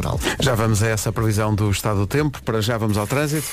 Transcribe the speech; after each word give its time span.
rural. 0.00 0.18
Já 0.40 0.54
vamos 0.54 0.82
a 0.82 0.88
essa 0.88 1.12
previsão 1.12 1.54
do 1.54 1.70
estado 1.70 2.00
do 2.00 2.06
tempo. 2.06 2.42
Para 2.42 2.60
já 2.60 2.78
vamos 2.78 2.96
ao 2.96 3.06
trânsito. 3.06 3.46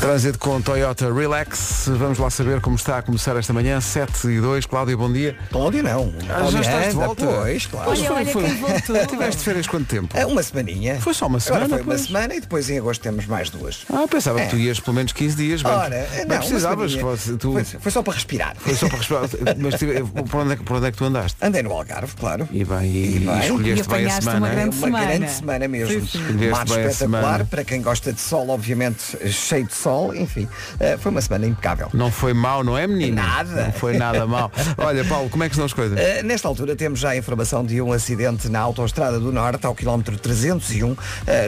Trânsito 0.00 0.38
com 0.38 0.62
Toyota 0.62 1.12
Relax. 1.12 1.84
Vamos 1.88 2.18
lá 2.18 2.30
saber 2.30 2.58
como 2.62 2.74
está 2.76 2.96
a 2.98 3.02
começar 3.02 3.36
esta 3.36 3.52
manhã. 3.52 3.78
7 3.82 4.28
e 4.28 4.40
2. 4.40 4.64
Cláudia, 4.64 4.96
bom 4.96 5.12
dia. 5.12 5.36
Cláudia 5.50 5.82
não. 5.82 6.14
Ah, 6.26 6.50
já 6.50 6.60
estás 6.60 6.86
de 6.88 6.92
volta? 6.94 7.26
Pois, 7.26 7.66
claro. 7.66 7.90
Olha, 7.90 8.12
olha 8.14 8.24
quem 8.24 8.54
voltou. 8.56 8.96
Tiveste 9.06 9.42
férias 9.42 9.66
quanto 9.66 9.86
tempo? 9.86 10.16
É 10.16 10.24
Uma 10.24 10.42
semaninha. 10.42 10.98
Foi 11.00 11.12
só 11.12 11.26
uma 11.26 11.38
semana, 11.38 11.66
Agora 11.66 11.82
foi 11.82 11.86
uma 11.86 11.94
pois. 11.96 12.06
semana 12.06 12.34
e 12.34 12.40
depois 12.40 12.70
em 12.70 12.78
agosto 12.78 13.02
temos 13.02 13.26
mais 13.26 13.50
duas. 13.50 13.84
Ah, 13.92 14.06
pensava 14.10 14.40
É. 14.40 14.44
que 14.46 14.50
tu 14.52 14.56
ias 14.56 14.80
pelo 14.80 14.94
menos 14.96 15.12
15 15.12 15.36
dias. 15.36 15.62
Bem, 15.62 15.70
Ora, 15.72 15.88
bem 15.90 16.18
não, 16.20 16.24
uma 16.36 16.38
precisavas. 16.38 16.94
tu- 17.38 17.52
Foi, 17.52 17.64
foi 17.64 17.92
só 17.92 18.02
para 18.02 18.14
respirar. 18.14 18.56
Foi 18.58 18.74
só 18.74 18.88
para 18.88 18.96
respirar. 18.98 19.24
Mas 19.58 19.74
tive- 19.74 20.02
por, 20.02 20.40
onde 20.40 20.52
é, 20.54 20.56
que- 20.56 20.62
por 20.62 20.76
onde 20.78 20.86
é 20.86 20.90
que 20.92 20.96
tu 20.96 21.04
andaste? 21.04 21.36
Andei 21.42 21.62
no 21.62 21.72
Algarve, 21.72 22.14
claro. 22.16 22.48
E 22.50 22.64
bem, 22.64 22.86
e, 22.86 23.16
E 23.16 23.18
bem. 23.18 23.36
e 23.36 23.40
escolheste 23.40 23.50
E 23.50 23.52
bem 23.52 24.06
a 24.06 24.16
apanhaste 24.16 24.24
semana. 24.24 24.38
uma 24.46 24.48
grande 24.48 24.76
Uma 24.76 24.86
semana. 24.86 25.06
grande 25.06 25.30
semana 25.30 25.68
mesmo. 25.68 26.00
Sim, 26.00 26.06
sim. 26.06 26.18
Escolheste 26.20 26.48
Mar 26.50 26.62
espetacular 26.64 26.94
semana. 26.94 27.44
para 27.44 27.64
quem 27.64 27.82
gosta 27.82 28.12
de 28.14 28.20
sol, 28.20 28.48
obviamente 28.48 29.02
cheio 29.30 29.66
de 29.66 29.74
sol, 29.74 29.89
enfim. 30.14 30.48
eh, 30.78 30.96
foi 30.98 31.10
uma 31.10 31.20
semana 31.20 31.46
impecável. 31.46 31.88
Não 31.92 32.10
foi 32.10 32.32
mau, 32.32 32.62
não 32.64 32.76
é 32.76 32.86
menino? 32.86 33.16
Nada. 33.16 33.64
Não 33.66 33.72
foi 33.72 33.96
nada 33.96 34.26
mau. 34.26 34.50
Olha, 34.78 35.04
Paulo, 35.04 35.28
como 35.28 35.44
é 35.44 35.48
que 35.48 35.56
são 35.56 35.64
as 35.64 35.72
coisas? 35.72 35.98
Uh, 35.98 36.24
nesta 36.24 36.46
altura 36.48 36.74
temos 36.76 37.00
já 37.00 37.10
a 37.10 37.16
informação 37.16 37.64
de 37.64 37.80
um 37.80 37.92
acidente 37.92 38.48
na 38.48 38.60
Autostrada 38.60 39.18
do 39.18 39.32
Norte, 39.32 39.66
ao 39.66 39.74
quilómetro 39.74 40.16
301, 40.18 40.92
uh, 40.92 40.96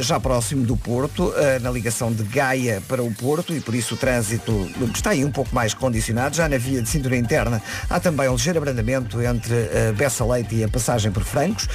já 0.00 0.18
próximo 0.20 0.64
do 0.66 0.76
Porto, 0.76 1.32
na 1.60 1.70
ligação 1.70 2.12
de 2.12 2.22
Gaia 2.24 2.82
para 2.88 3.02
o 3.02 3.12
Porto, 3.14 3.52
e 3.54 3.60
por 3.60 3.74
isso 3.74 3.94
o 3.94 3.96
trânsito 3.96 4.68
está 4.94 5.10
aí 5.10 5.24
um 5.24 5.30
pouco 5.30 5.54
mais 5.54 5.74
condicionado. 5.74 6.34
Já 6.36 6.48
na 6.48 6.58
via 6.58 6.82
de 6.82 6.88
cintura 6.88 7.16
interna 7.16 7.62
há 7.88 7.98
também 8.00 8.28
um 8.28 8.32
ligeiro 8.34 8.58
abrandamento 8.58 9.20
entre 9.22 9.54
uh, 9.54 9.92
Bessa 9.96 10.24
Leite 10.24 10.54
e 10.56 10.64
a 10.64 10.68
passagem 10.68 11.10
por 11.12 11.22
Francos. 11.24 11.68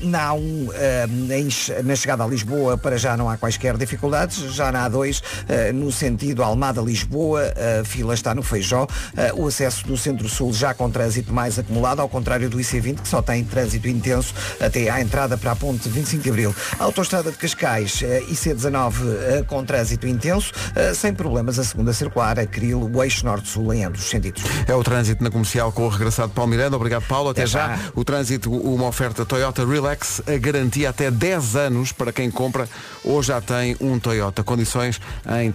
Na 0.00 0.30
A1, 0.30 0.38
uh, 0.38 1.32
em 1.32 1.50
che- 1.50 1.82
na 1.82 1.94
chegada 1.96 2.24
a 2.24 2.26
Lisboa, 2.26 2.76
para 2.78 2.96
já 2.96 3.16
não 3.16 3.28
há 3.28 3.36
quaisquer 3.36 3.76
dificuldades. 3.76 4.38
Já 4.54 4.70
na 4.72 4.88
A2, 4.88 5.20
uh, 5.20 5.72
no 5.72 5.90
sentido 6.12 6.42
Almada-Lisboa, 6.42 7.54
a 7.80 7.84
fila 7.84 8.12
está 8.12 8.34
no 8.34 8.42
Feijó. 8.42 8.86
O 9.34 9.46
acesso 9.46 9.86
do 9.86 9.96
Centro-Sul 9.96 10.52
já 10.52 10.74
com 10.74 10.90
trânsito 10.90 11.32
mais 11.32 11.58
acumulado, 11.58 12.00
ao 12.00 12.08
contrário 12.08 12.50
do 12.50 12.58
IC20, 12.58 13.00
que 13.00 13.08
só 13.08 13.22
tem 13.22 13.42
trânsito 13.44 13.88
intenso 13.88 14.34
até 14.60 14.90
à 14.90 15.00
entrada 15.00 15.38
para 15.38 15.52
a 15.52 15.56
ponte 15.56 15.88
25 15.88 16.22
de 16.22 16.28
Abril. 16.28 16.54
A 16.78 16.84
autostrada 16.84 17.30
de 17.30 17.38
Cascais, 17.38 18.02
eh, 18.02 18.22
IC19 18.30 18.94
eh, 18.94 19.44
com 19.46 19.64
trânsito 19.64 20.06
intenso, 20.06 20.52
sem 20.94 21.14
problemas 21.14 21.58
a 21.58 21.64
segunda 21.64 21.92
circular, 21.92 22.38
a 22.38 22.46
Cril, 22.46 22.90
o 22.92 23.02
eixo 23.02 23.24
norte-sul 23.24 23.72
em 23.72 23.84
ambos 23.84 24.00
os 24.00 24.10
sentidos. 24.10 24.42
É 24.66 24.74
o 24.74 24.82
trânsito 24.82 25.22
na 25.24 25.30
comercial 25.30 25.72
com 25.72 25.86
o 25.86 25.88
regressado 25.88 26.32
Paulo 26.32 26.50
Miranda. 26.50 26.76
Obrigado, 26.76 27.06
Paulo. 27.06 27.30
Até, 27.30 27.42
Até 27.42 27.50
já. 27.50 27.76
já. 27.76 27.78
O 27.94 28.04
trânsito, 28.04 28.52
uma 28.52 28.86
oferta 28.86 29.24
Toyota 29.24 29.66
Relax, 29.66 30.22
a 30.26 30.36
garantia 30.38 30.90
até 30.90 31.10
10 31.10 31.56
anos 31.56 31.92
para 31.92 32.12
quem 32.12 32.30
compra 32.30 32.68
ou 33.04 33.22
já 33.22 33.40
tem 33.40 33.76
um 33.80 33.98
Toyota. 33.98 34.42
Condições 34.42 35.00
em 35.40 35.50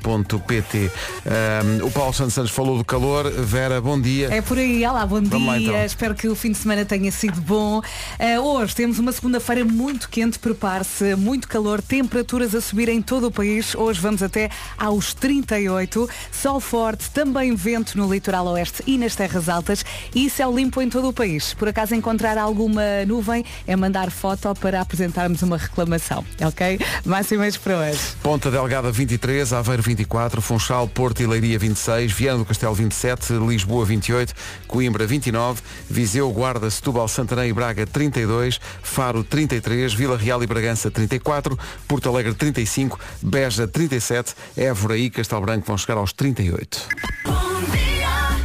toyota.pt. 0.00 0.90
Ahm, 1.26 1.84
o 1.84 1.90
Paulo 1.90 2.12
Santos 2.12 2.34
Santos 2.34 2.50
falou 2.50 2.78
do 2.78 2.84
calor. 2.84 3.30
Vera, 3.30 3.80
bom 3.80 4.00
dia. 4.00 4.28
É 4.32 4.40
por 4.40 4.58
aí, 4.58 4.84
olá, 4.84 5.06
bom 5.06 5.20
Vamos 5.22 5.46
lá, 5.46 5.58
dia. 5.58 5.68
então. 5.68 5.84
Espero 5.84 6.14
que 6.14 6.28
o 6.28 6.34
fim 6.34 6.52
de 6.52 6.58
semana 6.58 6.84
tenha 6.84 7.10
sido 7.12 7.40
bom. 7.40 7.80
Eh, 8.18 8.38
hoje 8.40 8.74
temos 8.74 8.98
uma 8.98 9.12
segunda-feira 9.12 9.64
muito 9.64 10.08
quente, 10.08 10.38
prepare-se, 10.38 11.14
muito 11.14 11.46
calor, 11.46 11.82
temperaturas 11.82 12.54
a 12.54 12.60
subir 12.60 12.88
em 12.88 13.02
todo 13.02 13.28
o 13.28 13.30
país. 13.30 13.74
Hoje 13.74 14.00
vamos 14.00 14.22
até 14.22 14.50
aos 14.78 15.14
38. 15.14 16.08
Sol 16.32 16.60
forte, 16.60 17.10
também 17.10 17.54
vento 17.54 17.96
no 17.96 18.12
litoral 18.12 18.46
oeste 18.46 18.82
e 18.86 18.96
nas 18.96 19.14
terras 19.14 19.48
altas 19.48 19.84
e 20.14 20.28
céu 20.30 20.54
limpo 20.54 20.80
em 20.80 20.88
todo 20.88 21.08
o 21.08 21.12
país. 21.12 21.54
Por 21.54 21.68
acaso 21.68 21.94
encontrar 21.94 22.38
alguma 22.38 23.04
nuvem, 23.06 23.44
é 23.66 23.76
mandar 23.76 24.10
foto 24.10 24.54
para 24.54 24.80
apresentarmos 24.80 25.42
uma 25.42 25.56
reclamação, 25.56 26.24
ok? 26.40 26.78
Máximas 27.04 27.56
para 27.56 27.78
hoje. 27.78 28.00
Ponta 28.22 28.50
Delgada 28.50 28.90
23, 28.90 29.52
Aveiro 29.52 29.82
24, 29.94 30.40
Funchal, 30.40 30.86
Porto 30.86 31.20
e 31.20 31.26
Leiria 31.26 31.58
26, 31.58 32.12
Viana 32.12 32.38
do 32.38 32.44
Castelo 32.44 32.74
27, 32.74 33.32
Lisboa 33.34 33.84
28, 33.84 34.32
Coimbra 34.68 35.06
29, 35.06 35.60
Viseu, 35.88 36.30
Guarda, 36.30 36.70
Setúbal, 36.70 37.08
Santarém 37.08 37.50
e 37.50 37.52
Braga 37.52 37.86
32, 37.86 38.60
Faro 38.82 39.24
33, 39.24 39.92
Vila 39.92 40.16
Real 40.16 40.42
e 40.42 40.46
Bragança 40.46 40.90
34, 40.90 41.58
Porto 41.88 42.08
Alegre 42.08 42.34
35, 42.34 42.98
Beja 43.20 43.66
37, 43.66 44.34
Évora 44.56 44.96
e 44.96 45.10
Castelo 45.10 45.40
Branco 45.40 45.66
vão 45.66 45.76
chegar 45.76 45.98
aos 45.98 46.12
38. 46.12 47.89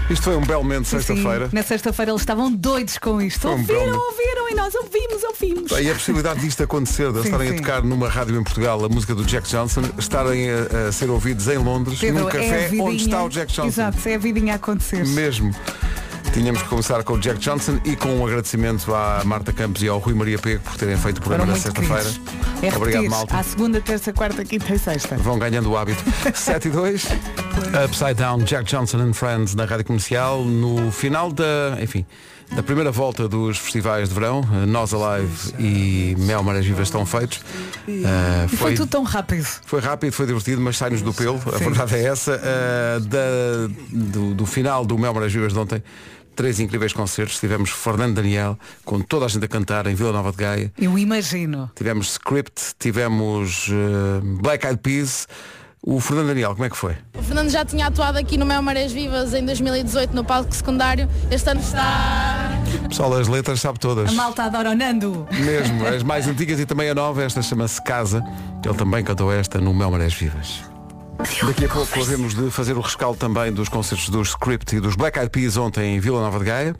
Isto 0.09 0.23
foi 0.23 0.35
um 0.35 0.41
belo 0.41 0.61
momento 0.63 0.87
sexta-feira. 0.87 1.49
Na 1.51 1.63
sexta-feira 1.63 2.11
eles 2.11 2.21
estavam 2.21 2.51
doidos 2.51 2.97
com 2.99 3.19
isto. 3.21 3.39
Foi 3.41 3.51
um 3.51 3.53
ouviram, 3.59 3.79
belo- 3.85 4.01
ouviram 4.05 4.49
e 4.51 4.55
nós 4.55 4.75
ouvimos, 4.75 5.23
ouvimos. 5.23 5.71
E 5.71 5.89
a 5.89 5.93
possibilidade 5.93 6.39
disto 6.41 6.61
acontecer, 6.63 7.11
de 7.11 7.17
eles 7.17 7.21
Sim, 7.23 7.27
estarem 7.29 7.49
a 7.49 7.51
sim. 7.53 7.57
tocar 7.57 7.83
numa 7.83 8.07
rádio 8.07 8.39
em 8.39 8.43
Portugal 8.43 8.85
a 8.85 8.89
música 8.89 9.15
do 9.15 9.25
Jack 9.25 9.47
Johnson, 9.49 9.81
estarem 9.97 10.47
a, 10.51 10.87
a 10.89 10.91
ser 10.91 11.09
ouvidos 11.09 11.47
em 11.47 11.57
Londres, 11.57 11.99
Pedro, 11.99 12.21
num 12.23 12.29
é 12.29 12.31
a 12.31 12.33
café 12.35 12.67
vidinha- 12.67 12.83
onde 12.83 12.95
está 12.97 13.23
o 13.23 13.29
Jack 13.29 13.51
Johnson. 13.51 13.67
Exato, 13.67 14.09
é 14.09 14.13
a 14.15 14.17
vidinha 14.19 14.53
a 14.53 14.55
acontecer. 14.57 15.05
Mesmo. 15.07 15.51
Tínhamos 16.35 16.61
que 16.63 16.67
começar 16.67 17.01
com 17.05 17.13
o 17.13 17.17
Jack 17.19 17.39
Johnson 17.39 17.79
e 17.85 17.95
com 17.95 18.09
um 18.09 18.25
agradecimento 18.27 18.93
à 18.93 19.21
Marta 19.23 19.53
Campos 19.53 19.81
e 19.81 19.87
ao 19.87 19.99
Rui 19.99 20.13
Maria 20.13 20.37
Pego 20.37 20.61
por 20.63 20.75
terem 20.75 20.97
feito 20.97 21.19
o 21.19 21.21
programa 21.21 21.53
na 21.53 21.57
sexta-feira. 21.57 22.11
É 22.61 22.75
Obrigado, 22.75 23.09
Malta. 23.09 23.37
à 23.37 23.41
segunda, 23.43 23.79
terça, 23.79 24.11
quarta, 24.11 24.43
quinta 24.43 24.73
e 24.73 24.77
sexta. 24.77 25.15
Vão 25.15 25.39
ganhando 25.39 25.69
o 25.71 25.77
hábito. 25.77 26.03
7 26.35 26.67
e 26.67 26.71
2. 26.71 27.07
Upside 27.85 28.15
Down, 28.15 28.39
Jack 28.39 28.65
Johnson 28.69 28.97
and 28.99 29.13
Friends 29.13 29.55
na 29.55 29.63
Rádio 29.63 29.85
Comercial. 29.85 30.43
No 30.43 30.91
final 30.91 31.31
da, 31.31 31.77
enfim, 31.81 32.05
da 32.53 32.61
primeira 32.61 32.91
volta 32.91 33.29
dos 33.29 33.57
festivais 33.57 34.09
de 34.09 34.15
verão, 34.15 34.41
eh, 34.61 34.65
Nós 34.65 34.93
Alive 34.93 35.53
e 35.57 36.15
Mel 36.19 36.43
Marés 36.43 36.65
Vivas 36.65 36.87
estão 36.89 37.05
feitos. 37.05 37.39
Eh, 37.87 38.47
E 38.51 38.57
foi 38.57 38.73
tudo 38.73 38.89
tão 38.89 39.03
rápido. 39.03 39.45
Foi 39.65 39.79
rápido, 39.79 40.11
foi 40.11 40.25
divertido, 40.25 40.59
mas 40.61 40.75
sai-nos 40.75 41.01
do 41.01 41.13
pelo, 41.13 41.37
a 41.37 41.57
verdade 41.57 41.95
é 41.95 42.03
essa. 42.07 42.33
Uh, 42.35 42.99
da- 42.99 43.73
do, 43.89 44.33
do 44.33 44.45
final 44.45 44.85
do 44.85 44.97
Mel 44.97 45.13
Marés 45.13 45.31
Vivas 45.31 45.53
de 45.53 45.59
ontem, 45.59 45.81
três 46.35 46.59
incríveis 46.59 46.93
concertos. 46.93 47.39
Tivemos 47.39 47.69
Fernando 47.69 48.15
Daniel, 48.15 48.57
com 48.83 48.99
toda 48.99 49.25
a 49.25 49.27
gente 49.27 49.45
a 49.45 49.47
cantar 49.47 49.87
em 49.87 49.95
Vila 49.95 50.11
Nova 50.11 50.31
de 50.31 50.37
Gaia. 50.37 50.71
Eu 50.77 50.97
imagino. 50.99 51.71
Tivemos 51.75 52.11
Script, 52.11 52.75
tivemos 52.77 53.69
uh, 53.69 54.21
Black 54.41 54.65
Eyed 54.65 54.79
Peas. 54.81 55.27
O 55.87 55.99
Fernando 55.99 56.29
Daniel, 56.29 56.53
como 56.53 56.65
é 56.65 56.69
que 56.69 56.75
foi? 56.75 56.97
O 57.13 57.21
Fernando 57.21 57.49
já 57.49 57.63
tinha 57.63 57.85
atuado 57.85 58.17
aqui 58.17 58.37
no 58.39 58.45
Mel 58.45 58.59
Marés 58.59 58.91
Vivas 58.91 59.35
em 59.35 59.45
2018 59.45 60.15
no 60.15 60.25
palco 60.25 60.53
secundário. 60.53 61.07
Este 61.29 61.47
ano 61.47 61.61
está. 61.61 62.49
Pessoal 62.89 63.11
das 63.11 63.27
letras 63.27 63.61
sabe 63.61 63.79
todas. 63.79 64.09
A 64.09 64.13
malta 64.13 64.43
adora 64.43 64.71
o 64.71 64.75
Nando. 64.75 65.27
Mesmo, 65.31 65.85
as 65.85 66.01
mais 66.01 66.27
antigas 66.27 66.59
e 66.59 66.65
também 66.65 66.89
a 66.89 66.95
nova, 66.95 67.21
esta 67.21 67.39
chama-se 67.43 67.79
Casa. 67.83 68.23
Ele 68.63 68.73
também 68.73 69.03
cantou 69.03 69.31
esta 69.31 69.61
no 69.61 69.75
Mel 69.75 69.91
Marés 69.91 70.15
Vivas. 70.15 70.74
Daqui 71.17 71.65
a 71.65 71.69
pouco 71.69 72.01
havemos 72.01 72.35
de 72.35 72.51
fazer 72.51 72.77
o 72.77 72.81
rescaldo 72.81 73.17
também 73.17 73.51
dos 73.51 73.69
concertos 73.69 74.09
do 74.09 74.21
Script 74.21 74.75
e 74.75 74.79
dos 74.79 74.95
Black 74.95 75.17
Eyed 75.17 75.29
Peas 75.29 75.57
ontem 75.57 75.95
em 75.95 75.99
Vila 75.99 76.19
Nova 76.19 76.39
de 76.39 76.45
Gaia. 76.45 76.75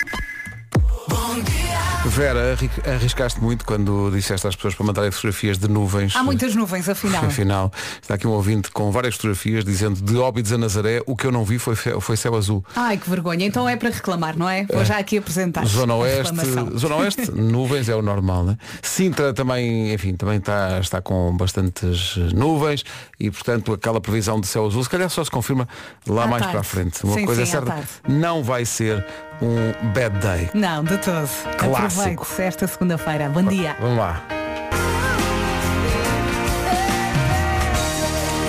Vera, 2.07 2.53
arri- 2.53 2.69
arriscaste 2.95 3.41
muito 3.41 3.65
quando 3.65 4.09
disseste 4.11 4.47
às 4.47 4.55
pessoas 4.55 4.75
para 4.75 4.85
mandarem 4.85 5.11
fotografias 5.11 5.57
de 5.57 5.67
nuvens. 5.67 6.15
Há 6.15 6.23
muitas 6.23 6.55
nuvens, 6.55 6.87
afinal. 6.87 7.25
Afinal, 7.25 7.71
está 8.01 8.13
aqui 8.13 8.25
um 8.27 8.31
ouvinte 8.31 8.69
com 8.71 8.91
várias 8.91 9.15
fotografias 9.15 9.65
dizendo 9.65 9.99
de 10.01 10.15
Óbidos 10.17 10.51
a 10.53 10.57
Nazaré, 10.57 11.01
o 11.05 11.15
que 11.15 11.25
eu 11.25 11.31
não 11.31 11.43
vi 11.43 11.57
foi, 11.59 11.75
foi 11.75 12.15
céu 12.15 12.35
azul. 12.35 12.63
Ai, 12.75 12.97
que 12.97 13.09
vergonha. 13.09 13.45
Então 13.45 13.67
é 13.67 13.75
para 13.75 13.89
reclamar, 13.89 14.37
não 14.37 14.47
é? 14.47 14.65
Vou 14.71 14.85
já 14.85 14.97
aqui 14.97 15.17
apresentar. 15.17 15.65
Zona 15.65 15.95
Oeste. 15.95 16.33
Zona 16.77 16.95
Oeste, 16.97 17.31
nuvens 17.33 17.89
é 17.89 17.95
o 17.95 18.01
normal, 18.01 18.43
né? 18.45 18.57
Sintra 18.81 19.33
também, 19.33 19.91
enfim, 19.93 20.15
também 20.15 20.37
está, 20.37 20.79
está 20.79 21.01
com 21.01 21.35
bastantes 21.35 22.15
nuvens 22.33 22.83
e 23.19 23.29
portanto 23.31 23.73
aquela 23.73 23.99
previsão 23.99 24.39
de 24.39 24.47
céu 24.47 24.65
azul, 24.67 24.83
se 24.83 24.89
calhar 24.89 25.09
só 25.09 25.23
se 25.23 25.31
confirma 25.31 25.67
lá 26.07 26.23
À 26.23 26.27
mais 26.27 26.41
tarde. 26.43 26.51
para 26.53 26.61
a 26.61 26.63
frente. 26.63 27.03
Uma 27.03 27.15
Sim, 27.15 27.25
coisa 27.25 27.45
sim, 27.45 27.51
certa, 27.51 27.83
não 28.07 28.43
vai 28.43 28.63
ser 28.63 29.05
um 29.41 29.91
bad 29.93 30.17
day. 30.19 30.49
Não, 30.53 30.83
de 30.83 30.97
todo. 30.97 31.29
Clássico. 31.57 32.23
Aproveite 32.23 32.41
esta 32.41 32.67
segunda-feira. 32.67 33.29
Bom 33.29 33.43
dia. 33.43 33.75
Vamos 33.79 33.97
lá. 33.97 34.21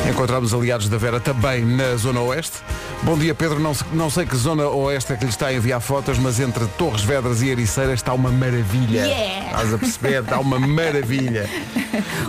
Encontramos 0.09 0.55
aliados 0.55 0.89
da 0.89 0.97
Vera 0.97 1.19
também 1.19 1.65
na 1.65 1.97
Zona 1.97 2.21
Oeste. 2.21 2.59
Bom 3.03 3.17
dia, 3.17 3.35
Pedro. 3.35 3.61
Não, 3.61 3.73
não 3.93 4.11
sei 4.11 4.27
que 4.27 4.35
Zona 4.37 4.67
Oeste 4.69 5.13
é 5.13 5.17
que 5.17 5.25
lhe 5.25 5.31
está 5.31 5.47
a 5.47 5.55
enviar 5.55 5.81
fotos, 5.81 6.19
mas 6.19 6.41
entre 6.41 6.67
Torres 6.77 7.03
Vedras 7.03 7.41
e 7.41 7.49
Ericeiras 7.49 7.95
está 8.01 8.13
uma 8.13 8.31
maravilha. 8.33 9.07
Yeah! 9.07 9.47
Estás 9.47 9.75
a 9.75 9.79
perceber? 9.79 10.23
Está 10.23 10.41
uma 10.41 10.59
maravilha. 10.59 11.49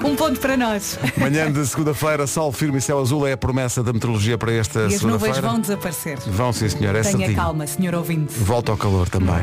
Um 0.03 0.15
ponto 0.15 0.39
para 0.39 0.55
nós. 0.55 0.99
Manhã 1.17 1.51
de 1.51 1.65
segunda-feira, 1.65 2.27
sol 2.27 2.51
firme 2.51 2.77
e 2.77 2.81
céu 2.81 2.99
azul 2.99 3.25
é 3.25 3.31
a 3.31 3.37
promessa 3.37 3.81
da 3.81 3.91
meteorologia 3.91 4.37
para 4.37 4.51
esta 4.53 4.81
E 4.81 4.85
as 4.85 5.01
nuvens 5.01 5.19
segunda-feira. 5.21 5.41
vão 5.41 5.59
desaparecer. 5.59 6.19
Vão, 6.27 6.53
sim 6.53 6.69
senhor, 6.69 6.95
é 6.95 7.01
Tenha 7.01 7.17
certinho. 7.17 7.35
calma, 7.35 7.65
senhor 7.65 7.95
ouvinte. 7.95 8.33
Volta 8.37 8.71
ao 8.71 8.77
calor 8.77 9.09
também. 9.09 9.35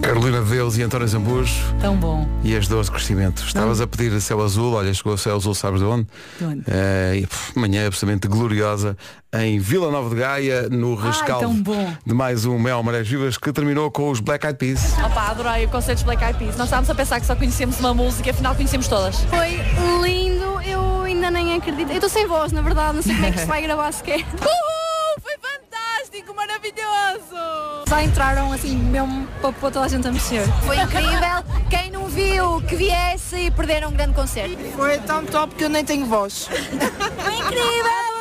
Carolina 0.00 0.40
de 0.42 0.50
Deus 0.50 0.78
e 0.78 0.82
António 0.82 1.06
Zambujo 1.06 1.52
Tão 1.80 1.94
bom. 1.96 2.26
e 2.42 2.56
as 2.56 2.66
12 2.66 2.90
crescimentos. 2.90 3.44
Estavas 3.44 3.80
a 3.80 3.86
pedir 3.86 4.18
céu 4.22 4.42
azul, 4.42 4.72
olha, 4.72 4.92
chegou 4.94 5.12
o 5.12 5.18
céu 5.18 5.36
azul, 5.36 5.54
sabes 5.54 5.80
de 5.80 5.86
onde? 5.86 6.06
De 6.38 6.44
onde? 6.44 6.62
Eh, 6.66 7.22
e, 7.54 7.58
manhã 7.58 7.86
absolutamente 7.86 8.26
gloriosa 8.28 8.96
em 9.32 9.58
Vila 9.58 9.87
Nova 9.90 10.14
de 10.14 10.20
Gaia, 10.20 10.68
no 10.68 10.94
rescaldo 10.94 11.48
bom. 11.48 11.92
de 12.04 12.14
mais 12.14 12.44
um 12.44 12.58
Mel 12.58 12.82
Marés 12.82 13.08
Vivas 13.08 13.36
que 13.38 13.52
terminou 13.52 13.90
com 13.90 14.10
os 14.10 14.20
Black 14.20 14.44
Eyed 14.46 14.58
Peas. 14.58 14.94
Opa, 15.04 15.28
adorei 15.30 15.64
o 15.66 15.68
concerto 15.68 15.98
de 16.00 16.04
Black 16.04 16.22
Eyed 16.22 16.38
Peas. 16.38 16.56
Nós 16.56 16.66
estávamos 16.66 16.90
a 16.90 16.94
pensar 16.94 17.20
que 17.20 17.26
só 17.26 17.34
conhecemos 17.34 17.78
uma 17.80 17.94
música, 17.94 18.30
afinal 18.30 18.54
conhecemos 18.54 18.88
todas. 18.88 19.20
Foi 19.24 19.60
lindo, 20.02 20.60
eu 20.62 21.02
ainda 21.02 21.30
nem 21.30 21.54
acredito. 21.56 21.88
Eu 21.90 21.94
estou 21.94 22.10
sem 22.10 22.26
voz, 22.26 22.52
na 22.52 22.62
verdade, 22.62 22.96
não 22.96 23.02
sei 23.02 23.14
como 23.14 23.26
é 23.26 23.30
que 23.32 23.38
se 23.40 23.46
vai 23.46 23.62
gravar 23.62 23.92
sequer. 23.92 24.18
Uhul! 24.40 25.22
Foi 25.22 25.34
fantástico, 25.38 26.34
maravilhoso! 26.34 27.84
Já 27.88 28.02
entraram 28.02 28.52
assim 28.52 28.76
mesmo 28.76 29.26
para 29.40 29.52
pôr 29.52 29.70
toda 29.70 29.86
a 29.86 29.88
gente 29.88 30.06
a 30.06 30.12
mexer. 30.12 30.42
Foi 30.64 30.76
incrível. 30.78 31.44
Quem 31.70 31.90
não 31.90 32.06
viu, 32.06 32.60
que 32.62 32.76
viesse 32.76 33.36
e 33.36 33.50
perderam 33.50 33.88
um 33.88 33.92
grande 33.92 34.14
concerto. 34.14 34.56
Foi 34.76 34.98
tão 34.98 35.24
top 35.24 35.54
que 35.54 35.64
eu 35.64 35.68
nem 35.68 35.84
tenho 35.84 36.06
voz. 36.06 36.48
Foi 36.48 37.34
incrível. 37.34 38.17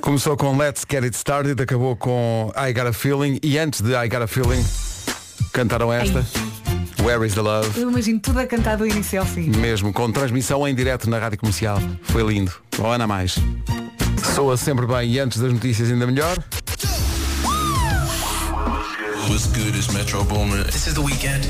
Começou 0.00 0.36
com 0.36 0.56
Let's 0.56 0.84
Get 0.88 1.02
It 1.02 1.16
Started, 1.16 1.60
acabou 1.60 1.96
com 1.96 2.52
I 2.56 2.72
Got 2.72 2.88
a 2.88 2.92
Feeling 2.92 3.38
e 3.42 3.58
antes 3.58 3.80
de 3.80 3.92
I 3.92 4.08
Got 4.08 4.22
a 4.22 4.26
Feeling 4.26 4.64
cantaram 5.52 5.92
esta. 5.92 6.24
Where 7.02 7.24
is 7.26 7.34
the 7.34 7.40
Love? 7.40 7.80
Eu 7.80 7.90
imagino 7.90 8.18
tudo 8.20 8.40
a 8.40 8.46
cantar 8.46 8.76
do 8.76 8.86
início 8.86 9.20
ao 9.20 9.26
fim. 9.26 9.50
Mesmo, 9.50 9.92
com 9.92 10.10
transmissão 10.10 10.66
em 10.66 10.74
direto 10.74 11.08
na 11.08 11.18
Rádio 11.18 11.38
Comercial. 11.38 11.78
Foi 12.02 12.22
lindo. 12.22 12.52
Bom, 12.76 12.90
Ana 12.90 13.06
mais. 13.06 13.36
Soa 14.34 14.56
sempre 14.56 14.86
bem 14.86 15.12
e 15.12 15.18
antes 15.18 15.40
das 15.40 15.52
notícias 15.52 15.90
ainda 15.90 16.06
melhor. 16.06 16.36
What's 19.28 19.46
good 19.46 19.76
is 19.78 19.88
Metro 19.88 20.24
Boomin. 20.24 20.64
This 20.64 20.86
is 20.86 20.94
the 20.94 21.00
weekend. 21.00 21.46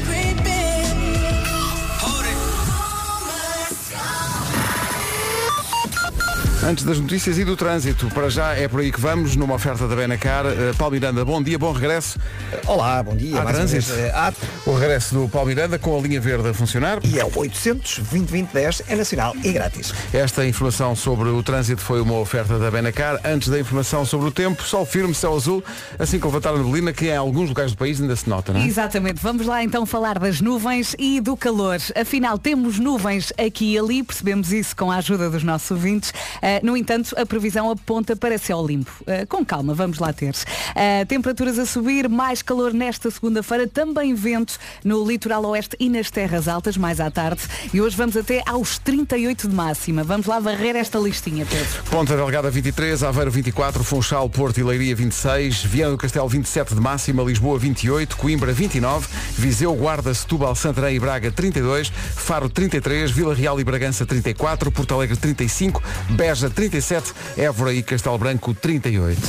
Antes 6.64 6.84
das 6.84 6.98
notícias 6.98 7.38
e 7.38 7.44
do 7.44 7.54
trânsito, 7.54 8.08
para 8.08 8.28
já 8.30 8.54
é 8.54 8.66
por 8.66 8.80
aí 8.80 8.90
que 8.90 9.00
vamos, 9.00 9.36
numa 9.36 9.54
oferta 9.54 9.86
da 9.86 9.94
Benacar. 9.94 10.46
Uh, 10.46 10.74
Paulo 10.76 10.94
Miranda, 10.94 11.24
bom 11.24 11.40
dia, 11.40 11.58
bom 11.58 11.70
regresso. 11.70 12.18
Olá, 12.66 13.00
bom 13.02 13.14
dia. 13.14 13.40
Há 13.40 13.44
trânsito? 13.44 13.92
vez, 13.92 14.04
eh, 14.06 14.10
há- 14.12 14.32
O 14.64 14.74
regresso 14.74 15.14
do 15.14 15.28
Paulo 15.28 15.48
Miranda 15.48 15.78
com 15.78 15.96
a 15.96 16.00
linha 16.00 16.20
verde 16.20 16.48
a 16.48 16.54
funcionar. 16.54 16.98
E 17.04 17.20
é 17.20 17.24
o 17.24 17.30
800 17.38 17.98
2010 18.10 18.82
é 18.88 18.96
nacional 18.96 19.34
e 19.44 19.52
grátis. 19.52 19.92
Esta 20.12 20.44
informação 20.46 20.96
sobre 20.96 21.28
o 21.28 21.40
trânsito 21.42 21.80
foi 21.82 22.00
uma 22.00 22.14
oferta 22.14 22.58
da 22.58 22.68
Benacar. 22.70 23.20
Antes 23.24 23.48
da 23.48 23.60
informação 23.60 24.04
sobre 24.04 24.26
o 24.28 24.32
tempo, 24.32 24.62
sol 24.64 24.84
firme, 24.86 25.14
céu 25.14 25.36
azul, 25.36 25.62
assim 25.98 26.18
que 26.18 26.26
levantar 26.26 26.54
a 26.54 26.58
neblina, 26.58 26.92
que 26.92 27.06
em 27.06 27.16
alguns 27.16 27.48
lugares 27.50 27.72
do 27.72 27.78
país 27.78 28.00
ainda 28.00 28.16
se 28.16 28.28
nota, 28.28 28.52
não 28.52 28.60
é? 28.60 28.66
Exatamente. 28.66 29.20
Vamos 29.22 29.46
lá 29.46 29.62
então 29.62 29.84
falar 29.86 30.18
das 30.18 30.40
nuvens 30.40 30.96
e 30.98 31.20
do 31.20 31.36
calor. 31.36 31.76
Afinal, 31.94 32.38
temos 32.38 32.78
nuvens 32.78 33.32
aqui 33.38 33.74
e 33.74 33.78
ali, 33.78 34.02
percebemos 34.02 34.52
isso 34.52 34.74
com 34.74 34.90
a 34.90 34.96
ajuda 34.96 35.30
dos 35.30 35.44
nossos 35.44 35.70
ouvintes. 35.70 36.12
Ah, 36.46 36.60
no 36.62 36.76
entanto, 36.76 37.12
a 37.18 37.26
previsão 37.26 37.68
aponta 37.68 38.14
para 38.14 38.38
céu 38.38 38.64
limpo. 38.64 38.92
Ah, 39.04 39.26
com 39.26 39.44
calma, 39.44 39.74
vamos 39.74 39.98
lá 39.98 40.12
ter. 40.12 40.32
Ah, 40.76 41.04
temperaturas 41.04 41.58
a 41.58 41.66
subir, 41.66 42.08
mais 42.08 42.40
calor 42.40 42.72
nesta 42.72 43.10
segunda-feira, 43.10 43.66
também 43.66 44.14
vento 44.14 44.56
no 44.84 45.04
litoral 45.04 45.44
oeste 45.46 45.76
e 45.80 45.88
nas 45.88 46.08
terras 46.08 46.46
altas, 46.46 46.76
mais 46.76 47.00
à 47.00 47.10
tarde. 47.10 47.40
E 47.74 47.80
hoje 47.80 47.96
vamos 47.96 48.16
até 48.16 48.44
aos 48.46 48.78
38 48.78 49.48
de 49.48 49.54
máxima. 49.56 50.04
Vamos 50.04 50.26
lá 50.26 50.38
varrer 50.38 50.76
esta 50.76 51.00
listinha, 51.00 51.44
Pedro. 51.44 51.82
Ponta 51.90 52.14
Delgada 52.14 52.48
23, 52.48 53.02
Aveiro 53.02 53.30
24, 53.32 53.82
Funchal, 53.82 54.30
Porto 54.30 54.60
e 54.60 54.62
Leiria 54.62 54.94
26, 54.94 55.64
Viana 55.64 55.90
do 55.90 55.98
Castelo 55.98 56.28
27 56.28 56.76
de 56.76 56.80
máxima, 56.80 57.24
Lisboa 57.24 57.58
28, 57.58 58.16
Coimbra 58.16 58.52
29, 58.52 59.08
Viseu, 59.36 59.74
Guarda, 59.74 60.14
Setúbal, 60.14 60.54
Santarém 60.54 60.94
e 60.94 61.00
Braga 61.00 61.32
32, 61.32 61.88
Faro 61.88 62.48
33, 62.48 63.10
Vila 63.10 63.34
Real 63.34 63.58
e 63.58 63.64
Bragança 63.64 64.06
34, 64.06 64.70
Porto 64.70 64.94
Alegre 64.94 65.16
35, 65.16 65.82
Beja 66.10 66.35
37, 66.40 67.12
Évora 67.36 67.72
e 67.72 67.82
Castelo 67.82 68.18
Branco 68.18 68.52
38. 68.54 69.20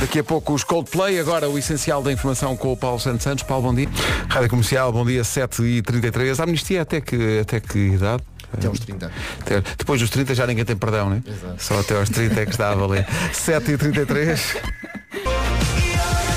Daqui 0.00 0.18
a 0.18 0.24
pouco 0.24 0.52
os 0.54 0.64
Coldplay, 0.64 1.18
agora 1.20 1.48
o 1.48 1.56
essencial 1.56 2.02
da 2.02 2.12
informação 2.12 2.56
com 2.56 2.72
o 2.72 2.76
Paulo 2.76 2.98
Santos 2.98 3.22
Santos. 3.22 3.44
Paulo, 3.44 3.64
bom 3.68 3.74
dia. 3.74 3.88
Rádio 4.28 4.50
Comercial, 4.50 4.92
bom 4.92 5.04
dia, 5.06 5.22
7 5.22 5.62
e 5.62 5.82
33. 5.82 6.40
A 6.40 6.42
amnistia 6.44 6.82
até 6.82 7.00
que, 7.00 7.38
até 7.40 7.60
que 7.60 7.78
idade? 7.78 8.22
Até 8.52 8.66
aos 8.66 8.78
30. 8.80 9.10
Até- 9.40 9.62
Depois 9.78 10.00
dos 10.00 10.10
30 10.10 10.34
já 10.34 10.46
ninguém 10.46 10.64
tem 10.64 10.76
perdão, 10.76 11.10
né? 11.10 11.22
Só 11.58 11.78
até 11.80 11.96
aos 11.96 12.08
30 12.10 12.40
é 12.40 12.44
que 12.44 12.52
está 12.52 12.70
a 12.70 12.74
valer. 12.74 13.06
7 13.32 13.72
e 13.72 13.76
33 13.78 14.56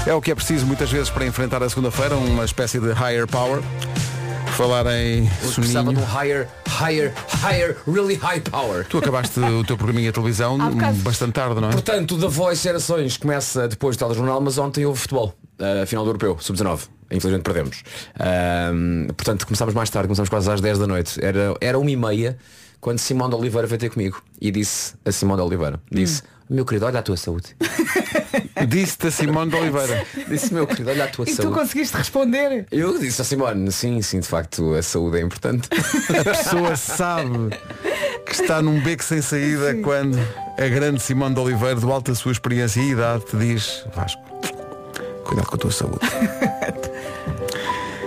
É 0.05 0.13
o 0.13 0.21
que 0.21 0.31
é 0.31 0.35
preciso 0.35 0.65
muitas 0.65 0.89
vezes 0.91 1.09
para 1.09 1.25
enfrentar 1.25 1.61
a 1.61 1.69
segunda-feira, 1.69 2.15
uma 2.15 2.45
espécie 2.45 2.79
de 2.79 2.91
higher 2.94 3.27
power. 3.27 3.61
Falar 4.55 4.85
em 4.88 5.25
Eu 5.44 5.51
precisava 5.51 5.94
de 5.94 5.99
soninho. 5.99 5.99
um 5.99 6.05
higher, 6.05 6.47
higher, 6.67 7.13
higher, 7.41 7.77
really 7.88 8.15
high 8.15 8.39
power. 8.41 8.85
Tu 8.88 8.97
acabaste 8.97 9.39
o 9.39 9.63
teu 9.63 9.77
programinha 9.77 10.09
de 10.09 10.13
televisão 10.13 10.59
Há 10.59 10.69
bocado. 10.69 10.97
bastante 10.99 11.33
tarde, 11.33 11.61
não 11.61 11.69
é? 11.69 11.71
Portanto, 11.71 12.15
o 12.15 12.19
The 12.19 12.27
Voice 12.27 12.63
Gerações 12.63 13.17
começa 13.17 13.67
depois 13.67 13.95
do 13.95 13.99
telejornal, 13.99 14.41
mas 14.41 14.57
ontem 14.57 14.85
houve 14.85 14.99
futebol. 14.99 15.33
A 15.59 15.85
final 15.85 16.03
do 16.03 16.09
Europeu, 16.09 16.38
sub-19. 16.39 16.81
Infelizmente 17.11 17.44
perdemos. 17.44 17.83
Ahm, 18.19 19.07
portanto, 19.15 19.45
começámos 19.45 19.73
mais 19.73 19.89
tarde, 19.89 20.07
começámos 20.07 20.29
quase 20.29 20.51
às 20.51 20.59
10 20.59 20.79
da 20.79 20.88
noite. 20.88 21.23
Era, 21.23 21.53
era 21.61 21.77
uma 21.79 21.89
e 21.91 21.95
meia 21.95 22.38
quando 22.81 22.99
Simão 22.99 23.29
de 23.29 23.35
Oliveira 23.35 23.67
veio 23.67 23.79
ter 23.79 23.89
comigo. 23.89 24.21
E 24.41 24.51
disse 24.51 24.94
a 25.05 25.11
Simão 25.11 25.35
de 25.35 25.41
Oliveira, 25.44 25.79
disse, 25.91 26.23
meu 26.49 26.65
querido, 26.65 26.85
olha 26.85 26.99
a 26.99 27.03
tua 27.03 27.17
saúde. 27.17 27.55
Disse-te 28.67 29.07
a 29.07 29.11
Simone 29.11 29.51
de 29.51 29.57
Oliveira. 29.57 30.05
disse, 30.27 30.53
meu 30.53 30.65
querido, 30.65 30.89
olha 30.89 31.03
a 31.05 31.07
tua 31.07 31.25
E 31.27 31.31
tu 31.31 31.44
saúde. 31.44 31.53
conseguiste 31.59 31.95
responder? 31.97 32.65
Eu 32.71 32.97
disse 32.97 33.21
a 33.21 33.25
Simone, 33.25 33.71
sim, 33.71 34.01
sim, 34.01 34.19
de 34.19 34.27
facto, 34.27 34.73
a 34.73 34.81
saúde 34.81 35.17
é 35.17 35.21
importante. 35.21 35.69
A 36.19 36.23
pessoa 36.23 36.75
sabe 36.75 37.49
que 38.25 38.33
está 38.33 38.61
num 38.61 38.81
beco 38.81 39.03
sem 39.03 39.21
saída 39.21 39.75
quando 39.75 40.17
a 40.57 40.67
grande 40.67 41.01
Simone 41.01 41.35
de 41.35 41.41
Oliveira, 41.41 41.75
do 41.79 41.91
alto 41.91 42.11
da 42.11 42.15
sua 42.15 42.31
experiência 42.31 42.79
e 42.81 42.91
idade, 42.91 43.25
te 43.25 43.38
diz 43.38 43.85
Vasco, 43.95 44.21
cuidado 45.23 45.47
com 45.47 45.55
a 45.55 45.59
tua 45.59 45.71
saúde. 45.71 45.99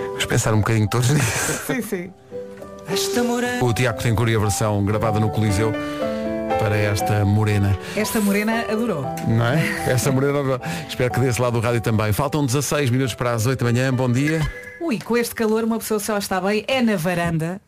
Vamos 0.07 0.25
pensar 0.25 0.53
um 0.53 0.59
bocadinho 0.59 0.87
todos 0.89 1.09
nisso. 1.09 1.61
Sim, 1.67 1.81
sim. 1.81 2.13
O 3.61 3.73
Tiago 3.73 4.01
tem 4.01 4.11
a 4.11 4.39
versão 4.39 4.83
gravada 4.83 5.19
no 5.19 5.29
Coliseu 5.29 5.71
esta 6.91 7.23
morena, 7.23 7.77
Esta 7.95 8.19
morena 8.19 8.65
adorou. 8.69 9.03
não 9.27 9.45
é? 9.45 9.89
Esta 9.89 10.11
morena, 10.11 10.59
espero 10.87 11.11
que 11.13 11.19
desse 11.21 11.41
lado 11.41 11.53
do 11.53 11.65
rádio 11.65 11.79
também. 11.81 12.11
Faltam 12.11 12.45
16 12.45 12.89
minutos 12.89 13.13
para 13.15 13.31
as 13.31 13.45
8 13.45 13.63
da 13.63 13.71
manhã, 13.71 13.93
bom 13.93 14.11
dia. 14.11 14.41
Ui, 14.81 14.99
com 14.99 15.15
este 15.15 15.33
calor 15.33 15.63
uma 15.63 15.77
pessoa 15.77 15.99
só 15.99 16.17
está 16.17 16.41
bem 16.41 16.65
é 16.67 16.81
na 16.81 16.95
varanda, 16.97 17.61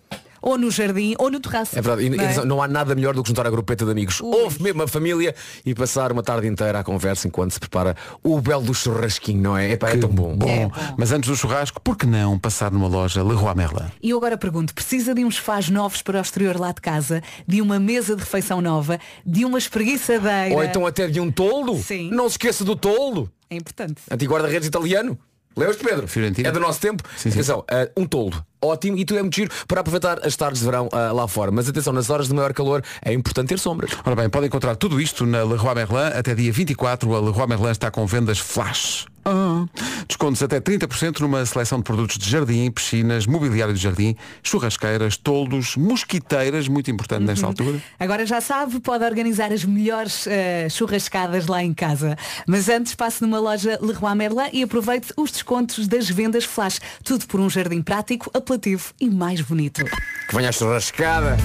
ou 0.44 0.58
no 0.58 0.70
jardim, 0.70 1.16
ou 1.18 1.32
no 1.32 1.40
terraço. 1.40 1.80
É 1.80 1.82
verdade, 1.82 2.06
e, 2.06 2.10
Não 2.10 2.24
é? 2.24 2.36
e 2.36 2.46
não 2.46 2.62
há 2.62 2.68
nada 2.68 2.94
melhor 2.94 3.16
do 3.16 3.24
que 3.24 3.30
juntar 3.30 3.48
a 3.48 3.50
grupeta 3.50 3.86
de 3.86 3.92
amigos. 3.92 4.20
Houve 4.22 4.62
mesmo 4.62 4.84
a 4.84 4.88
família 4.88 5.34
e 5.66 5.74
passar 5.74 6.12
uma 6.12 6.22
tarde 6.22 6.46
inteira 6.48 6.80
à 6.80 6.84
conversa 6.84 7.28
enquanto 7.28 7.52
se 7.54 7.60
prepara 7.60 7.96
o 8.22 8.40
belo 8.42 8.64
do 8.64 8.74
churrasquinho, 8.74 9.42
não 9.42 9.58
é? 9.58 9.72
Epá, 9.72 9.90
é 9.90 9.98
tão 9.98 10.10
bom. 10.10 10.36
Bom, 10.36 10.70
mas 10.98 11.12
antes 11.14 11.30
do 11.30 11.36
churrasco, 11.36 11.80
por 11.82 11.98
que 11.98 12.06
não 12.06 12.38
passar 12.38 12.72
numa 12.72 12.88
loja 12.88 13.24
Leroy 13.24 13.56
Merlin? 13.56 13.86
E 14.02 14.10
eu 14.10 14.18
agora 14.18 14.38
pergunto, 14.38 14.74
precisa 14.74 15.16
de 15.16 15.24
uns 15.24 15.36
sofás 15.36 15.70
novos 15.70 16.02
para 16.02 16.18
o 16.20 16.22
exterior 16.22 16.60
lá 16.60 16.72
de 16.74 16.82
casa, 16.82 17.22
de 17.48 17.62
uma 17.62 17.80
mesa 17.80 18.16
de 18.16 18.22
refeição 18.22 18.60
nova, 18.62 19.00
de 19.26 19.46
uma 19.46 19.58
espreguiçadeira. 19.58 20.54
Ou 20.54 20.64
então 20.64 20.86
até 20.86 21.08
de 21.08 21.20
um 21.22 21.32
toldo. 21.32 21.76
Sim. 21.78 22.10
Não 22.12 22.28
se 22.28 22.34
esqueça 22.34 22.66
do 22.66 22.76
toldo. 22.76 23.32
É 23.50 23.56
importante. 23.56 24.02
Antigo 24.12 24.34
guarda-redes 24.34 24.68
italiano. 24.68 25.18
Lembras-te, 25.56 25.84
Pedro? 25.84 26.08
Fiorentina. 26.08 26.50
É 26.50 26.52
do 26.52 26.60
nosso 26.60 26.80
tempo. 26.80 27.04
Sim, 27.16 27.30
sim. 27.30 27.40
Atenção, 27.40 27.64
eh, 27.70 27.92
um 27.96 28.06
toldo. 28.06 28.44
Ótimo, 28.62 28.98
e 28.98 29.06
tu 29.06 29.16
é 29.16 29.22
muito 29.22 29.36
giro 29.36 29.52
para 29.68 29.82
aproveitar 29.82 30.26
as 30.26 30.36
tardes 30.36 30.62
de 30.62 30.66
verão 30.66 30.88
ah, 30.92 31.12
lá 31.12 31.28
fora. 31.28 31.52
Mas 31.52 31.68
atenção, 31.68 31.92
nas 31.92 32.10
horas 32.10 32.28
de 32.28 32.34
maior 32.34 32.54
calor 32.54 32.82
é 33.02 33.14
importante 33.14 33.50
ter 33.50 33.60
sombras. 33.60 33.92
Ora 34.06 34.16
bem, 34.16 34.30
podem 34.30 34.48
encontrar 34.48 34.76
tudo 34.76 35.02
isto 35.02 35.26
na 35.26 35.44
Leroy 35.44 35.76
Merlin. 35.76 36.18
Até 36.18 36.34
dia 36.34 36.52
24, 36.52 37.14
a 37.14 37.20
Leroy 37.20 37.48
Merlin 37.48 37.72
está 37.72 37.92
com 37.92 38.06
vendas 38.06 38.40
flash. 38.40 39.06
Ah. 39.26 39.66
Descontos 40.08 40.42
até 40.44 40.60
30% 40.60 41.20
numa 41.22 41.46
seleção 41.46 41.78
de 41.78 41.84
produtos 41.84 42.18
de 42.18 42.30
jardim, 42.30 42.70
piscinas, 42.72 43.26
mobiliário 43.26 43.74
de 43.74 43.80
jardim, 43.82 44.16
churrasqueiras, 44.44 45.18
toldos, 45.18 45.76
mosquiteiras, 45.78 46.68
muito 46.68 46.92
importante 46.92 47.22
Uhum. 47.22 47.28
nesta 47.28 47.46
altura. 47.48 47.82
Agora 48.00 48.26
já 48.26 48.42
sabe, 48.42 48.80
pode 48.80 49.04
organizar 49.06 49.52
as 49.52 49.64
melhores 49.64 50.28
eh, 50.28 50.68
churrascadas 50.70 51.48
lá 51.48 51.64
em 51.64 51.74
casa. 51.74 52.18
Mas 52.48 52.68
antes 52.70 52.96
passe 52.96 53.22
numa 53.22 53.40
loja 53.40 53.80
Leroy 53.82 54.16
Merlin 54.16 54.50
e 54.52 54.64
aproveite 54.64 55.14
os 55.18 55.32
descontos 55.32 55.88
das 55.88 56.10
vendas 56.10 56.44
flash. 56.46 56.80
Tudo 57.04 57.26
por 57.28 57.40
um 57.40 57.50
jardim 57.50 57.82
prático, 57.82 58.30
apelativo 58.34 58.92
e 59.00 59.10
mais 59.10 59.42
bonito. 59.42 59.84
Que 60.30 60.36
venha 60.36 60.50
a 60.50 60.52
churrascada. 60.52 61.38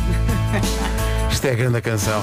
Isto 1.31 1.47
é 1.47 1.53
a 1.53 1.55
grande 1.55 1.81
canção. 1.81 2.23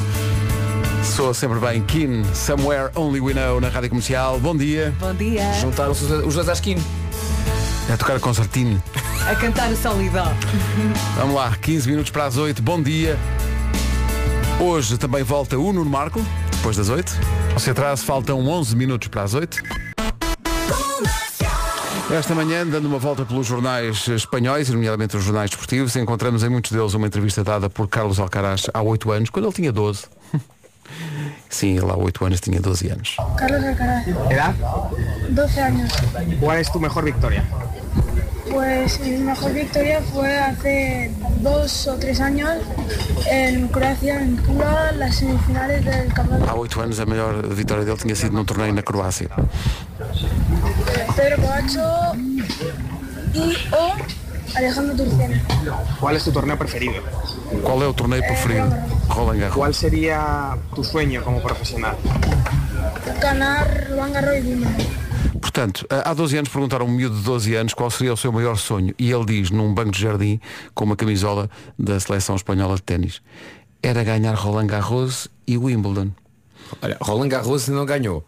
Sou 1.14 1.34
sempre 1.34 1.60
bem 1.60 1.82
Keen, 1.84 2.24
Somewhere 2.34 2.92
Only 2.96 3.22
We 3.22 3.34
Know 3.34 3.62
na 3.62 3.70
Rádio 3.70 3.90
Comercial. 3.90 4.40
Bom 4.40 4.56
dia. 4.56 4.94
Bom 5.00 5.14
dia. 5.14 5.54
Juntaram-se 5.54 6.04
os- 6.04 6.26
os 6.26 6.34
dois 6.36 6.50
à 6.50 6.54
esquina. 6.54 6.82
É 7.90 7.96
tocar 7.96 8.20
concertino. 8.20 8.82
A 9.30 9.36
cantar 9.36 9.72
o 9.72 9.76
solidão. 9.78 10.26
Vamos 11.18 11.36
lá, 11.36 11.56
15 11.62 11.90
minutos 11.90 12.12
para 12.12 12.26
as 12.26 12.36
8, 12.38 12.62
bom 12.62 12.82
dia. 12.82 13.18
Hoje 14.60 14.98
também 14.98 15.24
volta 15.24 15.58
o 15.58 15.72
Nuno 15.72 15.90
Marco, 15.90 16.22
depois 16.52 16.76
das 16.78 16.90
8. 16.90 17.12
Se 17.60 17.70
atrás 17.70 18.04
faltam 18.04 18.40
11 18.46 18.76
minutos 18.76 19.08
para 19.08 19.24
as 19.24 19.34
8. 19.34 19.62
Esta 22.12 22.36
manhã, 22.36 22.66
dando 22.68 22.86
uma 22.88 23.00
volta 23.00 23.26
pelos 23.26 23.48
jornais 23.48 24.08
espanhóis, 24.08 24.70
nomeadamente 24.70 25.18
os 25.18 25.24
jornais 25.24 25.50
desportivos, 25.50 25.96
encontramos 25.96 26.44
em 26.44 26.50
muitos 26.50 26.72
deles 26.72 26.94
uma 26.94 27.08
entrevista 27.08 27.44
dada 27.44 27.68
por 27.70 27.88
Carlos 27.88 28.20
Alcaraz 28.20 28.68
há 28.74 28.82
8 28.82 29.12
anos, 29.12 29.30
quando 29.32 29.46
ele 29.46 29.54
tinha 29.54 29.72
12. 29.72 30.04
Sim, 31.50 31.78
ele 31.78 31.92
há 31.92 31.96
8 31.96 32.26
anos 32.26 32.42
tinha 32.42 32.60
12 32.60 32.90
anos. 32.92 33.18
Carlos 33.38 33.64
Alcaraz, 33.64 34.08
¿Edad? 34.30 34.56
12 35.30 35.62
años. 35.62 35.92
¿Cuál 36.40 36.60
es 36.60 36.72
tu 36.72 36.80
mejor 36.80 37.06
victoria? 37.06 37.44
Pues 38.52 39.00
mi 39.00 39.18
mejor 39.18 39.54
victoria 39.54 40.02
fue 40.02 40.38
hace 40.38 41.12
dos 41.42 41.88
o 41.88 41.96
tres 41.98 42.20
años 42.22 42.58
en 43.30 43.68
Croacia, 43.70 44.22
en 44.22 44.38
Pula, 44.38 44.92
las 44.94 45.16
semifinales 45.16 45.84
del 45.84 46.14
campeonato. 46.14 46.52
Há 46.52 46.56
8 46.56 46.82
anos 46.82 47.00
a 47.00 47.06
maior 47.06 47.56
vitória 47.56 47.84
dele 47.84 47.98
tinha 47.98 48.16
sido 48.16 48.32
num 48.34 48.46
torneio 48.46 48.74
na 48.74 48.84
Croácia. 48.84 49.30
Pedro 51.16 51.42
Covacho 51.42 52.16
y 53.34 53.56
o 53.74 54.25
Alejandro 54.56 54.96
Turcena. 54.96 55.42
¿Cuál 56.00 56.16
es 56.16 56.24
tu 56.24 56.32
torneo 56.32 56.58
preferido? 56.58 57.04
Qual 57.64 57.82
é 57.84 57.88
o 57.88 57.94
torneio 57.94 58.24
preferido? 58.24 58.70
Roland 59.10 59.40
Garros. 59.40 59.56
¿Cuál 59.56 59.74
sería 59.74 60.58
tu 60.74 60.84
sueño 60.84 61.24
como 61.24 61.42
profesional? 61.42 61.98
Ganar 63.22 63.88
Roland 63.90 64.14
Garros 64.14 64.38
y 64.38 64.42
Wimbledon. 64.42 65.06
Portanto, 65.42 65.86
há 65.90 66.14
12 66.14 66.38
anos 66.38 66.50
perguntaram 66.50 66.86
a 66.86 66.90
um 66.90 66.92
miúdo 66.92 67.16
de 67.18 67.24
12 67.24 67.56
anos 67.56 67.74
qual 67.74 67.92
seria 67.92 68.14
o 68.14 68.18
seu 68.18 68.32
maior 68.32 68.58
sonho 68.58 68.94
e 68.98 69.12
ele 69.12 69.26
diz, 69.26 69.52
num 69.52 69.74
banco 69.74 69.92
de 69.92 70.02
jardim, 70.02 70.40
com 70.74 70.86
uma 70.86 70.96
camisola 70.96 71.50
da 71.78 72.00
seleção 72.00 72.36
espanhola 72.36 72.76
de 72.76 72.82
ténis, 72.82 73.22
era 73.84 74.04
ganhar 74.04 74.34
Roland 74.36 74.68
Garros 74.68 75.28
e 75.46 75.58
Wimbledon. 75.58 76.12
Olha, 76.82 76.98
Roland 77.02 77.30
Garros 77.30 77.68
não 77.68 77.86
ganhou. 77.86 78.26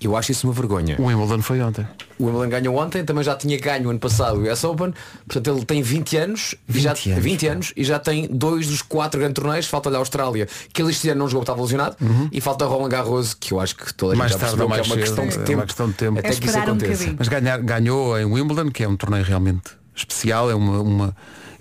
Eu 0.00 0.16
acho 0.16 0.30
isso 0.30 0.46
uma 0.46 0.52
vergonha. 0.52 0.94
O 0.98 1.04
Wimbledon 1.06 1.42
foi 1.42 1.60
ontem. 1.60 1.86
O 2.18 2.26
Wimbledon 2.26 2.48
ganhou 2.50 2.76
ontem, 2.76 3.04
também 3.04 3.24
já 3.24 3.34
tinha 3.34 3.58
ganho 3.58 3.90
ano 3.90 3.98
passado 3.98 4.38
o 4.38 4.50
US 4.52 4.62
Open, 4.64 4.92
portanto 5.26 5.56
ele 5.56 5.64
tem 5.64 5.82
20 5.82 6.16
anos, 6.18 6.54
e 6.68 6.78
já, 6.80 6.92
20 6.92 7.10
anos, 7.12 7.24
20 7.24 7.46
anos 7.48 7.72
e 7.76 7.82
já 7.84 7.98
tem 7.98 8.28
dois 8.30 8.66
dos 8.68 8.82
quatro 8.82 9.18
grandes 9.18 9.34
torneios, 9.42 9.66
falta-lhe 9.66 9.96
a 9.96 9.98
Austrália, 9.98 10.46
que 10.72 10.80
ele 10.82 10.90
este 10.90 11.08
ano 11.08 11.20
não 11.20 11.28
jogou, 11.28 11.42
estava 11.42 11.60
lesionado, 11.60 11.96
e 12.30 12.40
falta 12.40 12.64
Roland 12.66 12.88
Garros, 12.90 13.34
que 13.34 13.52
eu 13.52 13.60
acho 13.60 13.74
que 13.74 13.92
toda 13.94 14.14
a 14.14 14.16
Mais 14.16 14.32
gente 14.32 14.40
tarde 14.40 14.60
ou 14.62 14.68
percebeu 14.68 14.84
que 14.84 14.90
é 14.90 14.94
mais 14.94 15.00
uma 15.00 15.06
questão 15.06 15.26
de 15.26 15.34
é 15.34 15.44
tempo. 15.44 15.58
uma 15.60 15.66
questão 15.66 15.88
de 15.88 15.94
tempo. 15.94 16.18
Até 16.18 16.28
É 16.28 16.32
que 16.34 16.46
isso 16.46 16.58
um 16.58 16.62
aconteça. 16.62 16.92
bocadinho. 16.92 17.16
Mas 17.18 17.28
ganhar, 17.28 17.58
ganhou 17.62 18.18
em 18.20 18.24
Wimbledon, 18.24 18.70
que 18.70 18.84
é 18.84 18.88
um 18.88 18.96
torneio 18.96 19.24
realmente 19.24 19.70
especial, 19.94 20.50
é 20.50 20.54
uma, 20.54 20.80
uma- 20.80 21.16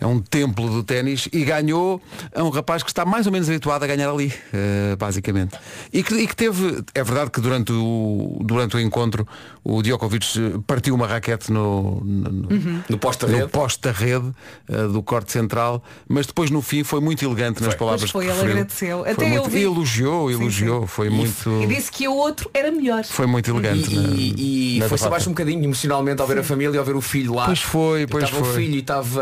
é 0.05 0.07
um 0.07 0.19
templo 0.19 0.69
do 0.69 0.83
ténis 0.83 1.27
e 1.33 1.43
ganhou 1.43 1.99
a 2.33 2.43
um 2.43 2.49
rapaz 2.49 2.83
que 2.83 2.89
está 2.91 3.03
mais 3.03 3.25
ou 3.25 3.31
menos 3.31 3.49
habituado 3.49 3.83
a 3.83 3.87
ganhar 3.87 4.09
ali, 4.09 4.31
eh, 4.53 4.95
basicamente. 4.97 5.57
E 5.91 6.03
que, 6.03 6.13
e 6.13 6.27
que 6.27 6.35
teve, 6.35 6.83
é 6.93 7.03
verdade 7.03 7.31
que 7.31 7.41
durante 7.41 7.71
o, 7.71 8.39
durante 8.41 8.75
o 8.75 8.79
encontro 8.79 9.27
o 9.63 9.81
Djokovic 9.81 10.25
eh, 10.37 10.59
partiu 10.67 10.93
uma 10.93 11.07
raquete 11.07 11.51
no, 11.51 12.01
no, 12.05 12.29
no- 12.29 12.83
No 12.87 12.97
poste 12.99 13.25
da 13.25 13.31
no 13.31 13.37
rede. 13.39 13.49
poste 13.49 13.81
da 13.81 13.91
rede 13.91 14.31
eh, 14.69 14.87
do 14.87 15.01
corte 15.01 15.31
central, 15.31 15.83
mas 16.07 16.27
depois 16.27 16.51
no 16.51 16.61
fim 16.61 16.83
foi 16.83 17.01
muito 17.01 17.25
elegante 17.25 17.63
nas 17.63 17.73
palavras 17.73 18.11
Pois 18.11 18.11
foi, 18.11 18.25
que 18.25 18.29
ele 18.31 18.35
referiu. 18.35 18.53
agradeceu. 18.53 19.03
Foi 19.03 19.11
Até 19.11 19.25
muito- 19.27 19.43
eu 19.45 19.49
vi. 19.49 19.57
E 19.59 19.63
elogiou, 19.63 20.29
Sim, 20.29 20.35
elogiou, 20.41 20.81
sim. 20.81 20.87
foi 20.87 21.07
E- 21.07 21.09
muito. 21.09 21.49
E 21.63 21.67
disse 21.67 21.91
que 21.91 22.07
o 22.07 22.13
outro 22.15 22.49
era 22.53 22.71
melhor. 22.71 23.03
Foi 23.03 23.25
muito 23.25 23.49
elegante. 23.49 23.91
E, 23.91 23.95
na- 23.97 24.09
e- 24.15 24.75
e 24.75 24.79
na 24.79 24.87
foi-se 24.89 25.07
abaixo 25.07 25.29
um 25.29 25.33
bocadinho 25.33 25.63
emocionalmente 25.63 26.21
ao 26.21 26.27
ver 26.27 26.37
a 26.39 26.43
família, 26.43 26.79
ao 26.79 26.85
ver 26.85 26.95
o 26.95 27.01
filho 27.01 27.33
lá. 27.33 27.45
Pois 27.45 27.61
foi, 27.61 28.05
pois 28.05 28.23
estava 28.25 28.43
foi. 28.43 28.53
o 28.53 28.55
filho 28.55 28.75
e 28.75 28.79
estava 28.79 29.21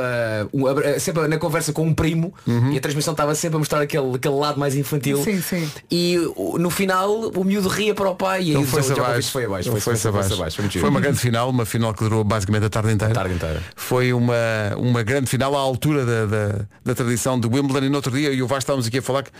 uh, 0.52 0.68
sempre 1.00 1.28
na 1.28 1.38
conversa 1.38 1.72
com 1.74 1.84
um 1.86 1.94
primo 1.94 2.34
Uhum. 2.48 2.72
e 2.72 2.78
a 2.78 2.82
transmissão 2.82 3.14
estava 3.14 3.34
sempre 3.36 3.56
a 3.56 3.60
mostrar 3.60 3.82
aquele, 3.82 4.16
aquele 4.16 4.36
lado 4.36 4.60
mais 4.60 4.76
infantil. 4.76 5.24
Sim, 5.24 5.42
sim. 5.42 5.70
E 5.92 6.18
no 6.60 6.70
final 6.70 7.30
o 7.36 7.44
miúdo 7.44 7.68
ria 7.70 7.94
para 7.94 8.10
o 8.10 8.16
pai 8.16 8.44
e 8.44 8.56
o 8.58 8.62
Djokovic 8.64 9.00
abaixo. 9.00 9.32
foi 9.32 9.46
abaixo. 9.46 9.70
Foi-se 9.72 9.84
foi-se 9.86 10.08
abaixo. 10.08 10.56
Foi, 10.62 10.70
Foi 10.82 10.90
uma 10.90 11.00
grande 11.00 11.20
final, 11.20 11.50
uma 11.50 11.66
final 11.66 11.94
que 11.94 12.04
durou 12.04 12.24
basicamente 12.24 12.66
a 12.66 12.70
tarde 12.70 12.92
inteira. 12.94 13.14
A 13.14 13.16
tarde 13.16 13.36
inteira. 13.36 13.64
Foi 13.76 14.14
uma, 14.14 14.34
uma 14.78 15.04
grande 15.04 15.30
final 15.30 15.56
à 15.56 15.60
altura 15.60 16.06
da, 16.06 16.26
da, 16.26 16.66
da 16.84 16.96
tradição 16.96 17.40
de 17.40 17.48
Wimbledon 17.48 17.86
e 17.86 17.90
no 17.90 17.96
outro 17.96 18.12
dia 18.12 18.30
eu 18.30 18.34
e 18.34 18.42
o 18.44 18.48
Vasco 18.48 18.60
estávamos 18.64 18.88
aqui 18.88 18.98
a 19.00 19.02
falar 19.02 19.24
que 19.24 19.32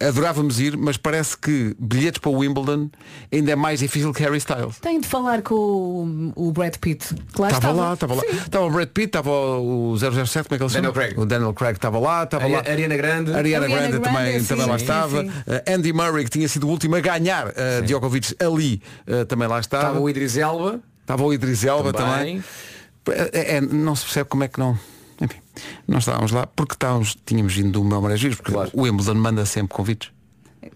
adorávamos 0.00 0.60
ir, 0.60 0.76
mas 0.76 0.96
parece 0.96 1.36
que 1.36 1.74
bilhetes 1.78 2.18
para 2.18 2.30
o 2.30 2.38
Wimbledon 2.38 2.90
ainda 3.32 3.52
é 3.52 3.56
mais 3.56 3.80
difícil 3.80 4.12
que 4.12 4.22
Harry 4.22 4.38
Styles. 4.38 4.78
Tem 4.80 5.00
de 5.00 5.06
falar 5.06 5.42
com 5.42 5.54
o, 5.54 6.48
o 6.48 6.52
Brad 6.52 6.74
Pitt. 6.76 7.14
Claro, 7.32 7.54
Estava 7.54 7.72
lá, 7.80 7.94
estava 7.94 8.14
lá. 8.14 8.22
Estava 8.26 8.64
o 8.66 8.70
Brad 8.70 8.88
Pitt, 8.88 9.06
estava 9.06 9.30
o 9.30 9.96
007, 9.96 10.48
como 10.48 10.56
é 10.56 10.58
que 10.58 10.63
chama? 10.68 10.88
Daniel 10.88 10.92
Craig. 10.92 11.18
O 11.20 11.26
Daniel 11.26 11.54
Craig 11.54 11.74
estava 11.76 11.98
lá, 11.98 12.24
estava 12.24 12.46
lá. 12.46 12.58
Ari- 12.58 12.70
Ariana 12.70 12.96
Grande. 12.96 13.32
Ariana, 13.32 13.64
Ariana 13.66 13.66
Grande, 13.68 13.98
Grande, 13.98 14.04
também, 14.04 14.40
sim, 14.40 14.46
também 14.46 14.66
lá 14.66 14.78
sim, 14.78 14.84
estava. 14.84 15.22
sim. 15.22 15.28
Uh, 15.28 15.74
Andy 15.74 15.92
Murray, 15.92 16.24
que 16.24 16.30
tinha 16.30 16.48
sido 16.48 16.66
o 16.66 16.70
último 16.70 16.96
a 16.96 17.00
ganhar, 17.00 17.48
uh, 17.48 17.82
Djokovic 17.84 18.34
ali, 18.40 18.82
uh, 19.08 19.24
também 19.26 19.48
lá 19.48 19.60
estava. 19.60 19.84
Estava 19.84 20.00
o 20.00 20.08
Idris 20.10 20.36
Elba. 20.36 20.80
Estava 21.00 21.22
o 21.24 21.32
Idris 21.34 21.64
Elba 21.64 21.92
também. 21.92 22.42
Também. 23.04 23.28
É, 23.32 23.56
é, 23.56 23.60
não 23.60 23.94
se 23.94 24.04
percebe 24.04 24.28
como 24.30 24.44
é 24.44 24.48
que 24.48 24.58
não. 24.58 24.78
Enfim, 25.20 25.36
não 25.86 25.98
estávamos 25.98 26.32
lá 26.32 26.46
porque 26.46 26.74
estávamos, 26.74 27.16
tínhamos 27.24 27.54
vindo 27.54 27.70
do 27.72 27.84
meu 27.84 28.00
Marés 28.00 28.20
Vivos, 28.20 28.36
porque 28.38 28.52
Claro. 28.52 28.70
o 28.72 28.82
Wimbledon 28.82 29.14
manda 29.14 29.44
sempre 29.46 29.74
convites. 29.76 30.10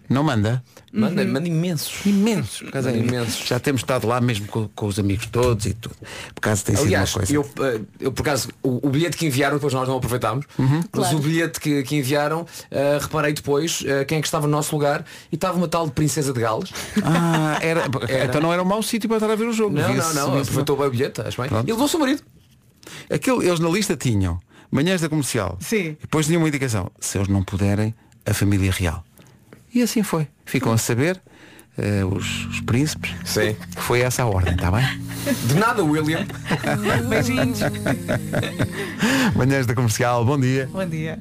Não 0.09 0.23
manda? 0.23 0.63
Manda, 0.91 1.23
manda 1.25 1.47
imensos. 1.47 2.05
Imensos. 2.05 2.61
Por 2.61 2.71
causa 2.71 2.91
imensos. 2.91 3.47
Já 3.47 3.59
temos 3.59 3.81
estado 3.81 4.07
lá 4.07 4.19
mesmo 4.19 4.47
com, 4.47 4.67
com 4.69 4.87
os 4.87 4.97
amigos 4.97 5.27
todos 5.27 5.65
e 5.67 5.73
tudo. 5.73 5.95
Por 6.33 6.41
causa 6.41 6.63
tem 6.63 6.75
Aliás, 6.75 7.09
sido 7.11 7.19
uma 7.21 7.31
eu, 7.31 7.43
coisa. 7.43 7.77
eh, 7.77 7.81
eu 7.99 8.11
por 8.11 8.21
acaso, 8.23 8.49
o, 8.63 8.87
o 8.87 8.89
bilhete 8.89 9.15
que 9.17 9.25
enviaram, 9.27 9.55
depois 9.57 9.73
nós 9.73 9.87
não 9.87 9.97
aproveitámos, 9.97 10.45
mas 10.57 10.85
Claro. 10.91 11.17
o 11.17 11.19
bilhete 11.19 11.59
que, 11.59 11.83
que 11.83 11.95
enviaram, 11.95 12.45
eh, 12.71 12.97
reparei 13.01 13.33
depois 13.33 13.83
eh, 13.85 14.03
quem 14.05 14.17
é 14.17 14.21
que 14.21 14.27
estava 14.27 14.47
no 14.47 14.51
nosso 14.51 14.75
lugar 14.75 15.05
e 15.31 15.35
estava 15.35 15.57
uma 15.57 15.67
tal 15.67 15.85
de 15.85 15.91
Princesa 15.93 16.33
de 16.33 16.39
Gales. 16.39 16.71
Ah, 17.03 17.59
era, 17.61 17.83
Era. 18.07 18.25
Então 18.25 18.41
não 18.41 18.51
era 18.51 18.61
um 18.63 18.65
mau 18.65 18.81
sítio 18.81 19.07
para 19.07 19.17
estar 19.17 19.31
a 19.31 19.35
ver 19.35 19.45
o 19.47 19.53
jogo. 19.53 19.75
Não, 19.75 19.93
não, 19.93 20.13
não, 20.13 20.39
aproveitou 20.39 20.75
bem 20.75 20.87
o 20.87 20.91
bilhete, 20.91 21.21
acho 21.21 21.39
bem. 21.39 21.49
Pronto. 21.49 21.67
E 21.67 21.71
levou 21.71 21.85
o 21.85 21.89
seu 21.89 21.99
marido. 21.99 22.23
Aquilo, 23.11 23.43
eles 23.43 23.59
na 23.59 23.69
lista 23.69 23.95
tinham 23.95 24.39
manhãs 24.71 25.01
da 25.01 25.09
comercial. 25.09 25.57
Sim. 25.59 25.95
Depois 26.01 26.25
tinham 26.25 26.41
uma 26.41 26.47
indicação. 26.47 26.91
Se 26.99 27.17
eles 27.17 27.27
não 27.27 27.43
puderem, 27.43 27.93
a 28.25 28.33
família 28.33 28.71
real. 28.71 29.03
E 29.73 29.81
assim 29.81 30.03
foi. 30.03 30.27
Ficam 30.45 30.71
a 30.71 30.77
saber 30.77 31.21
eh, 31.77 32.03
os, 32.03 32.45
os 32.47 32.59
príncipes 32.61 33.11
Sim. 33.23 33.55
que 33.75 33.81
foi 33.81 34.01
essa 34.01 34.23
a 34.23 34.25
ordem, 34.25 34.53
está 34.53 34.71
bem? 34.71 34.85
De 35.45 35.53
nada, 35.55 35.83
William. 35.83 36.25
Beijinhos. 37.07 37.59
Manhãs 39.35 39.65
da 39.65 39.73
comercial, 39.73 40.25
bom 40.25 40.39
dia. 40.39 40.69
Bom 40.71 40.85
dia. 40.85 41.19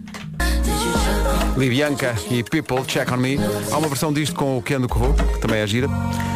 Libianca 1.57 2.15
e 2.31 2.43
People 2.43 2.85
Check 2.87 3.11
on 3.11 3.17
Me. 3.17 3.37
Há 3.71 3.79
uma 3.79 3.89
versão 3.89 4.13
disto 4.13 4.35
com 4.35 4.59
o 4.59 4.63
Kendo 4.63 4.89
Corro, 4.89 5.15
que 5.15 5.41
também 5.41 5.61
é 5.61 5.67
gira. 5.67 5.89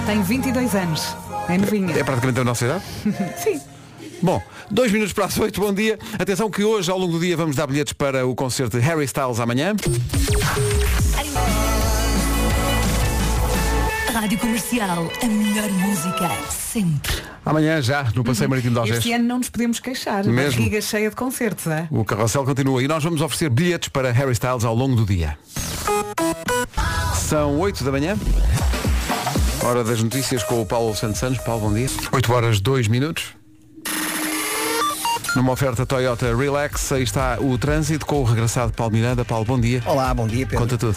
Tem 0.07 0.23
22 0.23 0.75
anos. 0.75 1.17
É 1.49 1.59
novinha. 1.59 1.97
É 1.97 2.05
praticamente 2.05 2.41
a 2.41 2.45
nossa 2.45 2.65
idade. 2.65 2.85
Sim. 3.43 3.61
Bom, 4.21 4.41
dois 4.71 4.93
minutos 4.93 5.13
para 5.13 5.25
as 5.25 5.37
oito, 5.39 5.61
bom 5.61 5.73
dia. 5.73 5.99
Atenção 6.19 6.49
que 6.49 6.63
hoje, 6.63 6.91
ao 6.91 6.99
longo 6.99 7.13
do 7.13 7.21
dia, 7.21 7.37
vamos 7.37 7.57
dar 7.57 7.67
bilhetes 7.67 7.93
para 7.93 8.25
o 8.27 8.35
concerto 8.35 8.79
de 8.79 8.85
Harry 8.85 9.05
Styles 9.05 9.41
amanhã. 9.41 9.75
Rádio 14.23 14.39
Comercial, 14.39 15.11
a 15.21 15.27
melhor 15.27 15.69
música 15.69 16.31
sempre. 16.49 17.13
Amanhã 17.45 17.83
já, 17.83 18.05
no 18.15 18.23
Passeio 18.23 18.49
Marítimo 18.49 18.75
de 18.75 18.79
Algés. 18.79 18.99
Este 18.99 19.13
ano 19.13 19.25
não 19.25 19.39
nos 19.39 19.51
podemos 19.51 19.81
queixar. 19.81 20.25
Mesmo. 20.25 20.61
Barriga 20.61 20.81
cheia 20.81 21.11
de 21.11 21.17
concertos, 21.17 21.67
é? 21.67 21.89
O 21.91 22.05
carrossel 22.05 22.45
continua 22.45 22.81
e 22.81 22.87
nós 22.87 23.03
vamos 23.03 23.21
oferecer 23.21 23.51
bilhetes 23.51 23.89
para 23.89 24.13
Harry 24.13 24.31
Styles 24.31 24.63
ao 24.65 24.77
longo 24.77 24.95
do 24.95 25.05
dia. 25.05 25.37
São 27.17 27.59
8 27.59 27.83
da 27.83 27.91
manhã. 27.91 28.17
Hora 29.65 29.83
das 29.83 30.01
notícias 30.01 30.45
com 30.45 30.63
o 30.63 30.67
Paulo 30.67 30.95
Santos 30.95 31.19
Santos. 31.19 31.43
Paulo, 31.43 31.63
bom 31.69 31.75
dia. 31.75 31.89
8 32.13 32.33
horas 32.33 32.61
2 32.61 32.87
minutos. 32.87 33.35
Numa 35.35 35.51
oferta 35.51 35.85
Toyota 35.85 36.33
Relax, 36.37 36.93
aí 36.93 37.03
está 37.03 37.39
o 37.41 37.59
trânsito 37.59 38.07
com 38.07 38.21
o 38.21 38.25
regressado 38.25 38.73
Paulo 38.73 38.93
Miranda. 38.93 39.25
Paulo, 39.25 39.45
bom 39.45 39.59
dia. 39.59 39.83
Olá, 39.85 40.15
bom 40.15 40.29
dia, 40.29 40.47
Pedro. 40.47 40.61
Conta 40.61 40.79
tudo. 40.79 40.97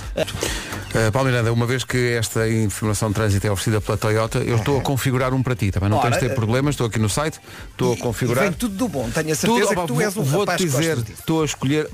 Uh, 0.96 1.12
Paulo 1.12 1.28
Miranda, 1.30 1.52
uma 1.52 1.66
vez 1.66 1.84
que 1.84 2.14
esta 2.14 2.50
informação 2.50 3.10
de 3.10 3.16
trânsito 3.16 3.46
é 3.46 3.52
oferecida 3.52 3.82
pela 3.82 3.98
Toyota, 3.98 4.38
eu 4.40 4.56
estou 4.56 4.78
a 4.80 4.82
configurar 4.82 5.34
um 5.34 5.44
para 5.44 5.54
ti, 5.54 5.70
também 5.70 5.90
não 5.90 5.98
Ora, 5.98 6.10
tens 6.10 6.22
de 6.22 6.28
ter 6.28 6.32
eh, 6.32 6.36
problemas, 6.36 6.76
estou 6.76 6.88
aqui 6.88 6.98
no 7.00 7.10
site, 7.10 7.38
estou 7.70 7.92
a 7.92 7.96
E 7.96 8.00
configurar. 8.00 8.46
vem 8.46 8.54
tudo 8.54 8.76
do 8.78 8.88
bom, 8.88 9.10
tenho 9.10 9.34
a 9.34 9.36
Tudo, 9.36 9.56
certeza 9.58 9.74
opa, 9.74 9.82
que 9.82 9.88
tu 9.90 10.00
és 10.02 10.16
um 10.16 10.24
vou, 10.24 10.40
rapaz 10.42 10.62
dizer, 10.62 10.98
estou 11.00 11.42
a 11.42 11.46
escolher, 11.46 11.90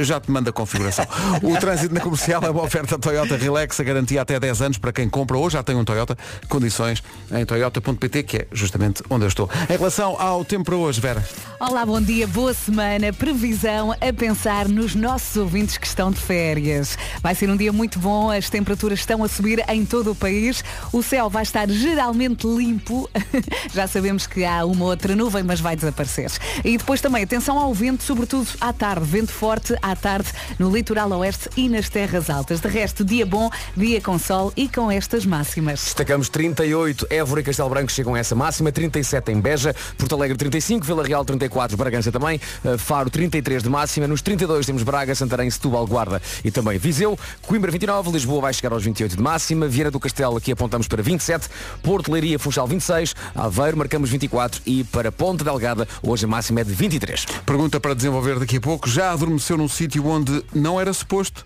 já 0.00 0.20
te 0.20 0.30
mando 0.30 0.50
a 0.50 0.52
configuração. 0.52 1.06
O 1.42 1.56
trânsito 1.58 1.94
na 1.94 2.00
comercial 2.00 2.42
é 2.44 2.50
uma 2.50 2.62
oferta 2.62 2.98
Toyota 2.98 3.38
Relax, 3.38 3.80
a 3.80 3.84
garantia 3.84 4.20
até 4.20 4.38
10 4.38 4.60
anos 4.60 4.76
para 4.78 4.92
quem 4.92 5.08
compra 5.08 5.38
ou 5.38 5.48
já 5.48 5.62
tem 5.62 5.74
um 5.74 5.84
Toyota, 5.84 6.14
condições 6.46 7.02
em 7.32 7.46
toyota.pt, 7.46 8.22
que 8.22 8.36
é 8.36 8.46
justamente 8.52 9.02
onde 9.08 9.24
eu 9.24 9.28
estou. 9.28 9.48
Em 9.70 9.78
relação 9.78 10.20
ao 10.20 10.44
tempo 10.44 10.64
para 10.64 10.76
hoje, 10.76 11.00
Vera, 11.00 11.24
Olá, 11.58 11.86
bom 11.86 12.02
dia, 12.02 12.26
boa 12.26 12.52
semana. 12.52 13.14
Previsão 13.14 13.92
a 13.92 14.12
pensar 14.12 14.68
nos 14.68 14.94
nossos 14.94 15.36
ouvintes 15.38 15.78
que 15.78 15.86
estão 15.86 16.10
de 16.10 16.20
férias. 16.20 16.98
Vai 17.22 17.34
ser 17.34 17.48
um 17.48 17.56
dia 17.56 17.72
muito 17.72 17.98
bom 17.98 18.25
bom, 18.26 18.30
as 18.30 18.50
temperaturas 18.50 18.98
estão 18.98 19.22
a 19.22 19.28
subir 19.28 19.64
em 19.68 19.84
todo 19.84 20.10
o 20.10 20.14
país. 20.14 20.64
O 20.92 21.02
céu 21.02 21.30
vai 21.30 21.44
estar 21.44 21.68
geralmente 21.68 22.46
limpo. 22.46 23.08
Já 23.72 23.86
sabemos 23.86 24.26
que 24.26 24.44
há 24.44 24.64
uma 24.64 24.84
outra 24.84 25.14
nuvem, 25.14 25.42
mas 25.42 25.60
vai 25.60 25.76
desaparecer. 25.76 26.30
E 26.64 26.76
depois 26.76 27.00
também 27.00 27.22
atenção 27.22 27.58
ao 27.58 27.72
vento, 27.72 28.02
sobretudo 28.02 28.48
à 28.60 28.72
tarde. 28.72 29.06
Vento 29.06 29.32
forte 29.32 29.76
à 29.80 29.94
tarde 29.94 30.28
no 30.58 30.70
litoral 30.74 31.10
oeste 31.12 31.48
e 31.56 31.68
nas 31.68 31.88
terras 31.88 32.28
altas. 32.28 32.60
De 32.60 32.68
resto, 32.68 33.04
dia 33.04 33.24
bom, 33.24 33.48
dia 33.76 34.00
com 34.00 34.18
sol 34.18 34.52
e 34.56 34.68
com 34.68 34.90
estas 34.90 35.24
máximas. 35.24 35.84
Destacamos 35.84 36.28
38, 36.28 37.06
Évora 37.10 37.40
e 37.40 37.44
Castelo 37.44 37.68
Branco 37.68 37.92
chegam 37.92 38.14
a 38.14 38.18
essa 38.18 38.34
máxima, 38.34 38.72
37 38.72 39.30
em 39.30 39.40
Beja, 39.40 39.74
Porto 39.96 40.14
Alegre 40.14 40.36
35, 40.36 40.84
Vila 40.84 41.04
Real 41.04 41.24
34, 41.24 41.76
Bragança 41.76 42.10
também, 42.10 42.40
eh, 42.64 42.78
Faro 42.78 43.08
33 43.08 43.62
de 43.62 43.68
máxima, 43.68 44.08
nos 44.08 44.22
32 44.22 44.66
temos 44.66 44.82
Braga, 44.82 45.14
Santarém, 45.14 45.50
Setúbal, 45.50 45.86
Guarda 45.86 46.20
e 46.44 46.50
também 46.50 46.78
Viseu, 46.78 47.18
Coimbra 47.42 47.70
29, 47.70 48.15
Lisboa 48.16 48.40
vai 48.40 48.54
chegar 48.54 48.72
aos 48.72 48.82
28 48.82 49.14
de 49.14 49.22
máxima, 49.22 49.68
Vieira 49.68 49.90
do 49.90 50.00
Castelo 50.00 50.38
aqui 50.38 50.50
apontamos 50.50 50.88
para 50.88 51.02
27, 51.02 51.48
Porto 51.82 52.10
Leiria, 52.10 52.38
Funchal 52.38 52.66
26, 52.66 53.14
Aveiro 53.34 53.76
marcamos 53.76 54.08
24 54.08 54.62
e 54.64 54.84
para 54.84 55.12
Ponte 55.12 55.44
Delgada 55.44 55.86
hoje 56.02 56.24
a 56.24 56.28
máxima 56.28 56.60
é 56.60 56.64
de 56.64 56.72
23. 56.72 57.26
Pergunta 57.44 57.78
para 57.78 57.94
desenvolver 57.94 58.38
daqui 58.38 58.56
a 58.56 58.60
pouco. 58.60 58.88
Já 58.88 59.12
adormeceu 59.12 59.58
num 59.58 59.68
sítio 59.68 60.06
onde 60.06 60.42
não 60.54 60.80
era 60.80 60.92
suposto? 60.94 61.44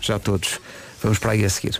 Já 0.00 0.18
todos. 0.18 0.58
Vamos 1.02 1.18
para 1.18 1.32
aí 1.32 1.44
a 1.44 1.50
seguir. 1.50 1.78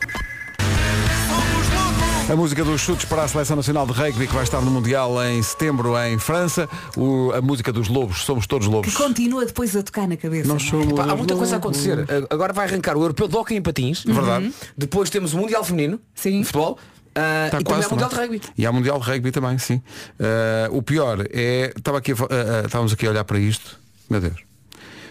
A 2.31 2.37
música 2.37 2.63
dos 2.63 2.81
chutes 2.83 3.07
para 3.07 3.23
a 3.23 3.29
Seleção 3.29 3.57
Nacional 3.57 3.87
de 3.87 3.93
Rugby 3.93 4.27
que 4.27 4.35
vai 4.35 4.43
estar 4.45 4.61
no 4.61 4.71
Mundial 4.71 5.23
em 5.25 5.43
setembro 5.43 5.99
em 5.99 6.19
França. 6.19 6.69
O- 6.95 7.33
a 7.33 7.41
música 7.41 7.73
dos 7.73 7.89
lobos. 7.89 8.19
Somos 8.23 8.47
todos 8.47 8.67
Que 8.69 8.73
lobos. 8.75 8.95
continua 8.95 9.47
depois 9.47 9.75
a 9.75 9.83
tocar 9.83 10.07
na 10.07 10.17
cabeça. 10.17 10.47
Nós 10.47 10.71
não 10.71 10.81
é? 10.81 10.85
somos 10.85 11.01
há 11.01 11.17
muita 11.17 11.35
coisa 11.37 11.57
a 11.57 11.59
acontecer. 11.59 12.07
Agora 12.29 12.53
vai 12.53 12.67
arrancar 12.67 12.97
o 12.99 13.01
Europeu 13.03 13.29
de 13.29 13.35
Hockey 13.37 13.55
em 13.57 13.63
Patins. 13.63 14.05
Verdade. 14.05 14.53
Depois 14.77 15.09
temos 15.09 15.33
o 15.33 15.39
Mundial 15.39 15.65
Feminino 15.65 15.99
Sim. 16.15 16.41
de 16.41 16.45
Futebol. 16.45 16.73
uh, 16.73 17.47
Está 17.47 17.47
e 17.47 17.51
também 17.51 17.65
quase, 17.65 17.85
há 17.85 17.89
o 17.89 17.91
Mundial 17.93 18.11
de? 18.11 18.17
Rugby. 18.17 18.41
E 18.59 18.67
há 18.67 18.73
Mundial 18.73 19.01
de 19.01 19.07
Rugby 19.11 19.31
também, 19.33 19.57
sim. 19.59 19.77
Uh, 20.21 20.77
o 20.77 20.83
pior 20.83 21.25
é. 21.31 21.73
Estava 21.75 21.97
aqui 21.97 22.13
uh, 22.13 22.17
uh, 22.17 22.67
estávamos 22.67 22.93
aqui 22.93 23.07
a 23.07 23.11
olhar 23.11 23.25
para 23.25 23.39
isto. 23.39 23.81
Meu 24.11 24.21
Deus. 24.21 24.37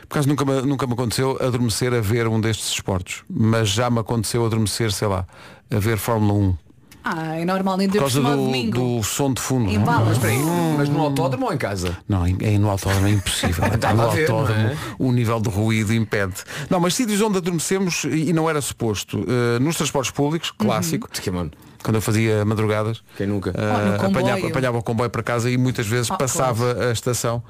Por 0.07 0.15
acaso 0.15 0.29
nunca 0.29 0.45
me, 0.45 0.61
nunca 0.61 0.85
me 0.85 0.93
aconteceu 0.93 1.35
adormecer 1.41 1.93
a 1.95 1.99
ver 1.99 2.27
um 2.27 2.39
destes 2.39 2.69
esportes. 2.69 3.23
Mas 3.27 3.69
já 3.69 3.89
me 3.89 3.99
aconteceu 3.99 4.45
adormecer, 4.45 4.91
sei 4.91 5.07
lá, 5.07 5.25
a 5.71 5.79
ver 5.79 5.97
Fórmula 5.97 6.33
1. 6.33 6.57
Ah, 7.09 7.39
e 7.39 7.45
normalmente 7.45 7.91
Por 7.91 7.99
causa 7.99 8.19
do, 8.21 8.35
domingo. 8.35 8.97
do 8.97 9.03
som 9.03 9.33
de 9.33 9.41
fundo. 9.41 9.69
Em 9.69 9.77
não? 9.77 9.85
balas. 9.85 10.17
Mas 10.17 10.25
aí, 10.25 10.39
mas 10.77 10.89
no 10.89 10.99
autódromo 11.01 11.45
ou 11.45 11.53
em 11.53 11.57
casa? 11.57 11.97
Não, 12.07 12.27
em- 12.27 12.37
é 12.41 12.57
no 12.57 12.69
autódromo 12.69 13.07
é 13.07 13.11
impossível. 13.11 13.63
Estava 13.73 14.05
no 14.07 14.11
ver, 14.11 14.29
autódromo 14.29 14.67
é? 14.67 14.77
o 14.99 15.11
nível 15.11 15.39
de 15.39 15.49
ruído 15.49 15.93
impede. 15.93 16.35
Não, 16.69 16.79
mas 16.79 16.95
sítios 16.95 17.21
onde 17.21 17.37
adormecemos 17.37 18.03
e 18.03 18.33
não 18.33 18.49
era 18.49 18.59
suposto. 18.61 19.19
Uh, 19.19 19.59
nos 19.61 19.77
transportes 19.77 20.11
públicos, 20.11 20.51
clássico, 20.51 21.07
Que, 21.09 21.31
mano, 21.31 21.51
quando 21.83 21.95
eu 21.95 22.01
fazia 22.01 22.43
madrugadas, 22.43 23.01
quem 23.15 23.27
nunca? 23.27 23.51
uh, 23.51 23.53
Oh, 24.03 24.05
apanhava, 24.07 24.47
apanhava 24.47 24.77
o 24.77 24.83
comboio 24.83 25.09
para 25.09 25.23
casa 25.23 25.49
e 25.49 25.57
muitas 25.57 25.87
vezes 25.87 26.11
Ah, 26.11 26.17
passava 26.17 26.89
a 26.89 26.91
estação. 26.91 27.41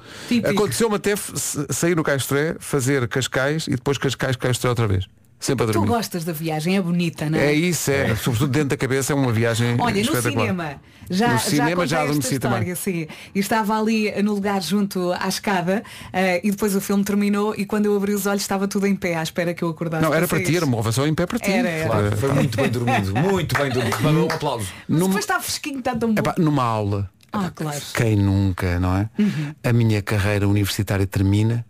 Aconteceu-me 0.48 0.94
até 0.96 1.14
sair 1.16 1.96
no 1.96 2.02
Castré, 2.04 2.54
fazer 2.60 3.08
Cascais 3.08 3.66
e 3.66 3.72
depois 3.72 3.98
Cascais, 3.98 4.36
Castré 4.36 4.68
outra 4.70 4.86
vez. 4.86 5.06
Sempre 5.40 5.64
a 5.64 5.66
Tu 5.68 5.72
dormir. 5.74 5.88
gostas 5.88 6.24
da 6.24 6.32
viagem, 6.32 6.76
é 6.76 6.82
bonita, 6.82 7.30
não 7.30 7.38
É 7.38 7.46
é? 7.46 7.52
isso, 7.54 7.90
é. 7.92 8.14
Sobretudo 8.16 8.50
dentro 8.50 8.70
da 8.70 8.76
cabeça 8.76 9.12
é 9.12 9.16
uma 9.16 9.30
viagem 9.32 9.76
Olha, 9.78 10.02
no 10.02 10.20
cinema. 10.20 10.80
Já, 11.10 11.32
No 11.34 11.38
cinema 11.38 11.86
já 11.86 11.98
esta 11.98 12.08
adormeci 12.10 12.34
história, 12.34 12.58
também. 12.58 12.74
sim. 12.74 13.06
E 13.34 13.38
estava 13.38 13.78
ali 13.80 14.10
no 14.22 14.34
lugar 14.34 14.60
junto 14.62 15.12
à 15.12 15.26
escada 15.28 15.82
eh, 16.12 16.40
e 16.44 16.50
depois 16.50 16.74
o 16.76 16.80
filme 16.82 17.02
terminou 17.04 17.54
e 17.56 17.64
quando 17.64 17.86
eu 17.86 17.96
abri 17.96 18.12
os 18.12 18.26
olhos 18.26 18.42
estava 18.42 18.68
tudo 18.68 18.86
em 18.86 18.94
pé 18.94 19.16
à 19.16 19.22
espera 19.22 19.54
que 19.54 19.62
eu 19.62 19.68
acordasse. 19.70 20.02
Não, 20.04 20.12
era 20.12 20.26
para 20.28 20.42
ti, 20.42 20.54
era 20.56 20.66
uma 20.66 20.76
ovação 20.76 21.06
em 21.06 21.14
pé 21.14 21.24
para 21.24 21.38
ti. 21.38 21.50
Era, 21.50 21.68
era. 21.68 21.88
Claro, 21.88 22.16
foi 22.16 22.32
muito 22.32 22.56
bem 22.56 22.68
dormido, 22.70 23.14
muito 23.14 23.56
bem 23.56 23.70
dormido. 23.70 23.96
Valeu 24.02 24.26
um 24.26 24.30
aplauso. 24.32 24.66
Mas 24.86 24.98
depois 25.00 25.18
está 25.18 25.40
fresquinho, 25.40 25.78
está 25.78 25.94
tão 25.96 26.12
bom. 26.12 26.20
Epá, 26.20 26.34
numa 26.36 26.64
aula. 26.64 27.08
Ah, 27.32 27.50
claro. 27.54 27.80
Quem 27.94 28.16
nunca, 28.16 28.78
não 28.80 28.94
é? 28.96 29.08
Uhum. 29.18 29.54
A 29.64 29.72
minha 29.72 30.02
carreira 30.02 30.46
universitária 30.48 31.06
termina 31.06 31.64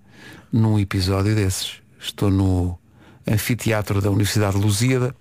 num 0.52 0.78
episódio 0.80 1.34
desses. 1.36 1.74
Estou 2.00 2.30
no 2.30 2.76
anfiteatro 3.30 4.00
da 4.00 4.10
Universidade 4.10 4.56
de 4.56 4.62
Lusíada, 4.62 5.14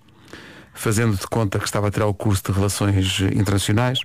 fazendo 0.74 1.16
de 1.16 1.26
conta 1.26 1.58
que 1.58 1.64
estava 1.64 1.88
a 1.88 1.90
tirar 1.90 2.06
o 2.06 2.14
curso 2.14 2.42
de 2.46 2.52
Relações 2.52 3.20
Internacionais. 3.34 4.00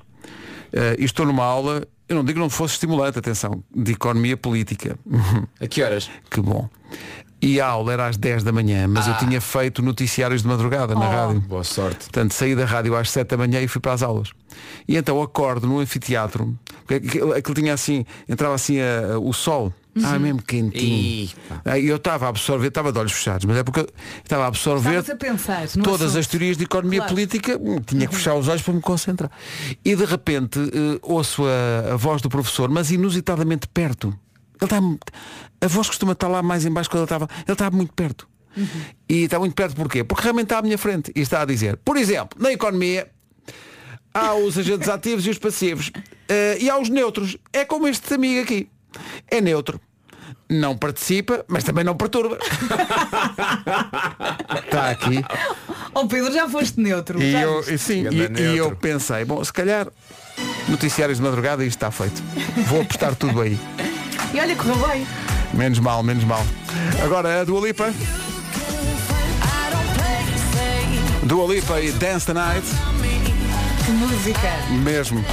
Eh, 0.72 0.96
e 1.00 1.04
estou 1.06 1.26
numa 1.26 1.44
aula, 1.46 1.86
eu 2.10 2.16
não 2.16 2.24
digo 2.24 2.38
que 2.38 2.44
não 2.44 2.50
fosse 2.50 2.74
estimulante, 2.76 3.20
atenção, 3.20 3.64
de 3.76 3.92
economia 3.92 4.36
política. 4.36 4.98
A 5.60 5.68
que 5.68 5.84
horas? 5.84 6.10
que 6.30 6.42
bom. 6.42 6.68
E 7.42 7.60
a 7.60 7.68
aula 7.68 7.92
era 7.92 8.08
às 8.08 8.16
10 8.16 8.42
da 8.44 8.54
manhã, 8.54 8.88
mas 8.88 9.06
eu 9.06 9.18
tinha 9.18 9.42
feito 9.42 9.82
noticiários 9.82 10.42
de 10.44 10.48
madrugada 10.48 10.96
na 10.96 11.02
Oh. 11.08 11.12
rádio. 11.12 11.42
Boa 11.42 11.64
sorte. 11.64 12.06
Portanto, 12.06 12.34
saí 12.34 12.56
da 12.56 12.64
rádio 12.66 12.96
às 12.96 13.12
7 13.12 13.28
da 13.32 13.38
manhã 13.38 13.60
e 13.62 13.68
fui 13.68 13.82
para 13.82 13.92
as 13.92 14.02
aulas. 14.02 14.30
E 14.88 14.96
então 14.96 15.22
acordo 15.22 15.68
no 15.68 15.80
anfiteatro, 15.80 16.58
porque 16.88 17.06
aquilo, 17.06 17.34
aquilo 17.34 17.54
tinha 17.54 17.74
assim, 17.74 18.06
entrava 18.30 18.56
assim 18.56 18.80
a- 18.80 19.16
a- 19.16 19.20
o 19.20 19.34
sol. 19.34 19.74
Ah, 20.04 20.18
mesmo 20.18 20.42
quentinho. 20.42 21.30
Pá. 21.50 21.62
Ah, 21.66 21.78
E 21.80 21.86
eu 21.88 21.98
estava 21.98 22.26
a 22.26 22.30
absorver, 22.30 22.68
estava 22.70 22.92
de 22.92 22.98
olhos 22.98 23.12
fechados, 23.12 23.46
mas 23.46 23.58
é 23.58 23.64
porque 23.64 23.82
eu 23.82 23.90
estava 24.24 24.46
a 24.46 24.48
absorver 24.48 25.00
Estavas 25.00 25.10
a 25.10 25.16
pensar 25.16 25.68
todas 25.84 26.02
assunto. 26.08 26.20
as 26.20 26.28
teorias 26.28 26.58
de 26.58 26.64
economia 26.64 27.00
Claro. 27.00 27.14
política, 27.14 27.58
hum, 27.62 27.80
tinha 27.86 28.08
que 28.08 28.16
fechar 28.16 28.34
os 28.36 28.48
olhos 28.48 28.62
para 28.64 28.74
me 28.74 28.82
concentrar. 28.82 29.30
E 29.86 29.96
de 29.96 30.06
repente 30.06 30.60
eh, 30.60 31.00
ouço 31.04 31.44
a, 31.46 31.94
a 31.94 31.96
voz 31.96 32.22
do 32.22 32.30
professor, 32.30 32.70
mas 32.70 32.90
inusitadamente 32.92 33.68
perto. 33.68 34.08
Ele 34.62 34.66
está, 34.66 34.78
a 35.62 35.68
voz 35.68 35.88
costuma 35.88 36.14
estar 36.14 36.28
lá 36.28 36.42
mais 36.42 36.66
embaixo 36.66 36.90
quando 36.90 37.02
ele 37.02 37.06
estava. 37.06 37.28
Ele 37.46 37.52
estava 37.54 37.76
muito 37.76 37.94
perto. 37.94 38.28
E 39.10 39.24
está 39.24 39.38
muito 39.40 39.54
perto 39.56 39.76
porquê? 39.76 40.04
Porque 40.04 40.24
realmente 40.24 40.46
está 40.46 40.60
à 40.60 40.62
minha 40.62 40.78
frente 40.78 41.12
e 41.16 41.22
está 41.22 41.42
a 41.42 41.46
dizer, 41.46 41.76
por 41.78 41.98
exemplo, 41.98 42.38
na 42.42 42.52
economia 42.52 43.08
há 44.14 44.34
os 44.36 44.58
agentes 44.58 44.88
ativos 44.90 45.26
e 45.26 45.30
os 45.30 45.38
passivos. 45.40 45.92
Eh, 46.30 46.58
e 46.62 46.70
há 46.70 46.80
os 46.80 46.90
neutros. 46.90 47.38
É 47.52 47.66
como 47.66 47.88
este 47.88 48.14
amigo 48.14 48.42
aqui. 48.42 48.68
É 49.28 49.42
neutro. 49.42 49.82
Não 50.60 50.78
participa, 50.78 51.44
mas 51.48 51.64
também 51.64 51.84
não 51.84 51.96
perturba. 51.96 52.38
Está 54.66 54.90
aqui. 54.92 55.24
Oh 55.94 56.06
Pedro, 56.08 56.32
já 56.34 56.48
foste 56.50 56.80
neutro. 56.80 57.22
E 57.22 57.32
já 57.32 57.42
eu, 57.42 57.58
viste? 57.62 57.74
e 57.74 57.78
sim, 57.78 58.04
Ganda 58.04 58.16
e, 58.40 58.44
e 58.44 58.46
eu 58.46 58.54
neutro. 58.56 58.76
pensei, 58.78 59.26
bom, 59.26 59.44
se 59.44 59.52
calhar 59.52 59.88
noticiários 60.68 61.18
de 61.18 61.24
madrugada 61.24 61.64
isto 61.66 61.78
está 61.78 61.90
feito. 61.92 62.22
Vou 62.68 62.82
apostar 62.82 63.16
tudo 63.16 63.42
aí. 63.42 63.58
E 64.34 64.40
olha, 64.40 64.56
correu 64.56 64.88
bem. 64.88 65.08
Menos 65.54 65.80
mal, 65.80 66.02
menos 66.04 66.24
mal. 66.24 66.44
Agora 67.04 67.42
a 67.42 67.44
Dua 67.44 67.66
Lipa. 67.68 67.94
Dua 71.24 71.54
Lipa 71.54 71.80
e 71.80 71.92
Dance 71.94 72.26
the 72.26 72.34
Night. 72.34 72.68
Que 73.86 73.92
música. 73.92 74.50
Mesmo. 74.84 75.24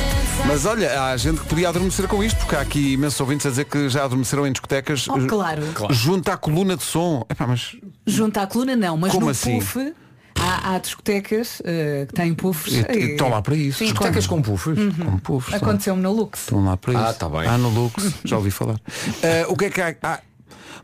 Mas 0.46 0.64
olha, 0.66 1.04
há 1.04 1.16
gente 1.16 1.40
que 1.40 1.46
podia 1.46 1.68
adormecer 1.68 2.08
com 2.08 2.22
isto, 2.24 2.36
porque 2.38 2.56
há 2.56 2.60
aqui 2.60 2.94
imensos 2.94 3.20
ouvintes 3.20 3.46
a 3.46 3.50
dizer 3.50 3.64
que 3.66 3.88
já 3.88 4.04
adormeceram 4.04 4.46
em 4.46 4.52
discotecas 4.52 5.06
Oh, 5.08 5.26
claro. 5.26 5.62
junto 5.90 6.28
à 6.30 6.36
coluna 6.36 6.76
de 6.76 6.82
som. 6.82 7.24
Epá, 7.28 7.46
mas 7.46 7.76
Junto 8.06 8.38
à 8.38 8.46
coluna 8.46 8.74
não, 8.74 8.96
mas 8.96 9.12
Como 9.12 9.26
no 9.26 9.30
assim? 9.30 9.58
puff 9.60 9.92
há, 10.34 10.74
há 10.74 10.78
discotecas 10.78 11.62
eh, 11.64 12.06
que 12.08 12.14
têm 12.14 12.34
puffs. 12.34 12.72
estão 12.72 13.28
lá 13.30 13.40
para 13.42 13.54
isso. 13.54 13.78
Sim, 13.78 13.84
Discotecas 13.86 14.26
claro. 14.26 14.42
com 14.42 14.50
puffs. 14.50 14.78
Com 15.04 15.18
puffs, 15.18 15.54
estão- 15.54 15.68
Aconteceu-me 15.68 16.02
no 16.02 16.12
Lux. 16.12 16.40
Estão 16.40 16.64
lá 16.64 16.76
para 16.76 16.92
isso. 16.94 17.02
Ah, 17.02 17.12
tá 17.14 17.28
bem. 17.28 17.46
Ah, 17.46 17.58
no 17.58 17.68
Lux, 17.68 18.14
já 18.24 18.36
ouvi 18.36 18.50
falar. 18.50 18.76
Eh, 19.22 19.46
o 19.48 19.56
que 19.56 19.66
é 19.66 19.70
que 19.70 19.80
há? 19.80 19.94
há 20.02 20.18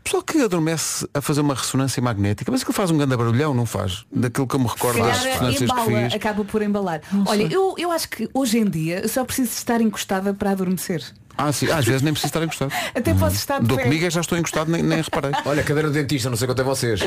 pessoal 0.03 0.23
que 0.23 0.41
adormece 0.41 1.07
a 1.13 1.21
fazer 1.21 1.41
uma 1.41 1.53
ressonância 1.53 2.01
magnética, 2.01 2.51
mas 2.51 2.61
aquilo 2.61 2.73
faz 2.73 2.91
um 2.91 2.97
grande 2.97 3.15
barulhão, 3.15 3.53
não 3.53 3.65
faz? 3.65 4.05
Daquilo 4.11 4.47
que 4.47 4.55
eu 4.55 4.59
me 4.59 4.67
recordo 4.67 4.99
das 5.01 5.23
ressonâncias 5.23 5.71
que 5.71 5.81
fiz. 5.85 6.13
acaba 6.15 6.43
por 6.45 6.61
embalar. 6.61 7.01
Olha, 7.25 7.43
eu, 7.51 7.75
eu 7.77 7.91
acho 7.91 8.09
que 8.09 8.29
hoje 8.33 8.57
em 8.59 8.65
dia 8.65 8.99
eu 9.01 9.09
só 9.09 9.23
preciso 9.25 9.51
estar 9.51 9.81
encostada 9.81 10.33
para 10.33 10.51
adormecer. 10.51 11.03
Ah, 11.39 11.51
sim, 11.51 11.69
às 11.69 11.85
vezes 11.85 12.01
nem 12.01 12.11
preciso 12.13 12.29
estar 12.31 12.43
encostado. 12.43 12.71
Até 12.95 13.13
posso 13.13 13.35
estar 13.35 13.59
de 13.61 13.67
Dou 13.67 13.77
pé. 13.77 13.83
comigo 13.83 14.03
é 14.05 14.09
já 14.09 14.21
estou 14.21 14.35
encostado, 14.39 14.71
nem, 14.71 14.81
nem 14.81 14.99
reparei. 15.01 15.29
Olha, 15.45 15.61
cadeira 15.61 15.87
de 15.89 15.93
dentista, 16.01 16.31
não 16.31 16.35
sei 16.37 16.47
quanto 16.47 16.61
é 16.61 16.63
vocês. 16.63 16.99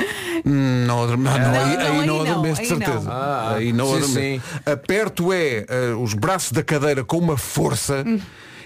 Hum, 0.47 0.85
Não, 0.87 1.03
adorme- 1.03 1.25
não, 1.25 1.33
não, 1.37 1.51
Não, 1.51 1.61
aí, 1.61 1.77
não, 1.77 1.81
aí 1.83 1.87
aí 2.01 2.07
não 2.07 2.15
não, 2.19 2.21
adormeço 2.31 2.63
de 2.63 2.73
aí 2.73 2.79
não. 2.79 2.87
certeza. 2.87 3.11
Ah, 3.11 3.55
aí 3.57 3.73
não 3.73 3.87
sim, 3.87 3.97
adormeço. 3.97 4.43
Aperto 4.67 5.33
é 5.33 5.67
eh, 5.69 5.95
os 6.01 6.15
braços 6.15 6.53
da 6.53 6.63
cadeira 6.63 7.03
com 7.03 7.19
uma 7.19 7.37
força 7.37 8.05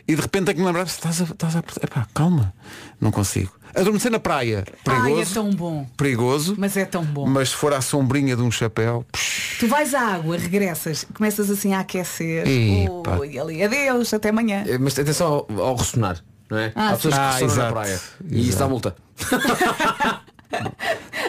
e 0.06 0.14
de 0.14 0.20
repente 0.20 0.44
tenho 0.44 0.56
que 0.56 0.60
me 0.60 0.66
lembrar, 0.66 0.84
estás 0.84 1.22
a, 1.22 1.24
estás 1.24 1.56
a 1.56 1.60
apertar. 1.60 1.84
Epá, 1.84 2.06
calma, 2.12 2.52
não 3.00 3.10
consigo. 3.10 3.50
Adormecer 3.74 4.10
na 4.10 4.18
praia, 4.18 4.64
Ai, 4.86 4.96
é 4.96 5.00
perigoso. 5.02 5.34
tão 5.34 5.50
bom. 5.50 5.86
perigoso. 5.96 6.54
Mas 6.58 6.76
é 6.76 6.84
tão 6.84 7.04
bom. 7.04 7.26
Mas 7.26 7.50
se 7.50 7.56
for 7.56 7.72
à 7.74 7.80
sombrinha 7.80 8.36
de 8.36 8.42
um 8.42 8.50
chapéu, 8.50 9.04
psh, 9.12 9.58
Tu 9.60 9.66
vais 9.68 9.94
à 9.94 10.00
água, 10.14 10.36
regressas, 10.36 11.06
começas 11.14 11.48
assim 11.50 11.72
a 11.74 11.80
aquecer. 11.80 12.46
Epa. 12.46 13.18
Ui, 13.18 13.38
ali, 13.38 13.62
adeus, 13.62 14.12
até 14.14 14.28
amanhã. 14.30 14.64
Eh, 14.66 14.78
Mas 14.78 14.98
atenção 14.98 15.46
ao, 15.48 15.60
ao 15.60 15.76
ressonar. 15.76 16.22
Não 16.50 16.58
é? 16.58 16.72
Ah, 16.74 16.90
Há 16.90 16.96
pessoas 16.96 17.14
sim. 17.14 17.20
que 17.20 17.26
Ah, 17.26 17.30
ressonam 17.32 17.46
na 17.48 17.54
exato. 17.54 17.72
praia. 17.72 18.00
E 18.30 18.48
isso 18.48 18.58
dá 18.58 18.68
multa. 18.68 18.96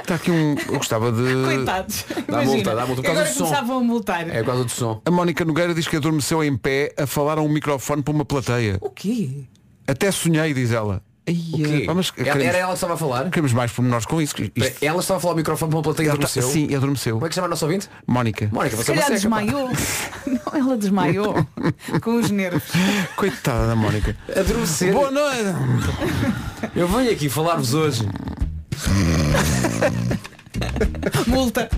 está 0.01 0.15
aqui 0.15 0.31
um. 0.31 0.55
Eu 0.67 0.77
gostava 0.77 1.11
de. 1.11 1.23
Coitados. 1.45 2.05
Dá 2.09 2.23
Imagina, 2.43 2.53
multa, 2.55 2.75
dá 2.75 2.85
multa 2.85 3.01
por 3.01 3.07
causa 3.07 3.19
Agora 3.21 3.29
do 3.33 3.33
som. 3.37 3.43
começavam 3.45 3.77
a 3.77 3.83
multar. 3.83 4.29
É 4.29 4.39
por 4.39 4.45
causa 4.45 4.63
do 4.65 4.71
som. 4.71 5.01
A 5.05 5.11
Mónica 5.11 5.45
Nogueira 5.45 5.73
diz 5.73 5.87
que 5.87 5.95
adormeceu 5.97 6.43
em 6.43 6.55
pé 6.57 6.93
a 6.97 7.07
falar 7.07 7.37
a 7.37 7.41
um 7.41 7.49
microfone 7.49 8.03
para 8.03 8.13
uma 8.13 8.25
plateia. 8.25 8.77
O 8.81 8.89
quê? 8.89 9.43
Até 9.87 10.11
sonhei, 10.11 10.53
diz 10.53 10.71
ela. 10.71 11.01
O 11.27 11.57
quê? 11.57 11.83
Vamos, 11.87 12.13
Era- 12.17 12.43
era 12.43 12.57
ela 12.59 12.67
que 12.69 12.73
estava 12.75 12.93
a 12.93 12.97
falar? 12.97 13.29
Queremos 13.31 13.51
mais 13.51 13.71
pormenores 13.71 14.05
com 14.05 14.21
isso. 14.21 14.35
Isto- 14.55 14.85
Ela 14.85 14.99
estava 14.99 15.17
a 15.17 15.21
falar 15.21 15.31
ao 15.33 15.37
microfone 15.37 15.69
para 15.71 15.77
uma 15.79 15.83
plateia 15.83 16.05
e 16.05 16.09
Ela 16.09 16.17
tá- 16.19 16.25
adormeceu. 16.27 16.51
Sim, 16.53 16.75
adormeceu. 16.75 17.15
Como 17.15 17.25
é 17.25 17.29
que 17.29 17.33
se 17.33 17.37
chama 17.39 17.47
a 17.47 17.49
nossa 17.49 17.65
ouvinte? 17.65 17.89
Mónica. 18.05 18.47
Mónica, 18.51 18.77
Se 18.77 18.83
você 18.83 18.91
é 18.91 18.93
uma 18.93 19.01
calhar 19.01 19.15
desmaiou. 19.17 19.69
Não, 20.27 20.59
ela 20.59 20.77
desmaiou. 20.77 21.47
Com 22.03 22.19
os 22.19 22.29
nervos. 22.29 22.63
Coitada 23.15 23.65
da 23.67 23.75
Mónica. 23.75 24.15
Adormecer. 24.35 24.93
Boa 24.93 25.09
noite. 25.09 25.49
Eu 26.75 26.87
venho 26.87 27.11
aqui 27.11 27.27
falar-vos 27.27 27.73
hoje. 27.73 28.07
Multa. 31.27 31.69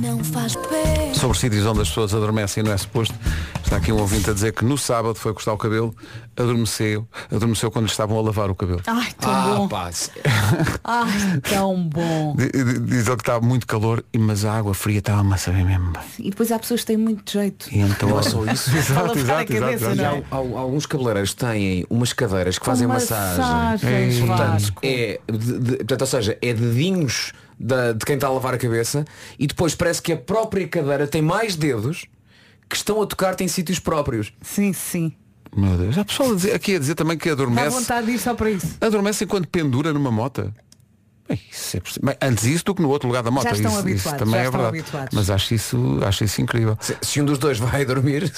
Não 0.00 0.22
faz 0.22 0.54
pé. 0.56 1.12
Sobre 1.14 1.38
sítios 1.38 1.66
onde 1.66 1.80
as 1.82 1.88
pessoas 1.88 2.14
adormecem 2.14 2.62
não 2.62 2.72
é 2.72 2.76
suposto. 2.76 3.14
Está 3.62 3.76
aqui 3.76 3.92
um 3.92 3.98
ouvinte 4.00 4.28
a 4.30 4.32
dizer 4.32 4.52
que 4.52 4.64
no 4.64 4.76
sábado 4.76 5.14
foi 5.14 5.32
cortar 5.32 5.52
o 5.52 5.56
cabelo, 5.56 5.94
adormeceu, 6.36 7.06
adormeceu 7.32 7.70
quando 7.70 7.88
estavam 7.88 8.18
a 8.18 8.22
lavar 8.22 8.50
o 8.50 8.54
cabelo. 8.54 8.82
Ai, 8.86 9.10
tão 9.18 9.30
Ah, 9.32 9.54
bom. 9.56 9.68
pá. 9.68 9.90
se- 9.92 10.10
Ai, 10.84 11.40
tão 11.48 11.82
bom. 11.88 12.36
Diz 12.36 13.06
ele 13.06 13.16
que 13.16 13.22
estava 13.22 13.40
muito 13.44 13.66
calor, 13.66 14.04
e- 14.12 14.18
mas 14.18 14.44
a 14.44 14.52
água 14.56 14.74
fria 14.74 14.98
estava-me 14.98 15.32
a 15.34 15.36
saber 15.38 15.64
mesmo. 15.64 15.92
bem. 15.92 16.02
E 16.18 16.30
depois 16.30 16.52
há 16.52 16.58
pessoas 16.58 16.80
que 16.80 16.86
têm 16.86 16.96
muito 16.98 17.30
jeito. 17.32 17.68
E 17.72 17.78
então, 17.80 18.08
Não 18.10 18.18
é 18.18 18.22
só 18.22 18.44
isso. 18.44 18.70
Exato, 18.76 19.18
exato, 19.18 19.18
exato, 19.18 19.52
cabeça, 19.54 19.90
exato. 19.90 19.94
não 19.96 20.04
E 20.04 20.06
é? 20.06 20.08
há- 20.30 20.36
há- 20.36 20.60
alguns 20.60 20.86
cabeleireiros 20.86 21.32
têm 21.34 21.86
umas 21.88 22.12
cadeiras 22.12 22.58
que 22.58 22.66
fazem 22.66 22.86
massagem. 22.86 23.88
Ei. 23.90 24.20
Portanto, 24.26 24.72
é, 24.82 25.20
de- 25.32 25.58
de- 25.58 25.76
portanto, 25.78 26.00
ou 26.02 26.06
seja, 26.06 26.38
é 26.42 26.52
dedinhos 26.52 27.32
da- 27.58 27.92
de 27.92 28.04
quem 28.04 28.14
está 28.16 28.26
a 28.26 28.30
lavar 28.30 28.54
a 28.54 28.58
cabeça 28.58 29.04
e 29.38 29.46
depois 29.46 29.74
parece 29.74 30.00
que 30.02 30.12
a 30.12 30.16
própria 30.16 30.66
cadeira 30.68 31.06
tem 31.06 31.22
mais 31.22 31.56
dedos 31.56 32.06
que 32.68 32.76
estão 32.76 33.00
a 33.02 33.06
tocar-te 33.06 33.44
em 33.44 33.48
sítios 33.48 33.78
próprios. 33.78 34.32
Sim, 34.42 34.72
sim. 34.72 35.12
Meu 35.56 35.76
Deus. 35.76 35.96
Há 35.96 36.04
pessoal 36.04 36.32
a 36.32 36.34
dizer- 36.34 36.52
aqui 36.54 36.74
a 36.74 36.78
dizer 36.80 36.94
também 36.96 37.16
que 37.16 37.26
Dá 37.26 37.32
adormece. 37.32 37.70
vontade 37.70 38.06
de 38.06 38.12
ir 38.14 38.18
só 38.18 38.34
para 38.34 38.50
isso. 38.50 38.76
Adormece 38.80 39.22
enquanto 39.24 39.46
pendura 39.46 39.92
numa 39.92 40.10
mota. 40.10 40.52
Isso 41.50 41.76
é 41.76 41.80
possível. 41.80 42.14
Antes 42.20 42.44
isso 42.44 42.64
do 42.64 42.74
que 42.74 42.82
no 42.82 42.88
outro 42.88 43.08
lugar 43.08 43.22
da 43.22 43.30
moto. 43.30 43.46
estão 43.46 43.58
isso, 43.60 43.68
isso 43.70 43.78
habituados, 44.08 44.18
também 44.18 44.34
já 44.34 44.38
é 44.40 44.44
estão 44.44 44.60
verdade. 44.60 44.78
habituados. 44.80 45.08
Mas 45.14 45.30
acho 45.30 45.54
isso, 45.54 45.98
acho 46.06 46.24
isso 46.24 46.40
incrível. 46.42 46.76
Se, 46.80 46.96
se 47.02 47.20
um 47.20 47.24
dos 47.24 47.38
dois 47.38 47.58
vai 47.58 47.84
dormir, 47.84 48.30
que 48.30 48.36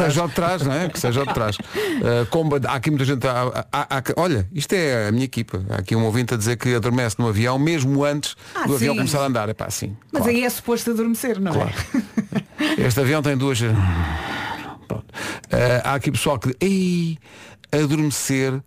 seja 0.00 0.22
que 0.22 0.28
de 0.28 0.34
trás, 0.34 0.62
não 0.62 0.72
é? 0.72 0.88
Que 0.88 0.98
seja 1.00 1.20
ao 1.20 1.26
de 1.26 1.34
trás. 1.34 1.56
Uh, 1.98 2.24
comba- 2.26 2.60
há 2.64 2.74
aqui 2.74 2.90
muita 2.90 3.04
gente. 3.04 3.26
há- 3.26 3.66
há- 3.72 3.96
há- 3.98 4.02
olha, 4.16 4.48
isto 4.52 4.72
é 4.72 5.08
a 5.08 5.12
minha 5.12 5.24
equipa. 5.24 5.64
Há 5.68 5.76
aqui 5.80 5.96
um 5.96 6.04
ouvinte 6.04 6.32
a 6.32 6.36
dizer 6.36 6.56
que 6.56 6.72
adormece 6.74 7.16
no 7.18 7.28
avião 7.28 7.58
mesmo 7.58 8.04
antes 8.04 8.36
Ah, 8.54 8.66
do 8.66 8.74
avião 8.76 8.94
sim. 8.94 8.98
começar 9.00 9.22
a 9.22 9.26
andar. 9.26 9.48
É 9.48 9.54
pá, 9.54 9.68
sim. 9.68 9.96
Mas 10.12 10.22
claro, 10.22 10.36
aí 10.36 10.44
é 10.44 10.50
suposto 10.50 10.90
adormecer, 10.92 11.40
não 11.40 11.52
claro. 11.52 11.70
é? 12.78 12.82
Este 12.86 13.00
avião 13.00 13.20
tem 13.20 13.36
duas. 13.36 13.58
Pronto. 14.86 15.04
Uh, 15.04 15.80
há 15.84 15.94
aqui 15.94 16.10
pessoal 16.12 16.38
que. 16.38 16.54
Ei, 16.60 17.18
adormecer 17.72 18.60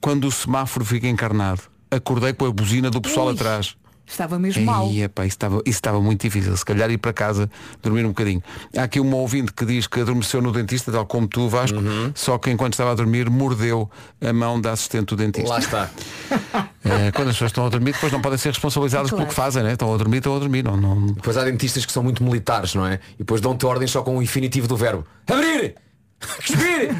quando 0.00 0.26
o 0.26 0.32
semáforo 0.32 0.84
fica 0.84 1.06
encarnado. 1.06 1.62
Acordei 1.92 2.32
com 2.32 2.46
a 2.46 2.50
buzina 2.52 2.90
do 2.90 3.00
pessoal 3.00 3.26
Ui. 3.28 3.34
atrás. 3.34 3.76
Estava 4.04 4.36
mesmo 4.38 4.64
mal. 4.66 4.88
Ei, 4.88 5.04
epá, 5.04 5.22
isso, 5.24 5.34
estava, 5.36 5.56
isso 5.64 5.78
estava 5.78 6.00
muito 6.00 6.20
difícil. 6.22 6.54
Se 6.56 6.64
calhar 6.64 6.90
ir 6.90 6.98
para 6.98 7.12
casa 7.12 7.48
dormir 7.80 8.04
um 8.04 8.08
bocadinho. 8.08 8.42
Há 8.76 8.82
aqui 8.82 8.98
uma 9.00 9.16
ouvinte 9.16 9.52
que 9.54 9.64
diz 9.64 9.86
que 9.86 10.00
adormeceu 10.00 10.42
no 10.42 10.50
dentista, 10.52 10.90
tal 10.92 11.06
como 11.06 11.26
tu, 11.28 11.48
Vasco, 11.48 11.78
Uhum. 11.78 12.12
só 12.14 12.36
que 12.36 12.50
enquanto 12.50 12.74
estava 12.74 12.90
a 12.90 12.94
dormir 12.94 13.30
mordeu 13.30 13.88
a 14.20 14.32
mão 14.32 14.60
da 14.60 14.72
assistente 14.72 15.06
do 15.06 15.16
dentista. 15.16 15.48
Lá 15.48 15.58
está. 15.60 15.90
Eh, 16.84 17.12
quando 17.12 17.28
as 17.28 17.34
pessoas 17.36 17.50
estão 17.52 17.64
a 17.64 17.68
dormir, 17.68 17.92
depois 17.92 18.12
não 18.12 18.20
podem 18.20 18.36
ser 18.36 18.48
responsabilizadas 18.48 19.08
Claro. 19.10 19.22
pelo 19.22 19.28
que 19.28 19.34
fazem, 19.36 19.62
né? 19.62 19.74
Estão 19.74 19.94
a 19.94 19.96
dormir, 19.96 20.16
estão 20.16 20.34
a 20.34 20.38
dormir. 20.40 20.64
Não, 20.64 20.76
não... 20.76 21.06
Depois 21.12 21.36
há 21.36 21.44
dentistas 21.44 21.86
que 21.86 21.92
são 21.92 22.02
muito 22.02 22.24
militares, 22.24 22.74
não 22.74 22.84
é? 22.84 22.98
E 23.14 23.18
depois 23.18 23.40
dão-te 23.40 23.64
ordens 23.64 23.92
só 23.92 24.02
com 24.02 24.18
o 24.18 24.22
infinitivo 24.22 24.66
do 24.66 24.76
verbo. 24.76 25.06
Abrir! 25.30 25.76
Cuspir! 26.22 26.90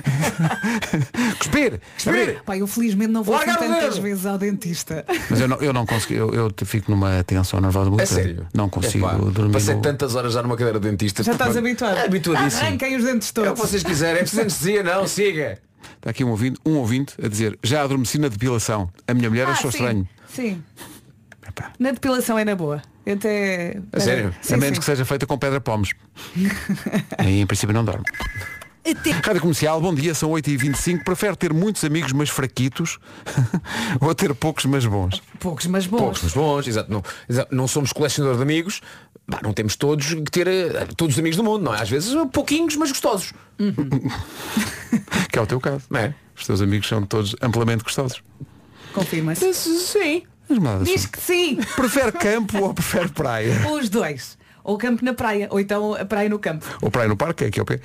Cuspir! 1.38 1.80
Cuspir! 1.94 2.42
Pai, 2.44 2.60
eu 2.60 2.66
felizmente 2.66 3.10
não 3.12 3.22
vou 3.22 3.34
assim 3.36 3.46
Largar 3.46 3.68
o 3.68 3.72
tantas 3.80 3.98
vezes 3.98 4.26
ao 4.26 4.36
dentista. 4.38 5.04
Mas 5.30 5.40
eu 5.40 5.48
não, 5.48 5.56
eu 5.58 5.72
não 5.72 5.86
consegui, 5.86 6.14
eu, 6.14 6.32
eu 6.34 6.52
fico 6.64 6.90
numa 6.90 7.22
tensão 7.24 7.60
nervosa 7.60 7.88
muito 7.90 8.02
É 8.02 8.06
sério? 8.06 8.46
Não 8.54 8.68
consigo 8.68 9.06
Epá, 9.06 9.16
dormir. 9.16 9.52
Passei 9.52 9.74
no- 9.74 9.82
tantas 9.82 10.14
horas 10.14 10.32
já 10.32 10.42
numa 10.42 10.56
cadeira 10.56 10.78
de 10.80 10.88
dentista. 10.90 11.22
Já 11.22 11.32
estás 11.32 11.56
habituado? 11.56 11.98
Habituadíssimo. 11.98 12.62
Arranquem 12.66 12.96
os 12.96 13.04
dentes 13.04 13.28
É 13.28 13.30
o 13.30 13.34
todos. 13.34 13.52
que 13.60 13.66
vocês 13.68 13.82
quiserem. 13.82 14.16
É 14.16 14.20
preciso 14.20 14.42
anestesia, 14.42 14.82
não, 14.82 15.06
siga. 15.06 15.58
Está 15.96 16.10
aqui 16.10 16.24
um 16.24 16.30
ouvinte, 16.30 16.60
um 16.66 16.76
ouvinte 16.76 17.14
a 17.24 17.28
dizer, 17.28 17.58
já 17.62 17.82
adormeci 17.82 18.18
na 18.18 18.28
depilação. 18.28 18.90
A 19.06 19.14
minha 19.14 19.28
mulher 19.30 19.46
Ah, 19.46 19.52
achou 19.52 19.70
sim, 19.70 19.78
estranho. 19.78 20.08
Sim. 20.28 20.62
Na 21.78 21.90
depilação 21.90 22.38
é 22.38 22.44
na 22.44 22.54
boa. 22.54 22.82
Até... 23.06 23.78
A 23.92 24.00
sério? 24.00 24.34
Sim, 24.40 24.54
a 24.54 24.56
menos 24.56 24.76
sim. 24.76 24.80
que 24.80 24.84
seja 24.86 25.04
feita 25.04 25.26
com 25.26 25.36
pedra 25.36 25.60
pomes. 25.60 25.90
Aí 27.18 27.40
em 27.40 27.46
princípio 27.46 27.74
não 27.74 27.84
dorme. 27.84 28.04
Rádio 29.24 29.40
Comercial, 29.40 29.80
bom 29.80 29.94
dia, 29.94 30.12
são 30.12 30.30
8h25. 30.30 31.04
Prefere 31.04 31.36
ter 31.36 31.52
muitos 31.52 31.84
amigos 31.84 32.12
mas 32.12 32.28
fraquitos 32.28 32.98
ou 34.00 34.12
ter 34.14 34.34
poucos 34.34 34.64
mas 34.64 34.84
bons? 34.84 35.22
Poucos, 35.38 35.66
mas 35.66 35.86
bons. 35.86 35.98
Poucos, 35.98 36.22
mas 36.22 36.32
bons, 36.32 36.66
exato. 36.66 36.90
Não, 36.90 37.02
exato, 37.28 37.54
não 37.54 37.68
somos 37.68 37.92
colecionador 37.92 38.36
de 38.36 38.42
amigos, 38.42 38.80
pá, 39.30 39.40
não 39.42 39.52
temos 39.52 39.76
todos 39.76 40.14
que 40.14 40.30
ter 40.30 40.48
eh, 40.48 40.86
todos 40.96 41.14
os 41.14 41.18
amigos 41.18 41.36
do 41.36 41.44
mundo, 41.44 41.62
não 41.62 41.74
é? 41.74 41.80
Às 41.80 41.88
vezes 41.90 42.12
pouquinhos, 42.32 42.76
mas 42.76 42.90
gostosos. 42.90 43.32
Que 45.30 45.38
é 45.38 45.42
o 45.42 45.46
teu 45.46 45.58
caso. 45.58 45.84
Não 45.88 45.98
é? 45.98 46.14
Os 46.36 46.46
teus 46.46 46.60
amigos 46.60 46.86
são 46.86 47.06
todos 47.06 47.34
amplamente 47.40 47.82
gostosos. 47.82 48.22
Confirma-se. 48.92 49.54
Sim. 49.54 50.24
Diz 50.84 51.06
que 51.06 51.18
sim. 51.18 51.56
Prefere 51.76 52.12
campo 52.12 52.58
ou 52.58 52.74
prefere 52.74 53.08
praia? 53.08 53.66
Os 53.72 53.88
dois. 53.88 54.36
Ou 54.64 54.76
campo 54.78 55.04
na 55.04 55.14
praia, 55.14 55.48
ou 55.50 55.60
então 55.60 55.94
a 55.94 56.04
praia 56.04 56.28
no 56.28 56.38
campo. 56.38 56.66
Ou 56.80 56.90
praia 56.90 57.08
no 57.08 57.16
parque, 57.16 57.44
é 57.44 57.46
aqui 57.48 57.60
ao 57.60 57.66
pé. 57.66 57.80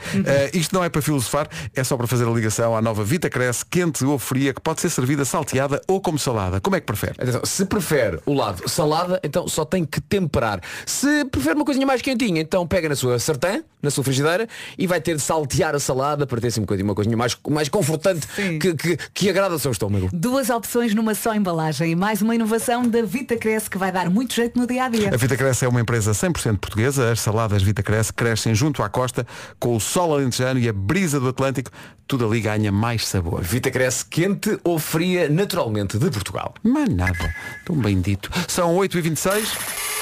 Isto 0.54 0.76
não 0.76 0.84
é 0.84 0.90
para 0.90 1.02
filosofar, 1.02 1.48
é 1.76 1.84
só 1.84 1.98
para 1.98 2.08
fazer 2.08 2.28
a 2.28 2.32
ligação 2.32 2.76
à 2.76 2.82
nova 2.82 3.04
Vita 3.04 3.30
Cresce, 3.30 3.66
quente 3.66 4.04
ou 4.06 4.18
fria, 4.20 4.54
que 4.54 4.62
pode 4.62 4.82
ser 4.82 4.90
servida 4.90 5.26
salteada 5.26 5.82
ou 5.88 6.02
como 6.02 6.18
salada. 6.18 6.60
Como 6.62 6.76
é 6.76 6.80
que 6.80 6.86
prefere? 6.86 7.14
Atenção, 7.18 7.42
se 7.46 7.66
prefere 7.66 8.20
o 8.26 8.34
lado 8.34 8.68
salada, 8.70 9.20
então 9.24 9.48
só 9.48 9.66
tem 9.66 9.86
que 9.86 10.00
temperar. 10.02 10.62
Se 10.86 11.26
prefere 11.26 11.56
uma 11.56 11.66
coisinha 11.66 11.86
mais 11.86 12.02
quentinha, 12.02 12.42
então 12.42 12.66
pega 12.68 12.90
na 12.90 12.96
sua 12.96 13.20
sartã, 13.20 13.64
na 13.82 13.90
sua 13.90 14.04
frigideira, 14.04 14.48
e 14.78 14.88
vai 14.88 15.00
ter 15.02 15.16
de 15.16 15.22
saltear 15.22 15.76
a 15.76 15.80
salada 15.80 16.26
para 16.26 16.40
ter 16.40 16.48
assim 16.48 16.62
um 16.62 16.84
uma 16.84 16.96
coisinha 16.96 17.18
mais, 17.18 17.38
mais 17.50 17.70
confortante 17.70 18.28
que, 18.60 18.74
que, 18.76 18.98
que 19.14 19.30
agrada 19.30 19.54
ao 19.54 19.60
seu 19.60 19.72
estômago. 19.72 20.10
Duas 20.14 20.50
opções 20.50 20.94
numa 20.94 21.16
só 21.16 21.34
embalagem 21.34 21.92
e 21.92 21.96
mais 21.96 22.22
uma 22.22 22.36
inovação 22.36 22.88
da 22.88 23.02
Vita 23.02 23.36
Cresce 23.36 23.70
que 23.70 23.78
vai 23.78 23.92
dar 23.92 24.10
muito 24.10 24.34
jeito 24.34 24.60
no 24.60 24.68
dia 24.68 24.86
a 24.86 24.90
dia. 24.90 25.10
A 25.14 25.18
Vita 25.18 25.36
Cresce 25.36 25.66
é 25.66 25.68
uma 25.68 25.82
empresa 25.82 26.12
100% 26.12 26.58
portuguesa. 26.68 27.12
As 27.12 27.22
saladas 27.22 27.64
Vita 27.64 27.82
Cresce 27.82 28.14
crescem 28.14 28.54
junto 28.54 28.84
à 28.84 28.90
costa, 28.90 29.26
com 29.60 29.76
o 29.76 29.80
sol 29.80 30.14
alentejano 30.14 30.60
e 30.60 30.68
a 30.68 30.74
brisa 30.74 31.20
do 31.20 31.30
Atlântico. 31.30 31.72
Tudo 32.06 32.26
ali 32.26 32.42
ganha 32.42 32.72
mais 32.72 33.06
sabor. 33.06 33.42
Vita 33.42 33.72
cresce 33.72 34.06
quente 34.06 34.60
ou 34.64 34.78
fria 34.80 35.28
naturalmente 35.30 35.98
de 35.98 36.10
Portugal. 36.10 36.54
Mas 36.64 36.90
nada. 36.90 37.34
Tão 37.66 37.76
bem 37.76 38.00
dito. 38.00 38.30
São 38.48 38.76
8h26. 38.76 39.97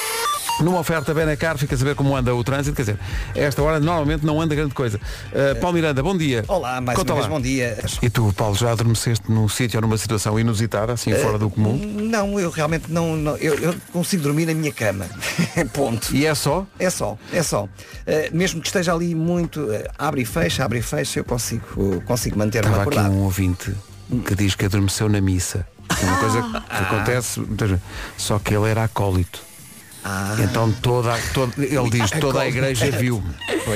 Numa 0.60 0.78
oferta 0.78 1.12
Benacar, 1.12 1.58
fica 1.58 1.74
a 1.74 1.78
saber 1.78 1.94
como 1.94 2.16
anda 2.16 2.34
o 2.34 2.42
trânsito. 2.42 2.74
Quer 2.74 2.82
dizer, 2.82 2.98
esta 3.34 3.62
hora 3.62 3.78
normalmente 3.78 4.24
não 4.24 4.40
anda 4.40 4.54
grande 4.54 4.72
coisa. 4.74 4.98
Uh, 5.30 5.60
Paulo 5.60 5.74
Miranda, 5.74 6.02
bom 6.02 6.16
dia. 6.16 6.44
Olá, 6.48 6.80
mais 6.80 6.98
Conta 6.98 7.12
uma 7.12 7.20
vez 7.20 7.28
bom 7.30 7.40
dia. 7.40 7.76
E 8.00 8.08
tu, 8.08 8.32
Paulo, 8.34 8.54
já 8.54 8.72
adormeceste 8.72 9.30
num 9.30 9.48
sítio 9.48 9.76
ou 9.78 9.82
numa 9.82 9.98
situação 9.98 10.40
inusitada, 10.40 10.94
assim 10.94 11.12
fora 11.14 11.38
do 11.38 11.50
comum? 11.50 11.76
Não, 11.76 12.40
eu 12.40 12.48
realmente 12.50 12.90
não, 12.90 13.14
não- 13.16 13.36
eu, 13.36 13.54
eu 13.58 13.74
consigo 13.92 14.22
dormir 14.22 14.46
na 14.46 14.54
minha 14.54 14.72
cama. 14.72 15.06
Ponto. 15.74 16.14
E 16.16 16.24
é 16.24 16.34
só? 16.34 16.66
É 16.78 16.88
só, 16.88 17.18
é 17.32 17.42
só. 17.42 17.68
Eh, 18.06 18.30
mesmo 18.32 18.60
que 18.62 18.68
esteja 18.68 18.94
ali 18.94 19.14
muito 19.14 19.70
eh, 19.70 19.86
abre 19.98 20.22
e 20.22 20.24
fecha, 20.24 20.64
abre 20.64 20.78
e 20.78 20.82
fecha, 20.82 21.20
eu 21.20 21.24
consigo, 21.24 22.00
consigo 22.06 22.38
manter-me 22.38 22.70
Estava 22.70 22.82
aqui 22.88 22.96
acordado. 22.98 23.12
um 23.14 23.24
ouvinte 23.24 23.74
que 24.24 24.34
diz 24.34 24.54
que 24.54 24.64
adormeceu 24.64 25.08
na 25.08 25.20
missa. 25.20 25.66
É 26.00 26.04
uma 26.04 26.16
coisa 26.16 26.42
que 26.42 26.56
acontece, 26.82 27.40
muitas 27.40 27.68
vezes. 27.70 27.84
só 28.16 28.38
que 28.38 28.54
ele 28.54 28.68
era 28.70 28.84
acólito. 28.84 29.45
Então 30.42 30.70
toda, 30.72 31.14
ele 31.58 31.90
diz, 31.90 32.10
toda 32.20 32.40
a 32.42 32.48
igreja 32.48 32.90
viu. 32.90 33.22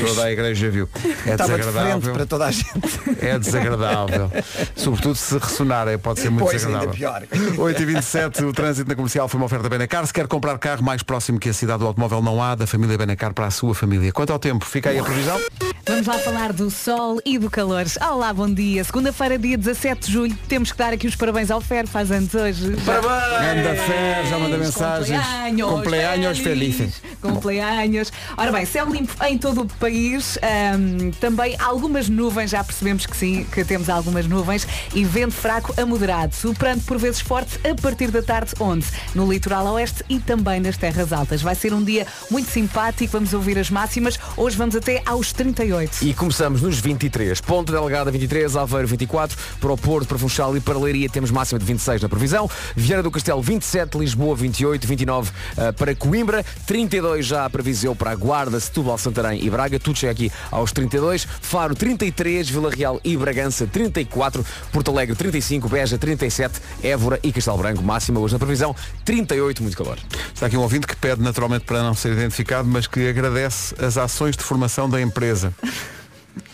Toda 0.07 0.25
a 0.25 0.33
igreja 0.33 0.71
viu. 0.71 0.89
É 1.27 1.31
Estava 1.33 1.53
de 1.53 1.59
desagradável. 1.59 2.13
para 2.13 2.27
toda 2.27 2.47
a 2.47 2.51
gente. 2.51 2.71
É 3.21 3.39
desagradável. 3.39 4.31
Sobretudo 4.75 5.15
se 5.15 5.37
ressonar, 5.37 5.87
é, 5.89 5.97
pode 5.99 6.21
ser 6.21 6.31
muito 6.31 6.45
Pois, 6.49 6.65
ainda 6.65 6.87
desagradável. 6.87 7.27
pior. 7.29 7.57
8h27, 7.75 8.49
o 8.49 8.53
trânsito 8.53 8.89
na 8.89 8.95
comercial 8.95 9.29
foi 9.29 9.39
uma 9.39 9.47
oferta 9.47 9.69
Benacar. 9.69 10.07
Se 10.07 10.13
quer 10.13 10.27
comprar 10.27 10.59
carro 10.59 10.83
mais 10.83 11.03
próximo 11.03 11.39
que 11.39 11.49
a 11.49 11.53
cidade 11.53 11.81
do 11.81 11.87
automóvel, 11.87 12.23
não 12.23 12.43
há 12.43 12.55
da 12.55 12.67
família 12.67 12.97
Benacar 12.97 13.35
para 13.35 13.47
a 13.47 13.51
sua 13.51 13.75
família. 13.75 14.13
Quanto 14.13 14.33
ao 14.33 14.39
tempo, 14.39 14.65
fica 14.65 14.91
aí 14.91 14.99
a 14.99 15.03
previsão. 15.03 15.39
Vamos 15.87 16.07
lá 16.07 16.19
falar 16.19 16.53
do 16.53 16.71
sol 16.71 17.21
e 17.25 17.37
do 17.39 17.51
calor. 17.51 17.85
Olá, 18.01 18.33
bom 18.33 18.49
dia. 18.53 18.85
Segunda-feira, 18.85 19.37
dia 19.39 19.59
17 19.59 20.07
de 20.07 20.13
julho. 20.13 20.39
Temos 20.49 20.71
que 20.73 20.79
dar 20.79 20.93
aqui 20.93 21.07
os 21.07 21.17
parabéns 21.17 21.51
ao 21.51 21.61
Fer, 21.61 21.87
faz 21.87 22.11
anos 22.13 22.35
hoje. 22.35 22.67
Anda 22.69 23.75
Fer, 23.83 24.27
já 24.29 24.39
manda 24.39 24.57
mensagens. 24.57 25.21
Cumpleaños, 25.69 26.20
Cumpleaños 26.21 26.39
feliz. 26.39 26.77
felizes. 26.77 27.03
Cumpleaños. 27.21 28.13
Ora 28.37 28.53
bem, 28.53 28.65
céu 28.65 28.89
limpo 28.89 29.13
em 29.25 29.39
todo 29.39 29.63
o 29.63 29.67
país. 29.67 30.39
Ahm, 30.43 31.11
também 31.21 31.57
algumas 31.59 32.09
nuvens, 32.09 32.51
já 32.51 32.63
percebemos 32.63 33.07
que 33.07 33.17
sim, 33.17 33.45
que 33.45 33.65
temos 33.65 33.89
algumas 33.89 34.27
nuvens. 34.27 34.67
E 34.95 35.05
vento 35.05 35.35
fraco 35.35 35.75
a 35.81 35.87
moderado. 35.87 36.35
Soprando 36.35 36.83
por 36.83 36.99
vezes 36.99 37.21
forte 37.21 37.59
a 37.69 37.75
partir 37.81 38.11
da 38.11 38.23
tarde, 38.23 38.53
onde? 38.59 38.87
No 39.15 39.31
litoral 39.31 39.67
oeste 39.75 40.05
e 40.09 40.19
também 40.19 40.61
nas 40.61 40.77
terras 40.77 41.13
altas. 41.13 41.43
Vai 41.43 41.55
ser 41.55 41.73
um 41.73 41.83
dia 41.83 42.07
muito 42.31 42.51
simpático. 42.51 43.13
Vamos 43.13 43.33
ouvir 43.33 43.59
as 43.59 43.71
máximas. 43.71 44.19
Hoje 44.37 44.57
vamos 44.57 44.77
até 44.77 45.03
aos 45.07 45.33
38. 45.33 46.05
E 46.05 46.15
começamos 46.15 46.63
nos 46.63 46.79
23. 46.79 47.41
Ponto 47.41 47.73
Delgada 47.73 48.11
23, 48.11 48.57
Aveiro 48.57 48.89
24, 48.89 49.37
para 49.61 49.73
o 49.73 49.77
Porto, 49.77 50.09
para 50.09 50.19
Funchal 50.19 50.57
e 50.57 50.61
para 50.61 50.79
Leiria 50.79 51.09
temos 51.09 51.31
máxima 51.31 51.59
de 51.59 51.65
26 51.65 52.03
na 52.03 52.09
previsão. 52.09 52.49
Viana 52.75 53.03
do 53.03 53.11
Castelo 53.11 53.43
27, 53.43 53.99
Lisboa 53.99 54.35
28, 54.35 54.87
29 54.87 55.31
uh, 55.31 55.73
para 55.75 55.95
Coimbra, 56.01 56.43
32 56.67 57.27
já 57.27 57.49
para 57.51 57.63
Viseu, 57.63 57.95
para 57.95 58.13
a 58.13 58.15
Guarda, 58.15 58.59
Setúbal, 58.59 58.97
Santarém 58.97 59.45
e 59.45 59.51
Braga, 59.51 59.79
tudo 59.79 59.99
chega 59.99 60.13
aqui 60.13 60.33
aos 60.51 60.73
32. 60.73 61.29
Faro 61.43 61.75
33, 61.75 62.49
Vila 62.49 62.71
Real 62.71 62.99
e 63.05 63.15
Bragança 63.19 63.67
34, 63.67 64.45
Porto 64.73 64.91
Alegre 64.91 65.15
35, 65.15 65.69
Beja 65.69 65.99
37, 65.99 66.59
Évora 66.83 67.21
e 67.23 67.31
Castelo 67.31 67.59
Branco, 67.59 67.83
máxima 67.83 68.19
hoje 68.19 68.33
na 68.33 68.39
previsão 68.39 68.75
38, 69.05 69.63
muito 69.63 69.77
calor. 69.77 69.99
Está 70.35 70.47
aqui 70.47 70.57
um 70.57 70.63
ouvinte 70.63 70.87
que 70.87 70.97
pede 70.97 71.21
naturalmente 71.21 71.67
para 71.67 71.83
não 71.83 71.93
ser 71.93 72.13
identificado, 72.13 72.67
mas 72.67 72.87
que 72.87 73.07
agradece 73.07 73.75
as 73.79 73.99
ações 73.99 74.39
de 74.39 74.43
formação 74.43 74.89
da 74.89 75.03
empresa. 75.03 75.55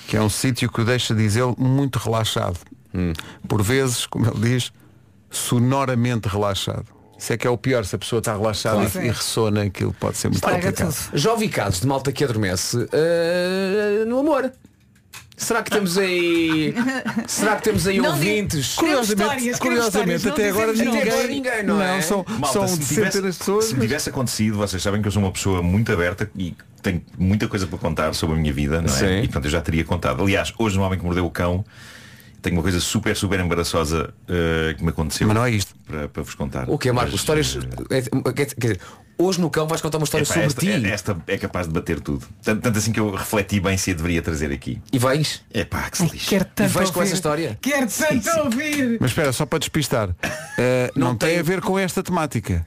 Que 0.09 0.16
é 0.16 0.20
um 0.20 0.28
sítio 0.28 0.68
que 0.70 0.80
o 0.80 0.85
deixa, 0.85 1.14
diz 1.14 1.37
ele, 1.37 1.54
muito 1.56 2.00
relaxado. 2.00 2.59
Por 3.46 3.62
vezes, 3.62 4.06
como 4.06 4.26
ele 4.26 4.40
diz, 4.40 4.72
sonoramente 5.30 6.28
relaxado. 6.28 6.95
Isso 7.18 7.33
é 7.33 7.37
que 7.37 7.46
é 7.46 7.50
o 7.50 7.57
pior, 7.57 7.85
se 7.85 7.94
a 7.94 7.98
pessoa 7.98 8.18
está 8.18 8.37
relaxada 8.37 8.88
Claro. 8.90 9.07
e, 9.07 9.09
e 9.09 9.12
ressona 9.12 9.62
aquilo 9.62 9.92
pode 9.94 10.18
ser 10.18 10.29
muito 10.29 10.42
complicado. 10.42 10.94
Já 11.14 11.33
ouvi 11.33 11.48
casos 11.48 11.81
de 11.81 11.87
malta 11.87 12.12
que 12.12 12.22
adormece 12.24 12.76
uh, 12.76 14.07
no 14.07 14.18
amor. 14.20 14.52
Será 15.38 15.62
que 15.62 15.70
temos 15.70 15.98
aí. 15.98 16.74
Será 17.29 17.57
que 17.57 17.62
temos 17.64 17.87
aí 17.87 17.98
Não 17.98 18.11
ouvintes? 18.11 18.74
queremos 18.74 19.11
histórias, 19.11 20.24
não 20.24 20.33
até 20.33 20.48
agora 20.48 20.72
ninguém. 20.72 20.88
Até 21.02 21.11
agora 21.11 21.26
ninguém, 21.29 21.62
não, 21.62 21.83
é? 21.83 22.00
são, 22.00 22.24
Malta, 22.38 22.52
são 22.52 22.68
se 22.68 22.79
tivesse- 22.94 23.20
de 23.20 23.26
pessoas. 23.37 23.66
Se 23.66 23.74
me 23.74 23.83
tivesse 23.83 24.09
acontecido, 24.09 24.57
vocês 24.57 24.83
sabem 24.83 25.02
que 25.02 25.09
eu 25.09 25.12
sou 25.12 25.20
uma 25.22 25.31
pessoa 25.33 25.62
muito 25.62 25.92
aberta 25.92 26.31
e 26.35 26.55
tenho 26.83 27.02
muita 27.18 27.48
coisa 27.48 27.66
para 27.66 27.79
contar 27.79 28.14
sobre 28.14 28.37
a 28.37 28.38
minha 28.38 28.52
vida, 28.52 28.81
não 28.81 28.88
é? 28.88 28.92
Sim. 28.98 29.18
E 29.18 29.22
portanto 29.24 29.44
eu 29.44 29.50
já 29.50 29.61
teria 29.61 29.85
contado. 29.85 30.22
Aliás, 30.22 30.55
hoje 30.59 30.76
no 30.79 30.83
Homem 30.85 30.98
que 30.98 31.05
Mordeu 31.05 31.26
o 31.26 31.31
Cão 31.31 31.62
tenho 32.46 32.56
uma 32.56 32.62
coisa 32.62 32.80
super, 32.80 33.16
super 33.16 33.38
embaraçosa 33.40 34.12
eh, 34.28 34.74
que 34.76 34.82
me 34.82 34.90
aconteceu. 34.90 35.26
Mas 35.26 35.37
não 35.37 35.44
é 35.44 35.50
isto. 35.50 35.74
Para, 35.87 36.09
para 36.09 36.22
vos 36.22 36.35
contar. 36.35 36.68
O 36.68 36.78
que 36.78 36.88
é, 36.88 36.92
Marcos? 36.92 37.12
Mas, 37.12 37.20
Histórias. 37.20 37.59
eh, 37.90 37.98
é- 37.98 38.32
Quer 38.32 38.46
quer 38.46 38.56
dizer, 38.74 38.80
hoje 39.18 39.40
no 39.40 39.48
cão 39.50 39.66
vais 39.68 39.80
contar 39.80 39.98
uma 39.98 40.04
história 40.04 40.24
epá, 40.24 40.32
sobre 40.35 40.46
esta, 40.46 40.61
ti. 40.61 40.68
é- 40.70 40.88
esta 40.90 41.16
é 41.26 41.38
capaz 41.38 41.66
de 41.68 41.72
bater 41.74 42.00
tudo. 42.00 42.26
Tanto, 42.42 42.61
tanto 42.62 42.78
assim 42.78 42.92
que 42.92 43.00
eu 43.00 43.11
refleti 43.14 43.61
bem 43.61 43.76
se 43.76 43.90
a 43.90 43.94
deveria 43.94 44.20
trazer 44.22 44.50
aqui. 44.52 44.80
E 44.92 44.98
vais? 44.98 45.42
É 45.52 45.64
pá, 45.64 45.88
que 45.90 45.98
se 45.98 46.06
lixe. 46.09 46.28
Quero 46.28 46.44
tanto 46.44 46.70
E 46.70 46.72
vais 46.72 46.90
com 46.90 46.98
ouvir. 46.98 47.09
essa 47.09 47.14
história? 47.16 47.59
Quero 47.61 47.87
tanto 47.88 48.30
ouvir. 48.44 48.98
Mas 49.00 49.11
espera, 49.11 49.32
só 49.32 49.46
para 49.46 49.59
despistar. 49.61 50.11
eh, 50.59 50.90
não, 50.96 51.14
tem 51.16 51.38
a 51.38 51.42
ver 51.42 51.61
com 51.61 51.78
esta 51.78 52.02
temática. 52.02 52.64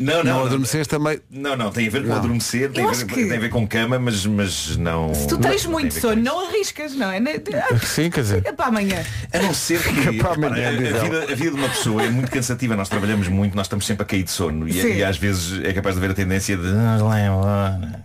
Não, 0.00 0.22
não, 0.24 0.38
Não 0.38 0.46
adormeceste 0.46 0.88
também. 0.88 1.20
Não, 1.30 1.56
não, 1.56 1.70
tem 1.70 1.86
a 1.86 1.90
ver 1.90 2.02
com 2.02 2.08
Não. 2.08 2.16
adormecer, 2.16 2.70
tem 2.70 2.84
a, 2.84 2.90
ver, 2.92 3.06
que- 3.06 3.14
tem 3.28 3.36
a 3.36 3.40
ver 3.40 3.48
com 3.50 3.66
cama, 3.66 3.98
mas, 3.98 4.24
mas 4.26 4.76
não. 4.76 5.14
Se 5.14 5.26
tu 5.26 5.38
tens 5.38 5.64
não 5.64 5.72
muito 5.72 5.94
sono, 5.94 6.22
não 6.22 6.48
arriscas, 6.48 6.94
não 6.94 7.10
é? 7.10 7.20
Sim, 7.84 8.10
quer 8.10 8.20
dizer. 8.22 8.42
É 8.46 8.52
para 8.52 8.66
amanhã. 8.66 9.02
A 9.32 9.38
não 9.38 9.52
ser 9.54 9.80
que 9.82 9.92
Para 9.92 10.10
repara, 10.32 10.34
amanhã, 10.34 10.68
a, 10.68 10.72
vida, 10.72 11.22
a 11.24 11.34
vida 11.34 11.50
de 11.50 11.56
uma 11.56 11.68
pessoa 11.68 12.02
é 12.02 12.08
muito 12.10 12.30
cansativa, 12.30 12.74
nós 12.76 12.88
trabalhamos 12.88 13.28
muito, 13.28 13.54
nós 13.56 13.66
estamos 13.66 13.86
sempre 13.86 14.02
a 14.02 14.06
cair 14.06 14.22
de 14.22 14.30
sono 14.30 14.68
e, 14.68 14.96
e 14.98 15.04
às 15.04 15.16
vezes 15.16 15.62
é 15.64 15.72
capaz 15.72 15.94
de 15.94 16.00
haver 16.00 16.10
a 16.12 16.14
tendência 16.14 16.56
de 16.56 16.66
"Ah, 16.68 16.98
lá 17.02 17.20
embora", 17.20 18.02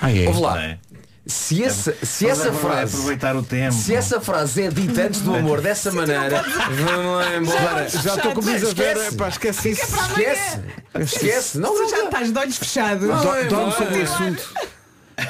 Ah, 0.00 0.12
é. 0.12 0.26
Ouve 0.28 0.40
lá. 0.40 0.76
É? 1.26 1.28
Se 1.28 1.64
essa, 1.64 1.92
se 2.02 2.24
Mas 2.26 2.38
essa 2.38 2.48
agora 2.48 2.74
frase. 2.76 2.94
aproveitar 2.94 3.34
o 3.36 3.42
tempo. 3.42 3.74
Se 3.74 3.94
essa 3.94 4.20
frase 4.20 4.62
é 4.62 4.68
dita 4.70 5.02
antes 5.02 5.20
do 5.22 5.34
amor 5.34 5.60
dessa 5.60 5.90
maneira, 5.90 6.44
vamos 6.70 7.16
lá 7.16 7.36
embora. 7.36 7.88
Já 7.88 8.14
estou 8.14 8.32
com 8.32 8.40
a 8.40 8.44
ver, 8.44 8.62
Esquece. 8.62 9.16
pá, 9.16 9.28
esquece 9.28 9.70
isso. 9.70 9.82
Esquece. 9.82 10.60
Esquece. 11.00 11.58
Não, 11.58 11.74
não, 11.74 11.90
já 11.90 12.04
estás 12.04 12.32
de 12.32 12.38
olhos 12.38 12.56
fechados. 12.58 13.04
É 13.10 13.44
Dorme 13.44 13.72
sobre 13.72 13.98
o 13.98 14.02
assunto. 14.04 14.54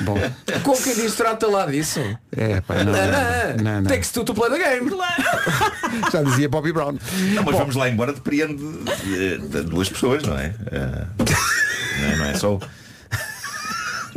Bom, 0.00 0.16
Como 0.64 0.82
que 0.82 0.94
diz 0.96 1.14
trata 1.14 1.46
lá 1.46 1.64
disso? 1.66 2.00
é, 2.36 2.60
pá, 2.60 2.74
não, 2.82 2.92
não, 2.92 3.62
não, 3.62 3.80
não. 3.82 3.84
Takes 3.88 4.10
two 4.10 4.24
to 4.24 4.34
play 4.34 4.50
the 4.50 4.58
game. 4.58 4.90
Já 6.12 6.22
dizia 6.24 6.48
Bobby 6.48 6.72
Brown. 6.72 6.98
Não, 7.34 7.42
mas 7.44 7.56
vamos 7.56 7.76
lá 7.76 7.88
embora 7.88 8.12
depreende 8.12 8.56
de, 8.56 9.38
de- 9.38 9.48
de 9.48 9.62
duas 9.62 9.88
pessoas, 9.88 10.24
não 10.24 10.36
é? 10.36 10.52
Não 10.72 10.82
é? 10.82 12.16
Não 12.16 12.24
é 12.26 12.34
só. 12.34 12.58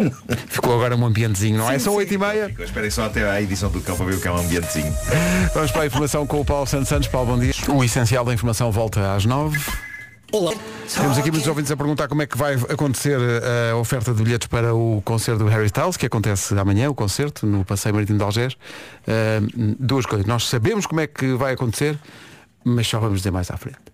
Ficou 0.48 0.74
agora 0.76 0.96
um 0.96 1.06
ambientezinho, 1.06 1.58
não 1.58 1.70
é? 1.70 1.80
São 1.80 1.94
oito 1.96 2.14
e 2.14 2.18
meia. 2.18 2.54
Esperem 2.60 2.90
só 2.90 3.06
até 3.06 3.30
à 3.30 3.42
edição 3.42 3.70
do 3.70 3.82
cão 3.82 3.96
para 3.96 4.06
ver 4.06 4.16
o 4.16 4.22
que 4.22 4.28
é 4.28 4.32
um 4.32 4.38
ambientezinho. 4.38 4.94
Vamos 5.54 5.72
para 5.72 5.84
a 5.84 5.86
informação 5.86 6.26
com 6.26 6.42
o 6.42 6.46
Paulo 6.46 6.68
Santos 6.68 6.88
Santos. 6.90 7.08
Paulo, 7.08 7.34
bom 7.34 7.40
dia. 7.40 7.54
O 7.70 7.84
essencial 7.84 8.24
da 8.24 8.34
informação 8.34 8.72
volta 8.72 9.14
às 9.14 9.26
nove. 9.26 9.60
Olá. 10.32 10.54
Temos 10.96 11.18
aqui 11.18 11.32
muitos 11.32 11.48
ouvintes 11.48 11.72
a 11.72 11.78
perguntar 11.78 12.08
como 12.08 12.22
é 12.22 12.28
que 12.28 12.38
vai 12.38 12.54
acontecer 12.54 13.20
eh, 13.20 13.72
a 13.72 13.76
oferta 13.76 14.14
de 14.14 14.24
bilhetes 14.24 14.48
para 14.48 14.76
o 14.76 15.02
concerto 15.04 15.44
do 15.44 15.50
Harry 15.50 15.66
Styles, 15.66 15.98
que 15.98 16.06
acontece 16.06 16.58
amanhã, 16.58 16.88
o 16.90 16.94
concerto, 16.94 17.48
no 17.48 17.66
Passeio 17.66 17.96
Marítimo 17.96 18.20
de 18.20 18.24
Algés. 18.24 18.56
Eh, 19.08 19.42
duas 19.80 20.06
coisas. 20.06 20.28
Nós 20.28 20.48
sabemos 20.48 20.86
como 20.86 21.02
é 21.02 21.08
que 21.08 21.34
vai 21.34 21.54
acontecer, 21.54 21.98
mas 22.64 22.88
só 22.88 23.00
vamos 23.00 23.20
dizer 23.20 23.32
mais 23.32 23.50
à 23.50 23.58
frente. 23.58 23.89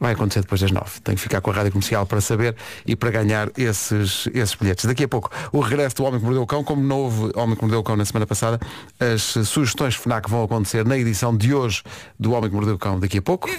Vai 0.00 0.14
acontecer 0.14 0.40
depois 0.40 0.60
das 0.62 0.70
nove. 0.70 0.98
Tem 1.04 1.14
que 1.14 1.20
ficar 1.20 1.42
com 1.42 1.50
a 1.50 1.54
rádio 1.54 1.72
comercial 1.72 2.06
para 2.06 2.22
saber 2.22 2.56
e 2.86 2.96
para 2.96 3.10
ganhar 3.10 3.50
esses, 3.56 4.26
esses 4.32 4.54
bilhetes. 4.54 4.86
Daqui 4.86 5.04
a 5.04 5.08
pouco, 5.08 5.30
o 5.52 5.60
regresso 5.60 5.96
do 5.96 6.04
Homem 6.04 6.18
que 6.18 6.24
Mordeu 6.24 6.42
o 6.42 6.46
Cão, 6.46 6.64
como 6.64 6.82
novo 6.82 7.30
Homem 7.36 7.54
que 7.54 7.60
Mordeu 7.60 7.80
o 7.80 7.82
Cão 7.82 7.96
na 7.96 8.04
semana 8.06 8.26
passada, 8.26 8.58
as 8.98 9.22
sugestões 9.46 9.94
FNAC 9.94 10.30
vão 10.30 10.42
acontecer 10.42 10.86
na 10.86 10.96
edição 10.96 11.36
de 11.36 11.52
hoje 11.52 11.82
do 12.18 12.32
Homem 12.32 12.48
que 12.48 12.56
Mordeu 12.56 12.76
o 12.76 12.78
Cão 12.78 12.98
daqui 12.98 13.18
a 13.18 13.22
pouco. 13.22 13.50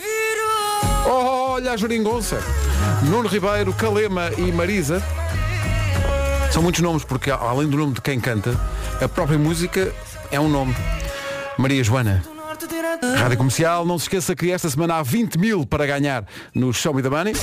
Olha 1.06 1.74
a 1.74 1.78
Jeringonça. 1.78 2.40
Nuno 3.04 3.30
Ribeiro, 3.30 3.72
Calema 3.74 4.32
e 4.36 4.52
Marisa. 4.52 5.04
São 6.52 6.64
muitos 6.64 6.82
nomes, 6.82 7.04
porque 7.04 7.30
além 7.30 7.68
do 7.68 7.78
nome 7.78 7.94
de 7.94 8.02
quem 8.02 8.20
canta, 8.20 8.60
a 9.00 9.08
própria 9.08 9.38
música 9.38 9.94
é 10.32 10.40
um 10.40 10.50
nome. 10.50 10.76
Maria 11.58 11.84
Joana. 11.84 12.31
Rádio 13.18 13.38
Comercial, 13.38 13.86
não 13.86 13.98
se 13.98 14.06
esqueça 14.06 14.36
que 14.36 14.52
esta 14.52 14.70
semana 14.70 14.96
há 14.96 15.04
20 15.04 15.38
mil 15.40 15.66
para 15.66 15.84
ganhar 15.88 16.28
no 16.54 16.72
Show 16.72 16.94
Me 16.94 17.02
the 17.02 17.10
Money. 17.10 17.34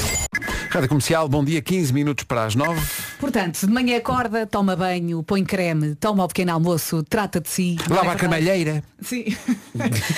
Rádio 0.71 0.89
Comercial, 0.89 1.29
bom 1.29 1.45
dia, 1.45 1.61
15 1.61 1.93
minutos 1.93 2.25
para 2.25 2.45
as 2.45 2.55
9. 2.55 2.81
Portanto, 3.19 3.67
de 3.67 3.73
manhã 3.73 3.97
acorda, 3.97 4.47
toma 4.47 4.77
banho, 4.77 5.21
põe 5.25 5.45
creme, 5.45 5.97
toma 5.97 6.25
o 6.25 6.29
pequeno 6.29 6.53
almoço, 6.53 7.03
trata 7.03 7.41
de 7.41 7.49
si. 7.49 7.77
Lava 7.89 8.11
é 8.11 8.13
a 8.13 8.17
cremalheira. 8.17 8.85
Sim. 9.01 9.25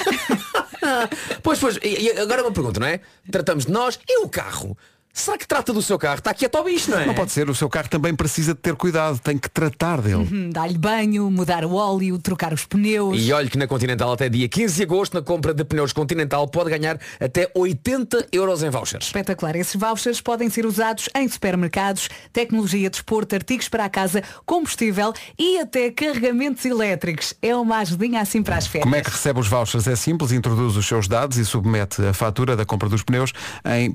Pois, 1.43 1.59
pois, 1.59 1.79
e 1.83 2.11
agora 2.19 2.43
uma 2.43 2.51
pergunta, 2.51 2.81
não 2.81 2.87
é? 2.87 3.01
Tratamos 3.31 3.67
de 3.67 3.73
nós 3.73 3.99
e 4.09 4.25
o 4.25 4.29
carro. 4.31 4.77
Será 5.13 5.37
que 5.37 5.47
trata 5.47 5.73
do 5.73 5.83
seu 5.83 5.99
carro? 5.99 6.19
Está 6.19 6.33
quieto 6.33 6.55
ao 6.57 6.65
bicho, 6.65 6.91
não 6.91 6.99
é? 6.99 7.05
Não 7.07 7.15
pode 7.15 7.33
ser, 7.33 7.51
o 7.51 7.55
seu 7.55 7.69
carro 7.69 7.89
também 7.89 8.15
precisa 8.15 8.55
de 8.55 8.61
ter 8.61 8.75
cuidado, 8.77 9.19
tem 9.19 9.37
que 9.37 9.51
tratar 9.51 10.01
dele. 10.01 10.29
Hum, 10.33 10.51
Dar-lhe 10.51 10.79
banho, 10.79 11.29
mudar 11.31 11.65
o 11.65 11.75
óleo, 11.75 12.17
trocar 12.19 12.53
os 12.53 12.65
pneus. 12.65 13.17
E 13.21 13.33
olhe 13.33 13.51
que 13.51 13.59
na 13.59 13.67
Continental 13.67 14.13
até 14.13 14.29
dia 14.29 14.49
15 14.49 14.77
de 14.77 14.83
agosto, 14.85 15.15
na 15.15 15.23
compra 15.23 15.53
de 15.53 15.65
pneus 15.65 15.93
Continental, 15.93 16.47
pode 16.49 16.71
ganhar 16.71 16.99
até 17.19 17.51
80 17.55 18.29
euros 18.33 18.63
em 18.63 18.71
vouchers. 18.71 19.07
Espetacular. 19.07 19.57
Esses 19.57 19.75
vouchers 19.75 20.21
podem 20.21 20.49
ser 20.49 20.65
usados 20.65 21.09
em 21.15 21.29
supermercados, 21.29 22.09
tecnologia 22.33 22.89
de 22.89 22.91
desporto, 22.91 23.35
artigos 23.35 23.69
para 23.69 23.85
a 23.85 23.89
casa, 23.91 24.23
combustível 24.47 25.13
e 25.39 25.59
até 25.59 25.91
carregamentos 25.91 26.65
elétricos. 26.65 27.35
É 27.43 27.55
uma 27.55 27.79
ajudinha 27.79 28.21
assim 28.21 28.43
para 28.43 28.57
as 28.57 28.67
férias. 28.67 28.85
Como 28.85 28.95
é 28.97 29.03
que 29.03 29.11
recebe 29.11 29.41
os 29.41 29.49
vouchers? 29.49 29.87
É 29.87 29.97
simples, 29.97 30.31
introduz 30.33 30.77
os 30.77 30.87
seus 30.87 31.09
dados 31.09 31.37
e 31.37 31.45
submete 31.45 32.01
a 32.07 32.15
fatura 32.15 32.57
da 32.57 32.65
compra 32.65 32.89
dos 32.89 33.03
pneus 33.03 33.33
em 33.65 33.91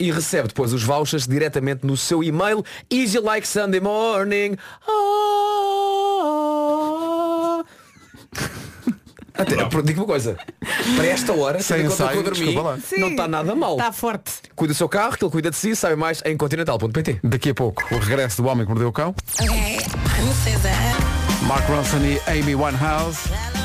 E 0.00 0.10
recebe 0.10 0.48
depois 0.48 0.72
os 0.72 0.82
vouchers 0.82 1.26
diretamente 1.26 1.86
no 1.86 1.96
seu 1.96 2.22
e-mail 2.22 2.64
Easy 2.90 3.18
like 3.18 3.46
Sunday 3.46 3.80
morning. 3.80 4.56
Ah. 4.88 5.46
Até, 9.38 9.54
digo 9.82 10.00
uma 10.00 10.06
coisa, 10.06 10.36
para 10.96 11.06
esta 11.06 11.32
hora, 11.34 11.60
Sem 11.60 11.84
ensaio, 11.84 12.10
que 12.12 12.16
eu 12.18 12.22
dormi, 12.22 12.46
desculpa 12.46 12.70
lá. 12.70 12.78
não 12.98 13.10
está 13.10 13.28
nada 13.28 13.54
mal. 13.54 13.72
Está 13.72 13.92
forte. 13.92 14.32
Cuida 14.54 14.72
do 14.72 14.76
seu 14.76 14.88
carro, 14.88 15.16
que 15.16 15.24
ele 15.24 15.30
cuida 15.30 15.50
de 15.50 15.56
si, 15.56 15.76
sabe 15.76 15.94
mais 15.94 16.22
em 16.24 16.36
continental.pt. 16.36 17.20
Daqui 17.22 17.50
a 17.50 17.54
pouco, 17.54 17.82
o 17.94 17.98
regresso 17.98 18.40
do 18.42 18.48
Homem 18.48 18.64
que 18.64 18.70
Mordeu 18.70 18.88
o 18.88 18.92
Cão. 18.92 19.14
Mark 21.42 21.68
Ronson 21.68 21.98
e 21.98 22.18
Amy 22.30 22.54
Winehouse. 22.54 23.55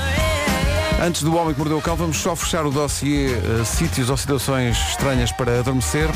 Antes 1.02 1.24
do 1.24 1.36
Homem 1.36 1.54
que 1.54 1.60
Mordeu 1.60 1.80
o 1.80 1.82
Cão, 1.82 1.96
vamos 1.96 2.18
só 2.18 2.36
fechar 2.36 2.64
o 2.64 2.70
dossiê 2.70 3.32
eh, 3.34 3.66
sítios 3.66 4.12
ou 4.12 4.16
situações 4.16 4.78
estranhas 4.90 5.32
para 5.32 5.60
adormecer, 5.60 6.08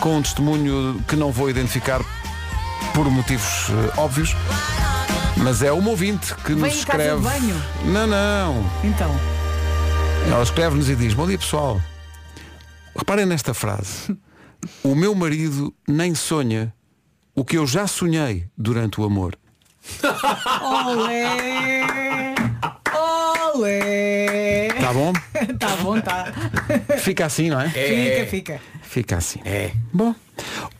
com 0.00 0.16
um 0.16 0.22
testemunho 0.22 1.00
que 1.06 1.14
não 1.14 1.30
vou 1.30 1.48
identificar 1.48 2.00
por 2.92 3.08
motivos 3.08 3.68
eh, 3.70 4.00
óbvios, 4.00 4.34
mas 5.36 5.62
é 5.62 5.70
uma 5.70 5.90
ouvinte 5.90 6.34
que 6.34 6.54
Vem 6.54 6.72
nos 6.72 6.82
em 6.82 6.84
casa 6.84 6.98
de 6.98 7.08
escreve. 7.08 7.22
banho? 7.22 7.62
Não, 7.84 8.06
não. 8.08 8.70
Então. 8.82 9.14
Ela 10.28 10.42
escreve-nos 10.42 10.90
e 10.90 10.96
diz, 10.96 11.14
bom 11.14 11.28
dia 11.28 11.38
pessoal. 11.38 11.80
Reparem 12.96 13.26
nesta 13.26 13.54
frase. 13.54 14.18
O 14.82 14.96
meu 14.96 15.14
marido 15.14 15.72
nem 15.86 16.16
sonha 16.16 16.74
o 17.32 17.44
que 17.44 17.58
eu 17.58 17.64
já 17.64 17.86
sonhei 17.86 18.48
durante 18.58 19.00
o 19.00 19.04
amor. 19.04 19.38
Olé! 20.60 22.34
Olé! 23.54 24.68
Tá 24.80 24.92
bom? 24.92 25.12
tá 25.58 25.76
bom, 25.82 26.00
tá. 26.00 26.26
Fica 26.98 27.26
assim, 27.26 27.50
não 27.50 27.60
é? 27.60 27.68
Fica, 27.68 28.26
fica. 28.30 28.60
Fica 28.82 29.16
assim. 29.16 29.40
É. 29.44 29.70
Bom. 29.92 30.14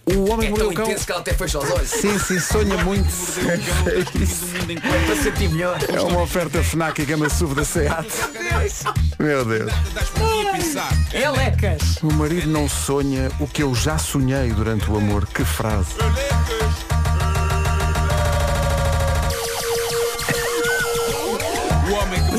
O 0.05 0.31
homem 0.31 0.47
É 0.49 0.51
mordeu 0.51 0.69
o 0.71 0.75
cão. 0.75 0.87
que 0.95 1.11
ela 1.11 1.21
até 1.21 1.33
fecha 1.35 1.59
os 1.59 1.71
olhos. 1.71 1.89
Sim, 1.89 2.19
sim, 2.19 2.39
sonha 2.39 2.77
muito. 2.85 3.09
Melhor. 5.51 5.79
É 5.93 6.01
uma 6.01 6.23
oferta 6.23 6.63
FNAC 6.63 7.03
e 7.03 7.05
gama 7.05 7.29
SUV 7.29 7.55
da 7.55 7.65
SEAT. 7.65 8.07
Meu 9.19 9.45
Deus. 9.45 9.73
Elecas. 11.13 11.97
O 12.03 12.13
marido 12.13 12.49
não 12.49 12.69
sonha 12.69 13.31
o 13.41 13.47
que 13.47 13.63
eu 13.63 13.75
já 13.75 13.99
sonhei 13.99 14.51
durante 14.53 14.91
o 14.91 14.97
amor. 14.97 15.27
Que 15.27 15.45
frase. 15.45 15.95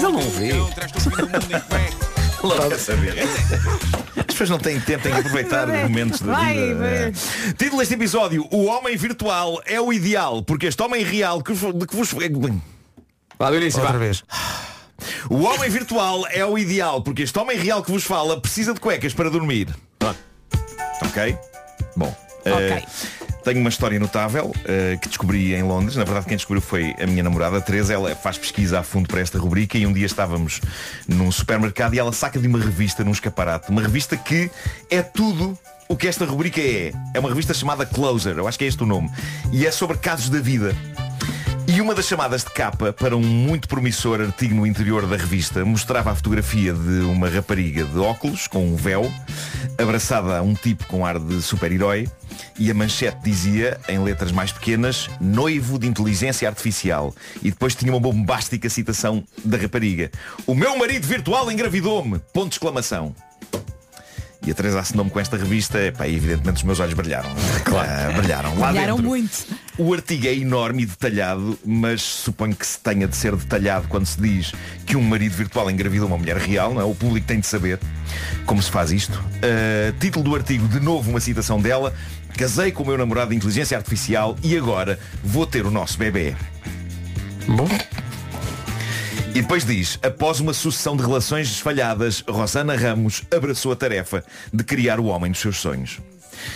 Ele 0.07 0.17
não 0.17 0.29
vê. 0.31 0.53
Logo 2.43 2.73
a 2.73 2.77
saber. 2.77 3.15
As 4.17 4.25
pessoas 4.25 4.49
não 4.49 4.59
têm 4.59 4.79
tempo, 4.79 5.03
têm 5.03 5.11
que 5.11 5.19
aproveitar 5.19 5.67
os 5.67 5.81
momentos 5.81 6.21
da 6.21 6.33
Vai, 6.33 6.53
vida. 6.53 6.75
vai. 6.75 6.93
É. 6.95 7.11
Título 7.57 7.79
deste 7.79 7.95
episódio, 7.95 8.47
o 8.51 8.65
homem 8.65 8.95
virtual 8.95 9.59
é 9.65 9.81
o 9.81 9.91
ideal, 9.91 10.43
porque 10.43 10.67
este 10.67 10.81
homem 10.83 11.03
real 11.03 11.41
que 11.41 11.51
vos, 11.53 11.73
de 11.73 11.87
que 11.87 11.95
vos... 11.95 12.13
Lá 13.39 13.49
do 13.49 13.55
início, 13.57 13.79
Outra 13.79 13.93
vá. 13.97 13.99
vez. 13.99 14.23
O 15.29 15.41
homem 15.43 15.69
virtual 15.69 16.25
é 16.29 16.45
o 16.45 16.57
ideal, 16.57 17.01
porque 17.01 17.23
este 17.23 17.37
homem 17.39 17.57
real 17.57 17.83
que 17.83 17.91
vos 17.91 18.03
fala 18.03 18.39
precisa 18.39 18.73
de 18.73 18.79
cuecas 18.79 19.13
para 19.13 19.29
dormir. 19.29 19.75
Ok? 21.01 21.37
Bom. 21.95 22.15
eh, 22.45 22.83
tenho 23.47 23.61
uma 23.61 23.69
história 23.69 23.97
notável 23.97 24.53
eh, 24.65 24.97
que 25.01 25.07
descobri 25.07 25.55
em 25.55 25.63
Londres. 25.63 25.95
Na 25.95 26.03
verdade, 26.03 26.25
quem 26.25 26.35
descobriu 26.35 26.61
foi 26.61 26.93
a 27.01 27.07
minha 27.07 27.23
namorada, 27.23 27.57
a 27.57 27.61
Teresa. 27.61 27.93
Ela 27.93 28.13
faz 28.13 28.37
pesquisa 28.37 28.79
a 28.79 28.83
fundo 28.83 29.07
para 29.07 29.21
esta 29.21 29.39
rubrica 29.39 29.77
e 29.77 29.87
um 29.87 29.93
dia 29.93 30.05
estávamos 30.05 30.59
num 31.07 31.31
supermercado 31.31 31.93
e 31.93 31.99
ela 31.99 32.11
saca 32.11 32.37
de 32.39 32.45
uma 32.45 32.59
revista 32.59 33.05
num 33.05 33.11
escaparate. 33.11 33.71
Uma 33.71 33.81
revista 33.81 34.17
que 34.17 34.51
é 34.89 35.01
tudo 35.01 35.57
o 35.87 35.95
que 35.95 36.09
esta 36.09 36.25
rubrica 36.25 36.59
é. 36.59 36.91
É 37.13 37.19
uma 37.21 37.29
revista 37.29 37.53
chamada 37.53 37.85
Closer. 37.85 38.37
Eu 38.37 38.49
acho 38.49 38.59
que 38.59 38.65
é 38.65 38.67
este 38.67 38.83
o 38.83 38.85
nome. 38.85 39.09
E 39.53 39.65
é 39.65 39.71
sobre 39.71 39.97
casos 39.97 40.29
da 40.29 40.39
vida. 40.39 40.75
E 41.77 41.81
uma 41.81 41.93
das 41.93 42.07
chamadas 42.07 42.43
de 42.43 42.49
capa 42.49 42.91
para 42.91 43.15
um 43.15 43.21
muito 43.21 43.67
promissor 43.67 44.19
artigo 44.19 44.55
no 44.55 44.65
interior 44.65 45.05
da 45.05 45.15
revista 45.15 45.63
mostrava 45.63 46.09
a 46.09 46.15
fotografia 46.15 46.73
de 46.73 47.01
uma 47.01 47.29
rapariga 47.29 47.83
de 47.83 47.99
óculos, 47.99 48.47
com 48.47 48.65
um 48.65 48.75
véu, 48.75 49.13
abraçada 49.77 50.39
a 50.39 50.41
um 50.41 50.55
tipo 50.55 50.87
com 50.87 51.05
ar 51.05 51.19
de 51.19 51.39
super-herói, 51.39 52.09
e 52.57 52.71
a 52.71 52.73
manchete 52.73 53.19
dizia, 53.23 53.79
em 53.87 53.99
letras 53.99 54.31
mais 54.31 54.51
pequenas, 54.51 55.07
noivo 55.21 55.77
de 55.77 55.85
inteligência 55.85 56.49
artificial. 56.49 57.13
E 57.43 57.51
depois 57.51 57.75
tinha 57.75 57.91
uma 57.91 57.99
bombástica 57.99 58.67
citação 58.71 59.23
da 59.45 59.55
rapariga. 59.55 60.09
O 60.47 60.55
meu 60.55 60.75
marido 60.79 61.05
virtual 61.05 61.51
engravidou-me! 61.51 62.17
Ponto 62.33 62.49
de 62.49 62.55
exclamação. 62.55 63.13
E 64.47 64.51
a 64.51 64.53
Teresa 64.53 64.79
assinou-me 64.79 65.11
com 65.11 65.19
esta 65.19 65.35
revista, 65.35 65.77
epá, 65.77 66.07
e 66.07 66.15
evidentemente 66.15 66.55
os 66.55 66.63
meus 66.63 66.79
olhos 66.79 66.93
brilharam. 66.93 67.29
Claro. 67.65 68.13
brilharam. 68.13 68.57
Lá 68.57 68.69
Olharam 68.69 68.95
dentro. 68.95 69.09
muito. 69.09 69.45
O 69.77 69.93
artigo 69.93 70.25
é 70.25 70.33
enorme 70.33 70.83
e 70.83 70.85
detalhado, 70.85 71.59
mas 71.65 72.01
suponho 72.01 72.55
que 72.55 72.65
se 72.65 72.79
tenha 72.79 73.09
de 73.09 73.15
ser 73.17 73.35
detalhado 73.35 73.89
quando 73.89 74.05
se 74.05 74.21
diz 74.21 74.53
que 74.85 74.95
um 74.95 75.01
marido 75.01 75.35
virtual 75.35 75.69
engravidou 75.69 76.07
uma 76.07 76.17
mulher 76.17 76.37
real, 76.37 76.73
não 76.73 76.79
é? 76.79 76.85
O 76.85 76.95
público 76.95 77.27
tem 77.27 77.41
de 77.41 77.45
saber 77.45 77.77
como 78.45 78.63
se 78.63 78.71
faz 78.71 78.89
isto. 78.89 79.19
Uh, 79.19 79.91
título 79.99 80.23
do 80.23 80.33
artigo, 80.33 80.65
de 80.69 80.79
novo 80.79 81.09
uma 81.09 81.19
citação 81.19 81.59
dela. 81.61 81.93
Casei 82.37 82.71
com 82.71 82.83
o 82.83 82.85
meu 82.87 82.97
namorado 82.97 83.31
de 83.31 83.35
inteligência 83.35 83.75
artificial 83.75 84.37
e 84.41 84.55
agora 84.55 84.97
vou 85.21 85.45
ter 85.45 85.65
o 85.65 85.71
nosso 85.71 85.97
bebê. 85.97 86.33
Bom. 87.47 87.67
E 89.37 89.41
depois 89.43 89.63
diz, 89.63 89.99
após 90.01 90.39
uma 90.39 90.51
sucessão 90.51 90.97
de 90.97 91.03
relações 91.03 91.59
falhadas, 91.59 92.23
Rosana 92.27 92.75
Ramos 92.75 93.21
abraçou 93.31 93.71
a 93.71 93.75
tarefa 93.75 94.23
de 94.51 94.63
criar 94.63 94.99
o 94.99 95.05
homem 95.05 95.31
dos 95.31 95.39
seus 95.39 95.57
sonhos. 95.57 95.99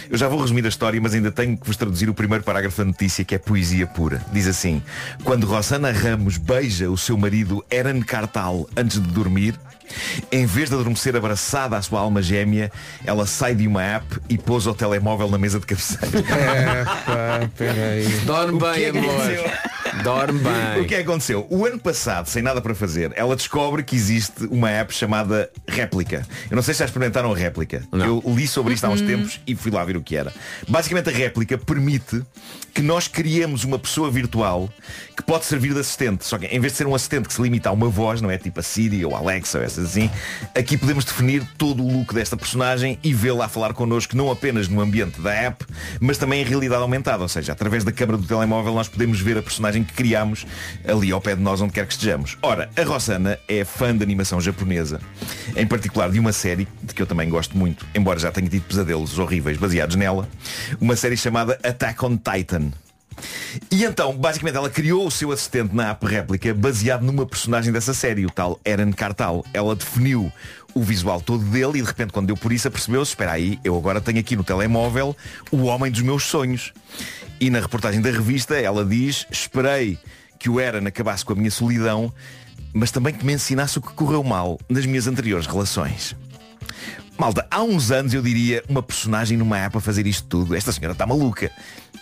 Eu 0.09 0.17
já 0.17 0.27
vou 0.27 0.41
resumir 0.41 0.65
a 0.65 0.67
história, 0.67 0.99
mas 0.99 1.13
ainda 1.13 1.31
tenho 1.31 1.55
que 1.55 1.67
vos 1.67 1.77
traduzir 1.77 2.09
o 2.09 2.13
primeiro 2.15 2.43
parágrafo 2.43 2.79
da 2.79 2.85
notícia, 2.85 3.23
que 3.23 3.35
é 3.35 3.37
poesia 3.37 3.85
pura. 3.85 4.25
Diz 4.33 4.47
assim, 4.47 4.81
quando 5.23 5.45
Rosana 5.45 5.91
Ramos 5.91 6.37
beija 6.37 6.89
o 6.89 6.97
seu 6.97 7.15
marido 7.15 7.63
Eran 7.69 8.01
Cartal 8.01 8.67
antes 8.75 8.99
de 8.99 9.09
dormir, 9.09 9.59
em 10.31 10.47
vez 10.47 10.69
de 10.69 10.73
adormecer 10.73 11.15
abraçada 11.15 11.77
à 11.77 11.83
sua 11.83 11.99
alma 11.99 12.19
gêmea, 12.19 12.71
ela 13.05 13.27
sai 13.27 13.53
de 13.53 13.67
uma 13.67 13.83
app 13.83 14.19
e 14.27 14.39
pôs 14.39 14.65
o 14.65 14.73
telemóvel 14.73 15.29
na 15.29 15.37
mesa 15.37 15.59
de 15.59 15.67
cabeceira. 15.67 16.07
É, 16.31 16.83
pá, 16.83 17.49
peraí. 17.55 18.07
Dorme 18.25 18.59
bem, 18.59 18.83
é 18.85 18.89
amor. 18.89 19.70
Dorme 20.03 20.39
O 20.41 20.43
bem. 20.79 20.87
que 20.87 20.95
é 20.95 20.97
que 20.97 21.03
aconteceu? 21.09 21.45
O 21.49 21.65
ano 21.65 21.79
passado, 21.79 22.27
sem 22.27 22.41
nada 22.41 22.61
para 22.61 22.73
fazer, 22.73 23.11
ela 23.15 23.35
descobre 23.35 23.83
que 23.83 23.95
existe 23.95 24.45
uma 24.49 24.69
app 24.69 24.93
chamada 24.93 25.49
Réplica. 25.67 26.25
Eu 26.49 26.55
não 26.55 26.63
sei 26.63 26.73
se 26.73 26.79
já 26.79 26.85
experimentaram 26.85 27.31
a 27.31 27.35
Réplica. 27.35 27.83
Eu 27.91 28.21
li 28.27 28.47
sobre 28.47 28.73
isto 28.73 28.85
há 28.85 28.89
uns 28.89 29.01
tempos 29.01 29.39
e 29.45 29.55
fui 29.55 29.71
lá 29.71 29.83
ver 29.83 29.97
o 29.97 30.01
que 30.01 30.15
era. 30.15 30.31
Basicamente 30.67 31.09
a 31.09 31.13
Réplica 31.13 31.57
permite 31.57 32.21
que 32.73 32.81
nós 32.81 33.07
criemos 33.07 33.63
uma 33.65 33.77
pessoa 33.77 34.09
virtual 34.09 34.69
que 35.15 35.23
pode 35.23 35.45
servir 35.45 35.73
de 35.73 35.79
assistente. 35.81 36.25
Só 36.25 36.37
que 36.37 36.45
em 36.45 36.59
vez 36.59 36.73
de 36.73 36.77
ser 36.77 36.87
um 36.87 36.95
assistente 36.95 37.27
que 37.27 37.33
se 37.33 37.41
limita 37.41 37.69
a 37.69 37.71
uma 37.71 37.89
voz, 37.89 38.21
não 38.21 38.31
é 38.31 38.37
tipo 38.37 38.59
a 38.59 38.63
Siri 38.63 39.03
ou 39.03 39.13
a 39.15 39.19
Alexa 39.19 39.57
ou 39.59 39.63
essas 39.63 39.85
assim, 39.85 40.09
aqui 40.55 40.77
podemos 40.77 41.03
definir 41.03 41.43
todo 41.57 41.83
o 41.83 41.97
look 41.99 42.13
desta 42.13 42.37
personagem 42.37 42.97
e 43.03 43.13
vê-la 43.13 43.45
a 43.45 43.49
falar 43.49 43.73
connosco 43.73 44.15
não 44.15 44.31
apenas 44.31 44.67
no 44.69 44.79
ambiente 44.79 45.19
da 45.19 45.33
app, 45.33 45.65
mas 45.99 46.17
também 46.17 46.41
em 46.41 46.45
realidade 46.45 46.81
aumentada. 46.81 47.21
Ou 47.23 47.29
seja, 47.29 47.51
através 47.51 47.83
da 47.83 47.91
câmara 47.91 48.17
do 48.17 48.25
telemóvel 48.25 48.73
nós 48.73 48.87
podemos 48.87 49.19
ver 49.19 49.37
a 49.37 49.41
personagem 49.43 49.80
que 49.83 49.93
criamos 49.93 50.45
ali 50.87 51.11
ao 51.11 51.21
pé 51.21 51.35
de 51.35 51.41
nós 51.41 51.61
onde 51.61 51.73
quer 51.73 51.85
que 51.85 51.93
estejamos. 51.93 52.37
Ora, 52.41 52.69
a 52.75 52.83
Rossana 52.83 53.37
é 53.47 53.63
fã 53.63 53.95
de 53.95 54.03
animação 54.03 54.39
japonesa, 54.39 54.99
em 55.55 55.67
particular 55.67 56.09
de 56.09 56.19
uma 56.19 56.33
série 56.33 56.67
de 56.83 56.93
que 56.93 57.01
eu 57.01 57.07
também 57.07 57.29
gosto 57.29 57.57
muito, 57.57 57.85
embora 57.93 58.19
já 58.19 58.31
tenha 58.31 58.49
tido 58.49 58.63
pesadelos 58.63 59.17
horríveis 59.19 59.57
baseados 59.57 59.95
nela, 59.95 60.27
uma 60.79 60.95
série 60.95 61.17
chamada 61.17 61.59
Attack 61.63 62.03
on 62.05 62.17
Titan. 62.17 62.71
E 63.69 63.83
então, 63.83 64.15
basicamente, 64.15 64.55
ela 64.55 64.69
criou 64.69 65.05
o 65.05 65.11
seu 65.11 65.31
assistente 65.31 65.75
na 65.75 65.89
app 65.91 66.05
réplica 66.05 66.53
baseado 66.53 67.03
numa 67.03 67.25
personagem 67.25 67.71
dessa 67.71 67.93
série, 67.93 68.25
o 68.25 68.29
tal 68.29 68.59
Eren 68.63 68.91
Cartal. 68.91 69.45
Ela 69.53 69.75
definiu 69.75 70.31
o 70.73 70.81
visual 70.81 71.21
todo 71.21 71.43
dele 71.43 71.79
e 71.79 71.81
de 71.81 71.87
repente 71.87 72.13
quando 72.13 72.27
deu 72.27 72.37
por 72.37 72.51
isso 72.51 72.67
apercebeu-se, 72.67 73.11
espera 73.11 73.33
aí, 73.33 73.59
eu 73.63 73.77
agora 73.77 73.99
tenho 73.99 74.19
aqui 74.19 74.37
no 74.37 74.43
telemóvel 74.43 75.15
o 75.51 75.63
homem 75.63 75.91
dos 75.91 76.01
meus 76.01 76.23
sonhos. 76.23 76.73
E 77.41 77.49
na 77.49 77.59
reportagem 77.59 77.99
da 78.01 78.11
revista 78.11 78.55
ela 78.55 78.85
diz, 78.85 79.25
esperei 79.31 79.97
que 80.37 80.47
o 80.47 80.59
Eren 80.59 80.85
acabasse 80.85 81.25
com 81.25 81.33
a 81.33 81.35
minha 81.35 81.49
solidão, 81.49 82.13
mas 82.71 82.91
também 82.91 83.11
que 83.11 83.25
me 83.25 83.33
ensinasse 83.33 83.79
o 83.79 83.81
que 83.81 83.91
correu 83.93 84.23
mal 84.23 84.59
nas 84.69 84.85
minhas 84.85 85.07
anteriores 85.07 85.47
relações. 85.47 86.15
Malta, 87.17 87.47
há 87.49 87.63
uns 87.63 87.89
anos 87.89 88.13
eu 88.13 88.21
diria 88.21 88.63
uma 88.69 88.83
personagem 88.83 89.39
numa 89.39 89.57
app 89.57 89.75
a 89.75 89.81
fazer 89.81 90.05
isto 90.05 90.27
tudo. 90.27 90.53
Esta 90.53 90.71
senhora 90.71 90.93
está 90.93 91.07
maluca. 91.07 91.51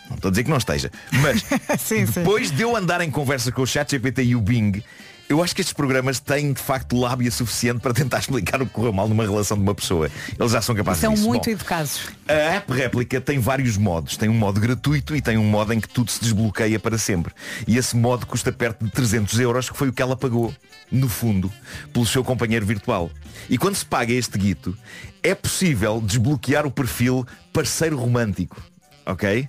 Não 0.10 0.18
estou 0.18 0.28
a 0.28 0.32
dizer 0.32 0.44
que 0.44 0.50
não 0.50 0.58
esteja. 0.58 0.92
Mas 1.22 1.42
depois 2.14 2.52
de 2.52 2.62
eu 2.62 2.76
andar 2.76 3.00
em 3.00 3.10
conversa 3.10 3.50
com 3.50 3.62
o 3.62 3.68
ChatGPT 3.68 4.24
e 4.24 4.36
o 4.36 4.42
Bing, 4.42 4.84
eu 5.30 5.44
acho 5.44 5.54
que 5.56 5.62
estes 5.62 5.74
programas 5.74 6.20
têm 6.20 6.52
de 6.52 6.62
facto 6.62 7.00
lábia 7.00 7.30
suficiente 7.30 7.80
para 7.80 7.94
tentar 7.94 8.18
explicar 8.20 8.62
o 8.62 8.66
que 8.66 8.74
correu 8.74 8.92
mal 8.92 9.08
numa 9.08 9.24
relação 9.24 9.56
de 9.56 9.64
uma 9.64 9.76
pessoa. 9.76 10.10
Eles 10.38 10.52
já 10.52 10.62
são 10.62 10.74
capazes 10.76 11.02
São 11.02 11.14
disso. 11.14 11.28
muito 11.28 11.46
Bom, 11.46 11.52
educados. 11.52 12.02
a 12.28 12.34
app 12.34 12.74
réplica 12.74 13.22
tem 13.22 13.38
vários 13.40 13.78
modos. 13.78 14.18
Tem 14.18 14.28
um 14.28 14.34
modo 14.34 14.60
gratuito 14.60 15.16
e 15.16 15.22
tem 15.22 15.38
um 15.38 15.46
modo 15.46 15.72
em 15.72 15.80
que 15.80 15.88
tudo 15.88 16.10
se 16.12 16.20
desbloqueia 16.20 16.80
para 16.80 16.98
sempre. 16.98 17.32
E 17.68 17.78
esse 17.78 17.96
modo 17.96 18.26
custa 18.26 18.52
perto 18.52 18.84
de 18.84 18.92
300 18.92 19.40
euros, 19.40 19.70
que 19.70 19.78
foi 19.78 19.90
o 19.90 19.94
que 19.94 20.02
ela 20.02 20.18
pagou, 20.18 20.54
no 20.92 21.08
fundo, 21.08 21.52
pelo 21.94 22.06
seu 22.08 22.24
companheiro 22.24 22.66
virtual. 22.66 23.12
E 23.50 23.58
quando 23.58 23.76
se 23.76 23.86
paga 23.86 24.12
este 24.12 24.38
guito, 24.38 24.76
é 25.22 25.36
possível 25.36 26.02
desbloquear 26.04 26.66
o 26.66 26.72
perfil 26.72 27.26
parceiro 27.54 27.98
romântico. 27.98 28.60
Ok? 29.06 29.48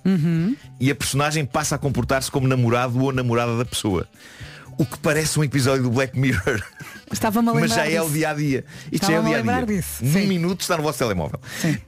E 0.78 0.90
a 0.90 0.94
personagem 0.94 1.44
passa 1.44 1.74
a 1.74 1.78
comportar-se 1.78 2.30
como 2.30 2.48
namorado 2.48 2.98
ou 3.02 3.12
namorada 3.12 3.58
da 3.58 3.64
pessoa. 3.64 4.06
O 4.80 4.86
que 4.86 4.98
parece 4.98 5.38
um 5.38 5.44
episódio 5.44 5.82
do 5.82 5.90
Black 5.90 6.18
Mirror. 6.18 6.62
Estava-me 7.12 7.48
a 7.48 7.52
lembrar 7.52 7.68
Mas 7.68 7.76
já 7.76 7.86
é 7.86 8.00
o 8.00 8.04
disso. 8.04 8.14
dia 8.14 8.30
a 8.30 8.34
dia. 8.34 8.64
Isto 8.90 9.06
já 9.08 9.12
é 9.12 9.20
o 9.20 9.22
dia 9.22 9.30
a 9.38 9.42
dia. 9.42 9.52
lembrar 9.52 9.66
disso, 9.66 10.02
Num 10.04 10.12
sim. 10.12 10.26
minuto 10.26 10.60
está 10.62 10.76
no 10.76 10.82
vosso 10.82 10.98
telemóvel. 10.98 11.38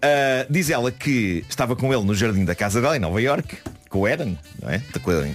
Ah, 0.03 0.47
diz 0.51 0.69
ela 0.69 0.93
que 0.93 1.43
estava 1.49 1.75
com 1.75 1.93
ele 1.95 2.05
no 2.05 2.15
jardim 2.15 2.45
da 2.45 2.55
casa 2.55 2.81
dela 2.83 2.95
em 2.97 3.01
Nova 3.01 3.23
York, 3.23 3.57
com 3.89 4.01
o 4.01 4.07
Eren, 4.07 4.37
não 4.61 4.69
é? 4.69 4.79
Da 4.93 5.01
coisa 5.01 5.27
em 5.27 5.35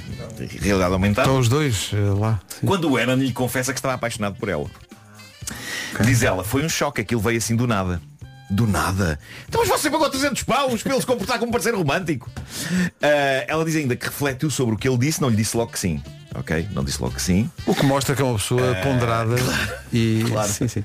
realidade 0.59 0.93
aumentada. 0.93 1.27
Estão 1.27 1.39
os 1.39 1.49
dois 1.49 1.89
eh, 1.93 1.97
lá. 2.19 2.39
Quando 2.65 2.91
o 2.91 2.97
Eren 2.99 3.15
lhe 3.15 3.31
confessa 3.33 3.73
que 3.73 3.79
estava 3.79 3.95
apaixonado 3.95 4.35
por 4.35 4.49
ela. 4.49 4.69
Diz 6.03 6.21
ela, 6.21 6.43
foi 6.43 6.63
um 6.63 6.69
choque, 6.69 7.01
aquilo 7.01 7.21
veio 7.21 7.37
assim 7.39 7.55
do 7.55 7.65
nada. 7.65 7.99
Do 8.49 8.65
nada. 8.65 9.19
Então 9.47 9.61
mas 9.61 9.69
você 9.69 9.89
pagou 9.89 10.09
300 10.09 10.43
paus 10.43 10.81
para 10.81 10.93
ele 10.93 11.01
se 11.01 11.07
comportar 11.07 11.37
como 11.37 11.51
parceiro 11.51 11.77
romântico. 11.77 12.29
Ah, 13.01 13.45
ela 13.47 13.65
diz 13.65 13.75
ainda 13.75 13.95
que 13.95 14.05
refletiu 14.05 14.49
sobre 14.49 14.75
o 14.75 14.77
que 14.77 14.87
ele 14.87 14.97
disse, 14.97 15.21
não 15.21 15.29
lhe 15.29 15.35
disse 15.35 15.55
logo 15.57 15.71
que 15.71 15.79
sim. 15.79 16.01
Ok? 16.33 16.67
Não 16.71 16.83
disse 16.83 17.01
logo 17.01 17.15
que 17.15 17.21
sim. 17.21 17.49
O 17.65 17.73
que 17.73 17.85
mostra 17.85 18.15
que 18.15 18.21
é 18.21 18.25
uma 18.25 18.37
pessoa 18.37 18.75
ponderada 18.75 19.35
e. 19.91 20.23
claro. 20.29 20.49
Sim, 20.49 20.67
sim. 20.67 20.83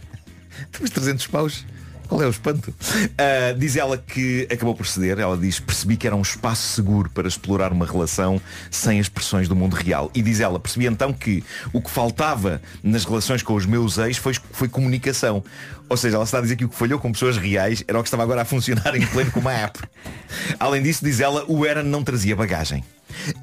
Temos 0.71 0.91
300 0.91 1.27
paus. 1.27 1.65
Qual 2.09 2.23
é 2.23 2.27
o 2.27 2.31
espanto? 2.31 2.75
Ah, 3.17 3.55
diz 3.57 3.75
ela 3.75 3.97
que 3.97 4.47
acabou 4.51 4.75
por 4.75 4.87
ceder. 4.87 5.19
Ela 5.19 5.37
diz, 5.37 5.59
percebi 5.59 5.97
que 5.97 6.07
era 6.07 6.15
um 6.15 6.21
espaço 6.21 6.69
seguro 6.75 7.09
para 7.09 7.27
explorar 7.27 7.73
uma 7.73 7.87
relação 7.87 8.41
sem 8.71 9.01
as 9.01 9.09
pressões 9.09 9.49
do 9.49 9.57
mundo 9.57 9.75
real. 9.75 10.11
E 10.15 10.21
diz 10.21 10.41
ela, 10.41 10.61
percebi 10.61 10.87
então 10.87 11.13
que 11.13 11.43
o 11.73 11.81
que 11.81 11.91
faltava 11.91 12.61
nas 12.83 13.05
relações 13.05 13.43
com 13.43 13.55
os 13.55 13.65
meus 13.65 13.97
ex 13.97 14.19
foi, 14.19 14.35
foi 14.53 14.69
comunicação. 14.69 15.43
Ou 15.93 15.97
seja, 15.99 16.17
ela 16.17 16.25
está 16.25 16.39
a 16.39 16.41
dizer 16.41 16.57
que 16.57 16.65
o 16.65 16.71
que 16.71 16.75
falhou 16.75 16.99
com 16.99 17.13
pessoas 17.13 17.37
reais 17.37 17.85
era 17.87 17.99
o 17.99 18.03
que 18.03 18.07
estava 18.07 18.23
agora 18.23 18.41
a 18.41 18.45
funcionar 18.47 18.97
em 18.97 19.07
pleno 19.07 19.31
com 19.31 19.41
uma 19.41 19.53
app. 19.53 19.79
Além 20.59 20.83
disso, 20.83 21.05
diz 21.05 21.21
ela, 21.21 21.45
o 21.47 21.67
Aaron 21.67 21.83
não 21.83 22.03
trazia 22.03 22.35
bagagem. 22.35 22.83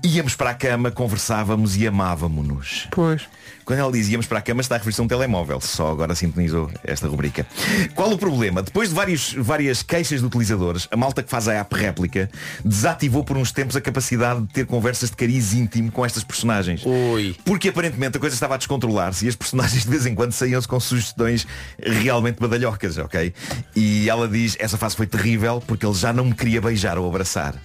Íamos 0.04 0.36
para 0.36 0.50
a 0.50 0.54
cama, 0.56 0.90
conversávamos 0.90 1.78
e 1.78 1.86
amávamos-nos. 1.86 2.88
Pois. 2.90 3.22
Quando 3.70 3.82
ela 3.82 3.92
diz 3.92 4.10
íamos 4.10 4.26
para 4.26 4.40
a 4.40 4.42
cama 4.42 4.62
está 4.62 4.74
a 4.74 4.78
referir-se 4.80 5.00
a 5.00 5.04
um 5.04 5.08
telemóvel. 5.08 5.62
Só 5.62 5.92
agora 5.92 6.16
sintonizou 6.16 6.72
esta 6.84 7.08
rubrica. 7.08 7.46
Qual 7.94 8.12
o 8.12 8.18
problema? 8.18 8.64
Depois 8.64 8.90
de 8.90 8.96
vários, 8.96 9.34
várias 9.34 9.84
queixas 9.84 10.22
de 10.22 10.26
utilizadores, 10.26 10.88
a 10.90 10.98
malta 10.98 11.22
que 11.22 11.30
faz 11.30 11.48
a 11.48 11.54
app 11.54 11.76
réplica 11.76 12.32
desativou 12.66 13.24
por 13.24 13.38
uns 13.38 13.52
tempos 13.52 13.76
a 13.76 13.82
capacidade 13.82 14.42
de 14.42 14.48
ter 14.48 14.66
conversas 14.66 15.12
de 15.12 15.16
cariz 15.16 15.54
íntimo 15.54 15.92
com 15.92 16.04
estas 16.04 16.24
personagens. 16.24 16.82
Ui. 16.84 17.36
Porque 17.46 17.70
aparentemente 17.70 18.18
a 18.18 18.20
coisa 18.20 18.34
estava 18.34 18.56
a 18.56 18.58
descontrolar-se 18.58 19.28
e 19.28 19.30
as 19.30 19.36
personagens 19.36 19.84
de 19.84 19.90
vez 19.92 20.04
em 20.08 20.16
quando 20.16 20.32
saíam-se 20.32 20.68
com 20.68 20.80
sugestões 20.80 21.46
realmente 21.80 22.39
badalhocas, 22.40 22.98
ok? 22.98 23.34
E 23.76 24.10
ela 24.10 24.28
diz, 24.28 24.56
essa 24.60 24.78
fase 24.78 24.96
foi 24.96 25.08
terrível 25.08 25.62
porque 25.66 25.86
ele 25.86 25.96
já 25.96 26.12
não 26.14 26.26
me 26.26 26.34
queria 26.34 26.62
beijar 26.62 26.98
ou 26.98 27.08
abraçar. 27.08 27.56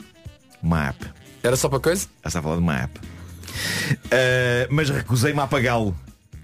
Uma 0.62 0.88
app. 0.88 1.06
Era 1.42 1.56
só 1.56 1.68
para 1.68 1.80
coisa? 1.80 2.06
Ela 2.22 2.28
está 2.28 2.38
a 2.38 2.42
falar 2.42 2.56
de 2.56 2.62
uma 2.62 2.76
app. 2.76 2.98
Uh, 2.98 4.66
mas 4.70 4.88
recusei-me 4.90 5.38
a 5.40 5.44
apagá-lo, 5.44 5.96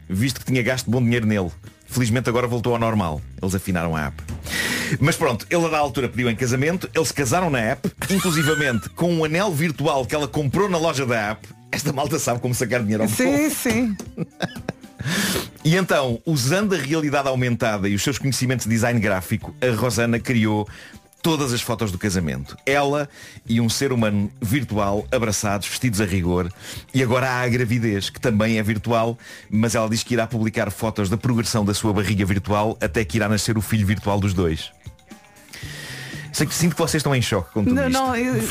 visto 0.08 0.40
que 0.40 0.46
tinha 0.46 0.62
gasto 0.62 0.90
bom 0.90 1.02
dinheiro 1.02 1.26
nele. 1.26 1.50
Felizmente 1.86 2.28
agora 2.28 2.46
voltou 2.46 2.72
ao 2.72 2.78
normal. 2.78 3.20
Eles 3.42 3.54
afinaram 3.54 3.96
a 3.96 4.06
app. 4.06 4.22
Mas 5.00 5.16
pronto, 5.16 5.46
ele 5.50 5.64
a 5.64 5.68
da 5.68 5.78
altura 5.78 6.08
pediu 6.08 6.28
em 6.30 6.36
casamento, 6.36 6.88
eles 6.94 7.08
se 7.08 7.14
casaram 7.14 7.48
na 7.50 7.58
app, 7.58 7.90
inclusivamente 8.10 8.88
com 8.94 9.12
um 9.12 9.24
anel 9.24 9.52
virtual 9.52 10.04
que 10.04 10.14
ela 10.14 10.28
comprou 10.28 10.68
na 10.68 10.78
loja 10.78 11.06
da 11.06 11.30
app. 11.30 11.48
Esta 11.72 11.92
malta 11.92 12.18
sabe 12.18 12.40
como 12.40 12.54
sacar 12.54 12.82
dinheiro 12.82 13.04
ao 13.04 13.08
Sim, 13.08 13.24
povo. 13.24 13.54
sim. 13.54 13.96
E 15.62 15.76
então, 15.76 16.18
usando 16.24 16.74
a 16.74 16.78
realidade 16.78 17.28
aumentada 17.28 17.86
e 17.86 17.94
os 17.94 18.02
seus 18.02 18.18
conhecimentos 18.18 18.64
de 18.64 18.72
design 18.72 18.98
gráfico, 18.98 19.54
a 19.60 19.74
Rosana 19.76 20.18
criou 20.18 20.66
todas 21.22 21.52
as 21.52 21.60
fotos 21.60 21.92
do 21.92 21.98
casamento. 21.98 22.56
Ela 22.64 23.08
e 23.46 23.60
um 23.60 23.68
ser 23.68 23.92
humano 23.92 24.30
virtual, 24.40 25.06
abraçados, 25.12 25.68
vestidos 25.68 26.00
a 26.00 26.04
rigor. 26.04 26.50
E 26.94 27.02
agora 27.02 27.28
há 27.28 27.42
a 27.42 27.48
gravidez, 27.48 28.10
que 28.10 28.20
também 28.20 28.58
é 28.58 28.62
virtual, 28.62 29.18
mas 29.50 29.74
ela 29.74 29.88
diz 29.88 30.02
que 30.02 30.14
irá 30.14 30.26
publicar 30.26 30.70
fotos 30.70 31.08
da 31.08 31.16
progressão 31.16 31.64
da 31.64 31.74
sua 31.74 31.92
barriga 31.92 32.24
virtual 32.24 32.76
até 32.80 33.04
que 33.04 33.18
irá 33.18 33.28
nascer 33.28 33.58
o 33.58 33.60
filho 33.60 33.86
virtual 33.86 34.18
dos 34.18 34.32
dois. 34.32 34.70
Sei 36.32 36.46
que 36.46 36.54
sinto 36.54 36.74
que 36.74 36.80
vocês 36.80 37.00
estão 37.00 37.14
em 37.14 37.22
choque 37.22 37.52
com 37.52 37.64
tudo 37.64 37.74
Não, 37.74 37.88
isto. 37.88 38.00
não, 38.00 38.16
eu-. 38.16 38.42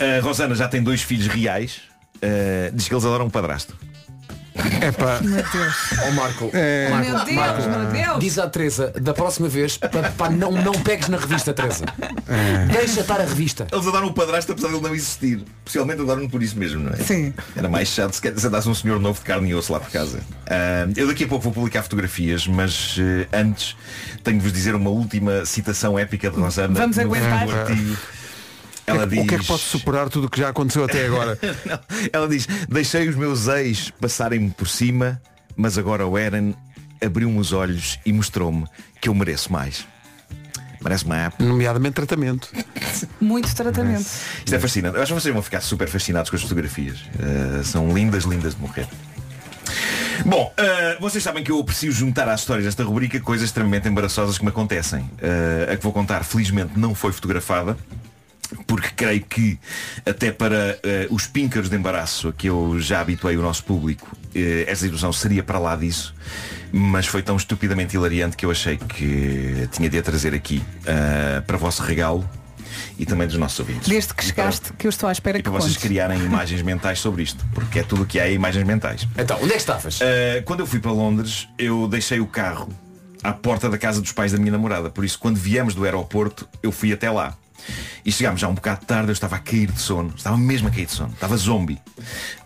A 0.00 0.20
Rosana 0.20 0.54
já 0.54 0.66
tem 0.66 0.82
dois 0.82 1.02
filhos 1.02 1.26
reais. 1.28 1.82
Uh, 2.16 2.74
diz 2.74 2.88
que 2.88 2.94
eles 2.94 3.04
adoram 3.04 3.26
um 3.26 3.30
padrasto. 3.30 3.76
É 4.80 4.92
pá. 4.92 5.18
Meu 5.20 5.42
Deus. 5.42 5.74
Ó 6.06 6.10
Marco, 6.12 6.50
É. 6.52 6.88
Marco, 6.88 7.10
Meu 7.10 7.24
Deus, 7.24 7.36
Marco, 7.36 7.68
meu 7.68 7.86
Deus. 7.90 8.18
diz 8.20 8.38
à 8.38 8.48
Teresa, 8.48 8.92
da 9.00 9.12
próxima 9.12 9.48
vez, 9.48 9.76
pá, 9.76 9.88
pá, 10.16 10.30
não, 10.30 10.52
não 10.52 10.72
pegues 10.74 11.08
na 11.08 11.16
revista, 11.16 11.52
Teresa. 11.52 11.84
Deixa 12.72 13.00
estar 13.00 13.20
a 13.20 13.24
revista. 13.24 13.66
Eles 13.72 13.86
adoram 13.86 14.06
o 14.08 14.12
padrasto 14.14 14.52
apesar 14.52 14.68
de 14.68 14.74
ele 14.74 14.82
não 14.82 14.94
existir. 14.94 15.42
Possivelmente 15.64 16.02
adoram 16.02 16.28
por 16.28 16.42
isso 16.42 16.56
mesmo, 16.58 16.82
não 16.84 16.92
é? 16.92 16.96
Sim. 16.96 17.34
Era 17.56 17.68
mais 17.68 17.88
chato 17.88 18.12
se 18.14 18.40
sentasse 18.40 18.68
um 18.68 18.74
senhor 18.74 19.00
novo 19.00 19.18
de 19.18 19.24
carne 19.26 19.50
e 19.50 19.54
osso 19.54 19.72
lá 19.72 19.80
por 19.80 19.90
casa. 19.90 20.20
Ah, 20.46 20.86
eu 20.96 21.06
daqui 21.08 21.24
a 21.24 21.28
pouco 21.28 21.42
vou 21.44 21.52
publicar 21.52 21.82
fotografias, 21.82 22.46
mas 22.46 22.96
eh, 22.98 23.26
antes 23.32 23.76
tenho 24.22 24.38
de 24.38 24.44
vos 24.44 24.52
dizer 24.52 24.74
uma 24.74 24.90
última 24.90 25.44
citação 25.44 25.98
épica 25.98 26.30
de 26.30 26.38
Rosana. 26.38 26.74
Vamos 26.78 26.98
aguentar. 26.98 27.48
artigo. 27.48 27.96
Ela 28.86 29.04
O 29.04 29.06
diz. 29.06 29.26
que 29.26 29.34
é 29.34 29.38
que 29.38 29.46
pode 29.46 29.62
superar 29.62 30.08
tudo 30.08 30.26
o 30.26 30.30
que 30.30 30.38
já 30.40 30.48
aconteceu 30.50 30.84
até 30.84 31.06
agora? 31.06 31.38
Ela 32.12 32.28
diz, 32.28 32.46
deixei 32.68 33.08
os 33.08 33.16
meus 33.16 33.48
ex 33.48 33.90
passarem-me 33.90 34.50
por 34.50 34.68
cima, 34.68 35.20
mas 35.56 35.78
agora 35.78 36.06
o 36.06 36.18
Eren 36.18 36.54
abriu-me 37.04 37.38
os 37.38 37.52
olhos 37.52 37.98
e 38.04 38.12
mostrou-me 38.12 38.66
que 39.00 39.08
eu 39.08 39.14
mereço 39.14 39.52
mais. 39.52 39.86
Merece 40.82 41.06
uma 41.06 41.16
app. 41.16 41.42
Nomeadamente 41.42 41.94
tratamento. 41.94 42.50
Muito 43.18 43.54
tratamento. 43.54 44.04
Isto 44.44 44.54
é 44.54 44.58
fascinante. 44.58 44.96
Eu 44.96 45.02
acho 45.02 45.14
que 45.14 45.20
vocês 45.20 45.32
vão 45.32 45.42
ficar 45.42 45.62
super 45.62 45.88
fascinados 45.88 46.28
com 46.28 46.36
as 46.36 46.42
fotografias. 46.42 46.98
Uh, 47.18 47.64
são 47.64 47.90
lindas, 47.94 48.24
lindas 48.24 48.54
de 48.54 48.60
morrer. 48.60 48.86
Bom, 50.26 50.52
uh, 50.58 51.00
vocês 51.00 51.24
sabem 51.24 51.42
que 51.42 51.50
eu 51.50 51.58
aprecio 51.58 51.90
juntar 51.90 52.28
às 52.28 52.40
histórias 52.40 52.66
desta 52.66 52.84
rubrica 52.84 53.18
coisas 53.18 53.48
extremamente 53.48 53.88
embaraçosas 53.88 54.36
que 54.36 54.44
me 54.44 54.50
acontecem. 54.50 55.00
Uh, 55.00 55.72
a 55.72 55.76
que 55.76 55.82
vou 55.82 55.92
contar, 55.92 56.22
felizmente, 56.22 56.78
não 56.78 56.94
foi 56.94 57.12
fotografada. 57.12 57.76
Porque 58.66 58.88
creio 58.94 59.24
que 59.24 59.58
até 60.06 60.30
para 60.30 60.78
uh, 61.08 61.14
os 61.14 61.26
píncaros 61.26 61.68
de 61.68 61.76
embaraço 61.76 62.28
a 62.28 62.32
que 62.32 62.48
eu 62.48 62.78
já 62.80 63.00
habituei 63.00 63.36
o 63.36 63.42
nosso 63.42 63.64
público, 63.64 64.14
uh, 64.14 64.38
esta 64.66 64.84
situação 64.84 65.12
seria 65.12 65.42
para 65.42 65.58
lá 65.58 65.74
disso, 65.76 66.14
mas 66.72 67.06
foi 67.06 67.22
tão 67.22 67.36
estupidamente 67.36 67.96
hilariante 67.96 68.36
que 68.36 68.44
eu 68.44 68.50
achei 68.50 68.76
que 68.76 69.68
tinha 69.72 69.88
de 69.88 69.98
a 69.98 70.02
trazer 70.02 70.34
aqui 70.34 70.62
uh, 70.80 71.42
para 71.42 71.56
vosso 71.56 71.82
regalo 71.82 72.28
e 72.98 73.06
também 73.06 73.26
dos 73.26 73.36
nossos 73.36 73.58
ouvintes. 73.60 73.88
Desde 73.88 74.12
que 74.14 74.24
E 74.24 74.32
para- 74.32 74.44
chegaste, 74.50 74.72
que 74.74 74.86
eu 74.86 74.90
estou 74.90 75.08
à 75.08 75.12
espera 75.12 75.38
e 75.38 75.42
que 75.42 75.48
para 75.48 75.58
vocês 75.58 75.74
contes. 75.74 75.88
criarem 75.88 76.18
imagens 76.24 76.62
mentais 76.62 76.98
sobre 76.98 77.22
isto, 77.22 77.44
porque 77.54 77.78
é 77.78 77.82
tudo 77.82 78.02
o 78.02 78.06
que 78.06 78.18
há 78.20 78.26
é 78.28 78.32
imagens 78.32 78.64
mentais. 78.66 79.06
Então, 79.16 79.36
onde 79.38 79.50
é 79.50 79.52
que 79.52 79.58
estavas? 79.58 80.00
Uh, 80.00 80.42
quando 80.44 80.60
eu 80.60 80.66
fui 80.66 80.80
para 80.80 80.90
Londres, 80.92 81.48
eu 81.58 81.86
deixei 81.88 82.20
o 82.20 82.26
carro 82.26 82.68
à 83.22 83.32
porta 83.32 83.70
da 83.70 83.78
casa 83.78 84.00
dos 84.00 84.12
pais 84.12 84.32
da 84.32 84.38
minha 84.38 84.52
namorada. 84.52 84.90
Por 84.90 85.04
isso, 85.04 85.18
quando 85.18 85.36
viemos 85.36 85.74
do 85.74 85.84
aeroporto, 85.84 86.48
eu 86.62 86.70
fui 86.70 86.92
até 86.92 87.10
lá. 87.10 87.36
E 88.04 88.12
chegámos 88.12 88.40
já 88.40 88.48
um 88.48 88.54
bocado 88.54 88.84
tarde, 88.84 89.08
eu 89.08 89.12
estava 89.12 89.36
a 89.36 89.38
cair 89.38 89.70
de 89.70 89.80
sono. 89.80 90.12
Estava 90.16 90.36
mesmo 90.36 90.68
a 90.68 90.70
cair 90.70 90.86
de 90.86 90.92
sono. 90.92 91.12
Estava 91.12 91.36
zombie. 91.36 91.80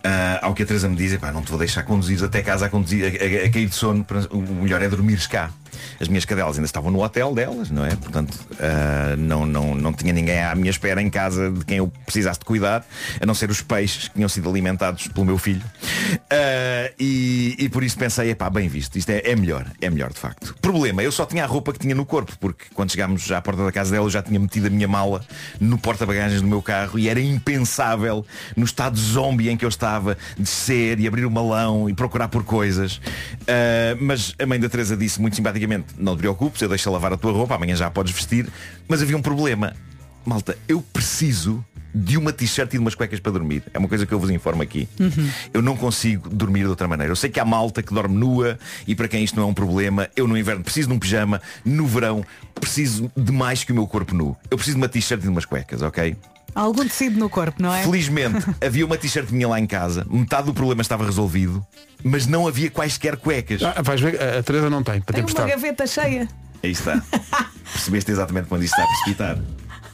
Ah, 0.04 0.38
ao 0.42 0.54
que 0.54 0.62
a 0.62 0.66
Teresa 0.66 0.88
me 0.88 0.96
diz, 0.96 1.12
"Epá, 1.12 1.32
não 1.32 1.42
te 1.42 1.50
vou 1.50 1.58
deixar 1.58 1.82
conduzir 1.82 2.22
até 2.22 2.42
casa 2.42 2.66
a, 2.66 2.68
conduzir, 2.68 3.04
a, 3.04 3.08
a- 3.08 3.46
a 3.46 3.50
cair 3.50 3.66
de 3.68 3.74
sono. 3.74 4.06
O 4.30 4.40
melhor 4.40 4.80
é 4.82 4.88
dormires 4.88 5.26
cá. 5.26 5.50
As 6.00 6.08
minhas 6.08 6.24
cadelas 6.24 6.56
ainda 6.56 6.66
estavam 6.66 6.90
no 6.90 7.02
hotel 7.02 7.34
delas, 7.34 7.70
não 7.70 7.84
é? 7.84 7.94
Portanto, 7.96 8.38
ah, 8.60 9.16
não, 9.16 9.46
não, 9.46 9.74
não 9.74 9.92
tinha 9.92 10.12
ninguém 10.12 10.42
à 10.42 10.54
minha 10.54 10.70
espera 10.70 11.00
em 11.02 11.10
casa 11.10 11.50
de 11.50 11.64
quem 11.64 11.78
eu 11.78 11.92
precisasse 12.04 12.38
de 12.38 12.44
cuidar, 12.44 12.86
a 13.20 13.26
não 13.26 13.34
ser 13.34 13.50
os 13.50 13.62
peixes 13.62 14.08
que 14.08 14.14
tinham 14.14 14.28
sido 14.28 14.48
alimentados 14.48 15.08
pelo 15.08 15.26
meu 15.26 15.38
filho. 15.38 15.62
Ah, 16.30 16.90
e, 16.98 17.56
e 17.58 17.68
por 17.68 17.82
isso 17.82 17.96
pensei, 17.98 18.30
epá, 18.30 18.48
bem 18.50 18.68
visto, 18.68 18.96
isto 18.96 19.10
é, 19.10 19.22
é 19.24 19.36
melhor, 19.36 19.66
é 19.80 19.90
melhor 19.90 20.12
de 20.12 20.18
facto. 20.18 20.54
Problema, 20.60 21.02
eu 21.02 21.12
só 21.12 21.26
tinha 21.26 21.44
a 21.44 21.46
roupa 21.46 21.72
que 21.72 21.78
tinha 21.78 21.94
no 21.94 22.04
corpo, 22.04 22.36
porque 22.38 22.66
quando 22.74 22.90
chegámos 22.90 23.30
à 23.30 23.40
porta 23.40 23.64
da 23.64 23.72
casa 23.72 23.90
dela 23.90 24.06
eu 24.06 24.10
já 24.10 24.22
tinha 24.22 24.38
metido 24.38 24.66
a 24.66 24.70
minha 24.70 24.88
mala 24.88 25.24
no 25.60 25.78
porta-bagagens 25.78 26.40
do 26.40 26.46
meu 26.46 26.62
carro 26.62 26.98
e 26.98 27.08
era 27.08 27.20
impensável, 27.20 28.24
no 28.56 28.64
estado 28.64 28.98
zombie 28.98 29.48
em 29.48 29.56
que 29.56 29.64
eu 29.64 29.68
estava, 29.68 30.16
descer 30.38 30.98
e 31.00 31.06
abrir 31.06 31.24
o 31.24 31.30
malão 31.30 31.88
e 31.88 31.94
procurar 31.94 32.28
por 32.28 32.44
coisas. 32.44 33.00
Ah, 33.46 33.96
mas 34.00 34.34
a 34.38 34.46
mãe 34.46 34.58
da 34.58 34.68
Teresa 34.68 34.96
disse 34.96 35.20
muito 35.20 35.36
simpaticamente, 35.36 35.67
não 35.96 36.16
te 36.16 36.20
preocupes, 36.20 36.60
eu 36.62 36.68
deixo 36.68 36.88
a 36.88 36.92
lavar 36.92 37.12
a 37.12 37.16
tua 37.16 37.32
roupa, 37.32 37.54
amanhã 37.54 37.76
já 37.76 37.86
a 37.86 37.90
podes 37.90 38.12
vestir. 38.12 38.48
Mas 38.86 39.02
havia 39.02 39.16
um 39.16 39.22
problema. 39.22 39.74
Malta, 40.24 40.56
eu 40.66 40.82
preciso 40.82 41.64
de 41.94 42.18
uma 42.18 42.32
t-shirt 42.32 42.68
e 42.68 42.72
de 42.72 42.78
umas 42.78 42.94
cuecas 42.94 43.18
para 43.18 43.32
dormir. 43.32 43.62
É 43.72 43.78
uma 43.78 43.88
coisa 43.88 44.06
que 44.06 44.12
eu 44.12 44.18
vos 44.18 44.30
informo 44.30 44.62
aqui. 44.62 44.88
Eu 45.52 45.62
não 45.62 45.76
consigo 45.76 46.28
dormir 46.28 46.60
de 46.60 46.68
outra 46.68 46.86
maneira. 46.86 47.10
Eu 47.10 47.16
sei 47.16 47.30
que 47.30 47.40
há 47.40 47.44
malta 47.44 47.82
que 47.82 47.92
dorme 47.92 48.16
nua 48.16 48.58
e 48.86 48.94
para 48.94 49.08
quem 49.08 49.24
isto 49.24 49.36
não 49.36 49.44
é 49.44 49.46
um 49.46 49.54
problema, 49.54 50.08
eu 50.14 50.28
no 50.28 50.36
inverno 50.36 50.62
preciso 50.62 50.88
de 50.88 50.94
um 50.94 50.98
pijama, 50.98 51.40
no 51.64 51.86
verão 51.86 52.24
preciso 52.54 53.10
de 53.16 53.32
mais 53.32 53.64
que 53.64 53.72
o 53.72 53.74
meu 53.74 53.86
corpo 53.86 54.14
nu. 54.14 54.36
Eu 54.50 54.56
preciso 54.56 54.76
de 54.76 54.82
uma 54.82 54.88
t-shirt 54.88 55.20
e 55.20 55.22
de 55.22 55.28
umas 55.28 55.44
cuecas, 55.44 55.82
ok? 55.82 56.16
Algum 56.58 56.82
tecido 56.82 57.20
no 57.20 57.30
corpo, 57.30 57.62
não 57.62 57.72
é? 57.72 57.84
Felizmente 57.84 58.44
havia 58.60 58.84
uma 58.84 58.96
t-shirt 58.96 59.30
minha 59.30 59.46
lá 59.46 59.60
em 59.60 59.66
casa, 59.66 60.04
metade 60.10 60.46
do 60.46 60.52
problema 60.52 60.82
estava 60.82 61.04
resolvido, 61.04 61.64
mas 62.02 62.26
não 62.26 62.48
havia 62.48 62.68
quaisquer 62.68 63.16
cuecas. 63.16 63.62
Ah, 63.62 63.80
vais 63.80 64.00
ver, 64.00 64.20
a, 64.20 64.40
a 64.40 64.42
Teresa 64.42 64.68
não 64.68 64.82
tem, 64.82 65.00
para 65.00 65.14
Tem 65.14 65.24
te 65.24 65.32
uma 65.32 65.46
gaveta 65.46 65.86
cheia. 65.86 66.26
Aí 66.60 66.72
está. 66.72 67.00
Percebeste 67.72 68.10
exatamente 68.10 68.48
quando 68.48 68.64
isso 68.64 68.74
está 68.74 68.82
a 68.82 68.86
precipitar. 68.88 69.38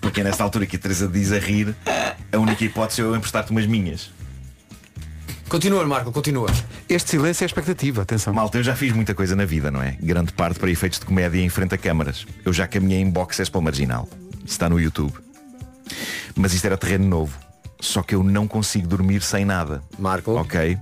Porque 0.01 0.23
é 0.23 0.25
nesta 0.25 0.43
altura 0.43 0.65
que 0.65 0.77
a 0.77 0.79
Teresa 0.79 1.07
diz 1.07 1.33
a 1.33 1.39
rir, 1.39 1.77
a 2.33 2.39
única 2.39 2.65
hipótese 2.65 3.03
é 3.03 3.05
eu 3.05 3.15
emprestar-te 3.15 3.51
umas 3.51 3.67
minhas. 3.67 4.11
Continua, 5.47 5.85
Marco, 5.85 6.11
continua. 6.13 6.49
Este 6.89 7.11
silêncio 7.11 7.45
é 7.45 7.47
expectativa, 7.47 8.01
atenção. 8.01 8.33
Malta, 8.33 8.57
eu 8.57 8.63
já 8.63 8.75
fiz 8.75 8.91
muita 8.95 9.15
coisa 9.15 9.37
na 9.37 9.45
vida, 9.45 9.71
não 9.71 9.83
é? 9.83 9.99
Grande 10.01 10.33
parte 10.33 10.59
para 10.59 10.71
efeitos 10.71 10.99
de 10.99 11.05
comédia 11.05 11.43
em 11.43 11.49
frente 11.51 11.75
a 11.75 11.79
câmaras. 11.79 12.27
Eu 12.43 12.55
já 12.55 12.67
caminhei 12.67 13.03
em 13.03 13.11
boxers 13.11 13.51
para 13.51 13.59
o 13.59 13.63
marginal. 13.63 14.09
Está 14.47 14.67
no 14.67 14.81
YouTube. 14.81 15.24
Mas 16.35 16.53
isto 16.55 16.65
era 16.65 16.77
terreno 16.77 17.07
novo. 17.07 17.39
Só 17.81 18.03
que 18.03 18.15
eu 18.15 18.23
não 18.23 18.47
consigo 18.49 18.87
dormir 18.87 19.23
sem 19.23 19.45
nada. 19.45 19.83
Marco. 19.99 20.33
Ok. 20.33 20.79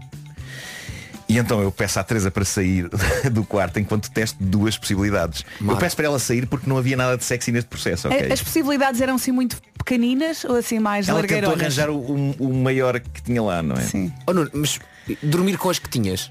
E 1.28 1.38
então 1.38 1.62
eu 1.62 1.72
peço 1.72 1.98
à 1.98 2.04
Teresa 2.04 2.30
para 2.30 2.44
sair 2.44 2.90
do 3.32 3.42
quarto 3.44 3.78
enquanto 3.80 4.10
testo 4.10 4.36
duas 4.42 4.76
possibilidades. 4.76 5.44
Eu 5.60 5.66
Marco. 5.66 5.80
peço 5.80 5.96
para 5.96 6.04
ela 6.06 6.18
sair 6.18 6.46
porque 6.46 6.68
não 6.68 6.76
havia 6.76 6.96
nada 6.96 7.16
de 7.16 7.24
sexy 7.24 7.50
neste 7.50 7.68
processo, 7.68 8.08
ok? 8.08 8.30
As 8.32 8.42
possibilidades 8.42 9.00
eram 9.00 9.14
assim 9.14 9.32
muito 9.32 9.56
pequeninas 9.78 10.44
ou 10.44 10.56
assim 10.56 10.78
mais 10.78 11.08
Ela 11.08 11.22
tentou 11.22 11.54
arranjar 11.54 11.88
o, 11.88 11.96
o- 11.96 12.34
o 12.38 12.54
maior 12.54 13.00
que 13.00 13.22
tinha 13.22 13.42
lá, 13.42 13.62
não 13.62 13.76
é? 13.76 13.80
Sim. 13.80 14.12
Oh, 14.26 14.32
Nuno, 14.34 14.50
mas 14.52 14.78
dormir 15.22 15.56
com 15.56 15.70
as 15.70 15.78
que 15.78 15.88
tinhas? 15.88 16.30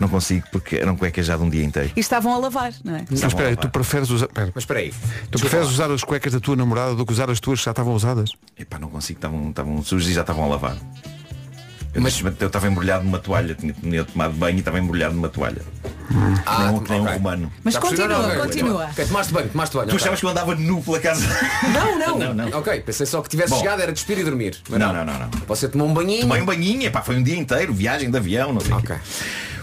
Não 0.00 0.08
consigo 0.08 0.46
porque 0.52 0.76
eram 0.76 0.96
cuecas 0.96 1.26
já 1.26 1.36
de 1.36 1.42
um 1.42 1.50
dia 1.50 1.64
inteiro. 1.64 1.90
E 1.96 2.00
estavam 2.00 2.32
a 2.34 2.38
lavar, 2.38 2.72
não 2.84 2.96
é? 2.96 3.04
Mas 3.10 3.22
espera 3.22 3.48
aí, 3.48 3.56
tu 3.56 3.68
preferes 3.68 4.10
usar. 4.10 4.28
Pera. 4.28 4.52
Mas 4.54 4.62
espera 4.62 4.80
aí. 4.80 4.92
Tu 5.30 5.38
preferes 5.38 5.68
usar 5.68 5.90
as 5.90 6.02
cuecas 6.04 6.32
da 6.32 6.40
tua 6.40 6.56
namorada 6.56 6.94
do 6.94 7.04
que 7.04 7.12
usar 7.12 7.30
as 7.30 7.40
tuas 7.40 7.58
que 7.58 7.64
já 7.64 7.72
estavam 7.72 7.94
usadas? 7.94 8.30
Epá, 8.58 8.78
não 8.78 8.88
consigo, 8.88 9.18
estavam, 9.18 9.50
estavam 9.50 9.82
sujas 9.82 10.08
e 10.08 10.12
já 10.14 10.20
estavam 10.20 10.44
a 10.44 10.48
lavar. 10.48 10.76
Eu, 11.94 12.02
mas... 12.02 12.20
eu 12.20 12.46
estava 12.46 12.68
embrulhado 12.68 13.04
numa 13.04 13.18
toalha, 13.18 13.54
tinha, 13.54 13.72
tinha 13.72 14.04
tomado 14.04 14.34
banho 14.34 14.56
e 14.56 14.58
estava 14.60 14.78
embrulhado 14.78 15.14
numa 15.14 15.28
toalha. 15.28 15.62
Ah, 16.46 16.70
não, 16.72 16.80
nem 16.80 17.00
um 17.00 17.04
ok. 17.04 17.16
romano. 17.16 17.52
Mas 17.64 17.76
percebi? 17.76 18.02
continua, 18.02 18.08
Não, 18.08 18.28
não, 18.28 18.34
não, 18.36 18.44
continua. 18.44 18.84
Ok, 18.86 19.04
tomaste 19.04 19.32
banho, 19.32 19.48
tomaste 19.48 19.76
banho. 19.76 19.88
Tu 19.88 19.94
ok. 19.94 20.00
achavas 20.00 20.20
que 20.20 20.26
eu 20.26 20.30
andava 20.30 20.54
nu 20.54 20.82
pela 20.82 21.00
casa? 21.00 21.26
Não, 21.72 21.98
não, 21.98 22.18
Não, 22.18 22.34
não. 22.34 22.58
Ok, 22.58 22.80
pensei 22.80 23.04
só 23.06 23.20
que 23.20 23.28
tivesse 23.28 23.50
Bom. 23.50 23.58
chegado, 23.58 23.82
era 23.82 23.92
despir 23.92 24.18
e 24.18 24.24
dormir. 24.24 24.56
Não, 24.70 24.78
não, 24.78 25.04
não, 25.04 25.18
não. 25.18 25.30
Você 25.46 25.68
tomou 25.68 25.88
um 25.88 25.92
banhinho. 25.94 26.22
Tomei 26.22 26.40
um 26.40 26.46
banhinho, 26.46 26.84
epá, 26.84 27.02
foi 27.02 27.16
um 27.16 27.22
dia 27.22 27.36
inteiro, 27.36 27.74
viagem 27.74 28.10
de 28.10 28.16
avião, 28.16 28.52
não 28.52 28.60
sei. 28.60 28.72
o 28.72 28.82
quê. 28.82 28.94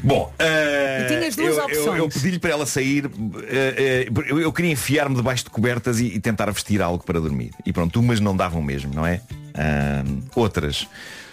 Bom, 0.05 0.31
E 0.39 1.07
tinhas 1.07 1.35
duas 1.35 1.57
eu, 1.57 1.63
opções. 1.63 1.85
eu, 1.87 1.95
eu 1.97 2.09
pedi-lhe 2.09 2.37
para 2.37 2.51
ela 2.51 2.65
sair, 2.65 3.09
eh, 3.47 4.05
eh, 4.07 4.09
eu, 4.27 4.39
eu 4.39 4.53
queria 4.53 4.71
enfiar-me 4.71 5.15
debaixo 5.15 5.43
de 5.43 5.49
cobertas 5.49 5.99
e, 5.99 6.05
e 6.05 6.19
tentar 6.19 6.49
vestir 6.51 6.79
algo 6.81 7.03
para 7.03 7.19
dormir. 7.19 7.51
E 7.65 7.73
pronto, 7.73 7.99
umas 7.99 8.19
não 8.19 8.35
davam 8.37 8.61
mesmo, 8.61 8.93
não 8.93 9.05
é? 9.05 9.19
Outras 10.35 10.87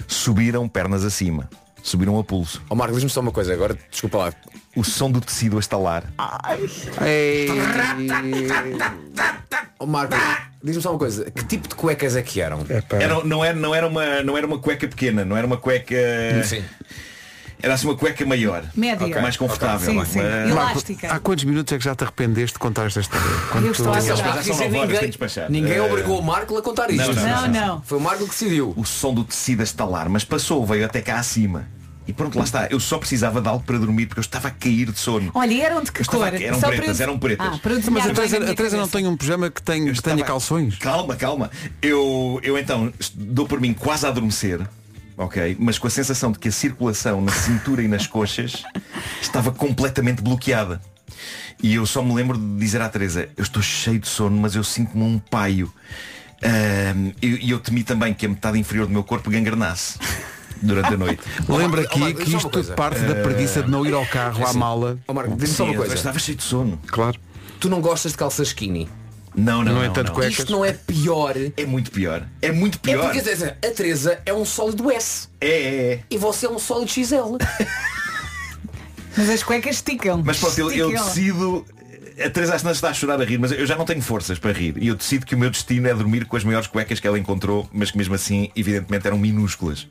subiram 0.09 0.67
pernas 0.69 1.05
acima, 1.05 1.51
subiram 1.83 2.19
a 2.19 2.25
pulso. 2.25 2.63
Ó 2.71 2.75
Marco, 2.75 2.95
diz-me 2.95 3.11
só 3.11 3.21
uma 3.21 3.31
coisa 3.33 3.53
agora, 3.53 3.77
desculpa 3.91 4.19
lá. 4.19 4.33
O 4.75 4.83
som 4.83 5.11
do 5.11 5.21
tecido 5.21 5.59
a 5.59 5.61
estalar. 5.61 6.05
Ó 9.79 9.87
Marco, 9.87 10.15
diz-me 10.63 10.83
só 10.83 10.91
uma 10.91 10.99
coisa. 10.99 11.31
Que 11.31 11.45
tipo 11.45 11.69
de 11.69 11.75
cuecas 11.75 12.17
é 12.17 12.23
que 12.23 12.41
eram? 12.41 12.65
Era, 12.91 13.23
não, 13.25 13.45
era, 13.45 13.59
não, 13.59 13.75
era 13.75 13.87
uma, 13.87 14.23
não 14.23 14.39
era 14.39 14.47
uma 14.47 14.59
cueca 14.59 14.89
pequena, 14.89 15.25
não 15.25 15.37
era 15.37 15.47
uma 15.47 15.57
cueca. 15.59 15.95
Sim. 16.45 16.65
Era 17.63 17.75
assim 17.75 17.87
uma 17.87 17.97
cueca 17.97 18.27
maior. 18.27 18.65
Média. 18.75 19.07
Ok, 19.07 19.23
Mais 19.23 19.37
confortável. 19.37 19.87
Sim, 19.87 19.97
Uma- 19.97 20.05
sim. 20.05 20.19
uma- 20.19 20.49
Elástica. 20.51 21.13
Há 21.13 21.21
quantos 21.21 21.45
minutos 21.45 21.73
é 21.73 21.79
que 21.79 21.85
já 21.85 21.95
te 21.95 22.03
arrependeste 22.03 22.55
de 22.55 22.59
contar 22.59 22.87
esta 22.87 23.01
história? 23.01 23.27
Quando 23.53 23.67
Eu 23.67 23.73
estou 23.73 23.93
a 23.93 23.97
mas 23.97 24.05
Dizer 24.45 24.69
ninguém 24.71 25.11
ninguém 25.49 25.73
Eh, 25.77 25.81
obrigou 25.83 26.19
o 26.19 26.23
Marco 26.23 26.57
a 26.59 26.63
contar 26.63 26.91
isto. 26.91 27.13
não, 27.15 27.23
Não, 27.23 27.49
não. 27.49 27.83
Foi 27.83 27.99
o 27.99 28.01
Marco 28.01 28.25
que 28.25 28.31
decidiu. 28.31 28.75
o 28.77 28.85
som 28.85 29.15
do 29.15 29.23
tecido 29.25 29.61
a 29.61 29.65
estalar, 29.65 30.09
mas 30.09 30.25
passou, 30.25 30.65
veio 30.67 30.85
até 30.85 31.01
cá 31.01 31.19
acima. 31.19 31.67
E 32.07 32.13
pronto, 32.13 32.37
lá 32.37 32.43
está. 32.43 32.67
Eu 32.69 32.81
só 32.81 32.99
precisava 32.99 33.41
de 33.41 33.49
algo 33.49 33.63
para 33.65 33.79
dormir 33.79 34.07
porque 34.07 34.19
eu 34.19 34.23
estava 34.23 34.49
a 34.49 34.51
cair 34.51 34.91
de 34.91 34.99
sono. 34.99 35.31
Olha, 35.33 35.53
e 35.53 35.61
eram 35.61 35.85
de 35.85 35.93
que 35.93 36.05
cor? 36.05 36.27
eram 36.35 36.59
Só 36.59 36.67
pretas, 36.67 36.97
para 36.97 36.97
eu- 36.97 37.03
eram 37.09 37.19
pretas. 37.19 37.47
Ah, 37.47 37.61
Mas 37.93 38.07
a 38.07 38.13
Teresa, 38.13 38.41
minha 38.41 38.51
a 38.51 38.55
Teresa 38.57 38.77
não 38.77 38.89
tem 38.89 39.07
um 39.07 39.17
pijama 39.17 39.49
que, 39.51 39.63
tem, 39.63 39.85
que 39.85 40.03
tenha 40.03 40.15
estava- 40.17 40.25
calções? 40.25 40.77
Calma, 40.79 41.15
calma. 41.15 41.49
Eu, 41.81 42.41
eu 42.43 42.59
então 42.59 42.93
dou 43.15 43.47
por 43.47 43.61
mim 43.61 43.73
quase 43.73 44.05
a 44.05 44.09
adormecer. 44.09 44.61
Ok, 45.23 45.57
mas 45.61 45.79
com 45.79 45.87
a 45.87 45.91
sensação 45.91 46.33
de 46.33 46.39
que 46.39 46.49
a 46.49 46.53
circulação 46.53 47.21
na 47.21 47.31
cintura 47.31 47.81
e 47.81 47.87
nas 47.87 48.09
coxas 48.09 48.65
estava 49.21 49.53
completamente 49.53 50.21
bloqueada. 50.21 50.81
E 51.63 51.77
eu 51.77 51.87
só 51.87 52.03
me 52.03 52.13
lembro 52.13 52.37
de 52.37 52.59
dizer 52.59 52.83
à 52.83 52.89
Teresa, 52.89 53.29
eu 53.37 53.43
estou 53.45 53.63
cheio 53.63 54.01
de 54.01 54.09
sono, 54.09 54.37
mas 54.37 54.57
eu 54.57 54.65
sinto-me 54.65 55.05
um 55.05 55.21
paio. 55.21 55.73
E 57.23 57.51
eu, 57.51 57.61
temi 57.61 57.85
também 57.85 58.13
que 58.13 58.27
a 58.27 58.29
metade 58.29 58.59
inferior 58.59 58.89
do 58.89 58.93
meu 58.93 59.05
corpo 59.05 59.31
gangrenasse 59.31 59.97
durante 60.61 60.95
a 60.95 60.97
noite. 60.97 61.23
Lembra 61.49 61.83
aqui 61.83 62.01
Marco, 62.01 62.21
que 62.21 62.37
isto 62.37 62.65
parte 62.75 63.01
da 63.03 63.15
preguiça 63.15 63.63
de 63.63 63.71
não 63.71 63.87
ir 63.87 63.95
ao 63.95 64.05
carro, 64.07 64.45
à 64.45 64.53
mala. 64.53 64.99
Ó 65.07 65.15
Marco, 65.15 65.37
diz-me 65.37 65.55
só 65.55 65.65
uma 65.65 65.75
eu 65.75 65.79
coisa. 65.79 65.95
estava 65.95 66.19
cheio 66.19 66.37
de 66.37 66.43
sono. 66.43 66.81
Claro. 66.89 67.17
Tu 67.61 67.71
não 67.71 67.81
gostas 67.81 68.11
de 68.11 68.19
calças 68.19 68.49
skinny? 68.49 68.89
Não, 69.35 69.63
não, 69.63 69.75
não, 69.75 69.85
entanto, 69.85 70.09
não. 70.09 70.15
cuecas. 70.15 70.39
Isto 70.39 70.53
não 70.53 70.65
é 70.65 70.73
pior. 70.73 71.35
É 71.57 71.65
muito 71.65 71.91
pior. 71.91 72.27
É 72.41 72.53
muito 72.53 72.77
É 72.77 72.93
pior. 72.93 73.05
porque 73.05 73.21
quer 73.21 73.33
dizer, 73.33 73.57
a 73.65 73.71
Teresa 73.71 74.21
é 74.27 74.33
um 74.33 74.45
sólido 74.45 74.91
S. 74.91 75.29
É, 75.41 75.49
é, 75.49 75.93
é. 75.93 76.01
E 76.11 76.19
você 76.19 76.47
é 76.47 76.51
um 76.51 76.59
sólido 76.59 76.91
XL. 76.91 77.37
Mas 79.17 79.29
as 79.29 79.43
cuecas 79.43 79.77
esticam. 79.77 80.23
Mas 80.25 80.39
pronto, 80.39 80.59
eu, 80.59 80.71
eu 80.71 80.91
decido. 80.91 81.67
A 82.23 82.29
Teresa 82.29 82.55
às 82.55 82.63
vezes 82.63 82.77
está 82.77 82.91
a 82.91 82.95
chorar 82.95 83.21
a 83.21 83.25
rir, 83.25 83.39
mas 83.39 83.53
eu 83.53 83.67
já 83.67 83.75
não 83.75 83.87
tenho 83.87 84.03
forças 84.03 84.39
para 84.39 84.53
rir. 84.53 84.75
E 84.77 84.87
eu 84.89 84.95
decido 84.95 85.25
que 85.25 85.35
o 85.35 85.39
meu 85.39 85.49
destino 85.49 85.89
é 85.89 85.95
dormir 85.95 86.27
com 86.27 86.37
as 86.37 86.45
maiores 86.45 86.67
cuecas 86.69 87.01
que 87.01 87.07
ela 87.07 87.19
encontrou, 87.19 87.67
mas 87.73 87.91
que 87.91 87.97
mesmo 87.97 88.15
assim, 88.15 88.51
evidentemente, 88.55 89.07
eram 89.07 89.19
minúsculas. 89.19 89.89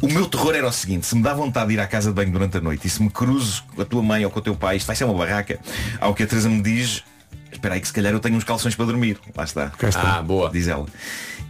O 0.00 0.08
meu 0.08 0.26
terror 0.26 0.54
era 0.54 0.66
o 0.66 0.72
seguinte, 0.72 1.06
se 1.06 1.14
me 1.14 1.22
dá 1.22 1.34
vontade 1.34 1.68
de 1.68 1.74
ir 1.74 1.80
à 1.80 1.86
casa 1.86 2.08
de 2.08 2.14
banho 2.14 2.32
durante 2.32 2.56
a 2.56 2.60
noite 2.60 2.86
e 2.86 2.90
se 2.90 3.02
me 3.02 3.10
cruzo 3.10 3.62
com 3.76 3.82
a 3.82 3.84
tua 3.84 4.02
mãe 4.02 4.24
ou 4.24 4.30
com 4.30 4.38
o 4.38 4.42
teu 4.42 4.56
pai, 4.56 4.76
isto 4.78 4.86
vai 4.86 4.96
ser 4.96 5.04
uma 5.04 5.12
barraca, 5.14 5.60
ao 6.00 6.14
que 6.14 6.22
a 6.22 6.26
Teresa 6.26 6.48
me 6.48 6.62
diz, 6.62 7.04
espera 7.52 7.74
aí 7.74 7.80
que 7.80 7.86
se 7.86 7.92
calhar 7.92 8.12
eu 8.12 8.20
tenho 8.20 8.36
uns 8.36 8.44
calções 8.44 8.74
para 8.74 8.86
dormir. 8.86 9.18
Lá 9.36 9.44
está. 9.44 9.72
Está. 9.82 10.18
Ah, 10.18 10.22
boa. 10.22 10.50
Diz 10.50 10.68
ela. 10.68 10.86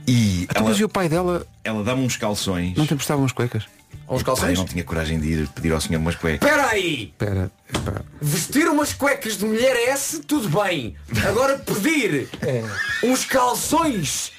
E 0.07 0.45
Então, 0.45 0.67
ela, 0.69 0.77
e 0.77 0.85
o 0.85 0.89
pai 0.89 1.09
dela 1.09 1.47
ela 1.63 1.85
dá-me 1.85 2.05
uns 2.05 2.17
calções. 2.17 2.77
não 2.77 2.87
te 2.87 2.95
emprestavam 2.95 3.25
as 3.25 3.33
cuecas? 3.33 3.67
Uns 4.09 4.23
calções? 4.23 4.59
não 4.59 4.65
tinha 4.65 4.83
coragem 4.83 5.21
de 5.21 5.27
ir 5.29 5.49
pedir 5.49 5.71
ao 5.73 5.81
senhor 5.81 6.01
umas 6.01 6.15
cuecas. 6.15 6.49
Espera 6.49 6.69
aí! 6.71 7.13
Espera, 7.13 7.51
espera. 7.73 8.03
Vestir 8.21 8.67
umas 8.69 8.95
cuecas 8.95 9.37
de 9.37 9.45
mulher 9.45 9.77
S, 9.91 10.21
tudo 10.21 10.49
bem. 10.63 10.97
Agora 11.27 11.59
pedir 11.59 12.29
uns 13.05 13.25
calções 13.27 14.33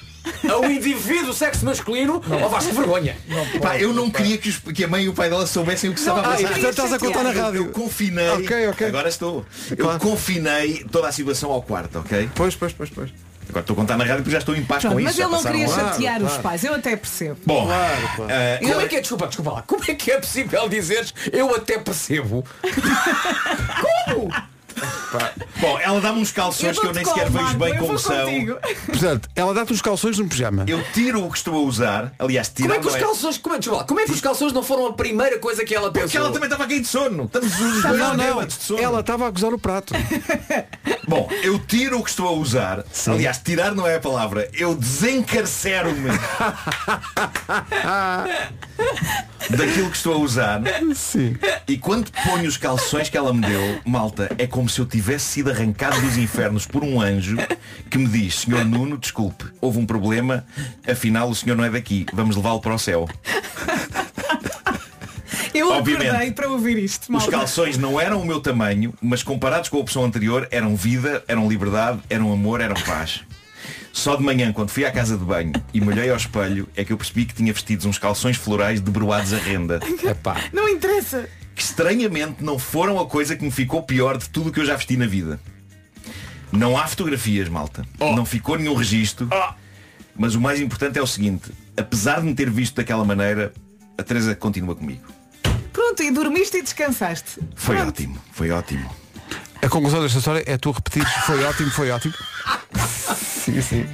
a 0.48 0.56
um 0.58 0.70
indivíduo 0.70 1.32
sexo 1.32 1.64
masculino, 1.64 2.22
ó 2.30 2.48
Vasco, 2.48 2.72
vergonha. 2.74 3.16
Pá, 3.60 3.78
eu 3.78 3.92
não 3.92 4.10
queria 4.10 4.38
que, 4.38 4.48
os- 4.48 4.58
que 4.58 4.84
a 4.84 4.88
mãe 4.88 5.04
e 5.04 5.08
o 5.08 5.12
pai 5.14 5.28
dela 5.30 5.46
soubessem 5.46 5.90
o 5.90 5.94
que 5.94 6.00
estava 6.00 6.20
a 6.20 6.22
passar. 6.22 6.40
e 6.40 6.46
portanto 6.46 6.68
estás 6.70 6.92
a 6.92 6.98
contar 6.98 7.22
na 7.24 7.32
Eu- 7.32 7.42
rádio. 7.42 7.56
Eu 7.62 7.68
confinei. 7.70 8.28
Ok, 8.30 8.68
ok. 8.68 8.86
Agora 8.88 9.08
estou. 9.08 9.44
Claro. 9.76 9.92
Eu 9.94 9.98
confinei 10.00 10.84
toda 10.90 11.08
a 11.08 11.12
situação 11.12 11.50
ao 11.50 11.62
quarto, 11.62 11.98
ok? 11.98 12.28
Pois, 12.34 12.54
pois, 12.54 12.72
pois, 12.72 12.90
pois. 12.90 13.10
Agora 13.48 13.62
estou 13.62 13.74
a 13.74 13.76
contar 13.78 13.96
na 13.96 14.04
rádio 14.04 14.18
porque 14.18 14.30
já 14.30 14.38
estou 14.38 14.54
em 14.54 14.62
paz 14.64 14.80
Pronto, 14.82 14.94
com 14.96 15.02
mas 15.02 15.10
isso. 15.10 15.18
já 15.18 15.24
ele 15.24 15.32
não 15.32 15.38
passaram 15.42 15.58
queria 15.58 15.74
lá. 15.84 15.92
chatear 15.92 16.22
os 16.22 16.36
pais, 16.38 16.62
eu 16.64 16.74
até 16.74 16.94
percebo. 16.96 17.36
Bom, 17.44 17.66
Claro, 17.66 18.30
eh, 18.30 18.58
Como 18.62 18.80
é 18.80 18.86
que 18.86 18.96
é, 18.96 19.00
desculpa, 19.00 19.26
desculpa 19.26 19.50
lá, 19.52 19.62
como 19.62 19.82
é 19.88 19.94
que 19.94 20.12
é 20.12 20.18
possível 20.20 20.68
dizeres 20.68 21.12
eu 21.32 21.52
até 21.52 21.76
percebo? 21.78 22.44
Como? 24.06 24.28
Bom, 25.60 25.78
ela 25.78 26.00
dá-me 26.00 26.20
uns 26.20 26.32
calções 26.32 26.78
que 26.78 26.86
eu 26.86 26.92
nem 26.92 27.04
sequer 27.04 27.30
vejo 27.30 27.58
bem 27.58 27.76
como 27.76 27.98
são. 27.98 28.26
Portanto, 28.86 29.28
ela 29.34 29.52
dá-te 29.52 29.72
os 29.72 29.82
calções 29.82 30.18
num 30.18 30.28
pijama. 30.28 30.64
Eu 30.66 30.82
tiro 30.92 31.24
o 31.24 31.30
que 31.30 31.38
estou 31.38 31.54
a 31.54 31.58
usar. 31.60 32.12
Aliás, 32.18 32.48
Como 32.48 32.56
tirar 32.68 32.76
é 32.76 32.80
que 32.80 32.86
os 32.86 32.94
é- 32.94 33.00
calções, 33.00 33.38
como 33.38 33.54
é, 33.56 33.60
lá, 33.66 33.84
como 33.84 34.00
é 34.00 34.04
que 34.04 34.12
os 34.12 34.20
calções 34.20 34.52
não 34.52 34.62
foram 34.62 34.86
a 34.86 34.92
primeira 34.92 35.38
coisa 35.38 35.64
que 35.64 35.74
ela 35.74 35.90
pensou? 35.90 36.02
Porque 36.08 36.16
ela 36.16 36.30
também 36.32 36.46
estava 36.46 36.64
a 36.64 36.66
cair 36.66 36.80
de 36.80 36.86
sono. 36.88 37.24
Estamos 37.24 37.52
os 37.60 37.82
dois 37.82 37.98
Não, 37.98 38.16
não. 38.16 38.44
de 38.44 38.52
sono. 38.52 38.80
Ela 38.80 39.00
estava 39.00 39.26
a 39.26 39.30
gozar 39.30 39.52
o 39.52 39.58
prato. 39.58 39.92
Bom, 41.06 41.28
eu 41.42 41.58
tiro 41.58 41.98
o 41.98 42.04
que 42.04 42.10
estou 42.10 42.28
a 42.28 42.32
usar. 42.32 42.84
Aliás, 43.08 43.38
tirar 43.38 43.74
não 43.74 43.86
é 43.86 43.96
a 43.96 44.00
palavra. 44.00 44.48
Eu 44.54 44.74
desencarcero-me 44.76 46.10
daquilo 49.50 49.90
que 49.90 49.96
estou 49.96 50.14
a 50.14 50.18
usar. 50.18 50.60
Sim. 50.94 51.36
E 51.66 51.76
quando 51.76 52.10
ponho 52.24 52.48
os 52.48 52.56
calções 52.56 53.08
que 53.08 53.16
ela 53.16 53.32
me 53.32 53.40
deu, 53.40 53.80
malta, 53.84 54.30
é 54.38 54.46
como 54.60 54.68
se 54.68 54.78
eu 54.78 54.84
tivesse 54.84 55.24
sido 55.24 55.50
arrancado 55.50 55.98
dos 56.02 56.18
infernos 56.18 56.66
por 56.66 56.84
um 56.84 57.00
anjo 57.00 57.38
que 57.88 57.96
me 57.96 58.06
diz, 58.06 58.40
senhor 58.40 58.62
Nuno, 58.62 58.98
desculpe, 58.98 59.46
houve 59.58 59.78
um 59.78 59.86
problema, 59.86 60.44
afinal 60.86 61.30
o 61.30 61.34
senhor 61.34 61.56
não 61.56 61.64
é 61.64 61.70
daqui, 61.70 62.04
vamos 62.12 62.36
levá-lo 62.36 62.60
para 62.60 62.74
o 62.74 62.78
céu. 62.78 63.08
Eu 65.54 65.70
Obviamente. 65.70 66.32
para 66.32 66.50
ouvir 66.50 66.76
isto. 66.76 67.04
Os 67.04 67.08
malta. 67.08 67.30
calções 67.30 67.78
não 67.78 67.98
eram 67.98 68.20
o 68.20 68.26
meu 68.26 68.38
tamanho, 68.38 68.92
mas 69.00 69.22
comparados 69.22 69.70
com 69.70 69.78
a 69.78 69.80
opção 69.80 70.04
anterior, 70.04 70.46
eram 70.50 70.76
vida, 70.76 71.24
eram 71.26 71.48
liberdade, 71.48 72.00
eram 72.10 72.30
amor, 72.30 72.60
eram 72.60 72.74
paz. 72.82 73.22
Só 73.94 74.14
de 74.14 74.22
manhã, 74.22 74.52
quando 74.52 74.68
fui 74.68 74.84
à 74.84 74.92
casa 74.92 75.16
de 75.16 75.24
banho 75.24 75.54
e 75.72 75.80
me 75.80 75.88
olhei 75.88 76.10
ao 76.10 76.16
espelho, 76.18 76.68
é 76.76 76.84
que 76.84 76.92
eu 76.92 76.98
percebi 76.98 77.24
que 77.24 77.32
tinha 77.32 77.52
vestidos 77.52 77.86
uns 77.86 77.96
calções 77.98 78.36
florais 78.36 78.78
debruados 78.78 79.32
à 79.32 79.38
renda. 79.38 79.80
Epá. 80.04 80.36
Não 80.52 80.68
interessa. 80.68 81.26
Que 81.60 81.64
estranhamente 81.66 82.42
não 82.42 82.58
foram 82.58 82.98
a 82.98 83.04
coisa 83.04 83.36
que 83.36 83.44
me 83.44 83.50
ficou 83.50 83.82
pior 83.82 84.16
de 84.16 84.30
tudo 84.30 84.48
o 84.48 84.52
que 84.52 84.60
eu 84.60 84.64
já 84.64 84.76
vesti 84.76 84.96
na 84.96 85.04
vida. 85.06 85.38
Não 86.50 86.74
há 86.74 86.86
fotografias, 86.86 87.50
malta. 87.50 87.84
Não 88.00 88.24
ficou 88.24 88.56
nenhum 88.56 88.72
registro. 88.74 89.28
Mas 90.16 90.34
o 90.34 90.40
mais 90.40 90.58
importante 90.58 90.98
é 90.98 91.02
o 91.02 91.06
seguinte. 91.06 91.52
Apesar 91.76 92.20
de 92.22 92.26
me 92.28 92.34
ter 92.34 92.48
visto 92.48 92.76
daquela 92.76 93.04
maneira, 93.04 93.52
a 93.98 94.02
Teresa 94.02 94.34
continua 94.34 94.74
comigo. 94.74 95.06
Pronto, 95.70 96.02
e 96.02 96.10
dormiste 96.10 96.56
e 96.56 96.62
descansaste. 96.62 97.38
Foi 97.54 97.76
Pronto. 97.76 97.88
ótimo, 97.90 98.18
foi 98.32 98.50
ótimo. 98.50 98.90
A 99.60 99.68
conclusão 99.68 100.00
desta 100.00 100.16
história 100.16 100.42
é 100.46 100.56
tu 100.56 100.70
repetires 100.70 101.12
foi 101.26 101.44
ótimo, 101.44 101.70
foi 101.72 101.90
ótimo. 101.90 102.14
Sim, 103.52 103.62
sim. 103.62 103.86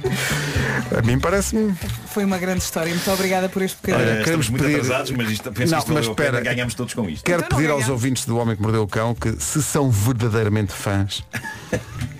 A 0.97 1.01
mim 1.01 1.19
parece-me. 1.19 1.73
Foi 2.13 2.23
uma 2.23 2.37
grande 2.37 2.63
história. 2.63 2.93
Muito 2.93 3.09
obrigada 3.11 3.49
por 3.49 3.61
este 3.61 3.77
bocadinho. 3.81 3.99
Olha, 4.09 4.23
queremos 4.23 4.45
estamos 4.45 4.49
muito 4.49 4.63
pedir- 4.63 4.75
atrasados, 4.75 5.11
mas 5.11 5.29
isto, 5.31 5.51
penso 5.51 5.71
Não, 5.71 5.77
que 5.79 5.83
isto 5.85 5.93
mas 5.93 6.05
espera. 6.07 6.41
ganhamos 6.41 6.73
todos 6.73 6.93
com 6.93 7.09
isto. 7.09 7.23
Quero 7.23 7.39
Então 7.43 7.49
não 7.51 7.57
pedir 7.57 7.71
aos 7.71 7.89
ouvintes 7.89 8.25
do 8.25 8.37
Homem 8.37 8.55
que 8.55 8.61
Mordeu 8.61 8.83
o 8.83 8.87
Cão 8.87 9.13
que, 9.15 9.35
se 9.41 9.61
são 9.63 9.89
verdadeiramente 9.91 10.71
fãs, 10.73 11.23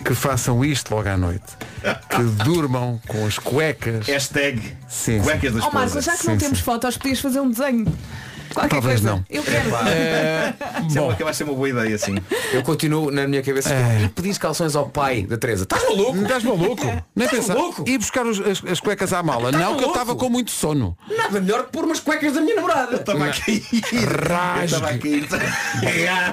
que 0.03 0.13
façam 0.15 0.63
isto 0.65 0.93
logo 0.93 1.07
à 1.07 1.17
noite. 1.17 1.45
Que 2.09 2.23
durmam 2.43 2.99
com 3.07 3.25
as 3.25 3.37
cuecas. 3.37 4.07
Hashtag 4.07 4.61
Sim, 4.87 5.19
cuecas 5.21 5.53
da 5.53 5.59
Ó 5.59 5.67
esposa. 5.67 5.85
Marco, 5.85 6.01
já 6.01 6.17
que 6.17 6.27
não 6.27 6.33
Sim, 6.33 6.39
temos 6.39 6.57
sim. 6.59 6.63
fotos, 6.63 6.97
podias 6.97 7.19
fazer 7.19 7.39
um 7.39 7.49
desenho. 7.49 7.85
Qualquer 8.53 8.69
Talvez 8.69 9.01
coisa. 9.01 9.15
não. 9.15 9.25
Eu 9.29 9.43
quero. 9.43 9.75
É, 9.87 10.53
Isso 10.87 10.97
é 10.97 11.01
uma- 11.01 11.15
que 11.15 11.23
vai 11.23 11.33
ser 11.33 11.43
uma 11.43 11.53
boa 11.53 11.69
ideia, 11.69 11.97
sim. 11.97 12.15
Eu 12.53 12.63
continuo 12.63 13.11
na 13.11 13.27
minha 13.27 13.41
cabeça 13.43 13.69
e 14.03 14.09
pedis 14.09 14.37
calções 14.37 14.75
ao 14.75 14.89
pai 14.89 15.23
da 15.23 15.37
Teresa. 15.37 15.63
Estás 15.63 15.83
maluco? 15.83 16.21
Estás 16.21 16.43
maluco? 16.43 16.85
Nem 17.15 17.25
Estás 17.25 17.31
pensar. 17.31 17.55
maluco? 17.55 17.83
E 17.87 17.97
buscar 17.97 18.25
os- 18.25 18.39
as, 18.39 18.63
as 18.65 18.79
cuecas 18.79 19.13
à 19.13 19.21
mala. 19.23 19.49
Estás 19.49 19.63
não, 19.65 19.77
que 19.77 19.83
eu 19.83 19.89
estava 19.89 20.15
com 20.15 20.29
muito 20.29 20.51
sono. 20.51 20.97
Nada 21.15 21.39
melhor 21.41 21.65
que 21.65 21.71
pôr 21.71 21.85
umas 21.85 21.99
cuecas 21.99 22.33
da 22.33 22.41
minha 22.41 22.55
namorada. 22.55 22.95
Estava 22.97 23.25
a 23.25 23.29
cair. 23.33 23.63
Eu 23.71 24.63
Estava 24.65 24.89
a 24.89 24.97
cair. 24.97 25.27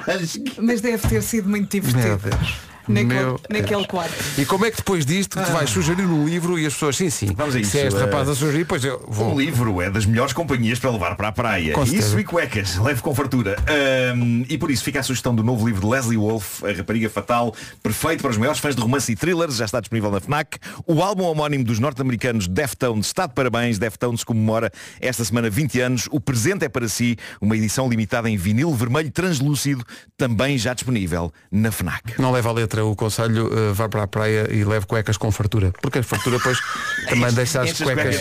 Rasgue. 0.07 0.53
Mas 0.59 0.81
deve 0.81 1.07
ter 1.09 1.23
sido 1.23 1.49
muito 1.49 1.73
Meu 1.77 1.83
divertido. 1.83 2.17
Deus. 2.31 2.74
Naquele, 2.89 3.07
Meu 3.15 3.41
naquele 3.49 3.77
Deus. 3.77 3.87
quarto. 3.87 4.15
E 4.39 4.45
como 4.45 4.65
é 4.67 4.71
que 4.71 4.77
depois 4.79 5.05
disto 5.07 5.39
tu 5.43 5.53
vais 5.53 5.71
sugerir 5.71 6.05
um 6.07 6.27
livro 6.27 6.59
e 6.59 6.67
as 6.67 6.73
pessoas, 6.75 6.97
sim, 6.97 7.11
sim, 7.11 7.31
Vamos 7.35 7.55
a 7.55 7.61
isso. 7.61 7.71
se 7.71 7.79
é 7.79 7.87
este 7.87 7.99
rapaz 7.99 8.29
a 8.29 8.35
sugerir, 8.35 8.65
pois 8.67 8.85
eu 8.85 9.05
vou. 9.09 9.33
Um 9.35 9.39
livro 9.39 9.81
é 9.81 9.91
das 9.91 10.05
melhores 10.07 10.33
companhias 10.33 10.79
para 10.79 10.91
levar 10.91 11.17
para 11.17 11.29
a 11.29 11.33
praia. 11.33 11.75
Isso 11.85 12.19
e 12.19 12.25
cuecas, 12.25 12.77
leve 12.77 13.01
com 13.03 13.15
fartura. 13.15 13.57
Ahm, 13.69 14.45
e 14.49 14.59
por 14.59 14.71
isso 14.71 14.85
fica 14.85 15.01
a 15.01 15.03
sugestão 15.03 15.35
do 15.35 15.43
novo 15.43 15.67
livro 15.67 15.81
de 15.83 15.87
Leslie 15.87 16.17
Wolfe, 16.19 16.67
A 16.67 16.73
Rapariga 16.73 17.09
Fatal, 17.09 17.55
perfeito 17.83 18.21
para 18.23 18.31
os 18.31 18.37
maiores 18.37 18.61
fãs 18.61 18.75
de 18.75 18.83
romance 18.83 19.11
e 19.13 19.17
thrillers, 19.17 19.57
já 19.57 19.65
está 19.65 19.81
disponível 19.81 20.11
na 20.11 20.21
FNAC. 20.21 20.59
O 20.87 21.03
álbum 21.03 21.25
homónimo 21.25 21.65
dos 21.65 21.79
norte-americanos 21.79 22.47
Deftones 22.49 23.07
está 23.07 23.27
de 23.27 23.35
parabéns. 23.35 23.79
Deftones 23.79 24.25
comemora 24.25 24.71
esta 25.01 25.25
semana 25.25 25.49
20 25.49 25.81
anos. 25.81 26.09
O 26.11 26.21
presente 26.21 26.65
é 26.65 26.69
para 26.69 26.89
si, 26.89 27.17
uma 27.41 27.57
edição 27.57 27.89
limitada 27.89 28.29
em 28.29 28.37
vinil 28.37 28.73
vermelho 28.75 29.11
translúcido, 29.11 29.85
também 30.17 30.59
já 30.59 30.75
disponível 30.75 31.33
na 31.51 31.71
FNAC. 31.71 32.21
Não 32.21 32.31
leva 32.33 32.49
a 32.51 32.53
letra 32.53 32.74
o 32.83 32.95
conselho, 32.97 33.51
eh, 33.53 33.73
vá 33.73 33.89
para 33.89 34.03
a 34.03 34.07
praia 34.07 34.49
e 34.53 34.65
leve 34.65 34.87
cuecas 34.87 35.17
com 35.17 35.31
fartura. 35.31 35.73
Porque 35.81 35.99
a 35.99 36.03
fartura 36.03 36.39
depois 36.39 36.59
também 37.09 37.33
deixa 37.33 37.63
as 37.63 37.73
cuecas 37.81 38.17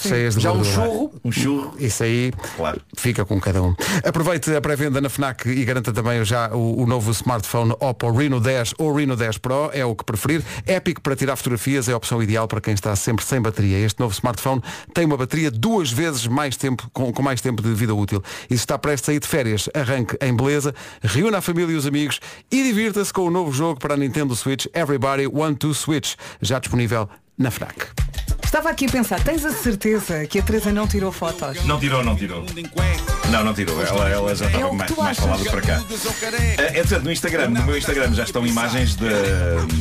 cheias 0.00 0.34
de 0.34 0.40
Já 0.42 0.52
um 0.52 0.56
gordura. 0.58 0.74
churro. 0.86 1.12
Um 1.24 1.32
churro. 1.32 1.74
Isso 1.78 2.02
aí 2.02 2.32
Claro. 2.56 2.80
fica 2.96 3.24
com 3.24 3.40
cada 3.40 3.62
um. 3.62 3.74
Aproveite 4.04 4.54
a 4.54 4.60
pré-venda 4.60 5.00
na 5.00 5.08
FNAC 5.08 5.48
e 5.48 5.64
garanta 5.64 5.92
também 5.92 6.24
já 6.24 6.50
o, 6.54 6.82
o 6.82 6.86
novo 6.86 7.10
smartphone 7.12 7.72
Oppo 7.80 8.10
Reno 8.10 8.40
10 8.40 8.74
ou 8.78 8.92
Reno 8.94 9.16
10 9.16 9.38
Pro, 9.38 9.70
é 9.72 9.84
o 9.84 9.94
que 9.94 10.04
preferir. 10.04 10.42
Épico 10.66 11.00
para 11.00 11.16
tirar 11.16 11.36
fotografias, 11.36 11.88
é 11.88 11.92
a 11.92 11.96
opção 11.96 12.22
ideal 12.22 12.46
para 12.48 12.60
quem 12.60 12.74
está 12.74 12.94
sempre 12.96 13.24
sem 13.24 13.40
bateria. 13.40 13.78
Este 13.78 14.00
novo 14.00 14.12
smartphone 14.14 14.62
tem 14.92 15.04
uma 15.04 15.16
bateria 15.16 15.50
duas 15.50 15.90
vezes 15.90 16.26
mais 16.26 16.56
tempo, 16.56 16.88
com, 16.92 17.12
com 17.12 17.22
mais 17.22 17.40
tempo 17.40 17.62
de 17.62 17.72
vida 17.74 17.94
útil. 17.94 18.22
E 18.50 18.54
se 18.56 18.60
está 18.64 18.78
prestes 18.78 19.08
a 19.08 19.14
ir 19.14 19.20
de 19.20 19.26
férias, 19.28 19.68
arranque 19.74 20.16
em 20.20 20.34
beleza, 20.34 20.74
reúna 21.02 21.38
a 21.38 21.40
família 21.40 21.72
e 21.72 21.76
os 21.76 21.86
amigos 21.86 22.20
e 22.50 22.62
divirta-se 22.62 23.12
com 23.12 23.22
o 23.22 23.30
novo 23.30 23.52
jogo 23.52 23.78
para 23.80 23.93
a 23.94 23.96
Nintendo 23.96 24.34
Switch 24.36 24.66
Everybody 24.74 25.26
Want 25.26 25.58
to 25.60 25.72
Switch, 25.74 26.14
já 26.42 26.58
disponível 26.58 27.08
na 27.38 27.50
FNAC. 27.50 27.86
Estava 28.44 28.70
aqui 28.70 28.86
a 28.86 28.88
pensar, 28.90 29.20
tens 29.24 29.44
a 29.44 29.50
certeza 29.52 30.26
que 30.26 30.38
a 30.38 30.42
Teresa 30.42 30.70
não 30.70 30.86
tirou 30.86 31.10
fotos? 31.10 31.64
Não 31.64 31.80
tirou, 31.80 32.04
não 32.04 32.14
tirou. 32.14 32.46
Não, 33.28 33.42
não 33.42 33.52
tirou. 33.52 33.80
Ela, 33.84 34.08
ela 34.08 34.34
já 34.36 34.44
É 34.44 34.48
estava 34.48 34.66
o 34.66 34.70
que 34.70 34.76
mais, 34.76 34.96
mais 34.96 35.18
falada 35.18 35.44
para 35.50 35.60
cá. 35.60 35.82
É, 36.58 36.78
é 36.78 36.82
dizer, 36.84 37.02
no 37.02 37.10
Instagram, 37.10 37.48
no 37.48 37.64
meu 37.64 37.76
Instagram 37.76 38.12
já 38.14 38.22
estão 38.22 38.46
imagens 38.46 38.94
da, 38.94 39.08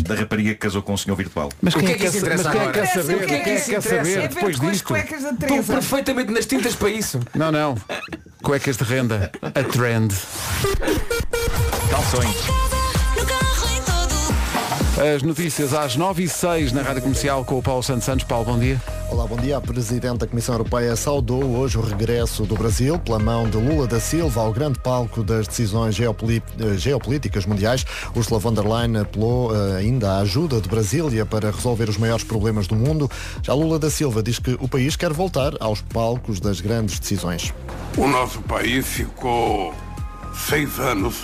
da 0.07 0.15
rapariga 0.15 0.51
que 0.51 0.55
casou 0.59 0.81
com 0.81 0.93
um 0.93 0.97
senhor 0.97 1.15
virtual. 1.15 1.49
Mas 1.61 1.75
O 1.75 1.79
quem 1.79 1.87
que 1.89 1.91
é 2.03 2.07
é 2.07 2.11
que 2.11 2.19
mas 2.21 2.21
quem 2.21 2.31
é 2.31 2.47
agora? 2.47 2.71
quer 2.71 2.85
saber? 2.87 3.15
O 3.15 3.19
que 3.19 3.33
é 3.33 3.37
que 3.37 3.43
Quem 3.43 3.53
é 3.53 3.59
que 3.61 3.69
quer 3.71 3.81
saber 3.81 4.17
É 4.23 4.27
depois 4.27 4.59
disto? 4.59 4.95
Estou 4.95 5.63
perfeitamente 5.63 6.31
nas 6.31 6.45
tintas 6.47 6.73
para 6.73 6.89
isso. 6.89 7.19
Não, 7.35 7.51
não. 7.51 7.75
Cuecas 8.41 8.77
de 8.77 8.83
renda. 8.83 9.31
A 9.41 9.63
trend. 9.63 10.15
Calções. 11.91 12.72
As 14.95 15.23
notícias 15.23 15.73
às 15.73 15.95
9 15.95 16.23
e 16.23 16.29
6 16.29 16.71
na 16.71 16.83
Rádio 16.83 17.01
Comercial 17.01 17.43
com 17.43 17.57
o 17.57 17.63
Paulo 17.63 17.81
Santos 17.81 18.03
Santos. 18.03 18.25
Paulo, 18.25 18.45
bom 18.45 18.59
dia. 18.59 18.79
Olá, 19.09 19.25
bom 19.25 19.37
dia. 19.37 19.57
A 19.57 19.61
Presidente 19.61 20.19
da 20.19 20.27
Comissão 20.27 20.53
Europeia 20.53 20.95
saudou 20.95 21.43
hoje 21.43 21.79
o 21.79 21.81
regresso 21.81 22.43
do 22.43 22.53
Brasil 22.55 22.99
pela 22.99 23.17
mão 23.17 23.49
de 23.49 23.57
Lula 23.57 23.87
da 23.87 23.99
Silva 23.99 24.41
ao 24.41 24.53
grande 24.53 24.77
palco 24.77 25.23
das 25.23 25.47
decisões 25.47 25.97
eh, 25.99 26.77
geopolíticas 26.77 27.47
mundiais. 27.47 27.83
Ursula 28.15 28.39
von 28.39 28.53
der 28.53 28.67
Leyen 28.67 28.97
apelou 28.97 29.51
eh, 29.51 29.77
ainda 29.77 30.11
à 30.11 30.19
ajuda 30.19 30.61
de 30.61 30.69
Brasília 30.69 31.25
para 31.25 31.49
resolver 31.49 31.89
os 31.89 31.97
maiores 31.97 32.23
problemas 32.23 32.67
do 32.67 32.75
mundo. 32.75 33.09
Já 33.41 33.55
Lula 33.55 33.79
da 33.79 33.89
Silva 33.89 34.21
diz 34.21 34.37
que 34.37 34.55
o 34.59 34.67
país 34.67 34.95
quer 34.95 35.11
voltar 35.11 35.53
aos 35.59 35.81
palcos 35.81 36.39
das 36.39 36.61
grandes 36.61 36.99
decisões. 36.99 37.51
O 37.97 38.07
nosso 38.07 38.43
país 38.43 38.85
ficou 38.85 39.73
seis 40.35 40.79
anos 40.79 41.15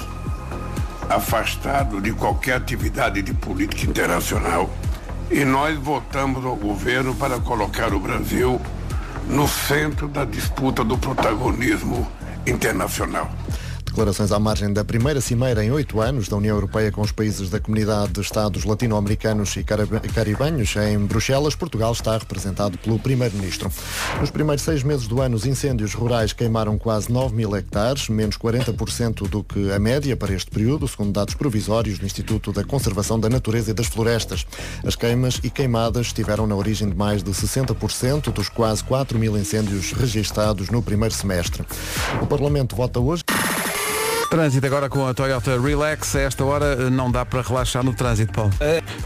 afastado 1.09 1.99
de 1.99 2.13
qualquer 2.13 2.57
atividade 2.57 3.21
de 3.23 3.33
política 3.33 3.89
internacional 3.89 4.69
e 5.31 5.43
nós 5.43 5.77
voltamos 5.77 6.45
ao 6.45 6.55
governo 6.55 7.15
para 7.15 7.39
colocar 7.39 7.93
o 7.93 7.99
Brasil 7.99 8.61
no 9.27 9.47
centro 9.47 10.07
da 10.07 10.23
disputa 10.23 10.83
do 10.83 10.97
protagonismo 10.97 12.07
internacional. 12.45 13.29
Declarações 13.99 14.31
à 14.31 14.39
margem 14.39 14.71
da 14.71 14.85
primeira 14.85 15.19
cimeira 15.19 15.61
em 15.61 15.71
oito 15.71 15.99
anos 15.99 16.29
da 16.29 16.37
União 16.37 16.55
Europeia 16.55 16.89
com 16.89 17.01
os 17.01 17.11
países 17.11 17.49
da 17.49 17.59
Comunidade 17.59 18.13
de 18.13 18.21
Estados 18.21 18.63
Latino-Americanos 18.63 19.57
e 19.57 19.63
caribe- 19.65 19.99
caribenhos 20.15 20.73
em 20.77 20.97
Bruxelas, 20.99 21.53
Portugal 21.53 21.91
está 21.91 22.17
representado 22.17 22.77
pelo 22.77 22.97
Primeiro-Ministro. 22.97 23.69
Nos 24.21 24.31
primeiros 24.31 24.63
seis 24.63 24.83
meses 24.83 25.05
do 25.05 25.21
ano, 25.21 25.35
os 25.35 25.45
incêndios 25.45 25.93
rurais 25.93 26.31
queimaram 26.31 26.77
quase 26.77 27.11
9 27.11 27.35
mil 27.35 27.53
hectares, 27.57 28.07
menos 28.07 28.37
40% 28.37 29.27
do 29.27 29.43
que 29.43 29.69
a 29.69 29.77
média 29.77 30.15
para 30.15 30.33
este 30.33 30.49
período, 30.49 30.87
segundo 30.87 31.11
dados 31.11 31.33
provisórios 31.33 31.99
do 31.99 32.05
Instituto 32.05 32.53
da 32.53 32.63
Conservação 32.63 33.19
da 33.19 33.27
Natureza 33.27 33.71
e 33.71 33.73
das 33.73 33.87
Florestas. 33.87 34.47
As 34.81 34.95
queimas 34.95 35.41
e 35.43 35.49
queimadas 35.49 36.05
estiveram 36.07 36.47
na 36.47 36.55
origem 36.55 36.87
de 36.89 36.95
mais 36.95 37.21
de 37.21 37.31
60% 37.31 38.31
dos 38.31 38.47
quase 38.47 38.81
4 38.81 39.19
mil 39.19 39.37
incêndios 39.37 39.91
registados 39.91 40.69
no 40.69 40.81
primeiro 40.81 41.13
semestre. 41.13 41.65
O 42.21 42.25
Parlamento 42.25 42.77
vota 42.77 42.97
hoje. 43.01 43.23
Trânsito 44.29 44.63
agora 44.67 44.87
com 44.87 45.07
a 45.07 45.13
Toyota 45.13 45.59
Relax. 45.59 46.15
A 46.15 46.19
esta 46.21 46.45
hora 46.45 46.65
eh, 46.65 46.89
não 46.91 47.09
dá 47.11 47.25
para 47.25 47.41
relaxar 47.41 47.83
no 47.83 47.95
trânsito, 47.95 48.31
Paulo. 48.31 48.51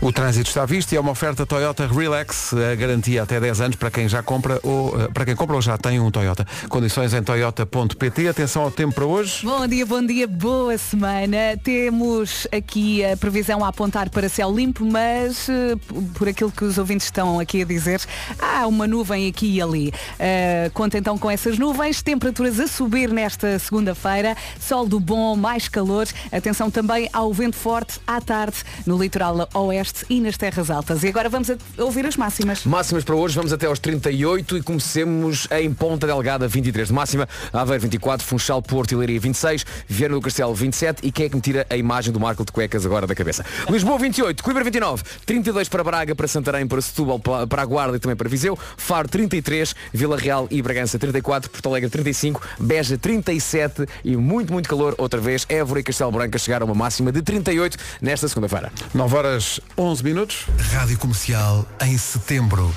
O 0.02 0.12
trânsito 0.12 0.50
está 0.50 0.66
visto 0.66 0.92
e 0.92 0.98
é 0.98 1.00
uma 1.00 1.12
oferta 1.12 1.46
Toyota 1.46 1.88
Relax, 1.88 2.54
a 2.54 2.76
garantia 2.76 3.24
até 3.24 3.40
10 3.40 3.62
anos 3.62 3.76
para 3.78 3.90
quem 3.90 4.10
já 4.10 4.22
compra 4.22 4.60
ou 4.64 5.00
eh, 5.02 5.08
para 5.14 5.24
quem 5.24 5.34
compra 5.34 5.56
ou 5.56 5.62
já 5.62 5.78
tem 5.78 5.98
um 5.98 6.12
Toyota. 6.12 6.46
Condições 6.68 7.14
em 7.14 7.24
toyota.pt. 7.24 8.28
Atenção 8.28 8.64
ao 8.64 8.72
tempo 8.72 8.96
para 8.96 9.06
hoje. 9.06 9.46
Bom 9.46 9.66
dia, 9.66 9.86
bom 9.86 10.06
dia, 10.06 10.28
boa 10.28 10.78
semana. 10.78 11.58
Temos 11.64 12.46
aqui 12.52 13.06
a 13.06 13.16
previsão 13.16 13.64
a 13.64 13.70
apontar 13.70 14.10
para 14.10 14.28
céu 14.28 14.54
limpo, 14.54 14.86
mas 14.86 15.48
eh, 15.48 15.78
por 16.18 16.28
aquilo 16.28 16.52
que 16.52 16.66
os 16.66 16.78
ouvintes 16.78 17.08
estão 17.08 17.40
aqui 17.40 17.62
a 17.62 17.66
dizer, 17.66 18.02
há 18.38 18.68
uma 18.68 18.86
nuvem 18.86 19.30
aqui 19.30 19.56
e 19.56 19.62
ali. 19.62 19.94
Eh, 20.20 20.70
conta 20.74 20.98
então 20.98 21.18
com 21.18 21.32
essas 21.32 21.58
nuvens, 21.58 22.02
temperaturas 22.02 22.60
a 22.60 22.68
subir 22.68 23.10
nesta 23.10 23.58
segunda-feira, 23.58 24.36
sol 24.60 24.86
do 24.86 25.00
bom, 25.00 25.13
mais 25.38 25.68
calor. 25.68 26.08
Atenção 26.32 26.70
também 26.72 27.10
ao 27.14 27.32
vento 27.34 27.56
forte 27.56 28.00
à 28.06 28.20
tarde 28.20 28.58
no 28.86 28.98
litoral 29.02 29.48
oeste 29.54 30.06
e 30.10 30.20
nas 30.20 30.38
terras 30.38 30.70
altas. 30.70 31.04
E 31.04 31.08
agora 31.08 31.30
vamos 31.30 31.50
ouvir 31.78 32.06
as 32.06 32.18
máximas. 32.18 32.64
Máximas 32.66 33.04
para 33.04 33.16
hoje, 33.16 33.36
vamos 33.36 33.54
até 33.54 33.66
aos 33.68 33.80
38 33.80 34.58
e 34.58 34.62
comecemos 34.64 35.48
em 35.52 35.74
Ponta 35.74 36.08
Delgada, 36.08 36.48
23 36.48 36.88
de 36.88 36.94
máxima, 36.94 37.28
Aveiro 37.52 37.82
24, 37.84 38.26
Funchal, 38.26 38.62
Porto 38.62 38.92
e 38.92 38.96
Leiria 38.96 39.20
26, 39.20 39.66
Viana 39.88 40.16
do 40.16 40.22
Castelo 40.22 40.54
27 40.54 41.06
e 41.06 41.12
quem 41.12 41.26
é 41.26 41.30
que 41.30 41.36
me 41.36 41.42
tira 41.42 41.66
a 41.70 41.78
imagem 41.78 42.12
do 42.12 42.20
Marco 42.20 42.44
de 42.46 42.52
cuecas 42.52 42.86
agora 42.86 43.06
da 43.08 43.16
cabeça? 43.16 43.46
Lisboa 43.70 43.98
28, 44.00 44.44
Coimbra 44.44 44.64
29, 44.64 45.04
32 45.26 45.70
para 45.70 45.84
Braga, 45.84 46.16
para 46.16 46.28
Santarém, 46.28 46.68
para 46.68 46.82
Setúbal, 46.82 47.20
pa- 47.20 47.48
para 47.48 47.62
a 47.62 47.66
Guarda 47.66 47.98
e 47.98 48.00
também 48.00 48.16
para 48.16 48.28
Viseu, 48.30 48.58
Faro 48.78 49.08
33, 49.08 49.76
Vila 49.94 50.18
Real 50.18 50.48
e 50.50 50.62
Bragança 50.62 50.98
34, 51.00 51.50
Porto 51.50 51.70
Alegre 51.70 51.90
35, 51.90 52.42
Beja 52.60 52.98
37 52.98 53.86
e 54.04 54.16
muito, 54.16 54.52
muito 54.54 54.68
calor 54.70 54.96
outra 55.04 55.20
vez. 55.20 55.46
Évora 55.50 55.80
e 55.80 55.84
Castelo 55.84 56.12
Branco 56.12 56.36
a 56.36 56.40
chegar 56.40 56.62
a 56.62 56.66
uma 56.66 56.74
máxima 56.76 57.12
de 57.12 57.22
38 57.22 57.78
nesta 58.02 58.28
segunda-feira. 58.28 58.72
9 58.94 59.16
horas 59.16 59.60
11 59.78 60.04
minutos. 60.04 60.46
Rádio 60.72 60.98
Comercial 60.98 61.66
em 61.82 61.98
setembro. 61.98 62.74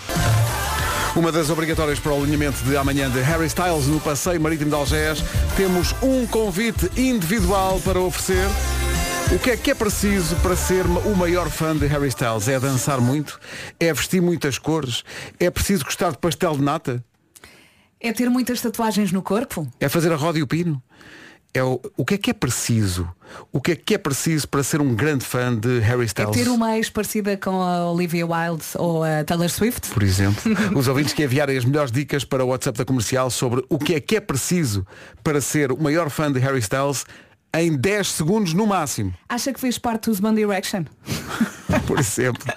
Uma 1.16 1.32
das 1.32 1.48
obrigatórias 1.48 1.98
para 1.98 2.12
o 2.12 2.22
alinhamento 2.22 2.62
de 2.64 2.76
amanhã 2.76 3.10
de 3.10 3.20
Harry 3.22 3.46
Styles 3.46 3.86
no 3.86 3.98
Passeio 3.98 4.38
Marítimo 4.38 4.68
de 4.68 4.76
Algés. 4.76 5.24
Temos 5.56 5.94
um 6.02 6.26
convite 6.26 6.90
individual 6.94 7.80
para 7.80 7.98
oferecer. 7.98 8.46
O 9.34 9.38
que 9.38 9.50
é 9.50 9.56
que 9.56 9.70
é 9.70 9.74
preciso 9.74 10.36
para 10.36 10.54
ser 10.54 10.84
o 10.84 11.16
maior 11.16 11.50
fã 11.50 11.74
de 11.74 11.86
Harry 11.86 12.08
Styles? 12.08 12.48
É 12.48 12.60
dançar 12.60 13.00
muito? 13.00 13.40
É 13.80 13.92
vestir 13.92 14.20
muitas 14.20 14.58
cores? 14.58 15.02
É 15.40 15.50
preciso 15.50 15.84
gostar 15.84 16.12
de 16.12 16.18
pastel 16.18 16.54
de 16.56 16.62
nata? 16.62 17.02
É 17.98 18.12
ter 18.12 18.28
muitas 18.28 18.60
tatuagens 18.60 19.10
no 19.10 19.22
corpo? 19.22 19.66
É 19.80 19.88
fazer 19.88 20.12
a 20.12 20.16
roda 20.16 20.38
e 20.38 20.42
o 20.42 20.46
pino? 20.46 20.82
É 21.54 21.62
o, 21.62 21.80
o 21.96 22.04
que 22.04 22.14
é 22.14 22.18
que 22.18 22.30
é 22.30 22.34
preciso? 22.34 23.08
O 23.50 23.60
que 23.60 23.72
é 23.72 23.76
que 23.76 23.94
é 23.94 23.98
preciso 23.98 24.46
para 24.46 24.62
ser 24.62 24.80
um 24.80 24.94
grande 24.94 25.24
fã 25.24 25.54
de 25.58 25.78
Harry 25.80 26.02
É 26.02 26.04
Styles? 26.04 26.36
ter 26.36 26.48
uma 26.48 26.76
ex 26.76 26.90
parecida 26.90 27.34
com 27.36 27.62
a 27.62 27.90
Olivia 27.90 28.26
Wilde 28.26 28.64
ou 28.74 29.02
a 29.02 29.24
Taylor 29.24 29.48
Swift? 29.48 29.88
por 29.88 30.02
exemplo. 30.02 30.42
Os 30.76 30.86
ouvintes 30.86 31.14
que 31.14 31.24
enviarem 31.24 31.56
as 31.56 31.64
melhores 31.64 31.90
dicas 31.90 32.24
para 32.24 32.44
o 32.44 32.48
WhatsApp 32.48 32.76
da 32.78 32.84
comercial 32.84 33.30
sobre 33.30 33.64
o 33.70 33.78
que 33.78 33.94
é 33.94 34.00
que 34.00 34.16
é 34.16 34.20
preciso 34.20 34.86
para 35.24 35.40
ser 35.40 35.72
o 35.72 35.82
maior 35.82 36.10
fã 36.10 36.30
de 36.30 36.38
Harry 36.40 36.58
Styles 36.58 37.06
em 37.54 37.74
10 37.74 38.06
segundos 38.08 38.52
no 38.52 38.66
máximo. 38.66 39.14
Acha 39.26 39.50
que 39.50 39.58
fez 39.58 39.78
parte 39.78 40.10
dos 40.10 40.22
One 40.22 40.36
Direction? 40.36 40.84
Por 41.86 41.98
exemplo. 41.98 42.42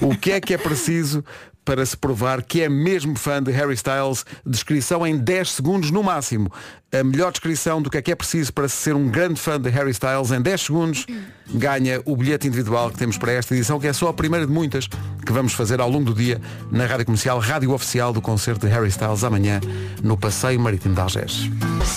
O 0.00 0.14
que 0.18 0.32
é 0.32 0.40
que 0.40 0.52
é 0.52 0.58
preciso 0.58 1.24
para 1.64 1.84
se 1.84 1.96
provar 1.96 2.42
que 2.42 2.60
é 2.62 2.68
mesmo 2.68 3.16
fã 3.16 3.42
de 3.42 3.50
Harry 3.50 3.74
Styles. 3.74 4.24
Descrição 4.44 5.06
em 5.06 5.16
10 5.16 5.50
segundos 5.50 5.90
no 5.90 6.02
máximo. 6.02 6.52
A 6.92 7.02
melhor 7.02 7.32
descrição 7.32 7.82
do 7.82 7.90
que 7.90 7.98
é 7.98 8.02
que 8.02 8.12
é 8.12 8.14
preciso 8.14 8.52
para 8.52 8.68
se 8.68 8.76
ser 8.76 8.94
um 8.94 9.08
grande 9.08 9.40
fã 9.40 9.60
de 9.60 9.68
Harry 9.70 9.90
Styles 9.90 10.30
em 10.30 10.40
10 10.40 10.60
segundos 10.60 11.06
ganha 11.46 12.00
o 12.04 12.16
bilhete 12.16 12.46
individual 12.46 12.90
que 12.90 12.96
temos 12.96 13.18
para 13.18 13.32
esta 13.32 13.54
edição, 13.54 13.80
que 13.80 13.86
é 13.86 13.92
só 13.92 14.08
a 14.08 14.14
primeira 14.14 14.46
de 14.46 14.52
muitas 14.52 14.86
que 14.86 15.32
vamos 15.32 15.52
fazer 15.52 15.80
ao 15.80 15.90
longo 15.90 16.04
do 16.04 16.14
dia 16.14 16.40
na 16.70 16.86
Rádio 16.86 17.06
Comercial, 17.06 17.38
rádio 17.38 17.72
oficial 17.72 18.12
do 18.12 18.20
concerto 18.20 18.66
de 18.66 18.72
Harry 18.72 18.88
Styles 18.88 19.24
amanhã 19.24 19.60
no 20.02 20.16
Passeio 20.16 20.60
Marítimo 20.60 20.94
de 20.94 21.00
Algés. 21.00 21.50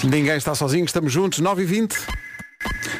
Ninguém 0.04 0.36
está 0.36 0.56
sozinho, 0.56 0.86
estamos 0.86 1.12
juntos, 1.12 1.40
9h20. 1.42 1.96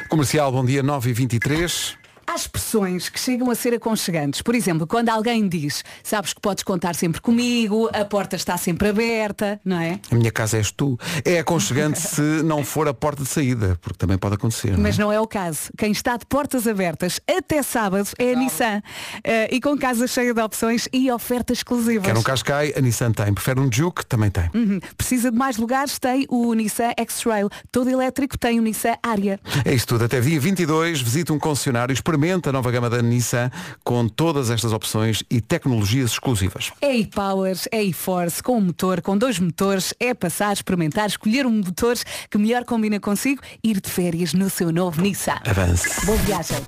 Comercial, 0.08 0.50
bom 0.52 0.64
dia, 0.64 0.82
9h23. 0.82 1.96
Expressões 2.40 3.08
que 3.08 3.18
chegam 3.18 3.50
a 3.50 3.54
ser 3.54 3.74
aconchegantes. 3.74 4.42
Por 4.42 4.54
exemplo, 4.54 4.86
quando 4.86 5.08
alguém 5.08 5.48
diz, 5.48 5.82
sabes 6.02 6.32
que 6.32 6.40
podes 6.40 6.62
contar 6.62 6.94
sempre 6.94 7.20
comigo, 7.20 7.90
a 7.92 8.04
porta 8.04 8.36
está 8.36 8.56
sempre 8.56 8.88
aberta, 8.88 9.60
não 9.64 9.78
é? 9.78 10.00
A 10.10 10.14
minha 10.14 10.30
casa 10.30 10.56
és 10.56 10.70
tu. 10.70 10.98
É 11.24 11.38
aconchegante 11.38 12.00
se 12.00 12.20
não 12.42 12.64
for 12.64 12.86
a 12.88 12.94
porta 12.94 13.22
de 13.22 13.28
saída, 13.28 13.76
porque 13.80 13.98
também 13.98 14.16
pode 14.16 14.36
acontecer. 14.36 14.70
não 14.72 14.78
é? 14.78 14.82
Mas 14.82 14.98
não 14.98 15.12
é 15.12 15.20
o 15.20 15.26
caso. 15.26 15.70
Quem 15.76 15.92
está 15.92 16.16
de 16.16 16.24
portas 16.26 16.66
abertas 16.66 17.20
até 17.28 17.62
sábado 17.62 18.08
é 18.18 18.32
a 18.32 18.36
Nissan. 18.36 18.82
Eh, 19.24 19.56
e 19.56 19.60
com 19.60 19.76
casa 19.76 20.06
cheia 20.06 20.32
de 20.32 20.40
opções 20.40 20.88
e 20.92 21.10
ofertas 21.10 21.58
exclusivas. 21.58 22.06
Quer 22.06 22.16
um 22.16 22.22
Cascai, 22.22 22.72
a 22.76 22.80
Nissan 22.80 23.12
tem. 23.12 23.32
Prefere 23.34 23.60
um 23.60 23.70
Juke, 23.72 24.06
também 24.06 24.30
tem. 24.30 24.48
Uhum. 24.54 24.80
Precisa 24.96 25.30
de 25.30 25.36
mais 25.36 25.56
lugares? 25.56 25.98
Tem 25.98 26.26
o 26.28 26.52
Nissan 26.54 26.92
X-Trail. 26.98 27.48
Todo 27.72 27.90
elétrico 27.90 28.38
tem 28.38 28.58
o 28.58 28.62
Nissan 28.62 28.94
Aria. 29.02 29.40
É 29.64 29.74
isso 29.74 29.86
tudo. 29.86 30.04
Até 30.04 30.20
dia 30.20 30.38
22, 30.38 31.00
visita 31.00 31.32
um 31.32 31.38
concessionário, 31.38 31.92
a 32.30 32.52
nova 32.52 32.70
gama 32.70 32.90
da 32.90 33.00
Nissan 33.00 33.50
com 33.82 34.06
todas 34.06 34.50
estas 34.50 34.72
opções 34.72 35.22
e 35.30 35.40
tecnologias 35.40 36.12
exclusivas. 36.12 36.70
É 36.80 36.94
e-Power, 36.94 37.56
é 37.72 37.82
e-Force, 37.82 38.42
com 38.42 38.58
um 38.58 38.60
motor, 38.60 39.00
com 39.00 39.16
dois 39.16 39.38
motores, 39.38 39.94
é 39.98 40.12
passar, 40.12 40.52
experimentar, 40.52 41.06
escolher 41.06 41.46
um 41.46 41.50
motor 41.50 41.96
que 42.30 42.38
melhor 42.38 42.64
combina 42.64 43.00
consigo, 43.00 43.42
ir 43.64 43.80
de 43.80 43.88
férias 43.88 44.34
no 44.34 44.50
seu 44.50 44.70
novo 44.70 45.00
Nissan. 45.00 45.38
Avance. 45.46 46.04
Boa 46.04 46.18
viagem. 46.18 46.58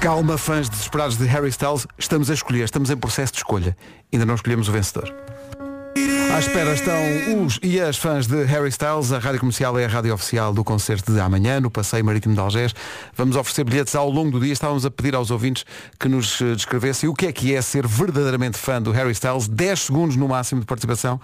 Calma, 0.00 0.38
fãs 0.38 0.68
desesperados 0.68 1.18
de 1.18 1.26
Harry 1.26 1.50
Styles, 1.50 1.86
estamos 1.98 2.30
a 2.30 2.34
escolher, 2.34 2.64
estamos 2.64 2.88
em 2.88 2.96
processo 2.96 3.34
de 3.34 3.38
escolha. 3.38 3.76
Ainda 4.10 4.24
não 4.24 4.34
escolhemos 4.34 4.66
o 4.66 4.72
vencedor. 4.72 5.14
À 5.96 6.38
espera 6.38 6.72
estão 6.72 7.44
os 7.44 7.58
e 7.62 7.80
as 7.80 7.96
fãs 7.96 8.26
de 8.26 8.44
Harry 8.44 8.68
Styles. 8.68 9.12
A 9.12 9.18
rádio 9.18 9.40
comercial 9.40 9.78
é 9.78 9.84
a 9.84 9.88
rádio 9.88 10.14
oficial 10.14 10.52
do 10.52 10.62
concerto 10.62 11.12
de 11.12 11.20
amanhã, 11.20 11.60
no 11.60 11.70
Passeio 11.70 12.04
Marítimo 12.04 12.34
de 12.34 12.40
Algés. 12.40 12.74
Vamos 13.14 13.36
oferecer 13.36 13.64
bilhetes 13.64 13.94
ao 13.94 14.08
longo 14.08 14.30
do 14.30 14.40
dia. 14.40 14.52
Estávamos 14.52 14.86
a 14.86 14.90
pedir 14.90 15.14
aos 15.14 15.30
ouvintes 15.30 15.64
que 15.98 16.08
nos 16.08 16.40
eh, 16.40 16.54
descrevessem 16.54 17.08
o 17.08 17.14
que 17.14 17.26
é 17.26 17.32
que 17.32 17.54
é 17.54 17.60
ser 17.60 17.86
verdadeiramente 17.86 18.56
fã 18.56 18.80
do 18.80 18.92
Harry 18.92 19.12
Styles. 19.12 19.48
10 19.48 19.80
segundos 19.80 20.16
no 20.16 20.28
máximo 20.28 20.60
de 20.60 20.66
participação. 20.66 21.20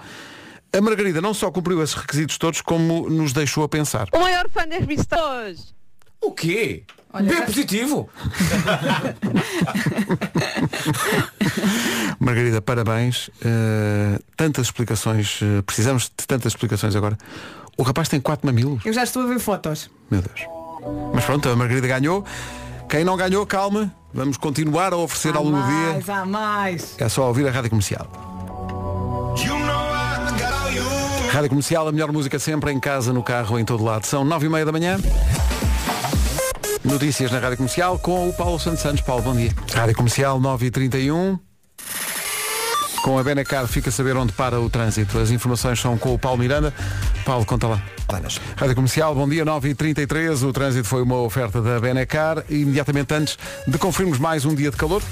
A 0.72 0.80
Margarida 0.80 1.20
não 1.20 1.32
só 1.32 1.50
cumpriu 1.50 1.82
esses 1.82 1.94
requisitos 1.94 2.36
todos, 2.36 2.60
como 2.60 3.08
nos 3.08 3.32
deixou 3.32 3.64
a 3.64 3.68
pensar. 3.68 4.08
O 4.12 4.18
maior 4.18 4.48
fã 4.50 4.66
das 4.66 4.82
Styles. 4.82 5.74
O 6.20 6.32
quê? 6.32 6.84
B 7.22 7.42
positivo? 7.42 8.08
Margarida, 12.18 12.60
parabéns. 12.60 13.28
Uh, 13.28 14.22
tantas 14.36 14.66
explicações, 14.66 15.40
uh, 15.42 15.62
precisamos 15.62 16.04
de 16.04 16.26
tantas 16.26 16.52
explicações 16.52 16.96
agora. 16.96 17.16
O 17.76 17.82
rapaz 17.82 18.08
tem 18.08 18.20
quatro 18.20 18.46
mamilos. 18.46 18.84
Eu 18.84 18.92
já 18.92 19.04
estou 19.04 19.22
a 19.22 19.26
ver 19.26 19.38
fotos. 19.38 19.90
Meu 20.10 20.22
Deus. 20.22 20.40
Mas 21.14 21.24
pronto, 21.24 21.48
a 21.48 21.56
Margarida 21.56 21.86
ganhou. 21.86 22.24
Quem 22.88 23.04
não 23.04 23.16
ganhou, 23.16 23.44
calma. 23.46 23.92
Vamos 24.14 24.36
continuar 24.36 24.92
a 24.92 24.96
oferecer 24.96 25.34
Há 25.34 25.38
ao 25.38 25.44
longo 25.44 25.60
do 25.60 25.66
dia. 25.66 25.92
mais, 25.92 26.08
há 26.08 26.24
mais. 26.24 26.94
É 26.98 27.08
só 27.08 27.26
ouvir 27.28 27.46
a 27.46 27.50
Rádio 27.50 27.70
Comercial. 27.70 28.06
Rádio 31.32 31.48
Comercial, 31.50 31.88
a 31.88 31.92
melhor 31.92 32.10
música 32.12 32.38
sempre, 32.38 32.72
em 32.72 32.80
casa, 32.80 33.12
no 33.12 33.22
carro, 33.22 33.58
em 33.58 33.64
todo 33.64 33.84
lado. 33.84 34.06
São 34.06 34.24
nove 34.24 34.46
e 34.46 34.48
meia 34.48 34.64
da 34.64 34.72
manhã. 34.72 34.96
Notícias 36.86 37.32
na 37.32 37.40
Rádio 37.40 37.56
Comercial 37.56 37.98
com 37.98 38.28
o 38.28 38.32
Paulo 38.32 38.60
Santos 38.60 38.80
Santos. 38.80 39.00
Paulo, 39.00 39.20
bom 39.20 39.34
dia. 39.34 39.50
Rádio 39.74 39.96
Comercial 39.96 40.40
9h31. 40.40 41.38
Com 43.02 43.18
a 43.18 43.24
Benacar 43.24 43.66
fica 43.66 43.88
a 43.88 43.92
saber 43.92 44.16
onde 44.16 44.32
para 44.32 44.60
o 44.60 44.70
trânsito. 44.70 45.18
As 45.18 45.30
informações 45.30 45.80
são 45.80 45.98
com 45.98 46.14
o 46.14 46.18
Paulo 46.18 46.38
Miranda. 46.38 46.72
Paulo, 47.24 47.44
conta 47.44 47.66
lá. 47.66 47.82
Rádio 48.56 48.76
Comercial, 48.76 49.14
bom 49.16 49.28
dia, 49.28 49.44
9h33. 49.44 50.48
O 50.48 50.52
trânsito 50.52 50.86
foi 50.86 51.02
uma 51.02 51.16
oferta 51.16 51.60
da 51.60 51.80
Benacar. 51.80 52.44
Imediatamente 52.48 53.12
antes 53.12 53.36
de 53.66 53.78
conferirmos 53.78 54.18
mais 54.18 54.44
um 54.44 54.54
dia 54.54 54.70
de 54.70 54.76
calor. 54.76 55.02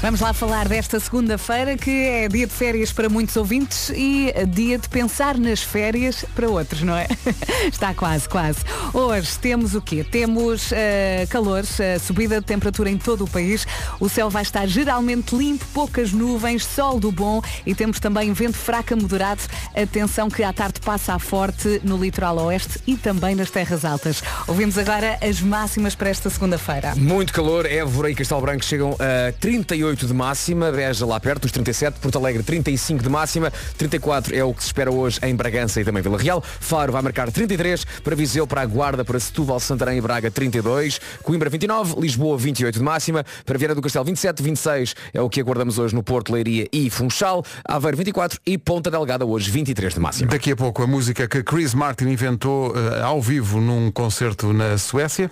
Vamos 0.00 0.20
lá 0.20 0.32
falar 0.32 0.68
desta 0.68 1.00
segunda-feira, 1.00 1.76
que 1.76 1.90
é 1.90 2.28
dia 2.28 2.46
de 2.46 2.52
férias 2.52 2.92
para 2.92 3.08
muitos 3.08 3.36
ouvintes 3.36 3.90
e 3.90 4.32
dia 4.46 4.78
de 4.78 4.88
pensar 4.88 5.36
nas 5.36 5.60
férias 5.60 6.24
para 6.36 6.48
outros, 6.48 6.82
não 6.82 6.96
é? 6.96 7.08
Está 7.66 7.92
quase, 7.92 8.28
quase. 8.28 8.60
Hoje 8.94 9.36
temos 9.40 9.74
o 9.74 9.82
quê? 9.82 10.04
Temos 10.04 10.70
eh, 10.70 11.26
calor, 11.28 11.64
eh, 11.80 11.98
subida 11.98 12.40
de 12.40 12.46
temperatura 12.46 12.88
em 12.88 12.96
todo 12.96 13.24
o 13.24 13.28
país. 13.28 13.66
O 13.98 14.08
céu 14.08 14.30
vai 14.30 14.42
estar 14.42 14.68
geralmente 14.68 15.34
limpo, 15.34 15.66
poucas 15.74 16.12
nuvens, 16.12 16.64
sol 16.64 17.00
do 17.00 17.10
bom 17.10 17.42
e 17.66 17.74
temos 17.74 17.98
também 17.98 18.32
vento 18.32 18.56
fraco 18.56 18.94
a 18.94 18.96
moderado. 18.96 19.42
Atenção 19.74 20.30
que 20.30 20.44
à 20.44 20.52
tarde 20.52 20.78
passa 20.80 21.14
a 21.14 21.18
forte 21.18 21.80
no 21.82 21.96
litoral 21.96 22.38
oeste 22.38 22.78
e 22.86 22.96
também 22.96 23.34
nas 23.34 23.50
terras 23.50 23.84
altas. 23.84 24.22
Ouvimos 24.46 24.78
agora 24.78 25.18
as 25.20 25.40
máximas 25.40 25.96
para 25.96 26.08
esta 26.08 26.30
segunda-feira. 26.30 26.94
Muito 26.94 27.32
calor, 27.32 27.66
Évora 27.66 28.12
e 28.12 28.14
Castelo 28.14 28.40
Branco 28.40 28.64
chegam 28.64 28.92
a 28.92 29.32
38 29.32 29.87
de 29.96 30.12
máxima, 30.12 30.70
Beja 30.70 31.06
lá 31.06 31.18
perto, 31.18 31.46
os 31.46 31.52
37, 31.52 31.98
Porto 32.00 32.18
Alegre 32.18 32.42
35 32.42 33.02
de 33.02 33.08
máxima, 33.08 33.52
34 33.76 34.34
é 34.34 34.44
o 34.44 34.52
que 34.52 34.62
se 34.62 34.68
espera 34.68 34.90
hoje 34.90 35.18
em 35.22 35.34
Bragança 35.34 35.80
e 35.80 35.84
também 35.84 36.02
Vila 36.02 36.18
Real, 36.18 36.42
Faro 36.42 36.92
vai 36.92 37.02
marcar 37.02 37.30
33, 37.30 37.84
para 38.02 38.14
Viseu, 38.14 38.46
para 38.46 38.62
a 38.62 38.66
Guarda, 38.66 39.04
para 39.04 39.18
Setúbal, 39.18 39.58
Santarém 39.60 39.98
e 39.98 40.00
Braga 40.00 40.30
32, 40.30 41.00
Coimbra 41.22 41.48
29, 41.48 42.00
Lisboa 42.00 42.36
28 42.36 42.78
de 42.78 42.84
máxima, 42.84 43.24
para 43.44 43.56
Vieira 43.56 43.74
do 43.74 43.82
Castelo 43.82 44.04
27, 44.04 44.42
26 44.42 44.94
é 45.12 45.20
o 45.20 45.28
que 45.28 45.40
aguardamos 45.40 45.78
hoje 45.78 45.94
no 45.94 46.02
Porto, 46.02 46.32
Leiria 46.32 46.68
e 46.72 46.90
Funchal, 46.90 47.44
Aveiro 47.64 47.96
24 47.96 48.40
e 48.46 48.58
Ponta 48.58 48.90
Delgada 48.90 49.24
hoje 49.24 49.50
23 49.50 49.94
de 49.94 50.00
máxima. 50.00 50.30
Daqui 50.30 50.52
a 50.52 50.56
pouco 50.56 50.82
a 50.82 50.86
música 50.86 51.26
que 51.26 51.42
Chris 51.42 51.74
Martin 51.74 52.08
inventou 52.08 52.74
eh, 52.76 53.02
ao 53.02 53.20
vivo 53.20 53.60
num 53.60 53.90
concerto 53.90 54.52
na 54.52 54.76
Suécia. 54.78 55.30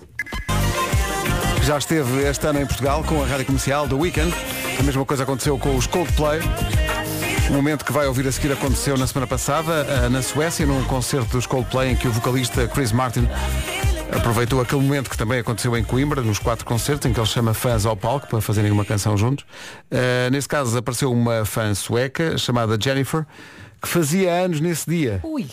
Já 1.67 1.77
esteve 1.77 2.23
este 2.23 2.47
ano 2.47 2.61
em 2.61 2.65
Portugal 2.65 3.03
com 3.03 3.21
a 3.21 3.27
rádio 3.27 3.45
comercial 3.45 3.85
do 3.89 3.99
Weekend. 3.99 4.33
A 4.79 4.83
mesma 4.83 5.03
coisa 5.03 5.23
aconteceu 5.23 5.59
com 5.59 5.75
os 5.75 5.85
Coldplay. 5.85 6.39
O 7.49 7.51
momento 7.51 7.83
que 7.83 7.91
vai 7.91 8.07
ouvir 8.07 8.25
a 8.25 8.31
seguir 8.31 8.53
aconteceu 8.53 8.97
na 8.97 9.05
semana 9.05 9.27
passada, 9.27 9.85
eh, 9.85 10.07
na 10.07 10.21
Suécia, 10.21 10.65
num 10.65 10.81
concerto 10.85 11.29
dos 11.31 11.45
Coldplay 11.45 11.91
em 11.91 11.95
que 11.97 12.07
o 12.07 12.11
vocalista 12.13 12.69
Chris 12.69 12.93
Martin 12.93 13.27
aproveitou 14.17 14.61
aquele 14.61 14.81
momento 14.81 15.09
que 15.09 15.17
também 15.17 15.39
aconteceu 15.39 15.75
em 15.75 15.83
Coimbra, 15.83 16.21
nos 16.21 16.39
quatro 16.39 16.63
concertos, 16.63 17.05
em 17.05 17.11
que 17.11 17.19
ele 17.19 17.27
chama 17.27 17.53
fãs 17.53 17.85
ao 17.85 17.97
palco 17.97 18.27
para 18.27 18.39
fazerem 18.39 18.71
uma 18.71 18.85
canção 18.85 19.17
juntos. 19.17 19.43
Uh, 19.91 20.31
nesse 20.31 20.47
caso 20.47 20.77
apareceu 20.77 21.11
uma 21.11 21.43
fã 21.43 21.75
sueca 21.75 22.37
chamada 22.37 22.77
Jennifer, 22.81 23.25
que 23.81 23.89
fazia 23.89 24.31
anos 24.31 24.61
nesse 24.61 24.89
dia. 24.89 25.19
Ui. 25.21 25.45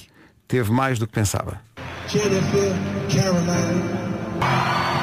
Teve 0.46 0.70
mais 0.70 0.96
do 0.96 1.08
que 1.08 1.12
pensava. 1.12 1.60
Jennifer 2.06 2.70
Caroline. 3.12 4.93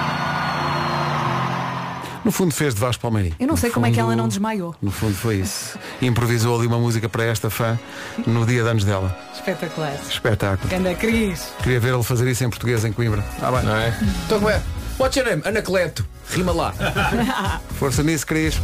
No 2.24 2.32
fundo 2.32 2.54
fez 2.54 2.74
de 2.76 2.80
Vasco 2.80 3.02
Palmeirinho. 3.02 3.36
Eu 3.40 3.48
não 3.48 3.56
No 3.56 3.60
sei 3.60 3.70
como 3.72 3.86
é 3.86 3.92
que 3.92 4.00
ela 4.00 4.16
não 4.16 4.28
desmaiou. 4.28 4.76
No 4.82 4.92
fundo 4.92 5.16
foi 5.16 5.38
isso. 5.38 5.78
Improvisou 6.02 6.58
ali 6.58 6.68
uma 6.68 6.78
música 6.78 7.10
para 7.10 7.24
esta 7.24 7.50
fã 7.50 7.80
no 8.28 8.46
dia 8.46 8.62
de 8.64 8.70
anos 8.70 8.84
dela. 8.84 9.18
Espetacular. 9.34 9.96
Espetáculo. 10.08 10.70
Ganda 10.70 10.94
Cris. 10.94 11.48
Queria 11.64 11.80
ver 11.80 11.94
ele 11.94 12.04
fazer 12.04 12.30
isso 12.30 12.44
em 12.44 12.50
português 12.50 12.86
em 12.86 12.94
Coimbra. 12.94 13.24
Ah, 13.42 13.52
bem. 13.52 13.64
Não 13.64 13.76
é? 13.76 13.98
Então 14.26 14.38
como 14.40 14.50
é? 14.50 14.62
What's 15.00 15.16
your 15.18 15.26
name? 15.26 15.42
Anacleto. 15.46 16.06
Rima 16.30 16.52
lá. 16.52 16.74
Força 17.80 18.04
nisso, 18.04 18.26
Cris. 18.28 18.56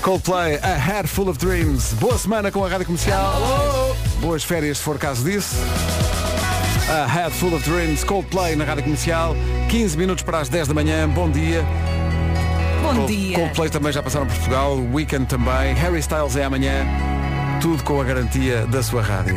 Coldplay, 0.00 0.58
A 0.62 0.74
Head 0.76 1.06
Full 1.06 1.28
of 1.28 1.38
Dreams. 1.38 1.92
Boa 1.94 2.16
semana 2.16 2.50
com 2.50 2.64
a 2.64 2.68
Rádio 2.68 2.86
Comercial. 2.86 3.94
Boas 4.20 4.42
férias, 4.42 4.78
se 4.78 4.84
for 4.84 4.98
caso 4.98 5.22
disso. 5.22 5.54
A 6.88 7.06
Head 7.06 7.34
Full 7.34 7.54
of 7.54 7.68
Dreams, 7.68 8.04
Coldplay 8.04 8.56
na 8.56 8.64
Rádio 8.64 8.84
Comercial. 8.84 9.36
15 9.68 9.98
minutos 9.98 10.24
para 10.24 10.38
as 10.38 10.48
10 10.48 10.68
da 10.68 10.74
manhã. 10.74 11.06
Bom 11.08 11.30
dia. 11.30 11.64
Bom 12.94 13.06
dia. 13.06 13.36
Coldplay 13.36 13.70
também 13.70 13.92
já 13.92 14.02
passaram 14.02 14.26
por 14.26 14.34
Portugal. 14.34 14.78
Weekend 14.92 15.26
também. 15.26 15.74
Harry 15.74 15.98
Styles 15.98 16.36
é 16.36 16.44
amanhã. 16.44 16.86
Tudo 17.60 17.82
com 17.82 18.00
a 18.00 18.04
garantia 18.04 18.66
da 18.66 18.82
sua 18.82 19.02
rádio. 19.02 19.36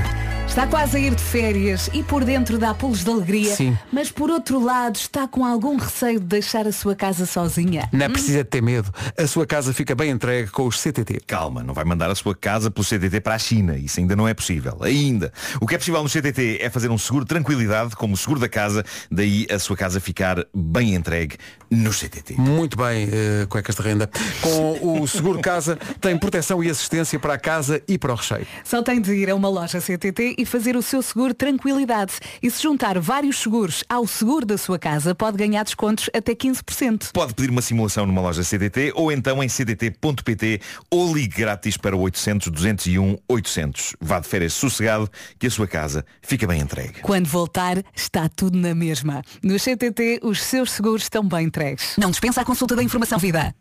Está 0.50 0.66
quase 0.66 0.98
a 0.98 1.00
ir 1.00 1.14
de 1.14 1.22
férias 1.22 1.92
e 1.94 2.04
por 2.04 2.26
dentro 2.26 2.58
dá 2.58 2.74
pulos 2.74 3.04
de 3.04 3.10
alegria, 3.10 3.56
Sim. 3.56 3.78
mas 3.94 4.10
por 4.12 4.32
outro 4.32 4.60
lado 4.60 4.96
está 4.96 5.28
com 5.28 5.46
algum 5.46 5.78
receio 5.78 6.20
de 6.20 6.26
deixar 6.26 6.68
a 6.68 6.72
sua 6.72 6.96
casa 6.96 7.28
sozinha. 7.28 7.88
Não 7.94 8.08
é 8.08 8.10
precisa 8.10 8.44
ter 8.44 8.60
medo. 8.60 8.92
A 9.16 9.28
sua 9.28 9.46
casa 9.46 9.72
fica 9.74 9.94
bem 9.94 10.10
entregue 10.10 10.50
com 10.50 10.66
os 10.66 10.82
CTT. 10.82 11.22
Calma, 11.28 11.62
não 11.62 11.74
vai 11.74 11.86
mandar 11.86 12.10
a 12.10 12.16
sua 12.16 12.36
casa 12.36 12.72
pelo 12.72 12.84
CTT 12.84 13.22
para 13.22 13.36
a 13.36 13.40
China. 13.40 13.78
Isso 13.78 14.00
ainda 14.00 14.16
não 14.16 14.28
é 14.28 14.34
possível. 14.34 14.80
Ainda. 14.82 15.32
O 15.62 15.68
que 15.68 15.76
é 15.76 15.78
possível 15.78 16.02
no 16.02 16.10
CTT 16.10 16.58
é 16.60 16.70
fazer 16.70 16.90
um 16.90 16.98
seguro 16.98 17.26
de 17.26 17.30
tranquilidade 17.30 17.96
como 17.96 18.16
o 18.16 18.18
seguro 18.18 18.40
da 18.40 18.50
casa, 18.50 18.84
daí 19.10 19.46
a 19.52 19.60
sua 19.60 19.78
casa 19.78 20.00
ficar 20.00 20.44
bem 20.54 20.96
entregue 20.96 21.38
no 21.70 21.94
CTT. 21.94 22.34
Muito 22.40 22.76
bem, 22.76 23.08
eh, 23.12 23.46
cuecas 23.48 23.76
de 23.76 23.84
renda. 23.84 24.10
Com 24.42 25.02
o 25.02 25.08
Seguro 25.08 25.40
Casa 25.40 25.78
tem 26.02 26.18
proteção 26.18 26.64
e 26.64 26.70
assistência 26.70 27.20
para 27.20 27.36
a 27.36 27.38
casa 27.38 27.82
e 27.88 28.00
para 28.00 28.12
o 28.12 28.16
recheio. 28.16 28.48
Só 28.64 28.82
tem 28.82 29.00
de 29.00 29.14
ir 29.14 29.30
a 29.30 29.36
uma 29.36 29.48
loja 29.48 29.80
CTT 29.80 30.39
e 30.40 30.46
fazer 30.46 30.78
o 30.78 30.82
seu 30.82 31.02
seguro 31.02 31.34
tranquilidade. 31.34 32.14
E 32.42 32.50
se 32.50 32.64
juntar 32.64 32.98
vários 32.98 33.38
seguros 33.38 33.84
ao 33.90 34.08
seguro 34.08 34.46
da 34.46 34.58
sua 34.58 34.80
casa, 34.80 35.14
pode 35.14 35.38
ganhar 35.38 35.64
descontos 35.64 36.10
até 36.16 36.34
15%. 36.34 37.12
Pode 37.12 37.34
pedir 37.34 37.50
uma 37.50 37.62
simulação 37.62 38.06
numa 38.06 38.22
loja 38.22 38.42
CDT 38.42 38.94
ou 38.96 39.12
então 39.12 39.44
em 39.44 39.48
cdt.pt 39.48 40.62
ou 40.90 41.14
ligue 41.14 41.36
grátis 41.36 41.76
para 41.76 41.96
o 41.96 42.00
800 42.00 42.48
201 42.48 43.18
800. 43.28 43.96
Vá 44.00 44.20
de 44.22 44.28
férias 44.28 44.54
sossegado 44.54 45.10
que 45.38 45.48
a 45.48 45.52
sua 45.52 45.68
casa 45.68 46.06
fica 46.22 46.48
bem 46.48 46.62
entregue. 46.62 47.02
Quando 47.02 47.28
voltar, 47.28 47.84
está 47.94 48.30
tudo 48.30 48.58
na 48.58 48.74
mesma. 48.74 49.22
No 49.44 49.60
CTT, 49.60 50.22
os 50.24 50.42
seus 50.42 50.72
seguros 50.72 51.04
estão 51.04 51.28
bem 51.28 51.48
entregues. 51.48 51.96
Não 51.98 52.10
dispensa 52.10 52.42
a 52.42 52.46
consulta 52.46 52.76
da 52.78 52.84
informação 52.84 53.20
vida. 53.20 53.54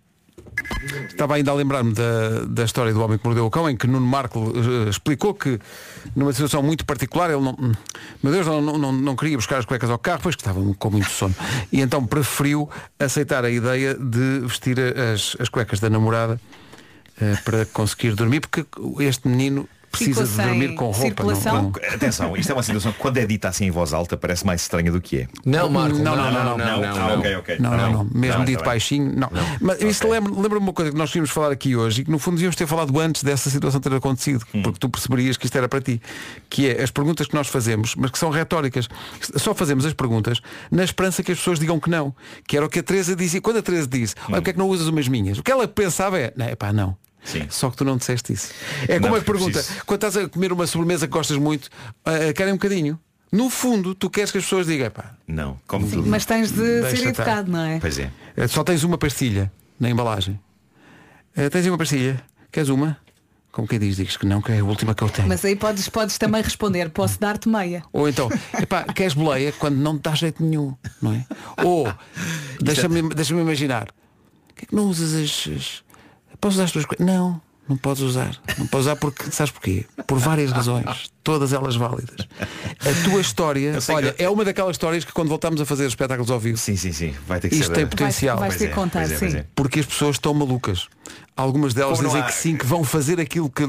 Estava 1.09 1.35
ainda 1.35 1.51
a 1.51 1.55
lembrar-me 1.55 1.93
da, 1.93 2.45
da 2.47 2.65
história 2.65 2.93
do 2.93 3.03
homem 3.03 3.19
que 3.19 3.25
mordeu 3.25 3.47
o 3.47 3.51
cão, 3.51 3.69
em 3.69 3.77
que 3.77 3.87
Nuno 3.87 4.07
Marco 4.07 4.53
eh, 4.55 4.89
explicou 4.89 5.35
que 5.35 5.59
numa 6.15 6.33
situação 6.33 6.63
muito 6.63 6.85
particular 6.85 7.31
ele 7.31 7.41
não, 7.41 7.57
meu 8.23 8.33
Deus, 8.33 8.47
não, 8.47 8.61
não, 8.61 8.93
não, 8.93 9.17
queria 9.17 9.37
buscar 9.37 9.59
as 9.59 9.65
cuecas 9.65 9.91
ao 9.91 9.99
carro, 9.99 10.21
pois 10.23 10.37
que 10.37 10.43
estava 10.43 10.61
com 10.79 10.91
muito 10.91 11.11
sono. 11.11 11.35
E 11.73 11.81
então 11.81 12.07
preferiu 12.07 12.69
aceitar 12.99 13.45
a 13.45 13.51
ideia 13.51 13.95
de 13.95 14.41
vestir 14.41 14.79
as, 14.79 15.37
as 15.41 15.49
cuecas 15.49 15.81
da 15.81 15.91
namorada 15.91 16.41
eh, 17.21 17.37
para 17.45 17.67
conseguir 17.67 18.15
dormir, 18.15 18.41
porque 18.41 18.65
este 19.01 19.27
menino 19.27 19.69
precisa 19.91 20.25
de 20.25 20.33
dormir 20.37 20.75
com 20.75 20.87
roupa. 20.87 21.01
circulação? 21.01 21.63
Não, 21.63 21.73
Atenção, 21.95 22.37
isto 22.37 22.51
é 22.51 22.55
uma 22.55 22.63
situação 22.63 22.93
que 22.93 22.99
quando 22.99 23.17
é 23.19 23.27
dita 23.27 23.49
assim 23.49 23.67
em 23.67 23.71
voz 23.71 23.93
alta 23.93 24.17
parece 24.17 24.45
mais 24.47 24.63
estranha 24.63 24.91
do 24.93 25.01
que 25.01 25.19
é. 25.21 25.29
Não, 25.45 25.69
Marco, 25.69 25.97
Não, 25.99 26.15
não, 26.17 26.31
não, 26.31 26.33
não, 26.33 26.59
não, 26.59 26.81
não, 26.81 26.89
Ah, 26.89 27.09
não. 27.11 27.19
ok, 27.21 27.37
ok. 27.37 27.57
Não, 27.59 27.77
não, 27.77 27.93
não. 27.93 28.11
Mesmo 28.13 28.39
Tá 28.41 28.45
dito 28.45 28.59
tá 28.61 28.65
baixinho, 28.67 29.13
não. 29.17 29.31
Mas 29.61 29.81
isso 29.83 30.09
lembra- 30.09 30.33
lembra-me 30.33 30.59
uma 30.67 30.73
coisa 30.73 30.91
que 30.93 30.97
nós 30.99 31.11
tínhamos 31.11 31.31
falar 31.31 31.51
aqui 31.51 31.75
hoje 31.77 32.03
e 32.03 32.05
que 32.05 32.11
no 32.11 32.19
fundo 32.19 32.35
devíamos 32.37 32.57
ter 32.57 32.67
falado 32.67 32.99
antes 33.01 33.23
dessa 33.23 33.51
situação 33.51 33.81
ter 33.81 33.93
acontecido, 33.93 34.45
Hum. 34.55 34.63
porque 34.63 34.79
tu 34.79 34.89
perceberias 34.89 35.37
que 35.37 35.47
isto 35.47 35.57
era 35.57 35.69
para 35.69 35.81
ti. 35.81 36.01
Que 36.51 36.69
é 36.69 36.83
as 36.83 36.91
perguntas 36.91 37.27
que 37.27 37.35
nós 37.35 37.49
fazemos, 37.49 37.95
mas 37.97 38.11
que 38.11 38.19
são 38.19 38.31
retóricas. 38.31 38.89
Só 39.37 39.55
fazemos 39.55 39.85
as 39.87 39.93
perguntas 39.95 40.41
na 40.71 40.85
esperança 40.85 41.23
que 41.23 41.33
as 41.33 41.39
pessoas 41.39 41.59
digam 41.59 41.79
que 41.81 41.91
não. 41.91 42.15
Que 42.47 42.57
era 42.57 42.67
o 42.67 42.69
que 42.69 42.79
a 42.79 42.83
Teresa 42.83 43.15
dizia. 43.17 43.41
Quando 43.41 43.59
a 43.59 43.63
Teresa 43.63 43.87
disse, 43.87 44.15
Hum. 44.19 44.33
olha, 44.33 44.37
porque 44.37 44.51
é 44.51 44.53
que 44.53 44.59
não 44.59 44.69
usas 44.69 44.87
umas 44.89 45.09
minhas? 45.09 45.39
O 45.39 45.43
que 45.43 45.51
ela 45.51 45.67
pensava 45.67 46.19
é, 46.19 46.33
não, 46.37 46.47
é 46.47 46.55
pá, 46.55 46.73
não. 46.73 46.97
Sim. 47.29 47.47
Só 47.51 47.71
que 47.71 47.77
tu 47.77 47.85
não 47.85 47.97
disseste 47.97 48.33
isso. 48.33 48.53
É 48.89 48.95
Não, 48.95 49.03
como 49.03 49.15
a 49.17 49.19
porque 49.21 49.33
pergunta, 49.33 49.59
preciso. 49.59 49.85
quando 49.85 50.05
estás 50.07 50.17
a 50.25 50.29
comer 50.29 50.53
uma 50.53 50.67
sobremesa 50.67 51.07
que 51.07 51.13
gostas 51.13 51.37
muito, 51.37 51.69
ah, 52.05 52.33
querem 52.35 52.53
um 52.55 52.57
bocadinho. 52.57 52.99
No 53.31 53.51
fundo, 53.51 53.95
tu 53.95 54.09
queres 54.09 54.31
que 54.31 54.39
as 54.39 54.45
pessoas 54.45 54.67
digam, 54.67 54.91
pá, 54.91 55.15
Não, 55.27 55.61
como 55.67 55.87
tudo. 55.87 56.09
Mas 56.09 56.25
tens 56.25 56.51
de 56.51 56.63
Deixa 56.81 56.97
ser 56.97 57.09
estar. 57.11 57.23
educado, 57.25 57.53
não 57.53 57.63
é? 57.63 57.79
Pois 57.79 57.99
é. 57.99 58.11
Eh, 58.35 58.49
Só 58.49 58.65
tens 58.65 58.83
uma 58.85 58.97
pastilha 58.97 59.53
na 59.79 59.91
embalagem. 59.91 60.41
Eh, 61.37 61.51
tens 61.51 61.67
uma 61.67 61.77
pastilha? 61.77 62.23
Queres 62.51 62.71
uma? 62.71 62.97
Como 63.53 63.69
quem 63.69 63.79
diz, 63.79 63.97
dizes 63.97 64.17
que 64.17 64.25
não, 64.25 64.41
que 64.41 64.53
é 64.53 64.61
a 64.61 64.65
última 64.65 64.95
que 64.95 65.03
eu 65.03 65.11
tenho. 65.11 65.29
Mas 65.29 65.45
aí 65.45 65.57
podes, 65.57 65.89
podes 65.91 66.17
também 66.17 66.41
responder, 66.43 66.89
posso 66.91 67.21
dar-te 67.21 67.49
meia. 67.51 67.83
Ou 67.93 68.09
então, 68.09 68.31
epá, 68.59 68.85
queres 68.85 69.13
boleia 69.15 69.53
quando 69.53 69.77
não 69.77 69.99
te 69.99 70.03
dá 70.03 70.15
jeito 70.15 70.43
nenhum, 70.43 70.75
não 71.03 71.13
é? 71.13 71.27
Ou, 71.63 71.93
deixa-me 72.61 73.03
deixa 73.15 73.35
imaginar, 73.35 73.89
que 74.57 74.65
é 74.65 74.67
que 74.69 74.75
não 74.75 74.85
usas 74.89 75.13
as. 75.15 75.83
Podes 76.41 76.57
usar 76.57 76.65
as 76.65 76.73
tuas 76.73 76.85
coisas? 76.87 77.05
Não, 77.07 77.41
não 77.69 77.77
podes 77.77 78.03
usar. 78.03 78.37
Não 78.59 78.67
podes 78.67 78.87
usar 78.87 78.97
porque, 78.97 79.31
sabes 79.31 79.51
porquê? 79.53 79.85
Por 80.07 80.19
várias 80.19 80.53
razões, 80.53 81.11
todas 81.23 81.53
elas 81.53 81.77
válidas. 81.77 82.27
A 82.81 83.05
tua 83.11 83.21
história, 83.21 83.75
olha, 83.91 84.13
que- 84.13 84.23
é 84.23 84.31
uma 84.31 84.45
daquelas 84.45 84.73
histórias 84.75 85.05
que 85.05 85.13
quando 85.13 85.29
voltamos 85.29 85.61
a 85.61 85.67
fazer 85.67 85.85
os 85.85 85.93
espetáculos 85.93 86.31
ao 86.31 86.39
vivo, 86.41 86.57
Sim, 86.57 86.77
sim, 86.77 86.93
sim. 86.93 87.15
Vai 87.27 87.41
ter 87.41 87.49
que 87.49 87.57
isto 87.57 87.67
ser. 87.67 87.73
tem 87.75 87.85
a- 87.85 87.89
potencial. 87.89 88.39
Vais 88.39 88.51
Pois 88.55 88.59
ter 88.59 88.65
é, 88.67 88.69
que 88.69 88.75
contar, 88.75 89.03
é, 89.03 89.19
pois 89.19 89.33
sim. 89.33 89.39
é. 89.39 89.45
Porque 89.55 89.81
as 89.81 89.87
pessoas 89.87 90.17
estão 90.17 90.33
malucas. 90.33 90.89
Algumas 91.39 91.73
delas 91.73 92.01
não 92.01 92.07
dizem 92.09 92.21
há- 92.23 92.27
que 92.27 92.35
sim, 92.35 92.57
que 92.57 92.67
vão 92.67 92.83
fazer 92.83 93.21
aquilo 93.21 93.49
que 93.49 93.63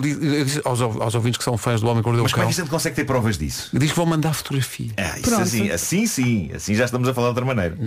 aos, 0.65 0.81
aos 0.81 1.13
ouvintes 1.15 1.37
que 1.37 1.43
são 1.43 1.55
fãs 1.57 1.79
do 1.81 1.87
Homem 1.87 2.01
que 2.01 2.07
Mordeu 2.07 2.23
Mas 2.23 2.31
o 2.31 2.35
como 2.35 2.43
é 2.43 2.45
Cão. 2.47 2.53
que 2.55 2.59
a 2.59 2.63
gente 2.63 2.71
consegue 2.71 2.95
ter 2.95 3.05
provas 3.05 3.37
disso? 3.37 3.69
Diz 3.73 3.91
que 3.91 3.95
vão 3.95 4.05
mandar 4.07 4.33
fotografia. 4.33 4.89
Ah, 4.97 5.13
isso 5.19 5.21
Pronto. 5.21 5.41
assim, 5.43 5.69
assim 5.69 6.05
sim, 6.07 6.49
assim 6.53 6.73
já 6.73 6.85
estamos 6.85 7.07
a 7.07 7.13
falar 7.13 7.27
de 7.27 7.39
outra 7.39 7.45
maneira. 7.45 7.77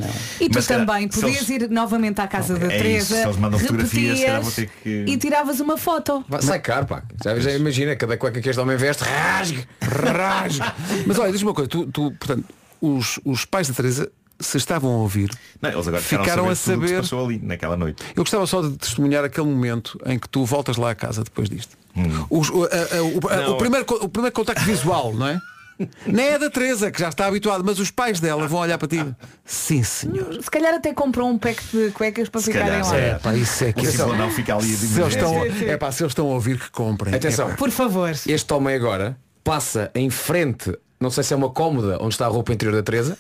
E 0.41 0.49
tu 0.49 0.53
Mas, 0.55 0.67
também 0.67 1.11
se 1.11 1.21
podias 1.21 1.49
eles- 1.51 1.63
ir 1.65 1.71
novamente 1.71 2.21
à 2.21 2.29
casa 2.29 2.55
da 2.57 2.67
É 2.67 2.77
isso, 2.77 2.79
Teresa, 2.79 3.15
se 3.17 3.23
eles 3.25 3.37
mandam 3.37 3.59
fotografias, 3.59 4.19
se 4.19 4.25
calhar 4.25 4.43
vou 4.43 4.53
ter 4.53 4.71
que- 4.83 5.05
e 5.09 5.17
tiravas 5.17 5.59
uma 5.61 5.77
foto. 5.77 6.25
Vai, 6.29 6.41
sai 6.43 6.61
caro, 6.61 6.87
pá. 6.87 7.03
Já, 7.25 7.39
já 7.41 7.51
imagina, 7.51 7.97
cada 7.97 8.17
cueca 8.17 8.41
que 8.41 8.49
este 8.49 8.61
homem 8.61 8.77
veste, 8.77 9.03
rasgue. 9.03 9.67
Rasga. 9.83 10.73
Mas 11.07 11.19
olha, 11.19 11.33
diz-me 11.33 11.49
uma 11.49 11.55
coisa, 11.55 11.69
tu, 11.69 11.87
tu, 11.87 12.13
portanto, 12.13 12.45
os, 12.81 13.19
os 13.25 13.45
pais 13.45 13.67
da 13.69 13.75
Teresa, 13.75 14.11
se 14.43 14.57
estavam 14.59 14.91
a 14.93 14.97
ouvir, 14.99 15.31
Não, 15.61 15.71
eles 15.71 15.89
agora 15.89 16.03
Ficaram 16.03 16.49
a 16.49 16.55
saber 16.55 16.89
se 16.89 16.95
passou 16.97 17.25
ali 17.25 17.39
naquela 17.43 17.77
noite. 17.77 18.03
eu 18.15 18.23
gostava 18.23 18.47
só 18.47 18.63
de 18.63 18.77
testemunhar 18.77 19.25
aquele 19.25 19.47
momento 19.47 19.99
em 20.07 20.19
que 20.19 20.29
tu 20.29 20.45
voltas 20.45 20.77
lá 20.77 20.91
a 20.91 20.95
casa 20.95 21.23
depois 21.25 21.49
disto. 21.49 21.77
Os- 22.31 22.51
o, 22.51 22.65
a- 22.65 22.69
a- 22.99 23.03
o- 23.03 23.09
Hum. 23.51 23.53
O 23.55 23.57
primeiro, 23.59 23.87
o 24.03 24.09
primeiro 24.09 24.35
contacto 24.35 24.65
visual, 24.65 25.13
não 25.15 25.27
é? 25.29 25.41
Nem 26.07 26.27
é 26.27 26.39
da 26.39 26.49
Teresa, 26.51 26.91
que 26.93 27.01
já 27.01 27.09
está 27.09 27.27
habituada, 27.27 27.65
mas 27.65 27.79
os 27.79 27.91
pais 27.91 28.21
dela 28.21 28.47
vão 28.47 28.61
olhar 28.61 28.79
para 28.79 28.87
ti. 28.89 29.05
Sim, 29.45 29.83
senhor. 29.83 30.39
Se 30.41 30.51
calhar 30.51 30.75
até 30.75 30.93
comprou 30.93 31.29
um 31.29 31.37
pack 31.39 31.61
de 31.73 31.91
cuecas 31.91 32.29
para 32.29 32.41
Se 32.41 32.53
ficarem 32.53 32.69
calhar, 32.69 32.85
lá. 32.87 32.91
se 32.91 32.97
É, 32.97 33.15
pá, 33.19 33.35
isso 33.35 33.65
é 33.65 33.73
que 33.73 33.87
O 33.87 33.91
símbolo 33.91 34.17
não 34.17 34.31
fica 34.31 34.55
ali 34.55 34.73
a 34.73 34.77
se 34.77 35.01
eles, 35.01 35.15
estão, 35.17 35.45
é 35.45 35.77
pá, 35.77 35.91
se 35.91 36.03
eles 36.03 36.11
estão 36.13 36.27
a 36.31 36.35
ouvir 36.35 36.59
que 36.59 36.71
comprem. 36.71 37.15
Atenção. 37.15 37.51
É. 37.51 37.55
Por 37.55 37.71
favor. 37.71 38.11
Este 38.27 38.53
homem 38.55 38.75
agora 38.77 39.17
passa 39.43 39.91
em 39.95 40.09
frente, 40.09 40.73
não 41.01 41.11
sei 41.11 41.25
se 41.25 41.33
é 41.33 41.37
uma 41.37 41.51
cómoda 41.51 41.99
onde 42.01 42.15
está 42.15 42.27
a 42.27 42.29
roupa 42.29 42.53
interior 42.53 42.77
da 42.77 42.83
Teresa, 42.83 43.19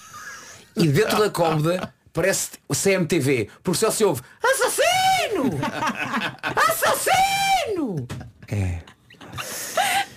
e 0.77 0.89
dentro 0.89 1.18
da 1.18 1.31
cómoda 1.31 1.93
parece 2.12 2.51
o 2.68 2.75
CMTV, 2.75 3.49
porque 3.62 3.79
só 3.79 3.91
se 3.91 4.05
ouve 4.05 4.23
Assassino! 4.43 5.59
Assassino! 6.43 8.07
É. 8.49 8.81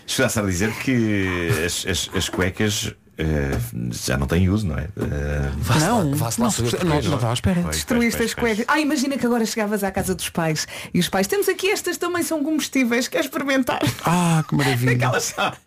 Chegaste 0.06 0.40
a 0.40 0.44
dizer 0.44 0.74
que 0.80 1.50
as, 1.66 1.86
as, 1.86 2.10
as 2.16 2.30
cuecas 2.30 2.94
eh, 3.18 3.58
já 3.92 4.18
não 4.18 4.28
têm 4.28 4.50
uso, 4.50 4.68
não 4.68 4.78
é? 4.78 4.84
Eh, 4.98 5.52
Não, 5.80 6.12
lá 6.12 6.30
não, 6.38 6.52
saber 6.52 6.72
não, 6.74 6.80
não 6.80 6.90
não 6.90 6.96
é? 6.96 7.00
estava 7.00 7.30
à 7.30 7.34
espera. 7.34 7.62
Pois, 7.62 7.76
Destruíste 7.78 8.18
pois, 8.18 8.30
as 8.32 8.34
cuecas. 8.36 8.66
Ah, 8.68 8.80
imagina 8.80 9.18
que 9.18 9.26
agora 9.26 9.46
chegavas 9.46 9.84
à 9.84 9.92
casa 9.92 10.14
dos 10.16 10.30
pais 10.30 10.68
e 10.94 11.00
os 11.00 11.08
pais, 11.10 11.28
temos 11.28 11.48
aqui 11.48 11.70
estas 11.72 11.98
também 11.98 12.24
são 12.24 12.44
comestíveis, 12.44 13.08
queres 13.08 13.28
experimentar? 13.28 13.80
Ah, 14.04 14.44
que 14.48 14.56
maravilha. 14.56 15.10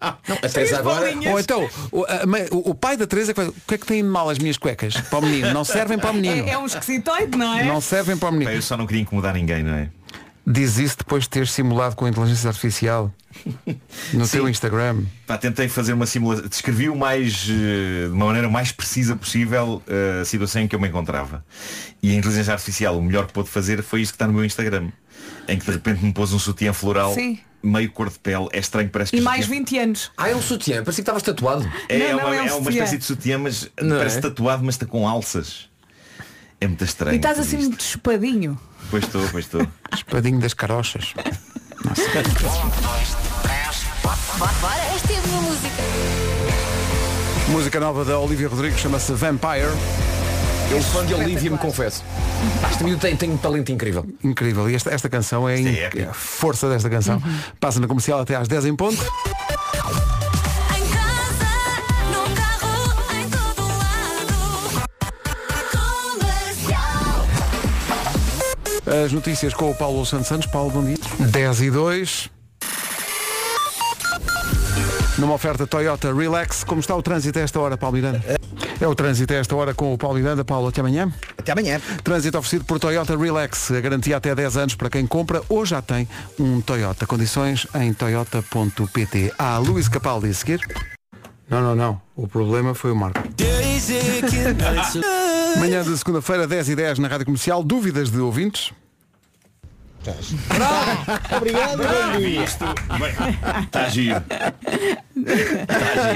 A 0.01 0.15
Teresa 0.53 0.79
agora. 0.79 1.11
Ou 1.31 1.41
então, 1.41 1.69
o, 1.91 2.05
a 2.05 2.25
o- 2.53 2.71
o 2.71 2.75
pai 2.75 2.97
da 2.97 3.07
Teresa 3.07 3.33
o 3.33 3.53
que 3.67 3.75
é 3.75 3.79
que 3.79 3.87
tem 3.87 4.03
de 4.03 4.09
mal 4.09 4.29
as 4.29 4.39
minhas 4.39 4.57
cuecas? 4.59 4.95
Para 5.01 5.19
o 5.19 5.23
menino. 5.23 5.53
Não 5.53 5.65
servem 5.65 5.99
para 5.99 6.11
o 6.11 6.15
menino. 6.15 6.47
É, 6.49 6.53
é 6.53 6.59
um 6.59 6.67
esquisitoide, 6.67 7.37
não 7.37 7.55
é? 7.59 7.65
Não 7.65 7.81
servem 7.81 8.17
para 8.17 8.29
o 8.29 8.33
menino. 8.33 8.51
eu 8.51 8.63
só 8.63 8.77
não 8.77 8.87
queria 8.87 9.03
incomodar 9.03 9.35
ninguém, 9.35 9.63
não 9.63 9.75
é? 9.75 9.89
Diz 10.51 10.79
isso 10.79 10.97
depois 10.99 11.25
de 11.25 11.29
ter 11.31 11.47
simulado 11.47 11.95
com 11.95 12.07
a 12.07 12.09
inteligência 12.09 12.49
artificial 12.49 13.13
no 14.15 14.25
Sim. 14.25 14.31
teu 14.39 14.49
Instagram. 14.49 15.03
Pá, 15.27 15.37
tentei 15.37 15.69
fazer 15.69 15.93
uma 15.93 16.07
simulação, 16.07 16.49
descrevi 16.49 16.89
o 16.89 16.97
mais, 16.97 17.47
eh, 17.51 18.07
de 18.07 18.13
uma 18.13 18.27
maneira 18.27 18.49
mais 18.49 18.73
precisa 18.73 19.15
possível 19.15 19.83
eh, 19.87 20.21
a 20.23 20.25
situação 20.25 20.63
em 20.63 20.67
que 20.69 20.75
eu 20.75 20.81
me 20.81 20.89
encontrava. 20.89 21.45
E 22.03 22.11
a 22.11 22.15
inteligência 22.15 22.53
artificial, 22.55 22.97
o 22.99 23.03
melhor 23.03 23.27
que 23.27 23.33
pôde 23.35 23.51
fazer 23.51 23.83
foi 23.83 24.01
isto 24.01 24.13
que 24.13 24.17
está 24.17 24.27
no 24.27 24.33
meu 24.33 24.45
Instagram. 24.45 24.89
Em 25.47 25.59
que 25.59 25.67
de 25.67 25.73
repente 25.73 26.03
me 26.03 26.13
pôs 26.13 26.33
um 26.33 26.39
sutiã 26.39 26.73
floral, 26.73 27.13
Sim. 27.13 27.39
meio 27.63 27.91
cor 27.91 28.09
de 28.09 28.19
pele, 28.19 28.49
é 28.53 28.59
estranho, 28.59 28.89
parece 28.89 29.11
que 29.11 29.19
E 29.19 29.21
mais 29.21 29.45
sutiã- 29.45 29.59
20 29.59 29.79
anos. 29.79 30.11
Ah, 30.17 30.31
é 30.31 30.35
um 30.35 30.41
sutiã, 30.43 30.77
parecia 30.83 30.95
que 30.95 31.01
estavas 31.03 31.23
tatuado. 31.23 31.71
É, 31.91 31.99
Não, 31.99 32.07
é 32.07 32.13
não, 32.13 32.19
uma, 32.21 32.37
é 32.37 32.43
um 32.43 32.47
é 32.47 32.55
uma 32.55 32.71
espécie 32.71 32.97
de 32.97 33.05
sutiã, 33.05 33.37
mas 33.39 33.71
Não 33.81 33.99
parece 33.99 34.17
é? 34.19 34.21
tatuado, 34.23 34.65
mas 34.65 34.77
está 34.77 34.87
com 34.87 35.07
alças. 35.07 35.69
É 36.61 36.67
muito 36.67 36.85
estranho. 36.85 37.15
E 37.15 37.17
estás 37.17 37.39
assim 37.39 37.57
isto. 37.59 37.69
muito 37.69 37.83
chupadinho. 37.83 38.59
Pois 38.91 39.05
estou, 39.05 39.23
pois 39.31 39.45
estou. 39.45 39.67
Espadinho 39.95 40.41
das 40.41 40.55
carochas. 40.55 41.15
Bora, 44.39 44.83
esta 44.95 45.13
é 45.13 45.17
a 45.17 45.21
minha 45.23 45.41
música. 45.43 45.83
Música 47.49 47.81
nova 47.81 48.05
da 48.05 48.19
Olivia 48.19 48.49
Rodrigo 48.49 48.77
chama-se 48.79 49.13
Vampire. 49.13 49.69
Eu 50.71 50.83
fã 50.83 51.05
de 51.07 51.15
Olivia, 51.15 51.51
me 51.51 51.57
confesso. 51.57 52.05
Este 52.71 52.85
miúdo 52.85 53.01
tem, 53.01 53.17
tem 53.17 53.31
um 53.31 53.39
talento 53.39 53.73
incrível. 53.73 54.05
Incrível. 54.23 54.69
E 54.69 54.75
esta, 54.75 54.91
esta 54.91 55.09
canção 55.09 55.49
é, 55.49 55.61
é 55.61 55.91
é 55.97 56.05
a 56.05 56.13
força 56.13 56.69
desta 56.69 56.91
canção. 56.91 57.23
Passa 57.59 57.81
na 57.81 57.87
comercial 57.87 58.21
até 58.21 58.37
às 58.37 58.49
10 58.49 58.67
em 58.67 58.77
ponto. 58.77 59.03
As 68.89 69.13
notícias 69.13 69.53
com 69.53 69.71
o 69.71 69.75
Paulo 69.75 70.05
Santos 70.07 70.29
Santos. 70.29 70.47
Paulo, 70.47 70.71
bom 70.71 70.83
dia. 70.83 70.97
10 71.19 71.61
e 71.61 71.71
2. 71.71 72.31
Numa 75.19 75.35
oferta 75.35 75.67
Toyota 75.67 76.15
Relax, 76.15 76.65
como 76.65 76.81
está 76.81 76.97
o 76.97 77.03
trânsito 77.03 77.39
a 77.39 77.43
esta 77.43 77.61
hora, 77.61 77.77
Paulo 77.77 77.97
Miranda? 77.97 78.23
É 78.81 78.87
o 78.87 78.95
trânsito 78.95 79.35
a 79.35 79.37
esta 79.37 79.55
hora 79.57 79.75
com 79.75 79.93
o 79.93 79.99
Paulo 79.99 80.17
Miranda. 80.17 80.45
Paulo, 80.45 80.69
até 80.69 80.81
amanhã. 80.81 81.13
Até 81.37 81.53
amanhã. 81.53 81.81
Trânsito 82.03 82.39
oferecido 82.39 82.65
por 82.65 82.79
Toyota 82.79 83.17
Relax. 83.17 83.73
A 83.73 83.81
garantia 83.81 84.17
até 84.17 84.35
10 84.35 84.57
anos 84.57 84.75
para 84.75 84.89
quem 84.89 85.07
compra 85.07 85.43
ou 85.49 85.67
já 85.67 85.83
tem 85.83 86.09
um 86.39 86.61
Toyota. 86.61 87.07
Condições 87.07 87.67
em 87.75 87.93
toyota.pt. 87.93 89.35
Há 89.37 89.59
Luís 89.59 89.89
Capaldi 89.89 90.31
a 90.31 90.35
seguir. 90.35 90.61
Não, 91.49 91.63
não, 91.63 91.75
não. 91.75 92.01
O 92.15 92.29
problema 92.29 92.75
foi 92.75 92.93
o 92.93 92.97
Marco. 92.97 93.21
Manhã 95.59 95.83
de 95.83 95.97
segunda-feira, 95.97 96.47
10 96.47 96.69
e 96.69 96.77
10 96.77 96.99
na 96.99 97.09
Rádio 97.09 97.27
Comercial. 97.27 97.63
Dúvidas 97.63 98.11
de 98.11 98.19
ouvintes? 98.19 98.73
Obrigado, 101.37 101.83
Luís. 102.19 102.57
Está 103.65 103.89
giro. 103.91 104.23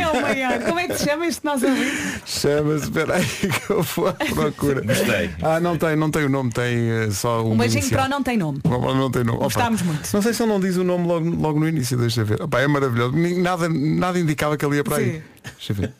É 0.00 0.08
o 0.08 0.22
maior. 0.22 0.60
Como 0.64 0.78
é 0.80 0.86
que 0.88 0.96
se 0.98 1.04
chama 1.04 1.26
este 1.26 1.44
nosso 1.44 1.66
amigo? 1.66 1.90
Chama-se, 2.24 2.84
espera 2.84 3.16
aí 3.16 3.26
que 3.26 3.70
eu 3.70 3.82
vou 3.82 4.08
à 4.08 4.12
procura. 4.12 4.80
Gostei. 4.80 5.30
Ah, 5.42 5.60
não 5.60 5.76
tem, 5.76 5.96
não 5.96 6.10
tem 6.10 6.24
o 6.24 6.28
nome, 6.28 6.50
tem 6.50 6.90
eh, 6.90 7.10
só 7.10 7.42
o 7.42 7.52
O 7.52 7.56
beijinho 7.56 7.80
inicial. 7.80 8.02
pro 8.02 8.10
não 8.10 8.22
tem 8.22 8.36
nome. 8.38 8.60
Não, 8.64 8.94
não 8.94 9.10
tem 9.10 9.24
nome. 9.24 9.38
Opa, 9.38 9.44
Gostámos 9.44 9.82
muito. 9.82 10.08
Não 10.12 10.22
sei 10.22 10.32
se 10.32 10.42
ele 10.42 10.52
não 10.52 10.60
diz 10.60 10.76
o 10.76 10.84
nome 10.84 11.06
logo, 11.06 11.28
logo 11.30 11.60
no 11.60 11.68
início, 11.68 11.96
deixa 11.98 12.24
ver. 12.24 12.40
Opa, 12.42 12.60
é 12.60 12.66
maravilhoso. 12.66 13.14
Nada, 13.40 13.68
nada 13.68 14.18
indicava 14.18 14.56
que 14.56 14.64
ele 14.64 14.76
ia 14.76 14.84
para 14.84 14.96
aí. 14.96 15.12
Sim. 15.12 15.22
Deixa 15.56 15.72
eu 15.72 15.76
ver. 15.76 15.92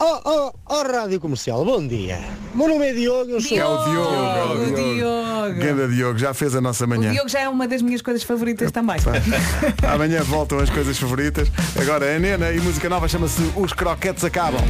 Oh, 0.00 0.20
oh, 0.24 0.52
oh, 0.68 0.82
Rádio 0.92 1.18
Comercial, 1.18 1.64
bom 1.64 1.84
dia. 1.84 2.20
Meu 2.54 2.68
nome 2.68 2.88
é 2.88 2.92
Diogo, 2.92 3.32
eu 3.32 3.40
sou... 3.40 3.58
É 3.58 3.64
o 3.64 3.84
Diogo. 3.84 4.14
é 4.14 4.44
o 4.44 4.62
O 4.62 4.74
Diogo. 4.74 5.60
Ganda 5.60 5.88
Diogo, 5.88 6.18
já 6.18 6.32
fez 6.32 6.54
a 6.54 6.60
nossa 6.60 6.84
O 6.84 6.88
manhã. 6.88 7.10
Diogo 7.10 7.28
já 7.28 7.40
é 7.40 7.48
uma 7.48 7.66
das 7.66 7.82
minhas 7.82 8.00
coisas 8.00 8.22
favoritas 8.22 8.70
também. 8.70 8.96
Amanhã 9.92 10.22
voltam 10.22 10.60
as 10.60 10.70
coisas 10.70 10.96
favoritas. 10.96 11.50
Agora 11.80 12.14
a 12.14 12.18
Nena 12.18 12.52
e 12.52 12.60
música 12.60 12.88
nova 12.88 13.08
chama-se 13.08 13.42
Os 13.56 13.72
Croquetes 13.72 14.22
Acabam. 14.22 14.62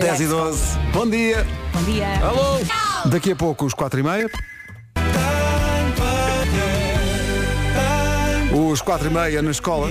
10 0.00 0.20
e 0.20 0.26
12. 0.26 0.78
Bom 0.92 1.08
dia. 1.08 1.46
Bom 1.72 1.82
dia. 1.84 2.08
Alô. 2.20 2.58
Daqui 3.06 3.30
a 3.30 3.36
pouco 3.36 3.64
os 3.64 3.72
4 3.74 4.00
e 4.00 4.02
meia. 4.02 4.30
Os 8.54 8.80
4 8.80 9.08
e 9.08 9.10
meia 9.10 9.42
na 9.42 9.50
escola, 9.50 9.88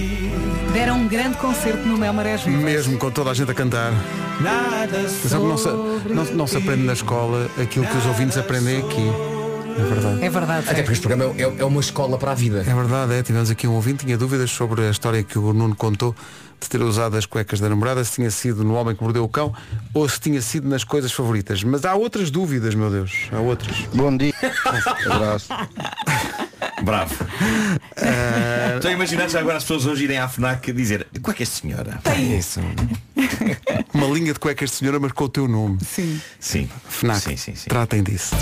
Deram 0.71 0.97
um 1.01 1.07
grande 1.07 1.37
concerto 1.37 1.85
no 1.85 1.97
Mel 1.97 2.13
Marés 2.13 2.43
Vivas. 2.43 2.63
mesmo 2.63 2.97
com 2.97 3.11
toda 3.11 3.29
a 3.29 3.33
gente 3.33 3.51
a 3.51 3.53
cantar. 3.53 3.91
Mas 4.39 5.31
não, 5.31 5.57
se, 5.57 5.67
não, 5.67 6.25
não 6.33 6.47
se 6.47 6.57
aprende 6.57 6.83
na 6.83 6.93
escola 6.93 7.47
aquilo 7.61 7.85
que 7.85 7.97
os 7.97 8.05
ouvintes 8.05 8.37
aprendem 8.37 8.79
aqui. 8.79 9.11
É 9.77 9.83
verdade. 9.83 10.25
É 10.25 10.29
verdade. 10.29 10.69
Até 10.69 10.81
porque 10.81 10.93
este 10.93 11.07
programa 11.07 11.35
é, 11.37 11.41
é 11.43 11.65
uma 11.65 11.81
escola 11.81 12.17
para 12.17 12.31
a 12.31 12.33
vida. 12.35 12.59
É 12.59 12.73
verdade, 12.73 13.13
é. 13.13 13.21
Tivemos 13.21 13.51
aqui 13.51 13.67
um 13.67 13.73
ouvinte, 13.73 14.05
tinha 14.05 14.17
dúvidas 14.17 14.49
sobre 14.49 14.87
a 14.87 14.89
história 14.89 15.21
que 15.23 15.37
o 15.37 15.53
Nuno 15.53 15.75
contou 15.75 16.15
de 16.59 16.69
ter 16.69 16.81
usado 16.81 17.17
as 17.17 17.25
cuecas 17.25 17.59
da 17.59 17.67
namorada, 17.67 18.03
se 18.03 18.13
tinha 18.13 18.31
sido 18.31 18.63
no 18.63 18.75
Homem 18.75 18.95
que 18.95 19.03
Mordeu 19.03 19.23
o 19.25 19.29
Cão 19.29 19.53
ou 19.93 20.07
se 20.07 20.19
tinha 20.19 20.41
sido 20.41 20.69
nas 20.69 20.83
coisas 20.83 21.11
favoritas. 21.11 21.63
Mas 21.63 21.83
há 21.83 21.93
outras 21.95 22.31
dúvidas, 22.31 22.73
meu 22.73 22.89
Deus. 22.89 23.27
Há 23.31 23.39
outras. 23.39 23.75
Bom 23.93 24.15
dia. 24.15 24.33
Abraço. 25.11 25.49
Bravo. 26.83 27.15
Estou 28.75 28.91
a 28.91 28.93
imaginar 28.93 29.29
já 29.29 29.39
agora 29.39 29.57
as 29.57 29.63
pessoas 29.63 29.85
hoje 29.85 30.03
irem 30.03 30.17
à 30.17 30.27
FNAC 30.27 30.73
dizer 30.73 31.07
qual 31.21 31.33
é 31.33 31.37
que 31.37 31.43
é 31.43 31.45
esta 31.45 31.61
senhora? 31.61 31.99
É 32.03 32.19
isso. 32.21 32.59
Uma 33.93 34.07
linha 34.07 34.33
de 34.33 34.39
cuecas 34.39 34.71
de 34.71 34.75
senhora, 34.75 34.99
mas 34.99 35.11
com 35.13 35.23
o 35.23 35.29
teu 35.29 35.47
nome. 35.47 35.77
Sim. 35.83 36.19
Sim. 36.39 36.69
FNAC. 36.89 37.21
Sim, 37.21 37.37
sim, 37.37 37.55
sim. 37.55 37.69
Tratem 37.69 38.03
disso. 38.03 38.35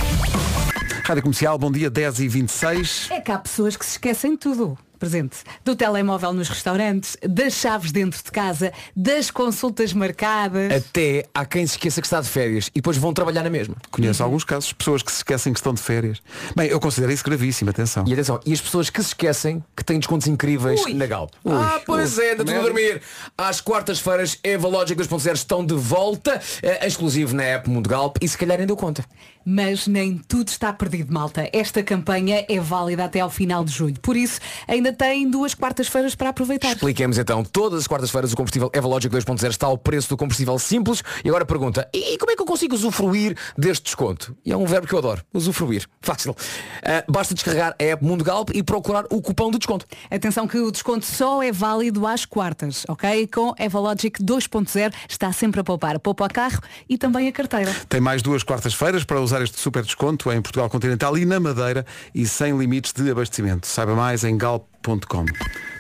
Rádio 1.04 1.24
Comercial, 1.24 1.58
bom 1.58 1.72
dia, 1.72 1.90
10 1.90 2.20
e 2.22 2.28
26 2.28 3.08
É 3.12 3.20
que 3.20 3.32
há 3.32 3.38
pessoas 3.38 3.76
que 3.76 3.86
se 3.86 3.92
esquecem 3.92 4.32
de 4.32 4.38
tudo. 4.38 4.78
Presente. 5.02 5.38
Do 5.66 5.76
telemóvel 5.76 6.32
nos 6.32 6.48
restaurantes, 6.48 7.18
das 7.28 7.54
chaves 7.54 7.92
dentro 7.92 8.24
de 8.24 8.32
casa, 8.32 8.72
das 8.96 9.32
consultas 9.32 9.94
marcadas. 9.94 10.72
Até 10.72 11.26
há 11.34 11.44
quem 11.44 11.66
se 11.66 11.74
esqueça 11.74 12.00
que 12.00 12.06
está 12.06 12.22
de 12.22 12.30
férias 12.30 12.68
e 12.68 12.76
depois 12.76 12.98
vão 12.98 13.12
trabalhar 13.12 13.42
na 13.42 13.50
mesma. 13.50 13.76
Conheço 13.90 14.22
alguns 14.22 14.44
casos, 14.44 14.72
pessoas 14.72 15.02
que 15.02 15.12
se 15.12 15.18
esquecem 15.18 15.54
que 15.54 15.58
estão 15.58 15.74
de 15.74 15.82
férias. 15.82 16.22
Bem, 16.56 16.68
eu 16.68 16.80
considero 16.80 17.12
isso 17.12 17.24
gravíssimo, 17.24 17.72
atenção. 17.72 18.04
E 18.08 18.14
atenção, 18.14 18.40
e 18.46 18.54
as 18.54 18.62
pessoas 18.62 18.92
que 18.92 19.02
se 19.02 19.08
esquecem 19.08 19.64
que 19.76 19.84
têm 19.84 19.98
descontos 19.98 20.28
incríveis 20.28 20.80
Ui. 20.84 20.94
na 20.94 21.08
Galp. 21.08 21.32
Ui. 21.44 21.52
Ah, 21.52 21.82
pois 21.84 22.20
Ui. 22.20 22.24
é, 22.24 22.34
anda 22.34 22.46
tudo 22.46 22.60
a 22.60 22.62
dormir. 22.62 23.02
Às 23.36 23.60
quartas-feiras, 23.60 24.38
Eva 24.44 24.68
Logic 24.68 24.96
2.0 25.02 25.34
estão 25.34 25.66
de 25.66 25.74
volta, 25.74 26.40
eh, 26.62 26.86
exclusivo 26.86 27.36
na 27.36 27.42
app 27.42 27.68
Mundo 27.68 27.90
Galp 27.90 28.18
e 28.22 28.28
se 28.28 28.38
calhar 28.38 28.60
nem 28.60 28.68
deu 28.68 28.76
conta. 28.78 29.04
Mas 29.46 29.88
nem 29.88 30.18
tudo 30.18 30.50
está 30.50 30.72
perdido, 30.72 31.14
malta. 31.14 31.50
Esta 31.54 31.82
campanha 31.84 32.46
é 32.48 32.60
válida 32.60 33.06
até 33.06 33.20
ao 33.20 33.30
final 33.30 33.64
de 33.64 33.72
julho. 33.72 34.00
Por 34.02 34.16
isso, 34.16 34.40
ainda 34.68 34.94
tem 34.94 35.30
duas 35.30 35.54
quartas-feiras 35.54 36.16
para 36.16 36.30
aproveitar. 36.30 36.74
Expliquemos 36.74 37.18
então, 37.18 37.44
todas 37.44 37.82
as 37.82 37.88
quartas-feiras 37.88 38.34
o 38.34 38.36
combustível 38.36 38.70
Evalogic 38.74 39.14
2.0 39.14 39.50
está 39.50 39.68
ao 39.68 39.78
preço 39.78 40.10
do 40.10 40.18
combustível 40.18 40.58
simples 40.60 41.04
e 41.24 41.30
agora 41.30 41.46
pergunta, 41.46 41.88
e 41.94 42.18
como 42.18 42.32
é 42.32 42.36
que 42.36 42.42
eu 42.42 42.46
consigo 42.46 42.76
usufruir 42.76 43.36
deste 43.58 43.84
desconto? 43.86 44.36
E 44.46 44.52
é 44.52 44.58
um 44.58 44.66
verbo 44.66 44.88
que 44.88 44.94
eu 44.94 45.00
adoro, 45.00 45.24
usufruir. 45.34 45.88
Fácil. 46.02 46.36
Ah, 46.84 47.04
basta 47.08 47.34
descarregar 47.34 47.76
a 47.80 47.84
app 47.84 48.04
Mundo 48.04 48.24
Galp 48.24 48.50
e 48.54 48.64
procurar 48.64 49.06
o 49.10 49.22
cupom 49.22 49.52
de 49.52 49.58
desconto. 49.58 49.86
Atenção 50.10 50.48
que 50.48 50.58
o 50.58 50.72
desconto 50.72 51.06
só 51.06 51.42
é 51.42 51.52
válido 51.52 52.06
às 52.06 52.26
quartas, 52.26 52.84
ok? 52.88 53.28
Com 53.28 53.54
Evalogic 53.58 54.22
2.0 54.24 54.94
está 55.10 55.32
sempre 55.32 55.62
a 55.62 55.64
poupar. 55.64 56.00
Poupa 56.00 56.26
o 56.26 56.30
carro 56.30 56.60
e 56.90 56.98
também 56.98 57.28
a 57.28 57.32
carteira. 57.32 57.74
Tem 57.88 58.00
mais 58.00 58.22
duas 58.22 58.44
quartas-feiras 58.44 59.04
para 59.04 59.22
usar 59.22 59.31
este 59.40 59.60
super 59.60 59.84
desconto 59.84 60.32
em 60.32 60.42
Portugal 60.42 60.70
Continental 60.70 61.16
e 61.18 61.26
na 61.26 61.40
Madeira 61.40 61.86
e 62.14 62.26
sem 62.26 62.58
limites 62.58 62.92
de 62.92 63.10
abastecimento. 63.12 63.68
Saiba 63.68 63.94
mais 63.96 64.24
em 64.24 64.36
galp.com. 64.36 65.26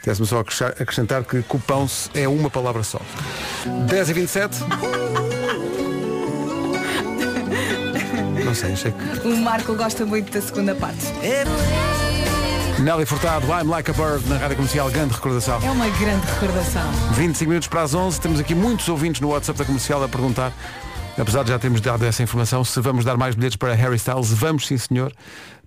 Queres-me 0.03 0.25
só 0.27 0.39
acrescentar- 0.39 0.81
acrescentar 0.81 1.23
que 1.23 1.41
cupão 1.43 1.87
é 2.13 2.27
uma 2.27 2.49
palavra 2.49 2.83
só. 2.83 3.01
10 3.87 4.09
e 4.09 4.13
27 4.13 4.57
Não 8.45 8.55
sei, 8.55 8.73
achei 8.73 8.91
que. 8.91 9.27
O 9.27 9.37
Marco 9.37 9.73
gosta 9.75 10.05
muito 10.05 10.31
da 10.31 10.41
segunda 10.41 10.75
parte. 10.75 11.05
Nelly 12.79 13.05
Furtado, 13.05 13.45
I'm 13.47 13.69
Like 13.69 13.91
a 13.91 13.93
Bird, 13.93 14.27
na 14.27 14.37
Rádio 14.37 14.55
Comercial, 14.57 14.89
grande 14.89 15.13
recordação. 15.13 15.59
É 15.63 15.69
uma 15.69 15.87
grande 15.89 16.25
recordação. 16.25 16.91
25 17.13 17.49
minutos 17.49 17.67
para 17.67 17.83
as 17.83 17.93
11, 17.93 18.19
temos 18.19 18.39
aqui 18.39 18.55
muitos 18.55 18.89
ouvintes 18.89 19.21
no 19.21 19.29
WhatsApp 19.29 19.59
da 19.59 19.65
Comercial 19.65 20.03
a 20.03 20.09
perguntar, 20.09 20.51
apesar 21.17 21.43
de 21.43 21.49
já 21.49 21.59
termos 21.59 21.81
dado 21.81 22.05
essa 22.05 22.23
informação, 22.23 22.63
se 22.63 22.79
vamos 22.79 23.05
dar 23.05 23.17
mais 23.17 23.35
bilhetes 23.35 23.57
para 23.57 23.73
Harry 23.73 23.95
Styles, 23.95 24.31
vamos 24.31 24.67
sim 24.67 24.77
senhor, 24.77 25.11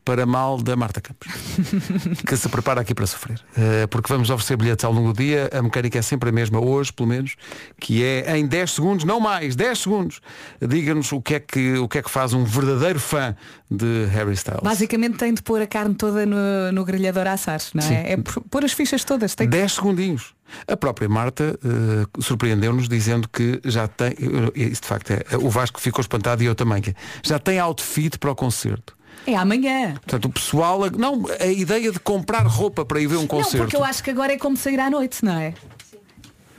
para 0.05 0.27
mal 0.27 0.61
da 0.61 0.77
Marta 0.77 1.01
Campos, 1.01 1.29
que 2.27 2.37
se 2.37 2.49
prepara 2.49 2.83
aqui 2.83 2.95
para 2.95 3.07
sofrer. 3.07 3.41
Eh, 3.57 3.87
porque 3.87 4.13
vamos 4.13 4.29
oferecer 4.31 4.57
bilhetes 4.57 4.85
ao 4.85 4.93
longo 4.93 5.13
do 5.13 5.17
dia, 5.17 5.49
a 5.53 5.63
mecânica 5.63 5.99
é 5.99 6.03
sempre 6.03 6.29
a 6.29 6.33
mesma, 6.33 6.61
hoje 6.61 6.93
pelo 6.93 7.09
menos, 7.09 7.37
que 7.81 8.05
é 8.05 8.37
em 8.37 8.47
10 8.47 8.71
segundos, 8.73 9.05
não 9.05 9.19
mais, 9.19 9.57
10 9.57 9.79
segundos. 9.79 10.21
Diga-nos 10.61 11.11
o 11.13 11.21
que, 11.23 11.35
é 11.35 11.41
que, 11.41 11.75
o 11.79 11.89
que 11.89 11.99
é 11.99 12.03
que 12.03 12.11
faz 12.11 12.33
um 12.35 12.45
verdadeiro 12.45 13.01
fã 13.01 13.35
de 13.71 14.07
Harry 14.13 14.35
Styles. 14.35 14.61
Basicamente 14.63 15.17
tem 15.17 15.33
de 15.33 15.43
pôr 15.43 15.61
a 15.63 15.67
carne 15.67 15.95
toda 15.95 16.27
no, 16.27 16.37
no 16.73 16.85
grelhador 16.85 17.27
a 17.27 17.33
assar, 17.33 17.61
não 17.73 17.83
é? 17.83 17.87
Sim. 17.87 17.95
É 17.95 18.17
pôr- 18.51 18.65
as 18.65 18.73
fichas 18.73 19.05
todas. 19.05 19.35
Tem 19.35 19.49
que... 19.49 19.57
10 19.57 19.73
segundinhos. 19.73 20.35
A 20.69 20.77
própria 20.77 21.09
Marta 21.09 21.59
eh, 21.65 22.07
surpreendeu-nos 22.21 22.89
dizendo 22.89 23.29
que 23.29 23.61
já 23.65 23.89
tem, 23.89 24.09
eh, 24.11 24.69
isso 24.71 24.83
de 24.83 24.89
facto 24.89 25.11
é, 25.11 25.25
o 25.41 25.49
Vasco 25.49 25.81
ficou 25.81 26.01
espantado 26.01 26.43
e 26.43 26.47
eu 26.47 26.55
também, 26.55 26.81
que 26.83 26.95
já 27.23 27.39
tem 27.39 27.59
outfit 27.59 28.19
para 28.19 28.31
o 28.31 28.35
concerto. 28.35 28.95
É 29.27 29.35
amanhã. 29.37 29.95
Portanto, 29.95 30.27
o 30.27 30.29
pessoal, 30.31 30.81
não, 30.91 31.23
a 31.41 31.47
ideia 31.47 31.91
de 31.91 31.99
comprar 31.99 32.47
roupa 32.47 32.85
para 32.85 33.01
ir 33.01 33.07
ver 33.07 33.17
um 33.17 33.21
Não, 33.21 33.27
concerto. 33.29 33.59
porque 33.59 33.77
eu 33.77 33.85
acho 33.85 34.03
que 34.03 34.11
agora 34.11 34.33
é 34.33 34.39
como 34.39 34.57
sair 34.57 34.79
à 34.81 34.91
noite, 34.91 35.25
não 35.25 35.33
é? 35.39 35.55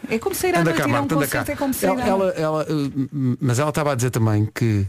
É 0.10 0.20
como 0.20 0.36
sair 0.36 0.56
à 0.56 0.60
Anda 0.62 0.72
noite, 0.72 0.82
cá, 0.84 0.90
ir 0.90 0.96
a 0.96 1.02
um 1.02 1.08
concerto 1.08 1.52
é 1.52 1.56
como 1.56 1.74
sair 1.74 1.90
Ela, 1.90 2.04
à 2.04 2.08
ela, 2.08 2.18
noite. 2.26 2.42
ela, 2.42 2.64
eh, 2.64 3.38
mas 3.40 3.60
ela 3.60 3.70
estava 3.70 3.92
a 3.92 3.96
dizer 3.96 4.10
também 4.12 4.48
que 4.54 4.86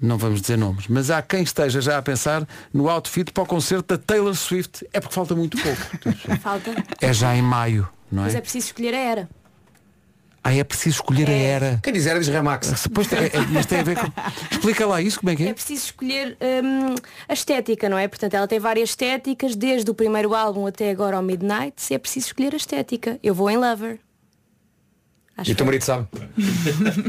não 0.00 0.16
vamos 0.16 0.40
dizer 0.40 0.56
nomes, 0.56 0.86
mas 0.88 1.10
há 1.10 1.20
quem 1.22 1.42
esteja 1.42 1.80
já 1.80 1.98
a 1.98 2.02
pensar 2.02 2.46
no 2.72 2.88
outfit 2.88 3.32
para 3.32 3.42
o 3.42 3.46
concerto 3.46 3.96
da 3.96 3.98
Taylor 4.02 4.34
Swift. 4.34 4.86
É 4.92 5.00
porque 5.00 5.14
falta 5.14 5.34
muito 5.34 5.58
pouco. 5.60 5.80
Falta. 6.40 6.72
É 7.00 7.12
já 7.12 7.34
em 7.34 7.42
maio, 7.42 7.88
não 8.12 8.22
Mas 8.22 8.34
é? 8.34 8.38
é 8.38 8.40
preciso 8.40 8.66
escolher 8.66 8.94
a 8.94 8.98
era. 8.98 9.28
Ah, 10.48 10.54
é 10.54 10.64
preciso 10.64 10.96
escolher 10.96 11.28
a 11.28 11.32
era. 11.32 11.80
Quem 11.82 11.92
diz 11.92 12.06
era 12.06 12.18
diz 12.18 12.28
Remax. 12.28 12.84
Depois 12.84 13.06
tem, 13.06 13.18
é- 13.18 13.30
mas 13.52 13.66
tem 13.66 13.80
a 13.80 13.82
ver 13.82 13.96
com. 13.98 14.06
Explica 14.50 14.86
lá 14.86 15.02
isso, 15.02 15.20
como 15.20 15.30
é 15.30 15.36
que 15.36 15.42
É 15.44 15.48
é? 15.48 15.52
preciso 15.52 15.84
escolher 15.86 16.38
hum, 16.64 16.94
a 17.28 17.32
estética, 17.34 17.88
não 17.88 17.98
é? 17.98 18.08
Portanto, 18.08 18.32
ela 18.34 18.48
tem 18.48 18.58
várias 18.58 18.90
estéticas, 18.90 19.54
desde 19.54 19.90
o 19.90 19.94
primeiro 19.94 20.34
álbum 20.34 20.66
até 20.66 20.90
agora 20.90 21.16
ao 21.18 21.22
Midnight, 21.22 21.74
se 21.82 21.92
é 21.94 21.98
preciso 21.98 22.28
escolher 22.28 22.54
a 22.54 22.56
estética. 22.56 23.18
Eu 23.22 23.34
vou 23.34 23.50
em 23.50 23.56
Lover. 23.58 23.98
Acho 25.36 25.50
E 25.50 25.52
o 25.52 25.56
teu 25.56 25.64
que- 25.64 25.64
marido 25.64 25.82
sabe? 25.84 26.08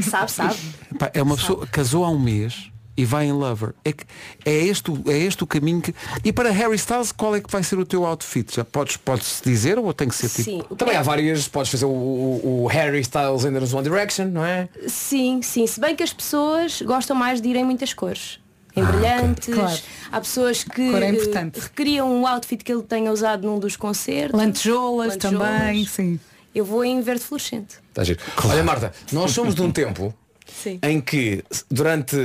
Sabe, 0.02 0.30
sabe. 0.30 0.56
Pá, 0.98 1.10
é 1.14 1.22
uma 1.22 1.36
pessoa 1.36 1.64
que 1.66 1.72
casou 1.72 2.04
há 2.04 2.10
um 2.10 2.18
mês 2.20 2.69
e 2.96 3.04
vai 3.04 3.26
em 3.26 3.32
Lover. 3.32 3.72
É, 3.84 3.92
que, 3.92 4.04
é, 4.44 4.52
este, 4.66 4.90
o- 4.90 5.02
é 5.06 5.16
este 5.18 5.42
o 5.42 5.46
caminho 5.46 5.80
que. 5.80 5.94
E 6.24 6.32
para 6.32 6.50
Harry 6.50 6.76
Styles, 6.76 7.12
qual 7.12 7.34
é 7.36 7.40
que 7.40 7.50
vai 7.50 7.62
ser 7.62 7.78
o 7.78 7.84
teu 7.86 8.04
outfit? 8.04 8.54
Já 8.56 8.64
podes, 8.64 8.96
podes 8.96 9.40
dizer 9.44 9.78
ou 9.78 9.92
tem 9.94 10.08
que 10.08 10.14
ser 10.14 10.28
tipo. 10.28 10.42
Sim. 10.42 10.62
Também 10.76 10.96
há 10.96 11.02
várias, 11.02 11.48
podes 11.48 11.70
fazer 11.70 11.84
o, 11.84 11.88
o- 11.88 12.62
o 12.64 12.66
Harry 12.66 13.00
Styles 13.00 13.44
ainda 13.44 13.60
nos 13.60 13.72
One 13.72 13.84
Direction, 13.84 14.26
não 14.26 14.44
é? 14.44 14.68
Sim, 14.86 15.40
sim. 15.42 15.66
Se 15.66 15.80
bem 15.80 15.94
que 15.96 16.02
as 16.02 16.12
pessoas 16.12 16.82
gostam 16.82 17.16
mais 17.16 17.40
de 17.40 17.48
ir 17.48 17.56
em 17.56 17.64
muitas 17.64 17.92
cores. 17.94 18.38
Em 18.76 18.84
brilhantes. 18.84 19.52
Claro. 19.52 19.80
Há 20.12 20.20
pessoas 20.20 20.62
que 20.62 20.80
é 20.94 21.00
eh, 21.06 21.08
importante. 21.10 21.58
requeriam 21.58 22.08
um 22.14 22.24
outfit 22.24 22.62
que 22.62 22.72
ele 22.72 22.82
tenha 22.84 23.10
usado 23.10 23.44
num 23.44 23.58
dos 23.58 23.74
concertos. 23.76 24.38
Lantejoulas 24.38 25.16
também, 25.16 25.84
sim. 25.86 26.20
Eu 26.54 26.64
vou 26.64 26.84
em 26.84 27.00
verde 27.00 27.22
fluorescente. 27.22 27.76
Está 27.88 28.04
giro. 28.04 28.20
Olha 28.44 28.62
Marta, 28.62 28.92
nós 29.12 29.32
somos 29.32 29.54
de 29.56 29.62
um 29.62 29.72
tempo 29.72 30.14
Sim. 30.46 30.78
em 30.84 31.00
que 31.00 31.44
durante, 31.68 32.16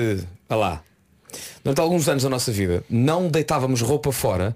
olha 0.49 0.59
lá, 0.59 0.81
durante 1.63 1.79
alguns 1.81 2.07
anos 2.07 2.23
da 2.23 2.29
nossa 2.29 2.51
vida 2.51 2.83
não 2.89 3.27
deitávamos 3.27 3.81
roupa 3.81 4.11
fora 4.11 4.55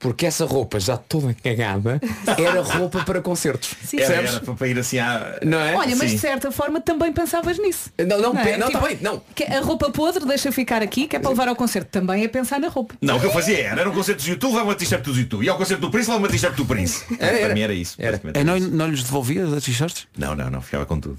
porque 0.00 0.24
essa 0.24 0.46
roupa 0.46 0.80
já 0.80 0.96
toda 0.96 1.34
cagada 1.34 2.00
era 2.38 2.62
roupa 2.62 3.04
para 3.04 3.20
concertos. 3.20 3.74
Era, 3.92 4.06
Percebes? 4.06 4.34
era 4.42 4.54
para 4.54 4.66
ir 4.66 4.78
assim 4.78 4.98
à... 4.98 5.38
Não 5.44 5.60
é? 5.60 5.76
Olha, 5.76 5.94
mas 5.94 6.08
Sim. 6.08 6.14
de 6.16 6.18
certa 6.18 6.50
forma 6.50 6.80
também 6.80 7.12
pensavas 7.12 7.58
nisso. 7.58 7.90
Não, 7.98 8.18
não, 8.18 8.38
é? 8.38 8.44
pe- 8.44 8.56
não, 8.56 8.70
tá 8.70 8.80
bem, 8.80 8.98
não. 9.02 9.22
que 9.34 9.44
a 9.44 9.60
roupa 9.60 9.90
podre 9.90 10.24
deixa 10.24 10.50
ficar 10.50 10.82
aqui, 10.82 11.06
que 11.06 11.16
é 11.16 11.18
para 11.18 11.28
levar 11.28 11.48
ao 11.48 11.54
concerto. 11.54 11.90
Também 11.90 12.24
é 12.24 12.28
pensar 12.28 12.58
na 12.58 12.68
roupa. 12.68 12.94
Não, 13.02 13.18
o 13.18 13.20
que 13.20 13.26
eu 13.26 13.30
fazia 13.30 13.58
era, 13.58 13.82
era 13.82 13.90
um 13.90 13.92
concerto 13.94 14.24
do 14.24 14.30
YouTube, 14.30 14.52
leva 14.54 14.64
uma 14.64 14.74
t-shirt 14.74 15.04
do 15.04 15.12
YouTube. 15.12 15.44
E 15.44 15.48
ao 15.50 15.58
concerto 15.58 15.82
do 15.82 15.90
Prince, 15.90 16.08
leva 16.08 16.22
uma 16.22 16.28
t-shirt 16.28 16.54
do 16.56 16.64
Prince. 16.64 17.04
Era, 17.18 17.32
era. 17.36 17.44
Para 17.46 17.54
mim 17.54 17.60
era 17.60 17.74
isso. 17.74 17.96
basicamente. 18.00 18.38
É, 18.38 18.42
não, 18.44 18.58
não 18.58 18.88
lhes 18.88 19.02
devolvias 19.02 19.52
as 19.52 19.62
t-shirts? 19.62 20.08
Não, 20.16 20.34
não, 20.34 20.48
não, 20.48 20.62
ficava 20.62 20.86
com 20.86 20.98
tudo. 20.98 21.18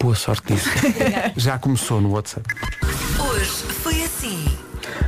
Boa 0.00 0.14
sorte 0.14 0.54
disso. 0.54 0.68
Já 1.36 1.58
começou 1.58 2.00
no 2.00 2.12
WhatsApp. 2.12 2.46
Hoje 3.18 3.50
foi 3.82 4.02
assim. 4.02 4.46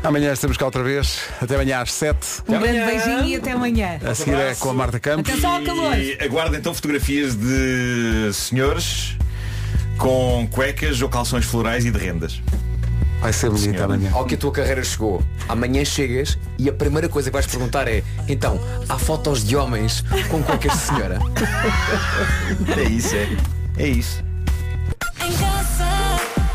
Amanhã 0.02 0.32
estamos 0.32 0.56
cá 0.56 0.64
outra 0.64 0.82
vez. 0.82 1.20
Até 1.40 1.54
amanhã 1.54 1.80
às 1.80 1.92
7. 1.92 2.42
Um 2.48 2.58
grande 2.58 2.80
beijinho 2.84 3.24
e 3.24 3.36
até 3.36 3.52
amanhã. 3.52 3.98
A 4.04 4.14
seguir 4.14 4.34
é 4.34 4.54
com 4.54 4.70
a 4.70 4.74
Marta 4.74 4.98
Campos. 4.98 5.30
Atenção 5.30 5.56
ao 5.56 5.62
calor. 5.62 5.96
E 5.96 6.18
aguardo 6.20 6.56
então 6.56 6.74
fotografias 6.74 7.36
de 7.36 8.30
senhores 8.32 9.16
com 9.96 10.48
cuecas 10.50 11.00
ou 11.02 11.08
calções 11.08 11.44
florais 11.44 11.84
e 11.84 11.90
de 11.90 11.98
rendas. 11.98 12.42
Vai 13.20 13.32
ser 13.32 13.50
bonito 13.50 13.82
amanhã. 13.82 14.10
Ao 14.14 14.24
que 14.24 14.34
a 14.34 14.38
tua 14.38 14.50
carreira 14.50 14.82
chegou, 14.82 15.22
amanhã 15.46 15.84
chegas 15.84 16.38
e 16.58 16.68
a 16.68 16.72
primeira 16.72 17.06
coisa 17.08 17.28
que 17.30 17.34
vais 17.34 17.46
perguntar 17.46 17.86
é 17.86 18.02
então, 18.26 18.58
há 18.88 18.98
fotos 18.98 19.44
de 19.44 19.54
homens 19.56 20.02
com 20.30 20.42
cuecas 20.42 20.72
de 20.72 20.78
senhora? 20.78 21.18
É 22.76 22.82
isso, 22.84 23.14
é. 23.14 23.28
É 23.76 23.86
isso. 23.86 24.24
Em 25.22 25.32
casa, 25.32 25.84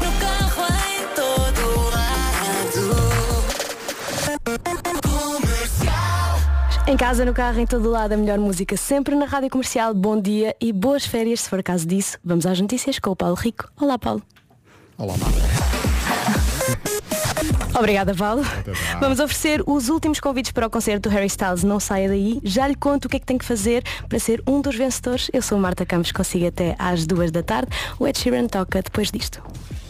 no 0.01 0.11
carro, 0.19 0.65
em 0.89 1.05
todo 1.15 1.89
lado. 1.91 2.85
Comercial. 5.03 6.39
Em 6.87 6.97
casa, 6.97 7.25
no 7.25 7.33
carro, 7.33 7.59
em 7.59 7.65
todo 7.65 7.89
lado, 7.89 8.13
a 8.13 8.17
melhor 8.17 8.39
música 8.39 8.75
sempre 8.75 9.15
na 9.15 9.25
Rádio 9.25 9.49
Comercial. 9.49 9.93
Bom 9.93 10.19
dia 10.19 10.55
e 10.59 10.73
boas 10.73 11.05
férias, 11.05 11.41
se 11.41 11.49
for 11.49 11.61
caso 11.61 11.87
disso. 11.87 12.17
Vamos 12.23 12.45
às 12.45 12.59
notícias 12.59 12.99
com 12.99 13.11
o 13.11 13.15
Paulo 13.15 13.35
Rico. 13.35 13.69
Olá, 13.79 13.99
Paulo. 13.99 14.23
Olá, 14.97 15.15
Marta. 15.17 15.74
Obrigada, 17.77 18.15
Paulo. 18.15 18.41
Vamos 18.99 19.19
oferecer 19.19 19.61
os 19.67 19.89
últimos 19.89 20.19
convites 20.19 20.51
para 20.51 20.65
o 20.65 20.69
concerto 20.69 21.09
do 21.09 21.13
Harry 21.13 21.27
Styles. 21.27 21.63
Não 21.63 21.79
saia 21.79 22.07
daí. 22.07 22.39
Já 22.43 22.67
lhe 22.67 22.75
conto 22.75 23.05
o 23.05 23.09
que 23.09 23.17
é 23.17 23.19
que 23.19 23.25
tem 23.25 23.37
que 23.37 23.45
fazer 23.45 23.83
para 24.07 24.17
ser 24.17 24.41
um 24.47 24.61
dos 24.61 24.75
vencedores. 24.75 25.29
Eu 25.33 25.41
sou 25.41 25.57
Marta 25.57 25.85
Campos, 25.85 26.11
consigo 26.11 26.47
até 26.47 26.75
às 26.79 27.05
duas 27.05 27.31
da 27.31 27.43
tarde. 27.43 27.69
O 27.99 28.07
Ed 28.07 28.17
Sheeran 28.17 28.47
toca 28.47 28.81
depois 28.81 29.11
disto. 29.11 29.43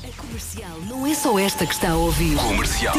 A 0.03 0.21
comercial 0.21 0.77
não 0.88 1.05
é 1.05 1.13
só 1.13 1.38
esta 1.38 1.65
que 1.65 1.73
está 1.73 1.91
a 1.91 1.95
ouvir. 1.95 2.36
Comercial. 2.38 2.95